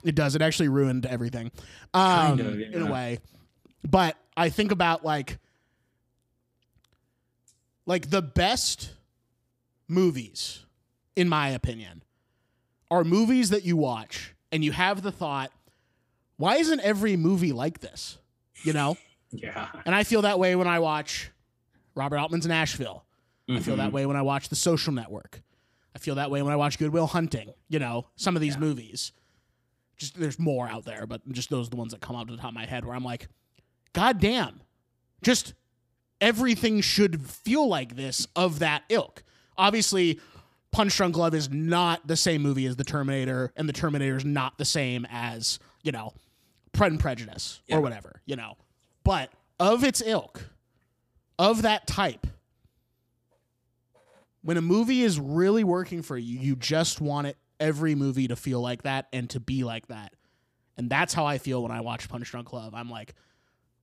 It 0.05 0.15
does. 0.15 0.37
It 0.37 0.43
actually 0.43 0.69
ruined 0.69 1.07
everything, 1.07 1.51
um, 1.93 2.39
Kind 2.39 2.41
of, 2.41 2.61
in 2.61 2.83
a 2.83 2.93
way. 2.93 3.19
But 3.89 4.17
I 4.37 4.49
think 4.49 4.71
about 4.71 5.05
like, 5.05 5.39
like 7.87 8.11
the 8.11 8.23
best 8.23 8.93
movies, 9.89 10.65
in 11.17 11.29
my 11.29 11.49
opinion, 11.51 12.03
are 12.91 13.05
movies 13.05 13.51
that 13.51 13.65
you 13.65 13.77
watch 13.77 14.35
and 14.51 14.65
you 14.65 14.73
have 14.73 15.03
the 15.03 15.13
thought, 15.13 15.51
why 16.37 16.57
isn't 16.57 16.81
every 16.81 17.17
movie 17.17 17.53
like 17.53 17.81
this? 17.81 18.19
You 18.63 18.73
know, 18.73 18.97
yeah. 19.31 19.69
and 19.85 19.95
I 19.95 20.05
feel 20.05 20.23
that 20.23 20.39
way 20.39 20.55
when 20.57 20.69
I 20.69 20.79
watch 20.79 21.31
Robert 21.95 22.19
Altman's 22.19 22.47
Nashville. 22.47 23.05
I 23.49 23.59
feel 23.59 23.77
that 23.77 23.87
mm-hmm. 23.87 23.95
way 23.95 24.07
when 24.07 24.17
I 24.17 24.23
watch 24.23 24.49
The 24.49 24.57
Social 24.57 24.93
Network. 24.93 25.43
I 25.95 25.99
feel 25.99 26.15
that 26.15 26.31
way 26.31 26.41
when 26.43 26.53
I 26.53 26.57
watch 26.57 26.79
Goodwill 26.79 27.07
Hunting. 27.07 27.53
You 27.69 27.81
know, 27.81 28.07
some 28.17 28.35
of 28.37 28.41
these 28.41 28.55
Yeah. 28.55 28.61
movies. 28.61 29.13
Just 29.97 30.19
there's 30.19 30.39
more 30.39 30.69
out 30.69 30.85
there, 30.85 31.07
but 31.07 31.21
just 31.33 31.51
those 31.51 31.67
are 31.67 31.71
the 31.71 31.77
ones 31.77 31.93
that 31.93 32.01
come 32.01 32.17
up 32.17 32.29
to 32.29 32.33
the 32.33 32.41
top 32.41 32.51
of 32.51 32.55
my 32.55 32.67
head 32.67 32.85
where 32.85 32.95
I'm 32.95 33.05
like, 33.05 33.29
God 33.93 34.21
damn. 34.21 34.63
Just 35.23 35.55
everything 36.21 36.81
should 36.81 37.21
feel 37.27 37.69
like 37.69 37.97
this 37.97 38.27
of 38.35 38.61
that 38.61 38.85
ilk. 38.89 39.23
Obviously, 39.59 40.19
Punch 40.73 40.97
Drunk 40.97 41.15
Glove 41.15 41.35
is 41.35 41.51
not 41.51 42.07
the 42.07 42.17
same 42.17 42.43
movie 42.43 42.67
as 42.67 42.77
The 42.77 42.85
Terminator, 42.85 43.53
and 43.57 43.69
The 43.69 43.73
Terminator 43.75 44.17
is 44.17 44.25
not 44.25 44.57
the 44.59 44.65
same 44.65 45.07
as, 45.11 45.59
you 45.83 45.93
know, 45.93 46.15
Pride 46.73 46.93
and 46.93 47.01
Prejudice 47.01 47.61
Yeah. 47.67 47.77
or 47.77 47.81
whatever, 47.83 48.23
you 48.25 48.37
know. 48.37 48.57
But 49.05 49.31
of 49.61 49.85
its 49.85 50.01
ilk, 50.01 50.49
of 51.39 51.63
that 51.63 51.87
type, 51.87 52.27
when 54.43 54.57
a 54.57 54.63
movie 54.63 55.03
is 55.03 55.21
really 55.21 55.63
working 55.63 56.03
for 56.03 56.17
you, 56.17 56.39
you 56.39 56.57
just 56.57 57.01
want 57.01 57.27
it 57.27 57.37
every 57.61 57.95
movie 57.95 58.27
to 58.29 58.35
feel 58.37 58.61
like 58.61 58.83
that 58.83 59.09
and 59.13 59.29
to 59.31 59.39
be 59.41 59.63
like 59.65 59.87
that. 59.89 60.15
And 60.77 60.89
that's 60.91 61.13
how 61.15 61.27
I 61.27 61.39
feel 61.39 61.63
when 61.63 61.71
I 61.71 61.81
watch 61.81 62.09
Punch 62.09 62.31
Drunk 62.31 62.53
Love. 62.53 62.75
I'm 62.75 62.91
like, 62.91 63.15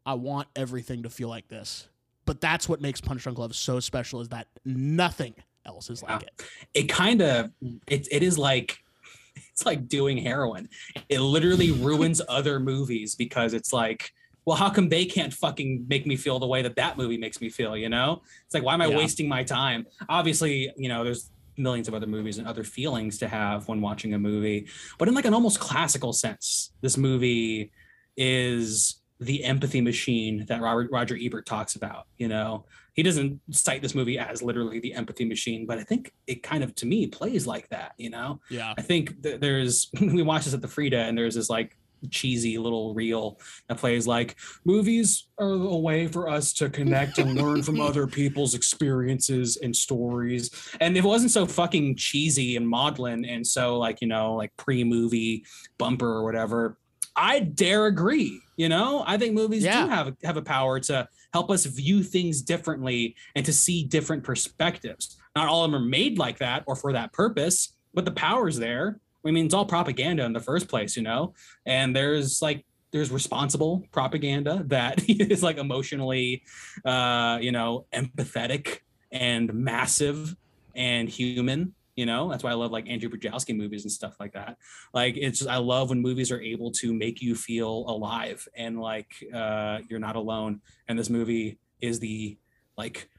I 0.06 0.16
want 0.16 0.48
everything 0.56 1.04
to 1.04 1.10
feel 1.10 1.30
like 1.30 1.48
this. 1.48 1.88
But 2.26 2.42
that's 2.42 2.68
what 2.68 2.82
makes 2.82 3.00
Punch 3.00 3.24
Drunk 3.24 3.38
Love 3.38 3.56
so 3.56 3.80
special 3.80 4.22
is 4.22 4.30
that 4.30 4.48
nothing 4.66 5.36
else 5.66 5.90
is 5.90 6.02
like 6.02 6.24
it. 6.24 6.30
it 6.74 6.84
kind 6.90 7.22
of 7.22 7.52
it, 7.88 8.08
it 8.12 8.24
is 8.24 8.38
like 8.38 8.78
it's 9.52 9.66
like 9.66 9.88
doing 9.88 10.18
heroin 10.18 10.68
it 11.10 11.20
literally 11.20 11.72
ruins 11.88 12.22
other 12.30 12.60
movies 12.60 13.16
because 13.16 13.54
it's 13.54 13.72
like 13.74 14.10
well 14.46 14.58
how 14.58 14.70
come 14.70 14.90
they 14.90 15.06
can't 15.06 15.34
fucking 15.34 15.86
make 15.88 16.06
me 16.08 16.16
feel 16.16 16.40
the 16.40 16.48
way 16.48 16.62
that 16.62 16.76
that 16.76 16.98
movie 16.98 17.18
makes 17.18 17.40
me 17.42 17.50
feel 17.50 17.76
you 17.78 17.90
know 17.90 18.22
it's 18.46 18.54
like 18.54 18.64
why 18.64 18.74
am 18.74 18.82
i 18.82 18.88
Yeah. 18.88 18.98
wasting 18.98 19.28
my 19.28 19.44
time 19.44 19.86
obviously 20.08 20.72
you 20.78 20.90
know 20.90 21.04
there's 21.04 21.30
millions 21.58 21.90
of 21.90 21.94
other 21.94 22.08
movies 22.08 22.38
and 22.38 22.48
other 22.48 22.64
feelings 22.64 23.18
to 23.18 23.28
have 23.28 23.68
when 23.68 23.82
watching 23.82 24.14
a 24.14 24.20
movie 24.20 24.66
but 24.98 25.08
in 25.10 25.14
like 25.14 25.26
an 25.26 25.34
almost 25.34 25.60
classical 25.60 26.14
sense 26.14 26.72
this 26.82 26.98
movie 26.98 27.72
is 28.16 28.99
the 29.20 29.44
empathy 29.44 29.82
machine 29.82 30.46
that 30.48 30.62
Robert, 30.62 30.90
roger 30.92 31.18
ebert 31.20 31.46
talks 31.46 31.76
about 31.76 32.08
you 32.18 32.28
know 32.28 32.66
he 33.00 33.04
doesn't 33.04 33.40
cite 33.52 33.82
this 33.82 33.96
movie 33.96 34.20
as 34.20 34.42
literally 34.42 34.82
the 34.82 34.94
empathy 34.94 35.24
machine, 35.24 35.66
but 35.66 35.78
I 35.78 35.84
think 35.84 36.12
it 36.28 36.44
kind 36.44 36.66
of 36.66 36.76
to 36.76 36.86
me 36.86 37.08
plays 37.08 37.48
like 37.48 37.70
that, 37.70 37.94
you 37.98 38.10
know. 38.10 38.42
Yeah. 38.50 38.74
I 38.78 38.82
think 38.82 39.24
th- 39.24 39.40
there's 39.40 39.90
we 40.02 40.22
watched 40.22 40.44
this 40.44 40.54
at 40.54 40.62
the 40.62 40.68
Frida 40.68 40.98
and 40.98 41.18
there's 41.18 41.36
this 41.36 41.50
like 41.50 41.78
cheesy 42.10 42.58
little 42.58 42.94
reel 42.94 43.40
that 43.70 43.78
plays 43.78 44.06
like 44.06 44.36
movies 44.66 45.28
are 45.38 45.52
a 45.52 45.78
way 45.78 46.08
for 46.08 46.28
us 46.28 46.52
to 46.54 46.70
connect 46.70 47.20
and 47.20 47.36
learn 47.36 47.64
from 47.64 47.80
other 47.80 48.06
people's 48.20 48.54
experiences 48.54 49.56
and 49.56 49.74
stories. 49.74 50.52
And 50.82 50.98
if 50.98 51.06
it 51.06 51.08
wasn't 51.08 51.32
so 51.32 51.46
fucking 51.46 51.96
cheesy 51.96 52.58
and 52.58 52.68
maudlin 52.68 53.24
and 53.24 53.48
so 53.48 53.78
like, 53.78 54.02
you 54.02 54.10
know, 54.10 54.34
like 54.34 54.52
pre-movie 54.58 55.46
bumper 55.78 56.10
or 56.10 56.26
whatever, 56.26 56.78
I 57.20 57.40
dare 57.42 57.86
agree. 57.88 58.42
You 58.56 58.70
know, 58.70 59.04
I 59.06 59.18
think 59.18 59.34
movies 59.34 59.64
Yeah. 59.64 59.84
do 59.84 59.90
have 59.90 60.16
have 60.24 60.38
a 60.38 60.42
power 60.42 60.80
to 60.82 61.08
help 61.34 61.52
us 61.52 61.66
view 61.66 62.02
things 62.04 62.42
differently 62.42 63.16
and 63.36 63.46
to 63.46 63.54
see 63.54 63.84
different 63.84 64.24
perspectives. 64.24 65.18
Not 65.36 65.48
all 65.48 65.64
of 65.64 65.72
them 65.72 65.82
are 65.82 65.86
made 65.86 66.18
like 66.18 66.40
that 66.40 66.64
or 66.66 66.76
for 66.76 66.94
that 66.94 67.14
purpose, 67.14 67.74
but 67.94 68.06
the 68.06 68.12
power's 68.12 68.58
there. 68.58 69.00
I 69.26 69.32
mean, 69.32 69.46
it's 69.46 69.54
all 69.54 69.66
propaganda 69.66 70.24
in 70.26 70.34
the 70.34 70.40
first 70.40 70.68
place, 70.70 70.96
you 70.98 71.04
know. 71.04 71.34
And 71.66 71.96
there's 71.96 72.42
like 72.42 72.66
there's 72.92 73.12
responsible 73.12 73.84
propaganda 73.92 74.64
that 74.68 75.04
is 75.10 75.44
like 75.44 75.58
emotionally, 75.58 76.44
uh, 76.86 77.38
you 77.42 77.52
know, 77.52 77.86
empathetic 77.94 78.80
and 79.12 79.54
massive 79.54 80.36
and 80.76 81.08
human. 81.10 81.74
You 82.00 82.06
know, 82.06 82.30
that's 82.30 82.46
why 82.46 82.52
I 82.52 82.54
love 82.54 82.72
like 82.72 82.88
Andrew 82.88 83.10
Brzezowski 83.10 83.58
movies 83.58 83.84
and 83.84 83.92
stuff 83.92 84.16
like 84.22 84.32
that. 84.32 84.56
Like 84.94 85.18
it's 85.18 85.46
I 85.46 85.58
love 85.58 85.90
when 85.90 86.02
movies 86.02 86.32
are 86.32 86.40
able 86.40 86.72
to 86.80 86.94
make 86.94 87.22
you 87.22 87.36
feel 87.36 87.84
alive 87.90 88.48
and 88.56 88.80
like 88.80 89.12
uh, 89.34 89.80
you're 89.90 90.00
not 90.00 90.16
alone. 90.16 90.62
And 90.88 90.98
this 90.98 91.10
movie 91.10 91.60
is 91.82 92.00
the 92.00 92.38
like 92.78 93.10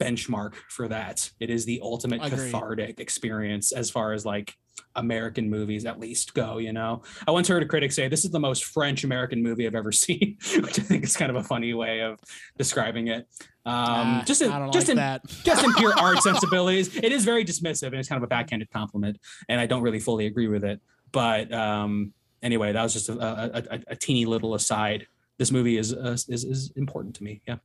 benchmark 0.00 0.54
for 0.68 0.88
that. 0.88 1.30
It 1.38 1.48
is 1.48 1.64
the 1.64 1.78
ultimate 1.80 2.22
cathartic 2.22 2.98
experience 2.98 3.70
as 3.70 3.88
far 3.88 4.12
as 4.12 4.26
like 4.26 4.56
American 4.96 5.48
movies 5.48 5.84
at 5.84 6.00
least 6.00 6.34
go, 6.34 6.58
you 6.58 6.72
know. 6.72 7.02
I 7.28 7.30
once 7.30 7.46
heard 7.46 7.62
a 7.62 7.66
critic 7.66 7.92
say 7.92 8.08
this 8.08 8.24
is 8.24 8.32
the 8.32 8.40
most 8.40 8.64
French 8.64 9.04
American 9.04 9.44
movie 9.44 9.64
I've 9.64 9.76
ever 9.76 9.92
seen, 10.04 10.38
which 10.56 10.80
I 10.80 10.82
think 10.82 11.04
is 11.04 11.16
kind 11.16 11.30
of 11.30 11.36
a 11.36 11.44
funny 11.44 11.72
way 11.72 12.00
of 12.00 12.18
describing 12.58 13.06
it. 13.06 13.28
Um 13.66 13.72
Ah, 13.76 14.22
just 14.26 14.42
in, 14.42 14.50
just 14.72 14.74
like 14.74 14.88
in 14.90 14.96
that. 14.96 15.26
just 15.44 15.64
in 15.64 15.72
pure 15.74 15.94
art 15.98 16.18
sensibilities. 16.22 16.94
It 16.96 17.12
is 17.12 17.24
very 17.24 17.44
dismissive 17.44 17.86
and 17.88 17.94
it's 17.96 18.08
kind 18.08 18.18
of 18.18 18.22
a 18.24 18.26
backhanded 18.28 18.70
compliment, 18.70 19.18
and 19.48 19.60
I 19.60 19.66
don't 19.66 19.82
really 19.82 20.00
fully 20.00 20.26
agree 20.26 20.48
with 20.48 20.64
it. 20.64 20.80
But 21.12 21.52
um, 21.52 22.12
anyway, 22.42 22.72
that 22.72 22.82
was 22.82 22.92
just 22.92 23.08
a, 23.08 23.12
a, 23.18 23.62
a, 23.76 23.80
a 23.88 23.96
teeny 23.96 24.26
little 24.26 24.54
aside. 24.54 25.06
This 25.38 25.50
movie 25.50 25.78
is, 25.78 25.92
uh, 25.94 26.12
is 26.28 26.44
is 26.44 26.72
important 26.76 27.14
to 27.16 27.24
me. 27.24 27.40
Yeah. 27.48 27.56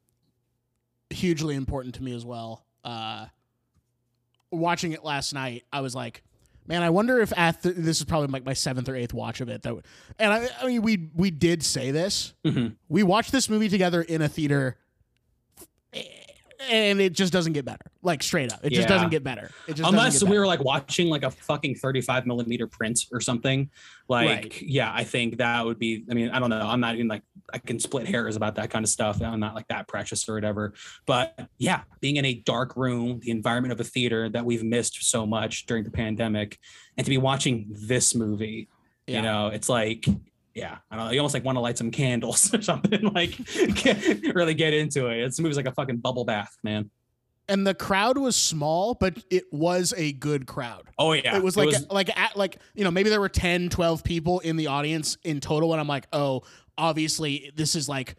hugely 1.10 1.56
important 1.56 1.96
to 1.96 2.04
me 2.04 2.16
as 2.16 2.26
well. 2.26 2.66
Uh, 2.84 3.26
watching 4.52 4.94
it 4.94 5.04
last 5.04 5.34
night, 5.34 5.64
I 5.72 5.82
was 5.82 5.96
like, 5.96 6.24
man, 6.68 6.82
I 6.84 6.90
wonder 6.92 7.20
if 7.20 7.38
at 7.38 7.62
the, 7.62 7.72
this 7.72 8.00
is 8.00 8.06
probably 8.06 8.28
like 8.28 8.46
my 8.46 8.54
seventh 8.54 8.88
or 8.90 8.96
eighth 8.96 9.14
watch 9.14 9.42
of 9.42 9.50
it. 9.50 9.62
That, 9.64 9.76
and 10.18 10.34
I, 10.34 10.48
I 10.62 10.68
mean, 10.68 10.82
we 10.82 11.10
we 11.16 11.32
did 11.32 11.64
say 11.64 11.92
this. 11.92 12.34
Mhm. 12.46 12.76
We 12.88 13.04
watched 13.04 13.32
this 13.32 13.50
movie 13.50 13.70
together 13.70 14.02
in 14.02 14.22
a 14.22 14.30
theater, 14.30 14.78
and 16.70 17.00
it 17.00 17.14
just 17.14 17.32
doesn't 17.32 17.54
get 17.54 17.64
better. 17.66 17.86
Like 18.02 18.22
straight 18.22 18.52
up, 18.52 18.60
it 18.64 18.72
just 18.72 18.82
Yeah. 18.88 18.96
doesn't 18.96 19.10
get 19.10 19.24
better. 19.24 19.50
It 19.68 19.76
just 19.76 19.90
Unless 19.90 20.14
doesn't 20.14 20.30
we 20.30 20.38
were 20.38 20.48
like 20.48 20.64
watching 20.64 21.08
like 21.10 21.24
a 21.24 21.32
fucking 21.32 21.76
35 21.76 22.26
millimeter 22.26 22.68
print 22.68 23.06
or 23.12 23.22
something. 23.22 23.70
Like, 24.08 24.28
Right. 24.28 24.62
yeah, 24.62 24.92
I 24.94 25.04
think 25.04 25.38
that 25.38 25.66
would 25.66 25.80
be. 25.80 26.04
I 26.10 26.14
mean, 26.14 26.30
I 26.30 26.40
don't 26.40 26.50
know. 26.50 26.60
I'm 26.68 26.80
not 26.80 26.96
even 26.96 27.08
like 27.08 27.22
I 27.54 27.58
can 27.60 27.80
split 27.80 28.08
hairs 28.08 28.36
about 28.36 28.56
that 28.56 28.70
kind 28.70 28.84
of 28.84 28.90
stuff. 28.90 29.22
I'm 29.22 29.40
not 29.40 29.56
like 29.56 29.68
that 29.70 29.88
precious 29.88 30.28
or 30.28 30.34
whatever. 30.36 30.74
But 31.06 31.48
yeah, 31.58 31.82
being 32.02 32.18
in 32.18 32.26
a 32.26 32.34
dark 32.36 32.76
room, 32.76 33.20
the 33.22 33.32
environment 33.32 33.72
of 33.72 33.80
a 33.80 33.84
theater 33.86 34.30
that 34.30 34.46
we've 34.46 34.64
missed 34.64 35.04
so 35.10 35.26
much 35.26 35.66
during 35.66 35.84
the 35.84 35.92
pandemic, 35.92 36.60
and 36.98 37.06
to 37.06 37.10
be 37.10 37.18
watching 37.18 37.68
this 37.70 38.14
movie, 38.16 38.68
Yeah. 39.08 39.18
you 39.18 39.22
know, 39.24 39.48
it's 39.48 39.70
like. 39.70 40.06
Yeah, 40.56 40.78
I 40.90 40.96
don't 40.96 41.06
know. 41.06 41.12
You 41.12 41.20
almost 41.20 41.34
like 41.34 41.46
want 41.46 41.56
to 41.58 41.62
light 41.62 41.78
some 41.78 41.92
candles 41.92 42.54
or 42.54 42.62
something, 42.62 43.02
like 43.14 43.38
get, 43.76 44.36
really 44.36 44.54
get 44.54 44.74
into 44.74 45.08
it. 45.08 45.20
It's 45.20 45.40
movie's 45.40 45.58
like 45.58 45.68
a 45.68 45.72
fucking 45.72 45.98
bubble 45.98 46.26
bath, 46.26 46.58
man. 46.64 46.90
and 47.48 47.66
the 47.66 47.74
crowd 47.74 48.18
was 48.18 48.36
small, 48.36 48.94
but 48.96 49.18
it 49.30 49.46
was 49.52 49.94
a 49.98 50.12
good 50.14 50.48
crowd. 50.48 50.84
Oh 50.98 51.14
yeah, 51.14 51.38
it 51.38 51.44
was 51.44 51.56
like 51.58 51.74
like 51.92 52.16
at 52.18 52.36
like 52.36 52.58
you 52.76 52.84
know 52.84 52.92
maybe 52.92 53.10
there 53.10 53.22
were 53.22 53.30
10 53.30 53.70
12 53.70 54.04
people 54.04 54.40
in 54.40 54.56
the 54.56 54.68
audience 54.68 55.18
in 55.24 55.40
total 55.40 55.72
and 55.72 55.82
i'm 55.82 55.88
like 55.88 56.08
oh 56.14 56.44
obviously 56.78 57.52
this 57.56 57.76
is 57.76 57.90
like 57.90 58.16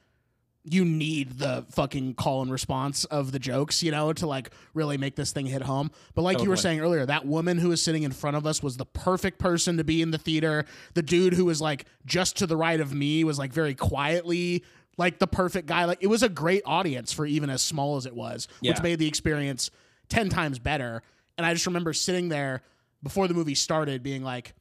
you 0.65 0.85
need 0.85 1.39
the 1.39 1.65
fucking 1.71 2.15
call 2.15 2.43
and 2.43 2.53
response 2.53 3.07
of 3.07 3.33
the 3.33 3.39
jokes 3.39 3.83
you 3.83 3.91
know 3.91 4.13
to 4.13 4.27
like 4.27 4.51
really 4.75 4.99
make 4.99 5.17
this 5.17 5.33
thing 5.33 5.47
hit 5.47 5.63
home. 5.63 5.91
But 6.15 6.23
like 6.23 6.43
you 6.43 6.49
were 6.51 6.57
saying 6.57 6.81
earlier 6.81 7.07
that 7.07 7.27
woman 7.27 7.59
who 7.59 7.71
was 7.71 7.83
sitting 7.83 8.03
in 8.03 8.13
front 8.13 8.37
of 8.37 8.47
us 8.47 8.63
was 8.63 8.77
the 8.77 8.85
perfect 8.85 9.39
person 9.39 9.79
to 9.79 9.85
be 9.85 10.03
in 10.03 10.11
the 10.11 10.19
theater. 10.19 10.67
The 10.95 11.03
dude 11.03 11.33
who 11.33 11.47
was 11.47 11.61
like 11.61 11.87
just 12.05 12.37
to 12.39 12.47
the 12.47 12.57
right 12.57 12.81
of 12.81 12.93
me 12.93 13.25
was 13.25 13.39
like 13.39 13.53
very 13.53 13.75
quietly 13.75 14.65
like 14.99 15.19
the 15.19 15.27
perfect 15.27 15.67
guy. 15.67 15.87
Like 15.87 16.03
it 16.03 16.09
was 16.09 16.23
a 16.23 16.29
great 16.29 16.63
audience 16.67 17.11
for 17.13 17.25
even 17.25 17.49
as 17.49 17.63
small 17.63 17.97
as 17.97 18.05
it 18.05 18.15
was 18.15 18.47
which 18.61 18.83
made 18.83 18.99
the 18.99 19.09
experience 19.09 19.71
10 20.11 20.29
times 20.29 20.59
better. 20.59 21.03
And 21.39 21.47
i 21.47 21.55
just 21.55 21.67
remember 21.67 21.95
sitting 21.95 22.29
there 22.29 22.63
before 23.03 23.29
the 23.29 23.35
movie 23.35 23.55
started 23.55 24.03
being 24.03 24.23
like 24.23 24.53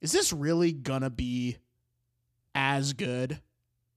is 0.00 0.10
this 0.10 0.32
really 0.32 0.72
gonna 0.72 1.10
be 1.10 1.58
as 2.56 2.92
good 2.92 3.40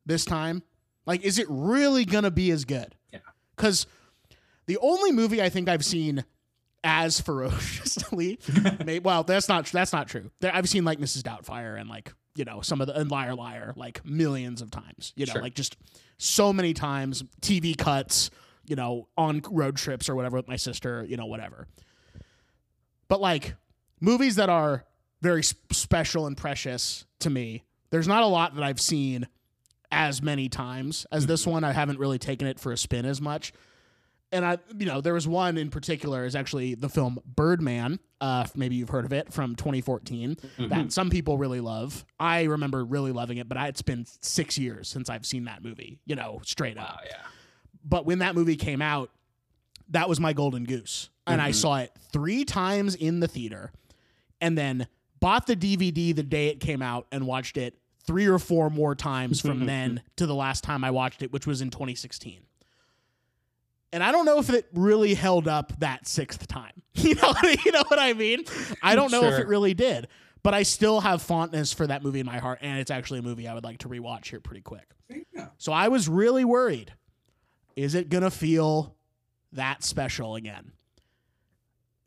this 0.06 0.24
time 0.24 0.62
like 1.08 1.24
is 1.24 1.40
it 1.40 1.48
really 1.50 2.06
gonna 2.06 2.30
be 2.30 2.52
as 2.52 2.64
good 2.66 2.94
Yeah. 3.12 3.20
because 3.56 3.88
the 4.68 4.78
only 4.78 5.12
movie 5.12 5.42
i 5.42 5.50
think 5.50 5.68
i've 5.68 5.84
seen 5.84 6.24
as 6.84 7.20
ferociously 7.28 8.40
may, 8.86 9.00
well 9.00 9.24
that's 9.24 9.50
not 9.50 9.66
that's 9.66 9.92
not 9.94 10.08
true 10.08 10.30
i've 10.44 10.70
seen 10.70 10.86
like 10.86 11.00
mrs 11.00 11.24
doubtfire 11.24 11.80
and 11.80 11.90
like 11.90 12.14
you 12.36 12.46
know 12.46 12.62
some 12.62 12.82
of 12.82 12.88
the 12.88 12.94
and 13.00 13.10
liar 13.10 13.34
liar 13.34 13.74
like 13.76 14.06
millions 14.06 14.62
of 14.62 14.70
times 14.70 15.12
you 15.16 15.26
know 15.26 15.34
Sure. 15.34 15.42
like 15.42 15.56
just 15.56 15.76
so 16.20 16.54
many 16.54 16.74
times 16.74 17.24
tv 17.42 17.76
cuts 17.76 18.30
you 18.68 18.76
know 18.76 19.08
on 19.18 19.42
road 19.50 19.76
trips 19.78 20.08
or 20.08 20.16
whatever 20.16 20.38
with 20.38 20.48
my 20.48 20.56
sister 20.56 21.04
you 21.10 21.18
know 21.18 21.26
whatever 21.26 21.68
but 23.08 23.20
like 23.22 23.56
movies 24.00 24.36
that 24.36 24.50
are 24.50 24.86
very 25.22 25.42
special 25.44 26.28
and 26.28 26.38
precious 26.38 27.06
to 27.20 27.30
me 27.30 27.64
there's 27.90 28.08
not 28.08 28.22
a 28.24 28.28
lot 28.28 28.54
that 28.56 28.64
i've 28.64 28.80
seen 28.82 29.28
as 29.92 30.22
many 30.22 30.50
times 30.50 31.06
as 31.12 31.28
this 31.28 31.48
one 31.48 31.64
i 31.64 31.72
haven't 31.72 31.98
really 32.00 32.20
taken 32.20 32.48
it 32.48 32.60
for 32.60 32.72
a 32.72 32.78
spin 32.78 33.06
as 33.06 33.22
much 33.22 33.54
and 34.30 34.44
I, 34.44 34.58
you 34.78 34.86
know, 34.86 35.00
there 35.00 35.14
was 35.14 35.26
one 35.26 35.58
in 35.58 35.70
particular 35.70 36.26
is 36.26 36.36
actually 36.36 36.76
the 36.76 36.90
film 36.90 37.18
Birdman. 37.26 37.98
Uh, 38.20 38.46
maybe 38.58 38.76
you've 38.76 38.90
heard 38.90 39.06
of 39.06 39.14
it 39.14 39.32
from 39.32 39.56
2014 39.56 40.36
Mm-hmm. 40.36 40.68
that 40.68 40.92
some 40.92 41.10
people 41.10 41.38
really 41.38 41.62
love. 41.62 42.06
I 42.20 42.44
remember 42.44 42.84
really 42.84 43.14
loving 43.14 43.38
it, 43.38 43.48
but 43.48 43.58
I, 43.58 43.70
it's 43.70 43.82
been 43.82 44.06
six 44.20 44.58
years 44.58 44.90
since 44.90 45.10
I've 45.10 45.26
seen 45.26 45.46
that 45.46 45.64
movie. 45.64 46.00
You 46.06 46.18
know, 46.18 46.42
straight 46.44 46.78
up. 46.78 46.90
Wow, 46.90 47.00
yeah. 47.06 47.16
But 47.86 48.06
when 48.06 48.20
that 48.20 48.36
movie 48.36 48.58
came 48.58 48.82
out, 48.82 49.12
that 49.92 50.10
was 50.10 50.20
my 50.20 50.34
golden 50.34 50.66
goose, 50.66 51.10
and 51.26 51.42
I 51.42 51.52
Mhm. 51.52 51.56
saw 51.56 51.78
it 51.78 51.94
three 52.12 52.44
times 52.44 52.96
in 52.96 53.22
the 53.22 53.30
theater, 53.30 53.72
and 54.42 54.58
then 54.58 54.88
bought 55.22 55.48
the 55.48 55.56
DVD 55.56 56.14
the 56.14 56.24
day 56.24 56.48
it 56.50 56.60
came 56.60 56.82
out 56.82 57.08
and 57.14 57.26
watched 57.28 57.56
it 57.56 57.78
three 58.08 58.26
or 58.26 58.40
four 58.40 58.70
more 58.70 58.96
times 58.96 59.42
from 59.42 59.66
then 59.68 60.02
to 60.16 60.26
the 60.26 60.36
last 60.36 60.64
time 60.64 60.84
I 60.84 60.92
watched 60.92 61.22
it, 61.22 61.32
which 61.32 61.46
was 61.46 61.62
in 61.62 61.70
2016 61.70 62.42
and 63.92 64.04
I 64.04 64.12
don't 64.12 64.26
know 64.26 64.40
if 64.40 64.50
it 64.50 64.68
really 64.74 65.14
held 65.14 65.48
up 65.48 65.74
that 65.80 66.08
sixth 66.08 66.48
time. 66.48 66.72
You 66.98 67.14
know, 67.14 67.32
you 67.64 67.72
know 67.72 67.84
what 67.90 68.00
I 68.00 68.14
mean? 68.14 68.44
I 68.82 68.96
don't 68.96 69.12
know 69.12 69.24
if 69.26 69.40
it 69.40 69.48
really 69.48 69.76
did, 69.76 70.08
but 70.42 70.56
I 70.56 70.64
still 70.64 71.00
have 71.00 71.22
fondness 71.22 71.72
for 71.72 71.86
that 71.86 72.02
movie 72.02 72.20
in 72.20 72.26
my 72.26 72.40
heart, 72.40 72.58
and 72.64 72.80
it's 72.80 72.90
actually 72.90 73.20
a 73.20 73.22
movie 73.22 73.48
I 73.48 73.54
would 73.54 73.64
like 73.64 73.78
to 73.80 73.88
rewatch 73.88 74.26
here 74.30 74.40
pretty 74.40 74.62
quick. 74.62 74.90
Yeah. 75.32 75.50
So 75.60 75.72
I 75.72 75.90
was 75.90 76.10
really 76.10 76.44
worried: 76.44 76.92
is 77.76 77.94
it 77.94 78.10
gonna 78.10 78.32
feel 78.32 78.96
that 79.54 79.84
special 79.84 80.36
again? 80.36 80.72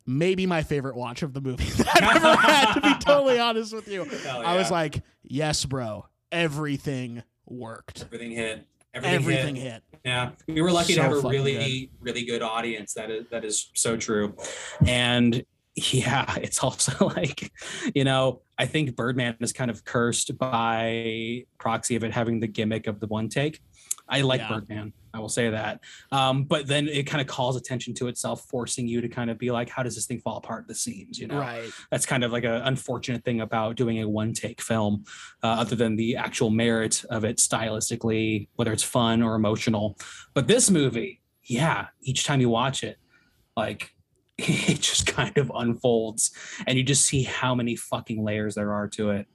Maybe 0.05 0.45
my 0.45 0.63
favorite 0.63 0.95
watch 0.95 1.21
of 1.23 1.33
the 1.33 1.41
movie 1.41 1.65
that 1.65 1.87
I've 2.03 2.15
ever 2.17 2.35
had. 2.35 2.73
To 2.73 2.81
be 2.81 2.93
totally 2.99 3.39
honest 3.39 3.73
with 3.73 3.87
you, 3.87 4.03
Hell 4.05 4.43
I 4.45 4.55
was 4.55 4.71
like, 4.71 5.01
"Yes, 5.23 5.63
bro, 5.65 6.07
everything 6.31 7.23
worked. 7.45 8.03
everything 8.03 8.31
hit. 8.31 8.67
Everything, 8.93 9.55
hit. 9.55 9.83
Yeah, 10.03 10.31
we 10.47 10.61
were 10.61 10.71
lucky 10.71 10.93
So 10.93 11.01
to 11.01 11.07
have 11.07 11.23
a 11.23 11.27
really, 11.29 11.89
really 12.01 12.25
good 12.25 12.41
audience. 12.41 12.93
That 12.95 13.09
is 13.09 13.25
that 13.31 13.45
is 13.45 13.69
so 13.73 13.95
true, 13.95 14.35
and 14.85 15.45
yeah, 15.75 16.35
it's 16.41 16.59
also 16.59 17.07
like, 17.15 17.51
you 17.95 18.03
know, 18.03 18.41
I 18.57 18.65
think 18.65 18.95
Birdman 18.97 19.37
is 19.39 19.53
kind 19.53 19.71
of 19.71 19.85
cursed 19.85 20.37
by 20.37 21.45
proxy 21.57 21.95
of 21.95 22.03
it 22.03 22.11
having 22.11 22.39
the 22.41 22.47
gimmick 22.47 22.87
of 22.87 22.99
the 22.99 23.07
one 23.07 23.29
take. 23.29 23.61
I 24.09 24.21
like 24.21 24.41
Yeah. 24.41 24.49
Birdman. 24.49 24.93
I 25.13 25.19
will 25.19 25.29
say 25.29 25.49
that. 25.49 25.81
Um, 26.11 26.43
but 26.43 26.67
then 26.67 26.87
it 26.87 27.03
kind 27.07 27.21
of 27.21 27.27
calls 27.27 27.55
attention 27.55 27.93
to 27.95 28.07
itself, 28.07 28.45
forcing 28.49 28.87
you 28.87 29.01
to 29.01 29.09
kind 29.09 29.29
of 29.29 29.37
be 29.37 29.51
like, 29.51 29.69
how 29.69 29.83
does 29.83 29.95
this 29.95 30.05
thing 30.05 30.19
fall 30.21 30.37
apart 30.37 30.63
at 30.63 30.67
the 30.67 30.75
seams? 30.75 31.19
You 31.19 31.27
know, 31.27 31.39
Right. 31.39 31.69
that's 31.89 32.05
kind 32.05 32.23
of 32.23 32.31
like 32.31 32.43
an 32.43 32.53
unfortunate 32.53 33.23
thing 33.25 33.41
about 33.41 33.75
doing 33.75 33.99
a 34.01 34.07
one 34.07 34.33
take 34.33 34.61
film 34.61 35.03
uh, 35.43 35.47
other 35.47 35.75
than 35.75 35.95
the 35.95 36.15
actual 36.15 36.49
merit 36.49 37.03
of 37.09 37.23
it 37.25 37.37
stylistically 37.37 38.47
whether 38.55 38.71
it's 38.71 38.83
fun 38.83 39.21
or 39.21 39.35
emotional 39.35 39.97
but 40.33 40.47
this 40.47 40.69
movie 40.69 41.21
yeah 41.43 41.87
each 42.01 42.23
time 42.23 42.39
you 42.41 42.49
watch 42.49 42.83
it 42.83 42.97
like 43.57 43.91
it 44.37 44.79
just 44.79 45.07
kind 45.07 45.37
of 45.37 45.51
unfolds 45.55 46.31
and 46.67 46.77
you 46.77 46.83
just 46.83 47.05
see 47.05 47.23
how 47.23 47.53
many 47.55 47.75
fucking 47.75 48.23
layers 48.23 48.55
there 48.55 48.71
are 48.73 48.87
to 48.87 49.11
it 49.11 49.27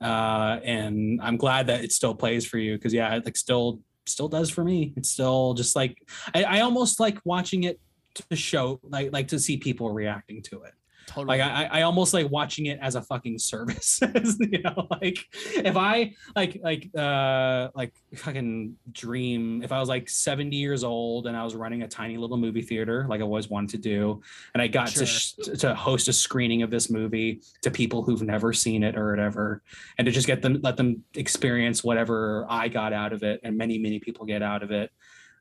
uh 0.00 0.58
and 0.64 1.20
i'm 1.22 1.36
glad 1.36 1.66
that 1.68 1.82
it 1.84 1.92
still 1.92 2.14
plays 2.14 2.44
for 2.46 2.58
you 2.58 2.74
because 2.76 2.92
yeah 2.92 3.14
it 3.14 3.24
like 3.24 3.36
still 3.36 3.80
still 4.08 4.28
does 4.28 4.50
for 4.50 4.64
me. 4.64 4.92
It's 4.96 5.10
still 5.10 5.54
just 5.54 5.76
like 5.76 5.98
I, 6.34 6.44
I 6.44 6.60
almost 6.60 7.00
like 7.00 7.18
watching 7.24 7.64
it 7.64 7.80
to 8.14 8.36
show 8.36 8.80
like 8.82 9.12
like 9.12 9.28
to 9.28 9.38
see 9.38 9.56
people 9.56 9.90
reacting 9.90 10.42
to 10.42 10.62
it 10.62 10.72
Totally. 11.06 11.38
Like 11.38 11.40
I, 11.40 11.80
I 11.80 11.82
almost 11.82 12.12
like 12.12 12.30
watching 12.30 12.66
it 12.66 12.78
as 12.80 12.94
a 12.96 13.02
fucking 13.02 13.38
service. 13.38 14.00
you 14.40 14.62
know, 14.62 14.88
like 15.00 15.18
if 15.54 15.76
I 15.76 16.14
like 16.34 16.58
like 16.62 16.90
uh 16.96 17.68
like 17.74 17.92
fucking 18.14 18.76
dream 18.92 19.62
if 19.62 19.72
I 19.72 19.78
was 19.78 19.88
like 19.88 20.08
70 20.08 20.56
years 20.56 20.84
old 20.84 21.26
and 21.26 21.36
I 21.36 21.44
was 21.44 21.54
running 21.54 21.82
a 21.82 21.88
tiny 21.88 22.16
little 22.16 22.36
movie 22.36 22.62
theater 22.62 23.06
like 23.08 23.20
I 23.20 23.24
always 23.24 23.48
wanted 23.48 23.70
to 23.70 23.78
do, 23.78 24.22
and 24.54 24.62
I 24.62 24.66
got 24.66 24.88
to 24.88 25.06
sh- 25.06 25.34
to 25.58 25.74
host 25.74 26.08
a 26.08 26.12
screening 26.12 26.62
of 26.62 26.70
this 26.70 26.90
movie 26.90 27.42
to 27.62 27.70
people 27.70 28.02
who've 28.02 28.22
never 28.22 28.52
seen 28.52 28.82
it 28.82 28.96
or 28.96 29.10
whatever, 29.10 29.62
and 29.98 30.06
to 30.06 30.10
just 30.12 30.26
get 30.26 30.42
them 30.42 30.60
let 30.62 30.76
them 30.76 31.04
experience 31.14 31.84
whatever 31.84 32.46
I 32.48 32.68
got 32.68 32.92
out 32.92 33.12
of 33.12 33.22
it, 33.22 33.40
and 33.42 33.56
many 33.56 33.78
many 33.78 33.98
people 33.98 34.26
get 34.26 34.42
out 34.42 34.62
of 34.62 34.70
it, 34.70 34.90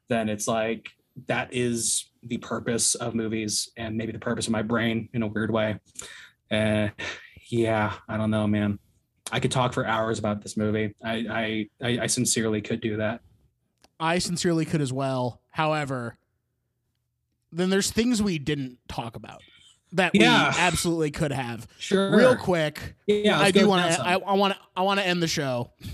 then 0.10 0.30
it's 0.30 0.48
like 0.48 0.90
that 1.28 1.54
is 1.54 2.10
the 2.24 2.38
purpose 2.38 2.96
of 2.96 3.16
movies 3.16 3.70
and 3.78 3.96
maybe 3.98 4.12
the 4.12 4.20
purpose 4.20 4.48
of 4.48 4.52
my 4.52 4.62
brain 4.62 5.10
in 5.14 5.24
a 5.24 5.28
weird 5.28 5.52
way. 5.52 5.80
Uh, 6.52 6.90
yeah, 7.50 7.94
I 8.10 8.18
don't 8.18 8.32
know, 8.32 8.48
man. 8.48 8.80
I 9.32 9.40
could 9.40 9.52
talk 9.52 9.74
for 9.74 9.86
hours 9.86 10.20
about 10.20 10.42
this 10.42 10.56
movie. 10.58 10.94
I 11.04 11.68
I 11.82 12.00
I, 12.02 12.08
sincerely 12.08 12.62
could 12.62 12.80
do 12.82 12.98
that. 12.98 13.22
I 14.00 14.20
sincerely 14.20 14.66
could 14.66 14.82
as 14.82 14.94
well. 14.94 15.42
However, 15.50 16.18
then 17.52 17.70
there's 17.70 17.90
things 17.90 18.22
we 18.22 18.38
didn't 18.38 18.78
talk 18.88 19.16
about 19.16 19.42
that 19.94 20.14
Yeah. 20.14 20.52
we 20.54 20.60
absolutely 20.60 21.12
could 21.12 21.32
have. 21.32 21.68
Sure. 21.80 22.16
Real 22.16 22.36
quick, 22.36 22.96
Yeah, 23.08 23.40
I 23.40 23.52
do 23.52 23.68
want 23.68 23.96
to. 23.96 24.02
I 24.06 24.18
want 24.18 24.54
to. 24.54 24.60
I 24.76 24.82
want 24.82 25.00
to 25.00 25.06
end 25.08 25.24
the 25.24 25.28
show. 25.28 25.72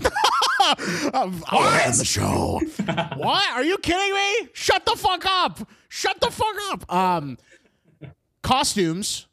I 0.62 1.24
want 1.52 1.74
to 1.74 1.84
end 1.86 1.94
the 1.94 2.04
show. 2.04 2.60
what? 3.16 3.50
Are 3.52 3.64
you 3.64 3.78
kidding 3.78 4.14
me? 4.14 4.48
Shut 4.54 4.84
the 4.86 4.96
fuck 4.96 5.24
up. 5.26 5.68
Shut 5.88 6.20
the 6.20 6.30
fuck 6.30 6.56
up. 6.70 6.92
Um, 6.92 7.38
costumes 8.42 9.26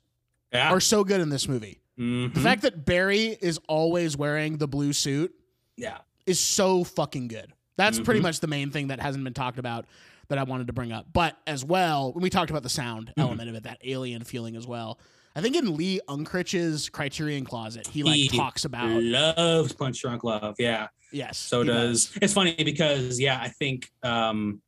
yeah. 0.53 0.71
are 0.71 0.79
so 0.79 1.03
good 1.03 1.21
in 1.21 1.29
this 1.29 1.47
movie. 1.47 1.79
Mhm. 1.99 2.33
The 2.33 2.39
fact 2.39 2.61
that 2.63 2.85
Barry 2.85 3.37
is 3.41 3.59
always 3.67 4.15
wearing 4.17 4.57
the 4.57 4.67
blue 4.67 4.93
suit 4.93 5.33
yeah. 5.75 5.97
is 6.25 6.39
so 6.39 6.83
fucking 6.83 7.27
good. 7.27 7.51
That's 7.77 7.99
pretty 7.99 8.19
Mhm. 8.19 8.23
much 8.23 8.39
the 8.39 8.47
main 8.47 8.71
thing 8.71 8.87
that 8.87 8.99
hasn't 8.99 9.23
been 9.23 9.33
talked 9.33 9.57
about 9.59 9.85
that 10.27 10.37
I 10.37 10.43
wanted 10.43 10.67
to 10.67 10.73
bring 10.73 10.91
up. 10.91 11.07
But 11.11 11.37
as 11.47 11.63
well, 11.65 12.11
when 12.13 12.21
we 12.21 12.29
talked 12.29 12.49
about 12.51 12.63
the 12.63 12.69
sound 12.69 13.07
Mhm. 13.17 13.21
element 13.23 13.49
of 13.49 13.55
it, 13.55 13.63
that 13.63 13.79
alien 13.83 14.23
feeling 14.23 14.55
as 14.55 14.67
well. 14.67 14.99
I 15.35 15.41
think 15.41 15.55
in 15.55 15.75
Lee 15.77 15.99
Unkrich's 16.09 16.89
Criterion 16.89 17.45
Closet, 17.45 17.87
he 17.87 18.03
like 18.03 18.15
He 18.15 18.27
talks 18.29 18.65
about 18.65 19.01
Loves 19.01 19.73
Punch 19.73 20.01
Drunk 20.01 20.23
Love. 20.23 20.55
Yeah. 20.59 20.87
yes. 21.11 21.37
So 21.37 21.61
he 21.61 21.67
does. 21.67 22.11
It's 22.21 22.33
funny 22.33 22.55
because 22.55 23.19
yeah, 23.19 23.39
I 23.41 23.49
think 23.49 23.89
um 24.03 24.61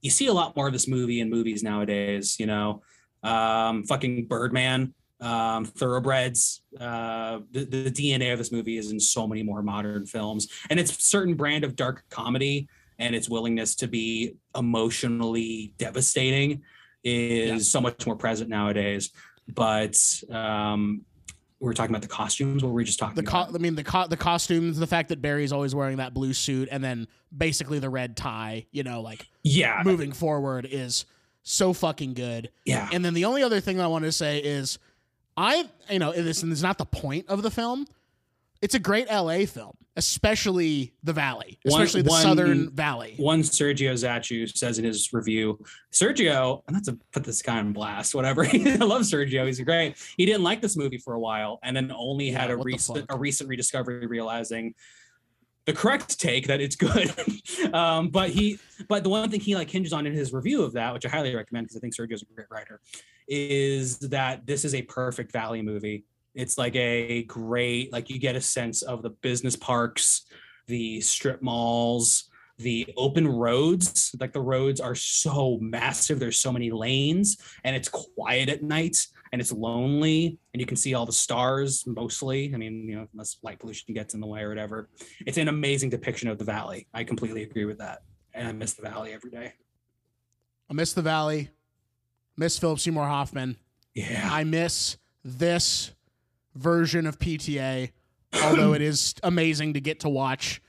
you 0.00 0.10
see 0.10 0.26
a 0.26 0.32
lot 0.32 0.54
more 0.56 0.66
of 0.66 0.72
this 0.72 0.86
movie 0.86 1.20
in 1.20 1.30
movies 1.30 1.62
nowadays, 1.62 2.36
you 2.38 2.46
know. 2.46 2.82
Um 3.22 3.84
fucking 3.84 4.26
Birdman, 4.26 4.94
um 5.20 5.64
Thoroughbreds, 5.64 6.62
uh 6.80 7.40
the, 7.50 7.64
the 7.64 7.90
DNA 7.90 8.32
of 8.32 8.38
this 8.38 8.52
movie 8.52 8.78
is 8.78 8.90
in 8.92 9.00
so 9.00 9.26
many 9.26 9.42
more 9.42 9.62
modern 9.62 10.06
films. 10.06 10.48
And 10.70 10.78
it's 10.78 10.96
a 10.96 11.00
certain 11.02 11.34
brand 11.34 11.64
of 11.64 11.74
dark 11.76 12.04
comedy 12.10 12.68
and 12.98 13.14
its 13.16 13.28
willingness 13.28 13.74
to 13.76 13.88
be 13.88 14.36
emotionally 14.56 15.72
devastating 15.78 16.62
is 17.02 17.48
Yeah. 17.50 17.58
so 17.58 17.80
much 17.80 18.06
more 18.06 18.16
present 18.16 18.48
nowadays. 18.48 19.10
But 19.52 19.96
um 20.30 21.02
we 21.60 21.70
are 21.70 21.72
talking 21.74 21.94
about 21.94 22.02
the 22.02 22.08
costumes. 22.08 22.62
What 22.62 22.70
were 22.70 22.74
we 22.74 22.84
just 22.84 22.98
talking 22.98 23.14
The 23.14 23.22
co- 23.22 23.42
about? 23.42 23.54
I 23.54 23.58
mean 23.58 23.74
the 23.74 23.84
co- 23.84 24.06
the 24.06 24.16
costumes, 24.16 24.78
the 24.78 24.86
fact 24.86 25.08
that 25.08 25.22
Barry's 25.22 25.52
always 25.52 25.74
wearing 25.74 25.96
that 25.98 26.12
blue 26.12 26.32
suit 26.34 26.68
and 26.70 26.84
then 26.84 27.06
basically 27.36 27.78
the 27.78 27.88
red 27.90 28.16
tie, 28.16 28.66
you 28.70 28.82
know, 28.82 29.00
like 29.00 29.26
yeah, 29.42 29.80
moving 29.84 30.12
forward 30.12 30.66
is 30.70 31.06
so 31.42 31.72
fucking 31.72 32.14
good. 32.14 32.50
yeah. 32.64 32.88
And 32.92 33.04
then 33.04 33.12
the 33.14 33.24
only 33.26 33.42
other 33.42 33.60
thing 33.60 33.80
I 33.80 33.86
want 33.86 34.04
to 34.04 34.12
say 34.12 34.38
is, 34.38 34.78
I 35.36 35.68
you 35.90 35.98
know 35.98 36.12
this 36.12 36.42
and 36.42 36.52
is 36.52 36.62
not 36.62 36.78
the 36.78 36.86
point 36.86 37.26
of 37.28 37.42
the 37.42 37.50
film. 37.50 37.86
It's 38.62 38.74
a 38.74 38.78
great 38.78 39.08
LA 39.10 39.44
film, 39.46 39.76
especially 39.96 40.92
the 41.02 41.12
Valley, 41.12 41.58
One- 41.62 41.80
especially 41.82 42.02
the 42.02 42.10
one- 42.10 42.22
Southern 42.22 42.70
Valley. 42.70 43.14
one 43.16 43.42
Sergio 43.42 43.92
Zachu 43.92 44.48
says 44.56 44.78
in 44.78 44.84
his 44.84 45.12
review, 45.12 45.58
Sergio, 45.92 46.62
and 46.66 46.74
not 46.74 46.84
to 46.84 46.98
put 47.12 47.24
this 47.24 47.42
guy 47.42 47.58
on 47.58 47.72
blast, 47.72 48.14
whatever. 48.14 48.44
I 48.52 48.76
love 48.76 49.02
Sergio. 49.02 49.46
He's 49.46 49.60
great. 49.60 49.96
He 50.16 50.26
didn't 50.26 50.42
like 50.42 50.60
this 50.60 50.76
movie 50.76 50.98
for 50.98 51.14
a 51.14 51.20
while, 51.20 51.60
and 51.62 51.76
then 51.76 51.92
only 51.94 52.30
had 52.30 52.50
a 52.50 52.56
recent 52.56 53.06
a 53.08 53.16
recent 53.16 53.48
rediscovery, 53.48 54.06
realizing 54.06 54.74
the 55.66 55.72
correct 55.72 56.20
take 56.20 56.46
that 56.48 56.60
it's 56.60 56.76
good. 56.76 57.10
um, 57.74 58.08
but 58.08 58.30
he, 58.30 58.58
but 58.88 59.02
the 59.02 59.08
one 59.08 59.30
thing 59.30 59.40
he 59.40 59.54
like 59.54 59.70
hinges 59.70 59.92
on 59.92 60.06
in 60.06 60.12
his 60.12 60.32
review 60.32 60.62
of 60.62 60.72
that, 60.74 60.92
which 60.92 61.06
I 61.06 61.08
highly 61.08 61.34
recommend 61.34 61.66
because 61.66 61.76
I 61.76 61.80
think 61.80 61.94
Sergio's 61.94 62.22
a 62.22 62.26
great 62.34 62.48
writer, 62.50 62.80
is 63.28 63.98
that 64.00 64.46
this 64.46 64.64
is 64.64 64.74
a 64.74 64.82
perfect 64.82 65.32
Valley 65.32 65.62
movie. 65.62 66.04
It's 66.34 66.58
like 66.58 66.76
a 66.76 67.24
great, 67.24 67.92
like 67.92 68.10
you 68.10 68.18
get 68.18 68.36
a 68.36 68.40
sense 68.40 68.82
of 68.82 69.02
the 69.02 69.10
business 69.10 69.56
parks, 69.56 70.26
the 70.66 71.00
strip 71.00 71.42
malls, 71.42 72.28
the 72.58 72.86
open 72.96 73.26
roads. 73.26 74.14
Like 74.18 74.32
the 74.32 74.40
roads 74.40 74.80
are 74.80 74.94
so 74.94 75.58
massive. 75.60 76.18
There's 76.18 76.40
so 76.40 76.52
many 76.52 76.70
lanes, 76.70 77.36
and 77.64 77.74
it's 77.76 77.88
quiet 77.88 78.48
at 78.48 78.62
night 78.62 79.06
and 79.32 79.40
it's 79.40 79.50
lonely, 79.50 80.38
and 80.52 80.60
you 80.60 80.66
can 80.66 80.76
see 80.76 80.94
all 80.94 81.06
the 81.06 81.12
stars 81.12 81.84
mostly. 81.88 82.54
I 82.54 82.56
mean, 82.56 82.88
you 82.88 82.94
know, 82.94 83.08
unless 83.12 83.36
light 83.42 83.58
pollution 83.58 83.92
gets 83.92 84.14
in 84.14 84.20
the 84.20 84.28
way 84.28 84.42
or 84.42 84.48
whatever. 84.48 84.88
It's 85.26 85.38
an 85.38 85.48
amazing 85.48 85.90
depiction 85.90 86.28
of 86.28 86.38
the 86.38 86.44
valley. 86.44 86.86
I 86.94 87.02
completely 87.02 87.42
agree 87.42 87.64
with 87.64 87.78
that. 87.78 88.02
And 88.32 88.46
I 88.46 88.52
miss 88.52 88.74
the 88.74 88.82
valley 88.82 89.12
every 89.12 89.32
day. 89.32 89.54
I 90.70 90.72
miss 90.72 90.92
the 90.92 91.02
Valley, 91.02 91.50
miss 92.36 92.58
Philip 92.58 92.78
Seymour 92.78 93.06
Hoffman. 93.06 93.56
Yeah. 93.94 94.28
I 94.30 94.44
miss 94.44 94.96
this 95.22 95.92
version 96.54 97.06
of 97.06 97.18
PTA. 97.18 97.90
Although 98.42 98.74
it 98.74 98.82
is 98.82 99.14
amazing 99.22 99.74
to 99.74 99.80
get 99.80 100.00
to 100.00 100.08
watch 100.08 100.60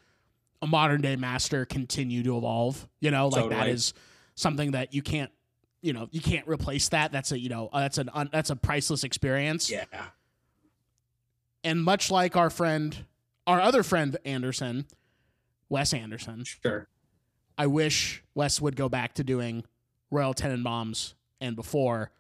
a 0.62 0.68
modern 0.68 1.02
day 1.02 1.16
master 1.16 1.66
continue 1.66 2.24
to 2.24 2.38
evolve, 2.38 2.88
you 3.00 3.12
know, 3.12 3.28
like 3.28 3.50
that 3.50 3.56
Totally. 3.56 3.72
is 3.72 3.94
something 4.36 4.72
that 4.72 4.94
you 4.94 5.02
can't, 5.02 5.32
you 5.82 5.94
know, 5.94 6.08
you 6.12 6.22
can't 6.22 6.48
replace 6.48 6.90
that. 6.90 7.12
That's 7.12 7.32
a, 7.32 7.40
you 7.40 7.50
know, 7.50 7.70
uh, 7.74 7.80
that's 7.82 7.98
an 7.98 8.10
un, 8.14 8.30
that's 8.32 8.50
a 8.50 8.56
priceless 8.56 9.04
experience. 9.04 9.70
yeah. 9.70 9.86
And 11.64 11.84
much 11.84 12.12
like 12.12 12.36
our 12.36 12.50
friend, 12.50 13.06
our 13.48 13.60
other 13.60 13.82
friend 13.84 14.16
Anderson, 14.26 14.86
Wes 15.70 15.94
Anderson, 15.94 16.44
Sure. 16.44 16.88
I 17.58 17.68
wish 17.68 18.24
Wes 18.36 18.62
would 18.62 18.76
go 18.76 18.90
back 18.90 19.14
to 19.16 19.24
doing 19.24 19.64
Royal 20.12 20.34
Tenenbaums 20.34 21.14
and 21.42 21.56
before. 21.56 22.12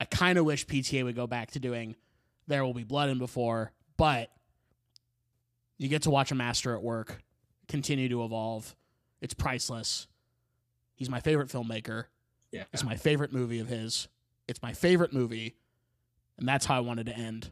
I 0.00 0.06
kind 0.06 0.38
of 0.38 0.44
wish 0.44 0.66
PTA 0.66 1.04
would 1.04 1.14
go 1.14 1.26
back 1.26 1.52
to 1.52 1.60
doing 1.60 1.94
There 2.46 2.64
Will 2.64 2.74
Be 2.74 2.84
Blood 2.84 3.08
in 3.10 3.18
before, 3.18 3.72
but 3.96 4.30
you 5.78 5.88
get 5.88 6.02
to 6.02 6.10
watch 6.10 6.30
a 6.30 6.34
master 6.34 6.74
at 6.74 6.82
work 6.82 7.22
continue 7.68 8.08
to 8.08 8.24
evolve. 8.24 8.74
It's 9.20 9.34
priceless. 9.34 10.06
He's 10.94 11.10
my 11.10 11.20
favorite 11.20 11.48
filmmaker. 11.48 12.04
Yeah. 12.52 12.64
It's 12.72 12.84
my 12.84 12.96
favorite 12.96 13.32
movie 13.32 13.58
of 13.58 13.68
his. 13.68 14.08
It's 14.46 14.62
my 14.62 14.72
favorite 14.72 15.12
movie. 15.12 15.56
And 16.38 16.48
that's 16.48 16.66
how 16.66 16.76
I 16.76 16.80
wanted 16.80 17.06
to 17.06 17.16
end. 17.16 17.50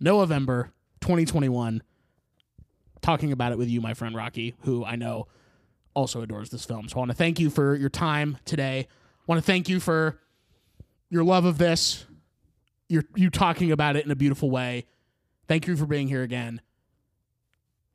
November 0.00 0.72
2021. 1.00 1.82
Talking 3.00 3.32
about 3.32 3.52
it 3.52 3.58
with 3.58 3.68
you, 3.68 3.80
my 3.80 3.94
friend 3.94 4.14
Rocky, 4.14 4.54
who 4.60 4.84
I 4.84 4.96
know 4.96 5.26
also 5.94 6.22
adores 6.22 6.50
this 6.50 6.64
film. 6.64 6.88
So 6.88 6.96
I 6.96 6.98
want 7.00 7.10
to 7.10 7.16
thank 7.16 7.38
you 7.38 7.50
for 7.50 7.74
your 7.74 7.90
time 7.90 8.38
today. 8.44 8.86
I 8.88 9.22
want 9.26 9.38
to 9.38 9.46
thank 9.46 9.68
you 9.68 9.80
for 9.80 10.18
your 11.10 11.24
love 11.24 11.44
of 11.44 11.58
this. 11.58 12.06
You're 12.88 13.04
you 13.14 13.30
talking 13.30 13.72
about 13.72 13.96
it 13.96 14.04
in 14.04 14.10
a 14.10 14.16
beautiful 14.16 14.50
way. 14.50 14.86
Thank 15.48 15.66
you 15.66 15.76
for 15.76 15.86
being 15.86 16.08
here 16.08 16.22
again. 16.22 16.60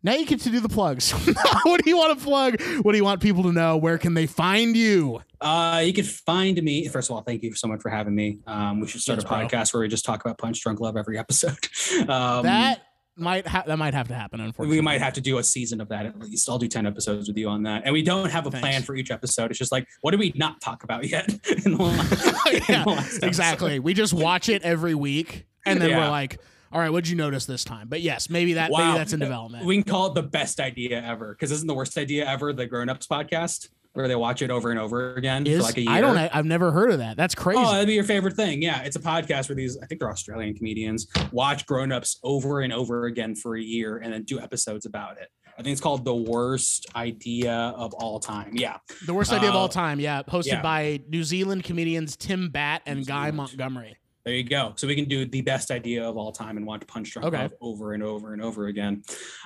Now 0.02 0.14
you 0.14 0.26
get 0.26 0.40
to 0.42 0.50
do 0.50 0.62
the 0.62 0.70
plugs. 0.70 1.12
what 1.64 1.84
do 1.84 1.90
you 1.90 1.98
want 1.98 2.18
to 2.18 2.24
plug? 2.24 2.62
What 2.84 2.94
do 2.94 2.98
you 2.98 3.04
want 3.04 3.22
people 3.22 3.44
to 3.44 3.52
know? 3.52 3.76
Where 3.76 3.98
can 3.98 4.14
they 4.14 4.28
find 4.28 4.76
you? 4.76 5.22
Uh, 5.42 5.82
you 5.86 5.92
can 5.92 6.06
find 6.06 6.62
me. 6.64 6.88
First 6.88 7.10
of 7.10 7.18
all, 7.18 7.22
thank 7.22 7.44
you 7.44 7.54
so 7.54 7.68
much 7.68 7.82
for 7.82 7.90
having 7.90 8.16
me. 8.16 8.40
Um, 8.48 8.80
we 8.80 8.88
should 8.88 9.02
start 9.02 9.22
a 9.22 9.28
podcast 9.28 9.74
where 9.74 9.82
we 9.82 9.90
just 9.90 10.06
talk 10.06 10.24
about 10.24 10.38
Punch 10.38 10.62
Drunk 10.62 10.80
Love 10.80 10.96
every 10.96 11.18
episode. 11.18 11.58
Um, 12.10 12.44
that 12.44 12.82
might 13.20 13.48
ha- 13.48 13.64
that 13.68 13.78
might 13.78 13.94
have 13.94 14.08
to 14.10 14.14
happen. 14.14 14.40
Unfortunately, 14.40 14.78
we 14.78 14.82
might 14.82 15.02
have 15.02 15.14
to 15.14 15.22
do 15.22 15.38
a 15.38 15.44
season 15.44 15.82
of 15.82 15.90
that 15.90 16.06
at 16.06 16.20
least. 16.20 16.50
I'll 16.50 16.58
do 16.58 16.68
10 16.68 16.86
episodes 16.86 17.28
with 17.28 17.38
you 17.38 17.48
on 17.50 17.64
that. 17.64 17.84
And 17.86 17.94
we 17.94 18.02
don't 18.02 18.30
have 18.30 18.46
a 18.48 18.52
Thanks. 18.52 18.62
plan 18.62 18.82
for 18.84 18.96
each 18.96 19.12
episode. 19.12 19.50
It's 19.52 19.60
just 19.60 19.72
like, 19.72 19.88
what 20.02 20.12
did 20.12 20.20
we 20.20 20.32
not 20.36 20.62
talk 20.62 20.84
about 20.84 21.08
yet? 21.08 21.28
in 21.66 21.74
the 21.74 21.78
last, 21.84 22.70
yeah, 22.70 23.28
exactly. 23.28 23.80
We 23.80 23.94
just 23.94 24.14
watch 24.14 24.50
it 24.50 24.62
every 24.64 24.96
week, 24.96 25.46
and 25.66 25.82
then 25.82 25.90
Yeah. 25.90 26.00
we're 26.06 26.10
like, 26.12 26.40
"All 26.72 26.80
right, 26.80 26.90
what'd 26.90 27.08
you 27.10 27.16
notice 27.16 27.46
this 27.46 27.64
time?" 27.64 27.88
But 27.90 28.02
yes, 28.02 28.30
maybe 28.30 28.54
that 28.54 28.72
maybe 28.72 28.98
that's 28.98 29.14
in 29.14 29.20
development. 29.20 29.66
We 29.66 29.76
can 29.76 29.84
call 29.84 30.08
it 30.08 30.16
the 30.16 30.24
best 30.24 30.60
idea 30.60 31.02
ever 31.04 31.34
because 31.34 31.52
isn't 31.52 31.68
the 31.68 31.74
worst 31.74 31.98
idea 31.98 32.26
ever 32.26 32.54
the 32.54 32.66
Grown 32.66 32.90
Ups 32.90 33.08
podcast 33.08 33.70
where 33.94 34.08
they 34.08 34.16
watch 34.16 34.42
it 34.42 34.52
over 34.52 34.70
and 34.70 34.80
over 34.80 35.16
again 35.16 35.46
Is 35.46 35.58
for 35.58 35.64
like 35.64 35.78
a 35.78 35.82
year? 35.82 35.92
I 35.92 36.02
don't. 36.02 36.18
I've 36.18 36.46
never 36.46 36.72
heard 36.72 36.92
of 36.92 37.00
that. 37.00 37.18
That's 37.18 37.36
crazy. 37.36 37.62
Oh, 37.62 37.72
that'd 37.72 37.88
be 37.88 37.94
your 37.94 38.04
favorite 38.04 38.36
thing. 38.36 38.62
Yeah, 38.62 38.82
it's 38.82 38.96
a 38.96 39.02
podcast 39.02 39.50
where 39.50 39.56
these, 39.56 39.78
I 39.82 39.86
think 39.86 40.00
they're 40.00 40.12
Australian 40.12 40.54
comedians, 40.54 41.08
watch 41.32 41.66
Grown 41.66 41.92
Ups 41.92 42.20
over 42.24 42.62
and 42.62 42.72
over 42.72 43.06
again 43.06 43.36
for 43.36 43.58
a 43.58 43.62
year 43.62 43.98
and 43.98 44.14
then 44.14 44.24
do 44.24 44.40
episodes 44.40 44.86
about 44.86 45.18
it. 45.18 45.30
I 45.58 45.62
think 45.62 45.74
it's 45.74 45.82
called 45.82 46.06
The 46.06 46.16
Worst 46.16 46.88
Idea 46.96 47.54
of 47.54 47.94
All 47.96 48.20
Time. 48.22 48.52
Yeah. 48.54 48.78
the 49.06 49.14
worst 49.14 49.34
idea 49.34 49.50
of 49.50 49.56
all 49.56 49.66
uh, 49.66 49.68
time. 49.68 50.00
Yeah, 50.00 50.24
hosted 50.24 50.48
yeah. 50.48 50.62
by 50.62 51.02
New 51.10 51.24
Zealand 51.26 51.66
comedians 51.66 52.16
Tim 52.16 52.50
Batt 52.50 52.82
and 52.86 53.00
New 53.00 53.06
Guy 53.06 53.32
Zealand. 53.32 53.38
Montgomery. 53.38 53.98
There 54.30 54.36
you 54.38 54.44
go. 54.44 54.74
So 54.76 54.86
we 54.86 54.94
can 54.94 55.06
do 55.06 55.26
the 55.26 55.42
best 55.42 55.72
idea 55.72 56.08
of 56.08 56.16
all 56.16 56.32
time 56.32 56.56
and 56.58 56.64
watch 56.64 56.86
Punch 56.86 57.14
Drunk 57.14 57.34
Okay. 57.34 57.50
Over 57.62 57.94
and 57.94 58.04
over 58.04 58.32
and 58.34 58.44
over 58.44 58.68
again. 58.68 59.02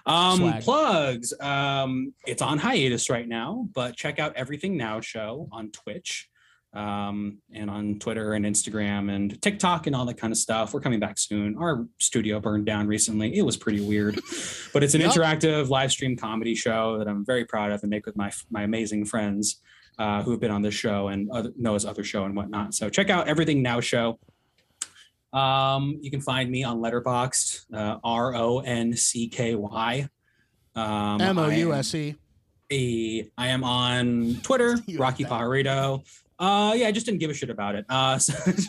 Um, 0.06 0.40
Swag. 0.40 0.62
plugs. 0.62 1.34
Um, 1.40 2.14
it's 2.28 2.42
on 2.42 2.58
hiatus 2.58 3.10
right 3.10 3.26
now, 3.26 3.70
but 3.74 3.96
check 3.96 4.20
out 4.20 4.36
Everything 4.36 4.76
Now 4.76 5.00
show 5.00 5.48
on 5.54 5.72
Twitch 5.72 6.28
um, 6.74 7.38
and 7.54 7.70
on 7.70 7.98
Twitter 8.00 8.34
and 8.34 8.44
Instagram 8.46 9.10
and 9.10 9.42
TikTok 9.42 9.88
and 9.88 9.96
all 9.96 10.04
that 10.04 10.18
kind 10.18 10.34
of 10.34 10.38
stuff. 10.38 10.74
We're 10.74 10.82
coming 10.82 11.00
back 11.00 11.18
soon. 11.18 11.56
Our 11.58 11.88
studio 12.02 12.42
burned 12.42 12.66
down 12.66 12.86
recently. 12.86 13.38
It 13.38 13.44
was 13.44 13.56
pretty 13.56 13.80
weird, 13.88 14.16
but 14.74 14.84
it's 14.84 14.96
an 14.96 15.00
Yep. 15.00 15.12
interactive 15.14 15.70
live 15.70 15.94
stream 15.94 16.18
comedy 16.18 16.56
show 16.56 16.98
that 16.98 17.08
I'm 17.08 17.24
very 17.24 17.46
proud 17.46 17.72
of 17.72 17.84
and 17.84 17.90
make 17.90 18.06
with 18.06 18.18
my 18.18 18.34
my 18.52 18.64
amazing 18.64 19.06
friends 19.06 19.62
uh, 19.98 20.24
who 20.24 20.32
have 20.32 20.42
been 20.42 20.52
on 20.52 20.62
this 20.62 20.74
show 20.74 21.08
and 21.08 21.30
other, 21.32 21.52
Noah's 21.56 21.86
other 21.86 22.04
show 22.04 22.26
and 22.26 22.36
whatnot. 22.36 22.74
So 22.74 22.90
check 22.90 23.10
out 23.10 23.30
Everything 23.30 23.62
Now 23.62 23.80
show. 23.80 24.20
Um, 25.34 25.98
you 26.02 26.12
can 26.12 26.22
find 26.22 26.50
me 26.52 26.64
on 26.64 26.78
Letterboxd, 26.80 27.66
uh, 27.74 27.98
R 28.04 28.36
O 28.36 28.60
N 28.60 28.96
C 28.96 29.28
K 29.28 29.56
Y. 29.56 30.08
Um, 30.76 31.22
M 31.22 31.38
O 31.40 31.48
U 31.50 31.72
I 31.72 31.76
am 31.76 31.80
S 31.80 31.96
E. 31.96 32.16
a- 32.72 33.30
I 33.38 33.48
am 33.48 33.64
on 33.64 34.36
Twitter, 34.44 34.78
Rocky. 34.98 35.26
Pajarito. 35.26 36.04
Uh, 36.40 36.74
yeah, 36.76 36.88
I 36.88 36.92
just 36.92 37.06
didn't 37.06 37.20
give 37.20 37.30
a 37.30 37.34
shit 37.34 37.50
about 37.50 37.76
it. 37.76 37.86
Uh, 37.90 38.18
so- 38.20 38.34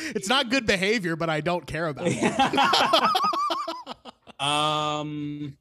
It's 0.14 0.28
not 0.28 0.48
good 0.48 0.64
behavior, 0.66 1.16
but 1.16 1.28
I 1.28 1.40
don't 1.40 1.66
care 1.66 1.88
about 1.88 2.06
it. 2.08 2.22
um, 4.40 5.56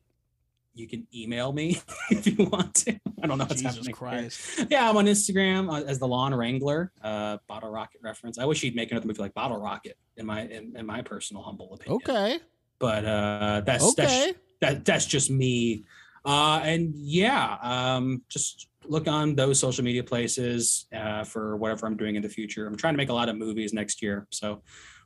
you 0.77 0.87
can 0.87 1.07
email 1.13 1.51
me 1.51 1.81
if 2.11 2.27
you 2.27 2.45
want 2.45 2.75
to. 2.75 2.99
I 3.21 3.27
don't 3.27 3.37
know 3.37 3.45
what's 3.45 3.61
Jesus 3.61 3.77
happening. 3.77 3.85
here. 3.85 3.93
Christ. 3.93 4.65
Yeah, 4.69 4.89
I'm 4.89 4.97
on 4.97 5.05
Instagram 5.05 5.71
uh, 5.71 5.83
as 5.85 5.99
the 5.99 6.07
Lawn 6.07 6.33
Wrangler, 6.33 6.91
uh, 7.01 7.37
Bottle 7.47 7.69
Rocket 7.69 8.01
reference. 8.03 8.37
I 8.37 8.45
wish 8.45 8.61
he'd 8.61 8.75
make 8.75 8.91
another 8.91 9.07
movie 9.07 9.21
like 9.21 9.33
Bottle 9.33 9.59
Rocket, 9.59 9.97
in 10.17 10.25
my 10.25 10.41
in, 10.41 10.75
in 10.75 10.85
my 10.85 11.01
personal 11.01 11.43
humble 11.43 11.73
opinion. 11.73 12.01
Okay. 12.03 12.39
but 12.79 13.05
uh, 13.05 13.61
that's 13.65 13.95
that's 13.95 14.33
that 14.61 14.85
that's 14.85 15.05
just 15.05 15.29
me. 15.29 15.85
Uh, 16.25 16.59
and 16.63 16.93
yeah, 16.95 17.57
um, 17.61 18.21
just 18.29 18.67
look 18.85 19.07
on 19.07 19.35
those 19.35 19.59
social 19.59 19.83
media 19.83 20.03
places 20.03 20.87
uh, 20.93 21.23
for 21.23 21.57
whatever 21.57 21.85
I'm 21.85 21.97
doing 21.97 22.15
in 22.15 22.21
the 22.21 22.29
future. 22.29 22.67
I'm 22.67 22.75
trying 22.75 22.93
to 22.93 22.97
make 22.97 23.09
a 23.09 23.13
lot 23.13 23.29
of 23.29 23.37
movies 23.37 23.73
next 23.73 24.01
year, 24.01 24.27
so 24.29 24.61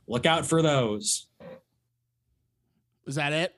look 0.06 0.26
out 0.26 0.46
for 0.46 0.62
those. 0.62 1.28
Is 3.06 3.16
that 3.16 3.32
it? 3.32 3.54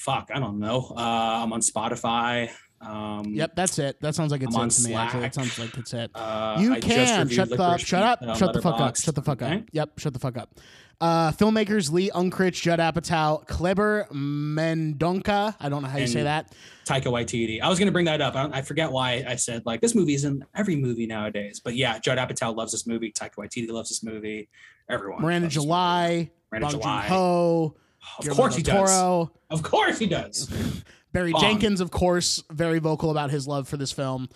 Fuck, 0.00 0.30
I 0.34 0.38
don't 0.40 0.58
know. 0.58 0.94
Uh, 0.96 1.42
I'm 1.44 1.52
on 1.52 1.60
Spotify. 1.60 2.48
Um, 2.80 3.34
Yep, 3.34 3.54
that's 3.54 3.78
it. 3.78 4.00
That 4.00 4.14
sounds 4.14 4.32
like 4.32 4.42
it's 4.42 4.54
I'm 4.56 4.60
it 4.60 4.64
on 4.64 4.68
to 4.70 4.82
me. 4.88 4.94
Actually, 4.94 5.20
that 5.20 5.34
sounds 5.34 5.58
like 5.58 5.76
it's 5.76 5.92
it. 5.92 6.10
Uh, 6.14 6.56
You 6.58 6.72
I 6.72 6.80
can 6.80 7.28
shut 7.28 7.50
the 7.50 7.56
Licorice 7.56 7.84
shut 7.86 8.02
up, 8.02 8.20
shut 8.38 8.54
the 8.54 8.62
fuck 8.62 8.80
up, 8.80 8.96
shut 8.96 9.14
the 9.14 9.20
fuck 9.20 9.42
up. 9.42 9.52
Okay. 9.52 9.64
Yep, 9.72 9.98
shut 9.98 10.14
the 10.14 10.18
fuck 10.18 10.38
up. 10.38 10.58
Uh, 11.02 11.32
filmmakers 11.32 11.92
Lee 11.92 12.10
Unkrich, 12.14 12.62
Judd 12.62 12.78
Apatow, 12.78 13.46
Kleber 13.46 14.06
Mendonca. 14.10 15.54
I 15.60 15.68
don't 15.68 15.82
know 15.82 15.88
how 15.88 15.98
you 15.98 16.06
say 16.06 16.22
that. 16.22 16.54
Taika 16.86 17.04
Waititi. 17.04 17.60
I 17.60 17.68
was 17.68 17.78
going 17.78 17.86
to 17.86 17.92
bring 17.92 18.06
that 18.06 18.20
up. 18.22 18.34
I, 18.34 18.42
don't- 18.42 18.54
I 18.54 18.62
forget 18.62 18.90
why 18.90 19.24
I 19.28 19.36
said 19.36 19.64
like 19.66 19.80
this 19.82 19.94
movie's 19.94 20.24
in 20.24 20.44
every 20.54 20.76
movie 20.76 21.06
nowadays. 21.06 21.60
But 21.62 21.76
yeah, 21.76 21.98
Judd 21.98 22.16
Apatow 22.18 22.56
loves 22.56 22.72
this 22.72 22.86
movie. 22.86 23.12
Taika 23.12 23.34
Waititi 23.36 23.68
loves 23.70 23.90
this 23.90 24.02
movie. 24.02 24.48
Everyone. 24.88 25.20
Miranda 25.22 25.46
loves 25.46 25.54
this 25.54 25.62
movie. 25.64 25.66
July, 25.68 26.30
Miranda 26.50 26.66
Bong 26.68 26.80
July. 26.80 27.00
Joon-ho, 27.02 27.76
Of 28.18 28.24
Guillermo 28.24 28.42
course 28.42 28.56
he 28.56 28.62
del 28.62 28.84
does. 28.84 28.90
Toro, 28.98 29.32
Of 29.50 29.62
course 29.62 29.98
he 29.98 30.06
does. 30.06 30.48
Barry. 31.12 31.32
Jenkins, 31.40 31.80
of 31.80 31.90
course, 31.90 32.42
very 32.50 32.78
vocal 32.78 33.10
about 33.10 33.30
his 33.30 33.46
love 33.48 33.66
for 33.68 33.76
this 33.76 33.90
film, 33.92 34.28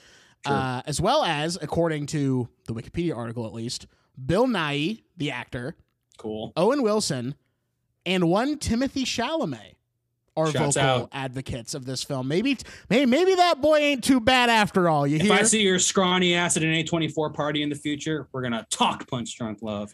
Sure. 0.46 0.54
uh, 0.56 0.82
as 0.86 1.00
well 1.00 1.22
as, 1.24 1.56
according 1.62 2.06
to 2.06 2.48
the 2.66 2.74
Wikipedia 2.74 3.16
article 3.16 3.46
at 3.46 3.52
least, 3.54 3.86
Bill 4.26 4.46
Nighy, 4.46 5.02
the 5.16 5.30
actor, 5.30 5.76
Cool. 6.18 6.52
Owen 6.56 6.82
Wilson, 6.82 7.34
and 8.04 8.28
one 8.28 8.56
Timothée 8.58 9.04
Chalamet 9.04 9.74
are 10.36 10.50
Shouts 10.50 10.74
vocal 10.76 11.04
out. 11.04 11.08
advocates 11.12 11.74
of 11.74 11.84
this 11.86 12.02
film. 12.02 12.26
Maybe, 12.26 12.58
maybe, 12.90 13.06
maybe 13.06 13.34
that 13.36 13.60
boy 13.60 13.76
ain't 13.78 14.02
too 14.04 14.18
bad 14.20 14.50
after 14.50 14.88
all. 14.88 15.06
You 15.06 15.16
If 15.16 15.22
hear? 15.22 15.32
I 15.32 15.42
see 15.44 15.62
your 15.62 15.78
scrawny 15.78 16.34
ass 16.34 16.56
at 16.56 16.64
an 16.64 16.70
A24 16.74 17.32
party 17.32 17.62
in 17.62 17.68
the 17.68 17.76
future, 17.76 18.28
we're 18.32 18.42
gonna 18.42 18.66
talk 18.68 19.08
punch 19.08 19.36
drunk 19.38 19.58
love. 19.62 19.92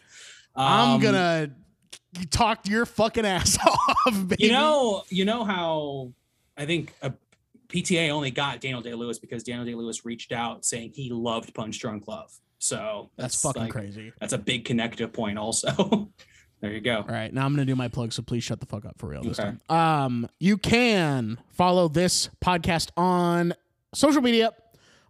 I'm 0.55 0.95
Um, 0.95 1.01
gonna 2.15 2.27
talk 2.27 2.67
your 2.67 2.85
fucking 2.85 3.25
ass 3.25 3.57
off, 3.67 4.27
baby. 4.27 4.45
You 4.45 4.51
know, 4.51 5.03
you 5.09 5.25
know 5.25 5.43
how 5.43 6.13
I 6.57 6.65
think 6.65 6.93
a 7.01 7.13
PTA 7.69 8.09
only 8.09 8.31
got 8.31 8.59
Daniel 8.61 8.81
Day 8.81 8.93
Lewis 8.93 9.17
because 9.19 9.43
Daniel 9.43 9.65
Day 9.65 9.75
Lewis 9.75 10.05
reached 10.05 10.31
out 10.31 10.65
saying 10.65 10.91
he 10.93 11.09
loved 11.09 11.53
Punch 11.53 11.79
Drunk 11.79 12.07
Love. 12.07 12.31
So 12.59 13.09
that's, 13.15 13.41
fucking 13.41 13.63
like- 13.63 13.71
crazy. 13.71 14.11
That's 14.19 14.33
a 14.33 14.37
big 14.37 14.65
connective 14.65 15.13
point, 15.13 15.37
also. 15.39 16.09
there 16.61 16.71
you 16.71 16.81
go. 16.81 16.97
All 16.97 17.05
right, 17.07 17.33
now 17.33 17.45
I'm 17.45 17.53
gonna 17.53 17.65
do 17.65 17.75
my 17.75 17.87
plug, 17.87 18.13
so 18.13 18.21
please 18.21 18.43
shut 18.43 18.59
the 18.59 18.65
fuck 18.67 18.85
up 18.85 18.97
for 18.99 19.07
real 19.07 19.23
this 19.23 19.39
Okay. 19.39 19.57
time. 19.69 19.75
Um, 19.77 20.29
you 20.39 20.57
can 20.57 21.39
follow 21.49 21.87
this 21.87 22.29
podcast 22.43 22.89
on 22.97 23.53
social 23.95 24.21
media, 24.21 24.51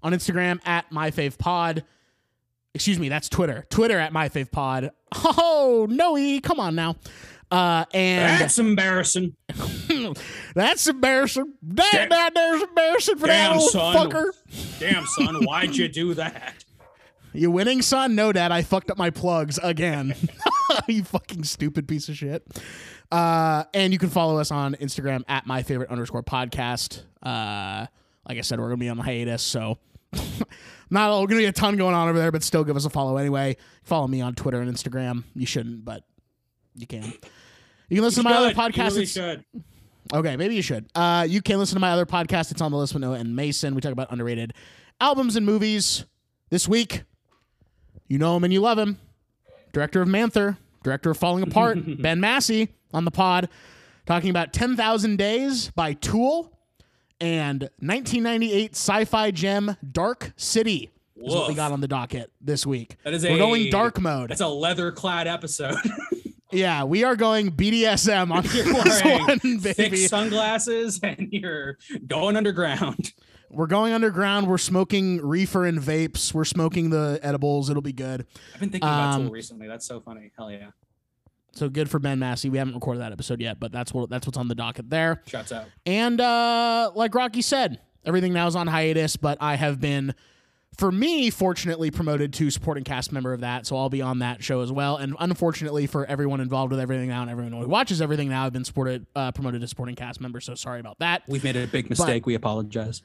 on 0.03 0.14
Instagram 0.14 0.60
at 0.66 0.90
myfavepod. 0.91 1.84
Excuse 2.73 2.99
me, 2.99 3.10
that's 3.10 3.27
Twitter. 3.30 3.65
Twitter 3.69 3.99
at 3.99 4.14
myfavepod. 4.14 4.91
Oh 5.14 5.88
no, 5.89 6.18
E. 6.18 6.39
come 6.39 6.60
on 6.60 6.76
now. 6.76 6.95
Uh, 7.52 7.84
and 7.93 8.39
That's 8.41 8.60
embarrassing. 8.60 9.35
that's 10.56 10.88
embarrassing. 10.88 11.53
Damn. 11.68 12.07
that 12.07 12.34
there's 12.34 12.61
embarrassing 12.61 13.18
for 13.18 13.27
Damn, 13.27 13.56
that 13.56 13.60
old 13.61 13.69
son. 13.72 13.95
fucker. 14.10 14.30
Damn, 14.80 15.06
son, 15.06 15.43
why'd 15.43 15.76
you 15.76 15.89
do 15.89 16.14
that? 16.14 16.64
You 17.34 17.52
winning, 17.52 17.81
son? 17.81 18.15
No, 18.15 18.31
Dad. 18.31 18.53
I 18.53 18.61
fucked 18.61 18.89
up 18.89 18.98
my 18.98 19.10
plugs 19.10 19.60
again. 19.61 20.15
you 20.88 21.03
fucking 21.03 21.43
stupid 21.43 21.89
piece 21.89 22.07
of 22.07 22.15
shit. 22.15 22.45
Uh, 23.11 23.65
and 23.73 23.91
you 23.91 23.99
can 23.99 24.10
follow 24.10 24.38
us 24.38 24.49
on 24.52 24.76
Instagram 24.76 25.23
at 25.27 25.45
my 25.45 25.64
favorite 25.64 25.89
underscore 25.89 26.23
podcast. 26.23 27.03
Uh, 27.22 27.85
like 28.27 28.38
I 28.38 28.41
said, 28.41 28.60
we're 28.60 28.68
gonna 28.68 28.77
be 28.77 28.88
on 28.89 28.98
hiatus, 28.98 29.43
so 29.43 29.77
not 30.90 31.10
all 31.10 31.26
gonna 31.28 31.40
be 31.42 31.46
a 31.46 31.52
ton 31.52 31.78
going 31.78 31.96
on 31.96 32.10
over 32.10 32.18
there, 32.20 32.32
but 32.32 32.44
still 32.44 32.64
give 32.64 32.76
us 32.76 32.86
a 32.86 32.90
follow 32.90 33.18
anyway. 33.18 33.58
Follow 33.84 34.08
me 34.08 34.22
on 34.22 34.36
Twitter 34.36 34.62
and 34.62 34.72
Instagram. 34.72 35.24
You 35.36 35.46
shouldn't, 35.46 35.86
but 35.86 36.04
you 36.76 36.88
can. 36.88 37.04
You 37.90 37.98
can 37.98 38.04
listen 38.04 38.24
to 38.24 38.30
my 38.30 38.36
other 38.36 38.50
Should. 38.50 38.58
You 38.58 38.64
podcast. 38.64 38.92
really 38.92 39.06
should. 39.06 39.46
Okay, 40.14 40.38
maybe 40.38 40.56
you 40.56 40.62
should. 40.62 40.90
Uh, 40.96 41.26
you 41.28 41.42
can 41.42 41.58
listen 41.60 41.76
to 41.76 41.80
my 41.82 41.92
other 41.92 42.06
podcast. 42.06 42.52
It's 42.52 42.62
on 42.62 42.72
the 42.72 42.78
list 42.78 42.94
with 42.94 43.02
Noah 43.02 43.16
and 43.16 43.36
Mason. 43.36 43.76
We 43.76 43.82
talk 43.82 43.92
about 43.92 44.12
underrated 44.12 44.54
albums 45.00 45.36
and 45.36 45.46
movies. 45.46 46.06
This 46.50 46.68
week, 46.68 47.04
you 48.08 48.18
know 48.18 48.36
him 48.36 48.44
and 48.44 48.52
you 48.52 48.60
love 48.60 48.78
him. 48.78 48.98
Director 49.74 50.02
of 50.02 50.08
Manther, 50.10 50.58
director 50.84 51.12
of 51.12 51.18
Falling 51.18 51.44
Apart, 51.44 51.80
Ben 52.02 52.20
Massey 52.20 52.70
on 52.94 53.06
the 53.06 53.12
pod, 53.12 53.48
talking 54.06 54.30
about 54.30 54.52
10,000 54.52 55.16
Days 55.18 55.72
by 55.72 55.94
Tool 55.94 56.52
and 57.22 57.61
1998 57.80 58.76
sci 58.76 59.06
fi 59.06 59.31
gem 59.31 59.77
Dark 59.89 60.34
City 60.35 60.89
is 61.15 61.34
what 61.34 61.48
we 61.48 61.53
got 61.53 61.72
on 61.72 61.80
the 61.80 61.88
docket 61.88 62.31
this 62.41 62.65
week. 62.65 62.98
That 63.03 63.14
is 63.14 63.23
We're 63.23 63.35
a 63.35 63.38
going 63.38 63.69
dark 63.69 64.02
mode. 64.02 64.30
That's 64.31 64.41
a 64.41 64.48
leather 64.48 64.91
clad 64.91 65.27
episode. 65.27 65.76
Yeah, 66.53 66.84
we 66.84 67.06
are 67.06 67.15
going 67.15 67.52
BDSM 67.52 68.30
on 68.30 68.43
You're 68.43 68.84
this 68.84 69.02
wearing 69.06 69.26
one, 69.26 69.39
thick 69.61 69.95
sunglasses 69.95 70.99
and 71.02 71.30
you're 71.31 71.77
going 72.07 72.35
underground. 72.35 73.14
We're 73.49 73.68
going 73.68 73.93
underground. 73.93 74.48
We're 74.48 74.57
smoking 74.57 75.26
reefer 75.26 75.65
and 75.65 75.80
vapes. 75.80 76.34
We're 76.34 76.43
smoking 76.43 76.89
the 76.89 77.22
edibles. 77.23 77.69
It'll 77.69 77.81
be 77.81 77.93
good. 77.93 78.26
I've 78.53 78.60
been 78.60 78.69
thinking 78.69 78.89
about 78.89 79.14
Um, 79.15 79.22
Tool 79.23 79.31
recently. 79.31 79.68
That's 79.69 79.85
so 79.85 80.02
funny. 80.02 80.31
Hell 80.38 80.52
yeah. 80.52 80.72
So 81.53 81.68
good 81.69 81.90
for 81.90 81.99
Ben 81.99 82.18
Massey. 82.19 82.49
We 82.49 82.57
haven't 82.57 82.73
recorded 82.76 83.02
that 83.02 83.11
episode 83.11 83.41
yet, 83.41 83.60
but 83.60 83.72
that's 83.72 83.94
what 83.94 84.10
that's 84.10 84.26
what's 84.26 84.38
on 84.38 84.48
the 84.48 84.56
docket 84.56 84.90
there. 84.90 85.22
Shouts 85.28 85.52
out. 85.52 85.65
And 85.86 86.19
uh, 86.22 86.91
like 86.95 87.14
Rocky 87.14 87.41
said, 87.41 87.80
everything 88.06 88.34
now 88.34 88.48
is 88.48 88.56
on 88.56 88.68
hiatus, 88.68 89.18
but 89.18 89.38
I 89.41 89.56
have 89.56 89.82
been, 89.82 90.15
for 90.78 90.91
me, 90.91 91.30
fortunately 91.30 91.91
promoted 91.91 92.32
to 92.34 92.49
supporting 92.49 92.86
cast 92.86 93.11
member 93.11 93.34
of 93.34 93.41
that. 93.41 93.65
So 93.68 93.76
I'll 93.76 93.90
be 93.90 94.02
on 94.02 94.19
that 94.19 94.41
show 94.41 94.61
as 94.61 94.72
well. 94.72 94.95
And 94.95 95.14
unfortunately 95.19 95.88
for 95.88 96.06
everyone 96.06 96.40
involved 96.40 96.72
with 96.72 96.80
everything 96.80 97.10
now 97.10 97.22
and 97.22 97.30
everyone 97.30 97.52
who 97.52 97.68
watches 97.68 98.02
everything 98.02 98.30
now, 98.30 98.45
I've 98.45 98.53
been 98.53 98.64
supported, 98.64 99.06
uh, 99.14 99.34
promoted 99.34 99.60
to 99.60 99.68
supporting 99.68 99.95
cast 99.95 100.22
member. 100.22 100.40
So 100.40 100.56
sorry 100.56 100.80
about 100.80 100.99
that. 100.99 101.23
We've 101.28 101.44
made 101.44 101.57
a 101.57 101.68
big 101.68 101.90
mistake. 101.90 102.26
we 102.26 102.34
apologize. 102.36 103.02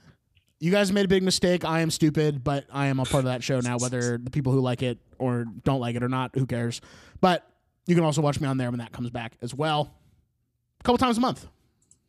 you 0.61 0.71
guys 0.71 0.93
made 0.93 1.05
a 1.05 1.09
big 1.09 1.25
mistake. 1.25 1.65
I 1.65 1.81
am 1.81 1.91
stupid, 1.91 2.45
but 2.45 2.65
I 2.73 2.87
am 2.87 3.01
a 3.01 3.05
part 3.05 3.21
of 3.23 3.25
that 3.27 3.43
show 3.43 3.59
now. 3.59 3.77
Whether 3.79 4.19
the 4.19 4.31
people 4.31 4.53
who 4.53 4.61
like 4.61 4.85
it 4.85 4.99
or 5.19 5.47
don't 5.65 5.81
like 5.81 5.97
it 5.97 6.05
or 6.05 6.09
not, 6.09 6.31
who 6.37 6.47
cares? 6.47 6.81
But 7.21 7.45
you 7.87 7.95
can 7.95 8.05
also 8.05 8.21
watch 8.21 8.41
me 8.41 8.49
on 8.49 8.59
there 8.59 8.71
when 8.71 8.81
that 8.81 8.93
comes 8.93 9.11
back 9.11 9.37
as 9.41 9.55
well. 9.55 9.93
A 10.81 10.83
couple 10.83 10.99
times 10.99 11.19
a 11.19 11.21
month. 11.21 11.47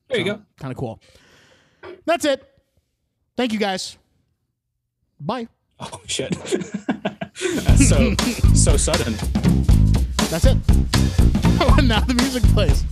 There 0.09 0.17
so, 0.17 0.19
you 0.19 0.25
go. 0.25 0.41
Kind 0.59 0.71
of 0.71 0.77
cool. 0.77 0.99
That's 2.05 2.25
it. 2.25 2.43
Thank 3.35 3.53
you 3.53 3.59
guys. 3.59 3.97
Bye. 5.19 5.47
Oh 5.79 6.01
shit. 6.07 6.31
That's 6.31 7.87
so 7.87 8.15
so 8.55 8.77
sudden. 8.77 9.13
That's 10.29 10.45
it. 10.45 10.57
Oh, 11.59 11.79
now 11.83 11.99
the 12.01 12.15
music 12.15 12.43
plays. 12.43 12.83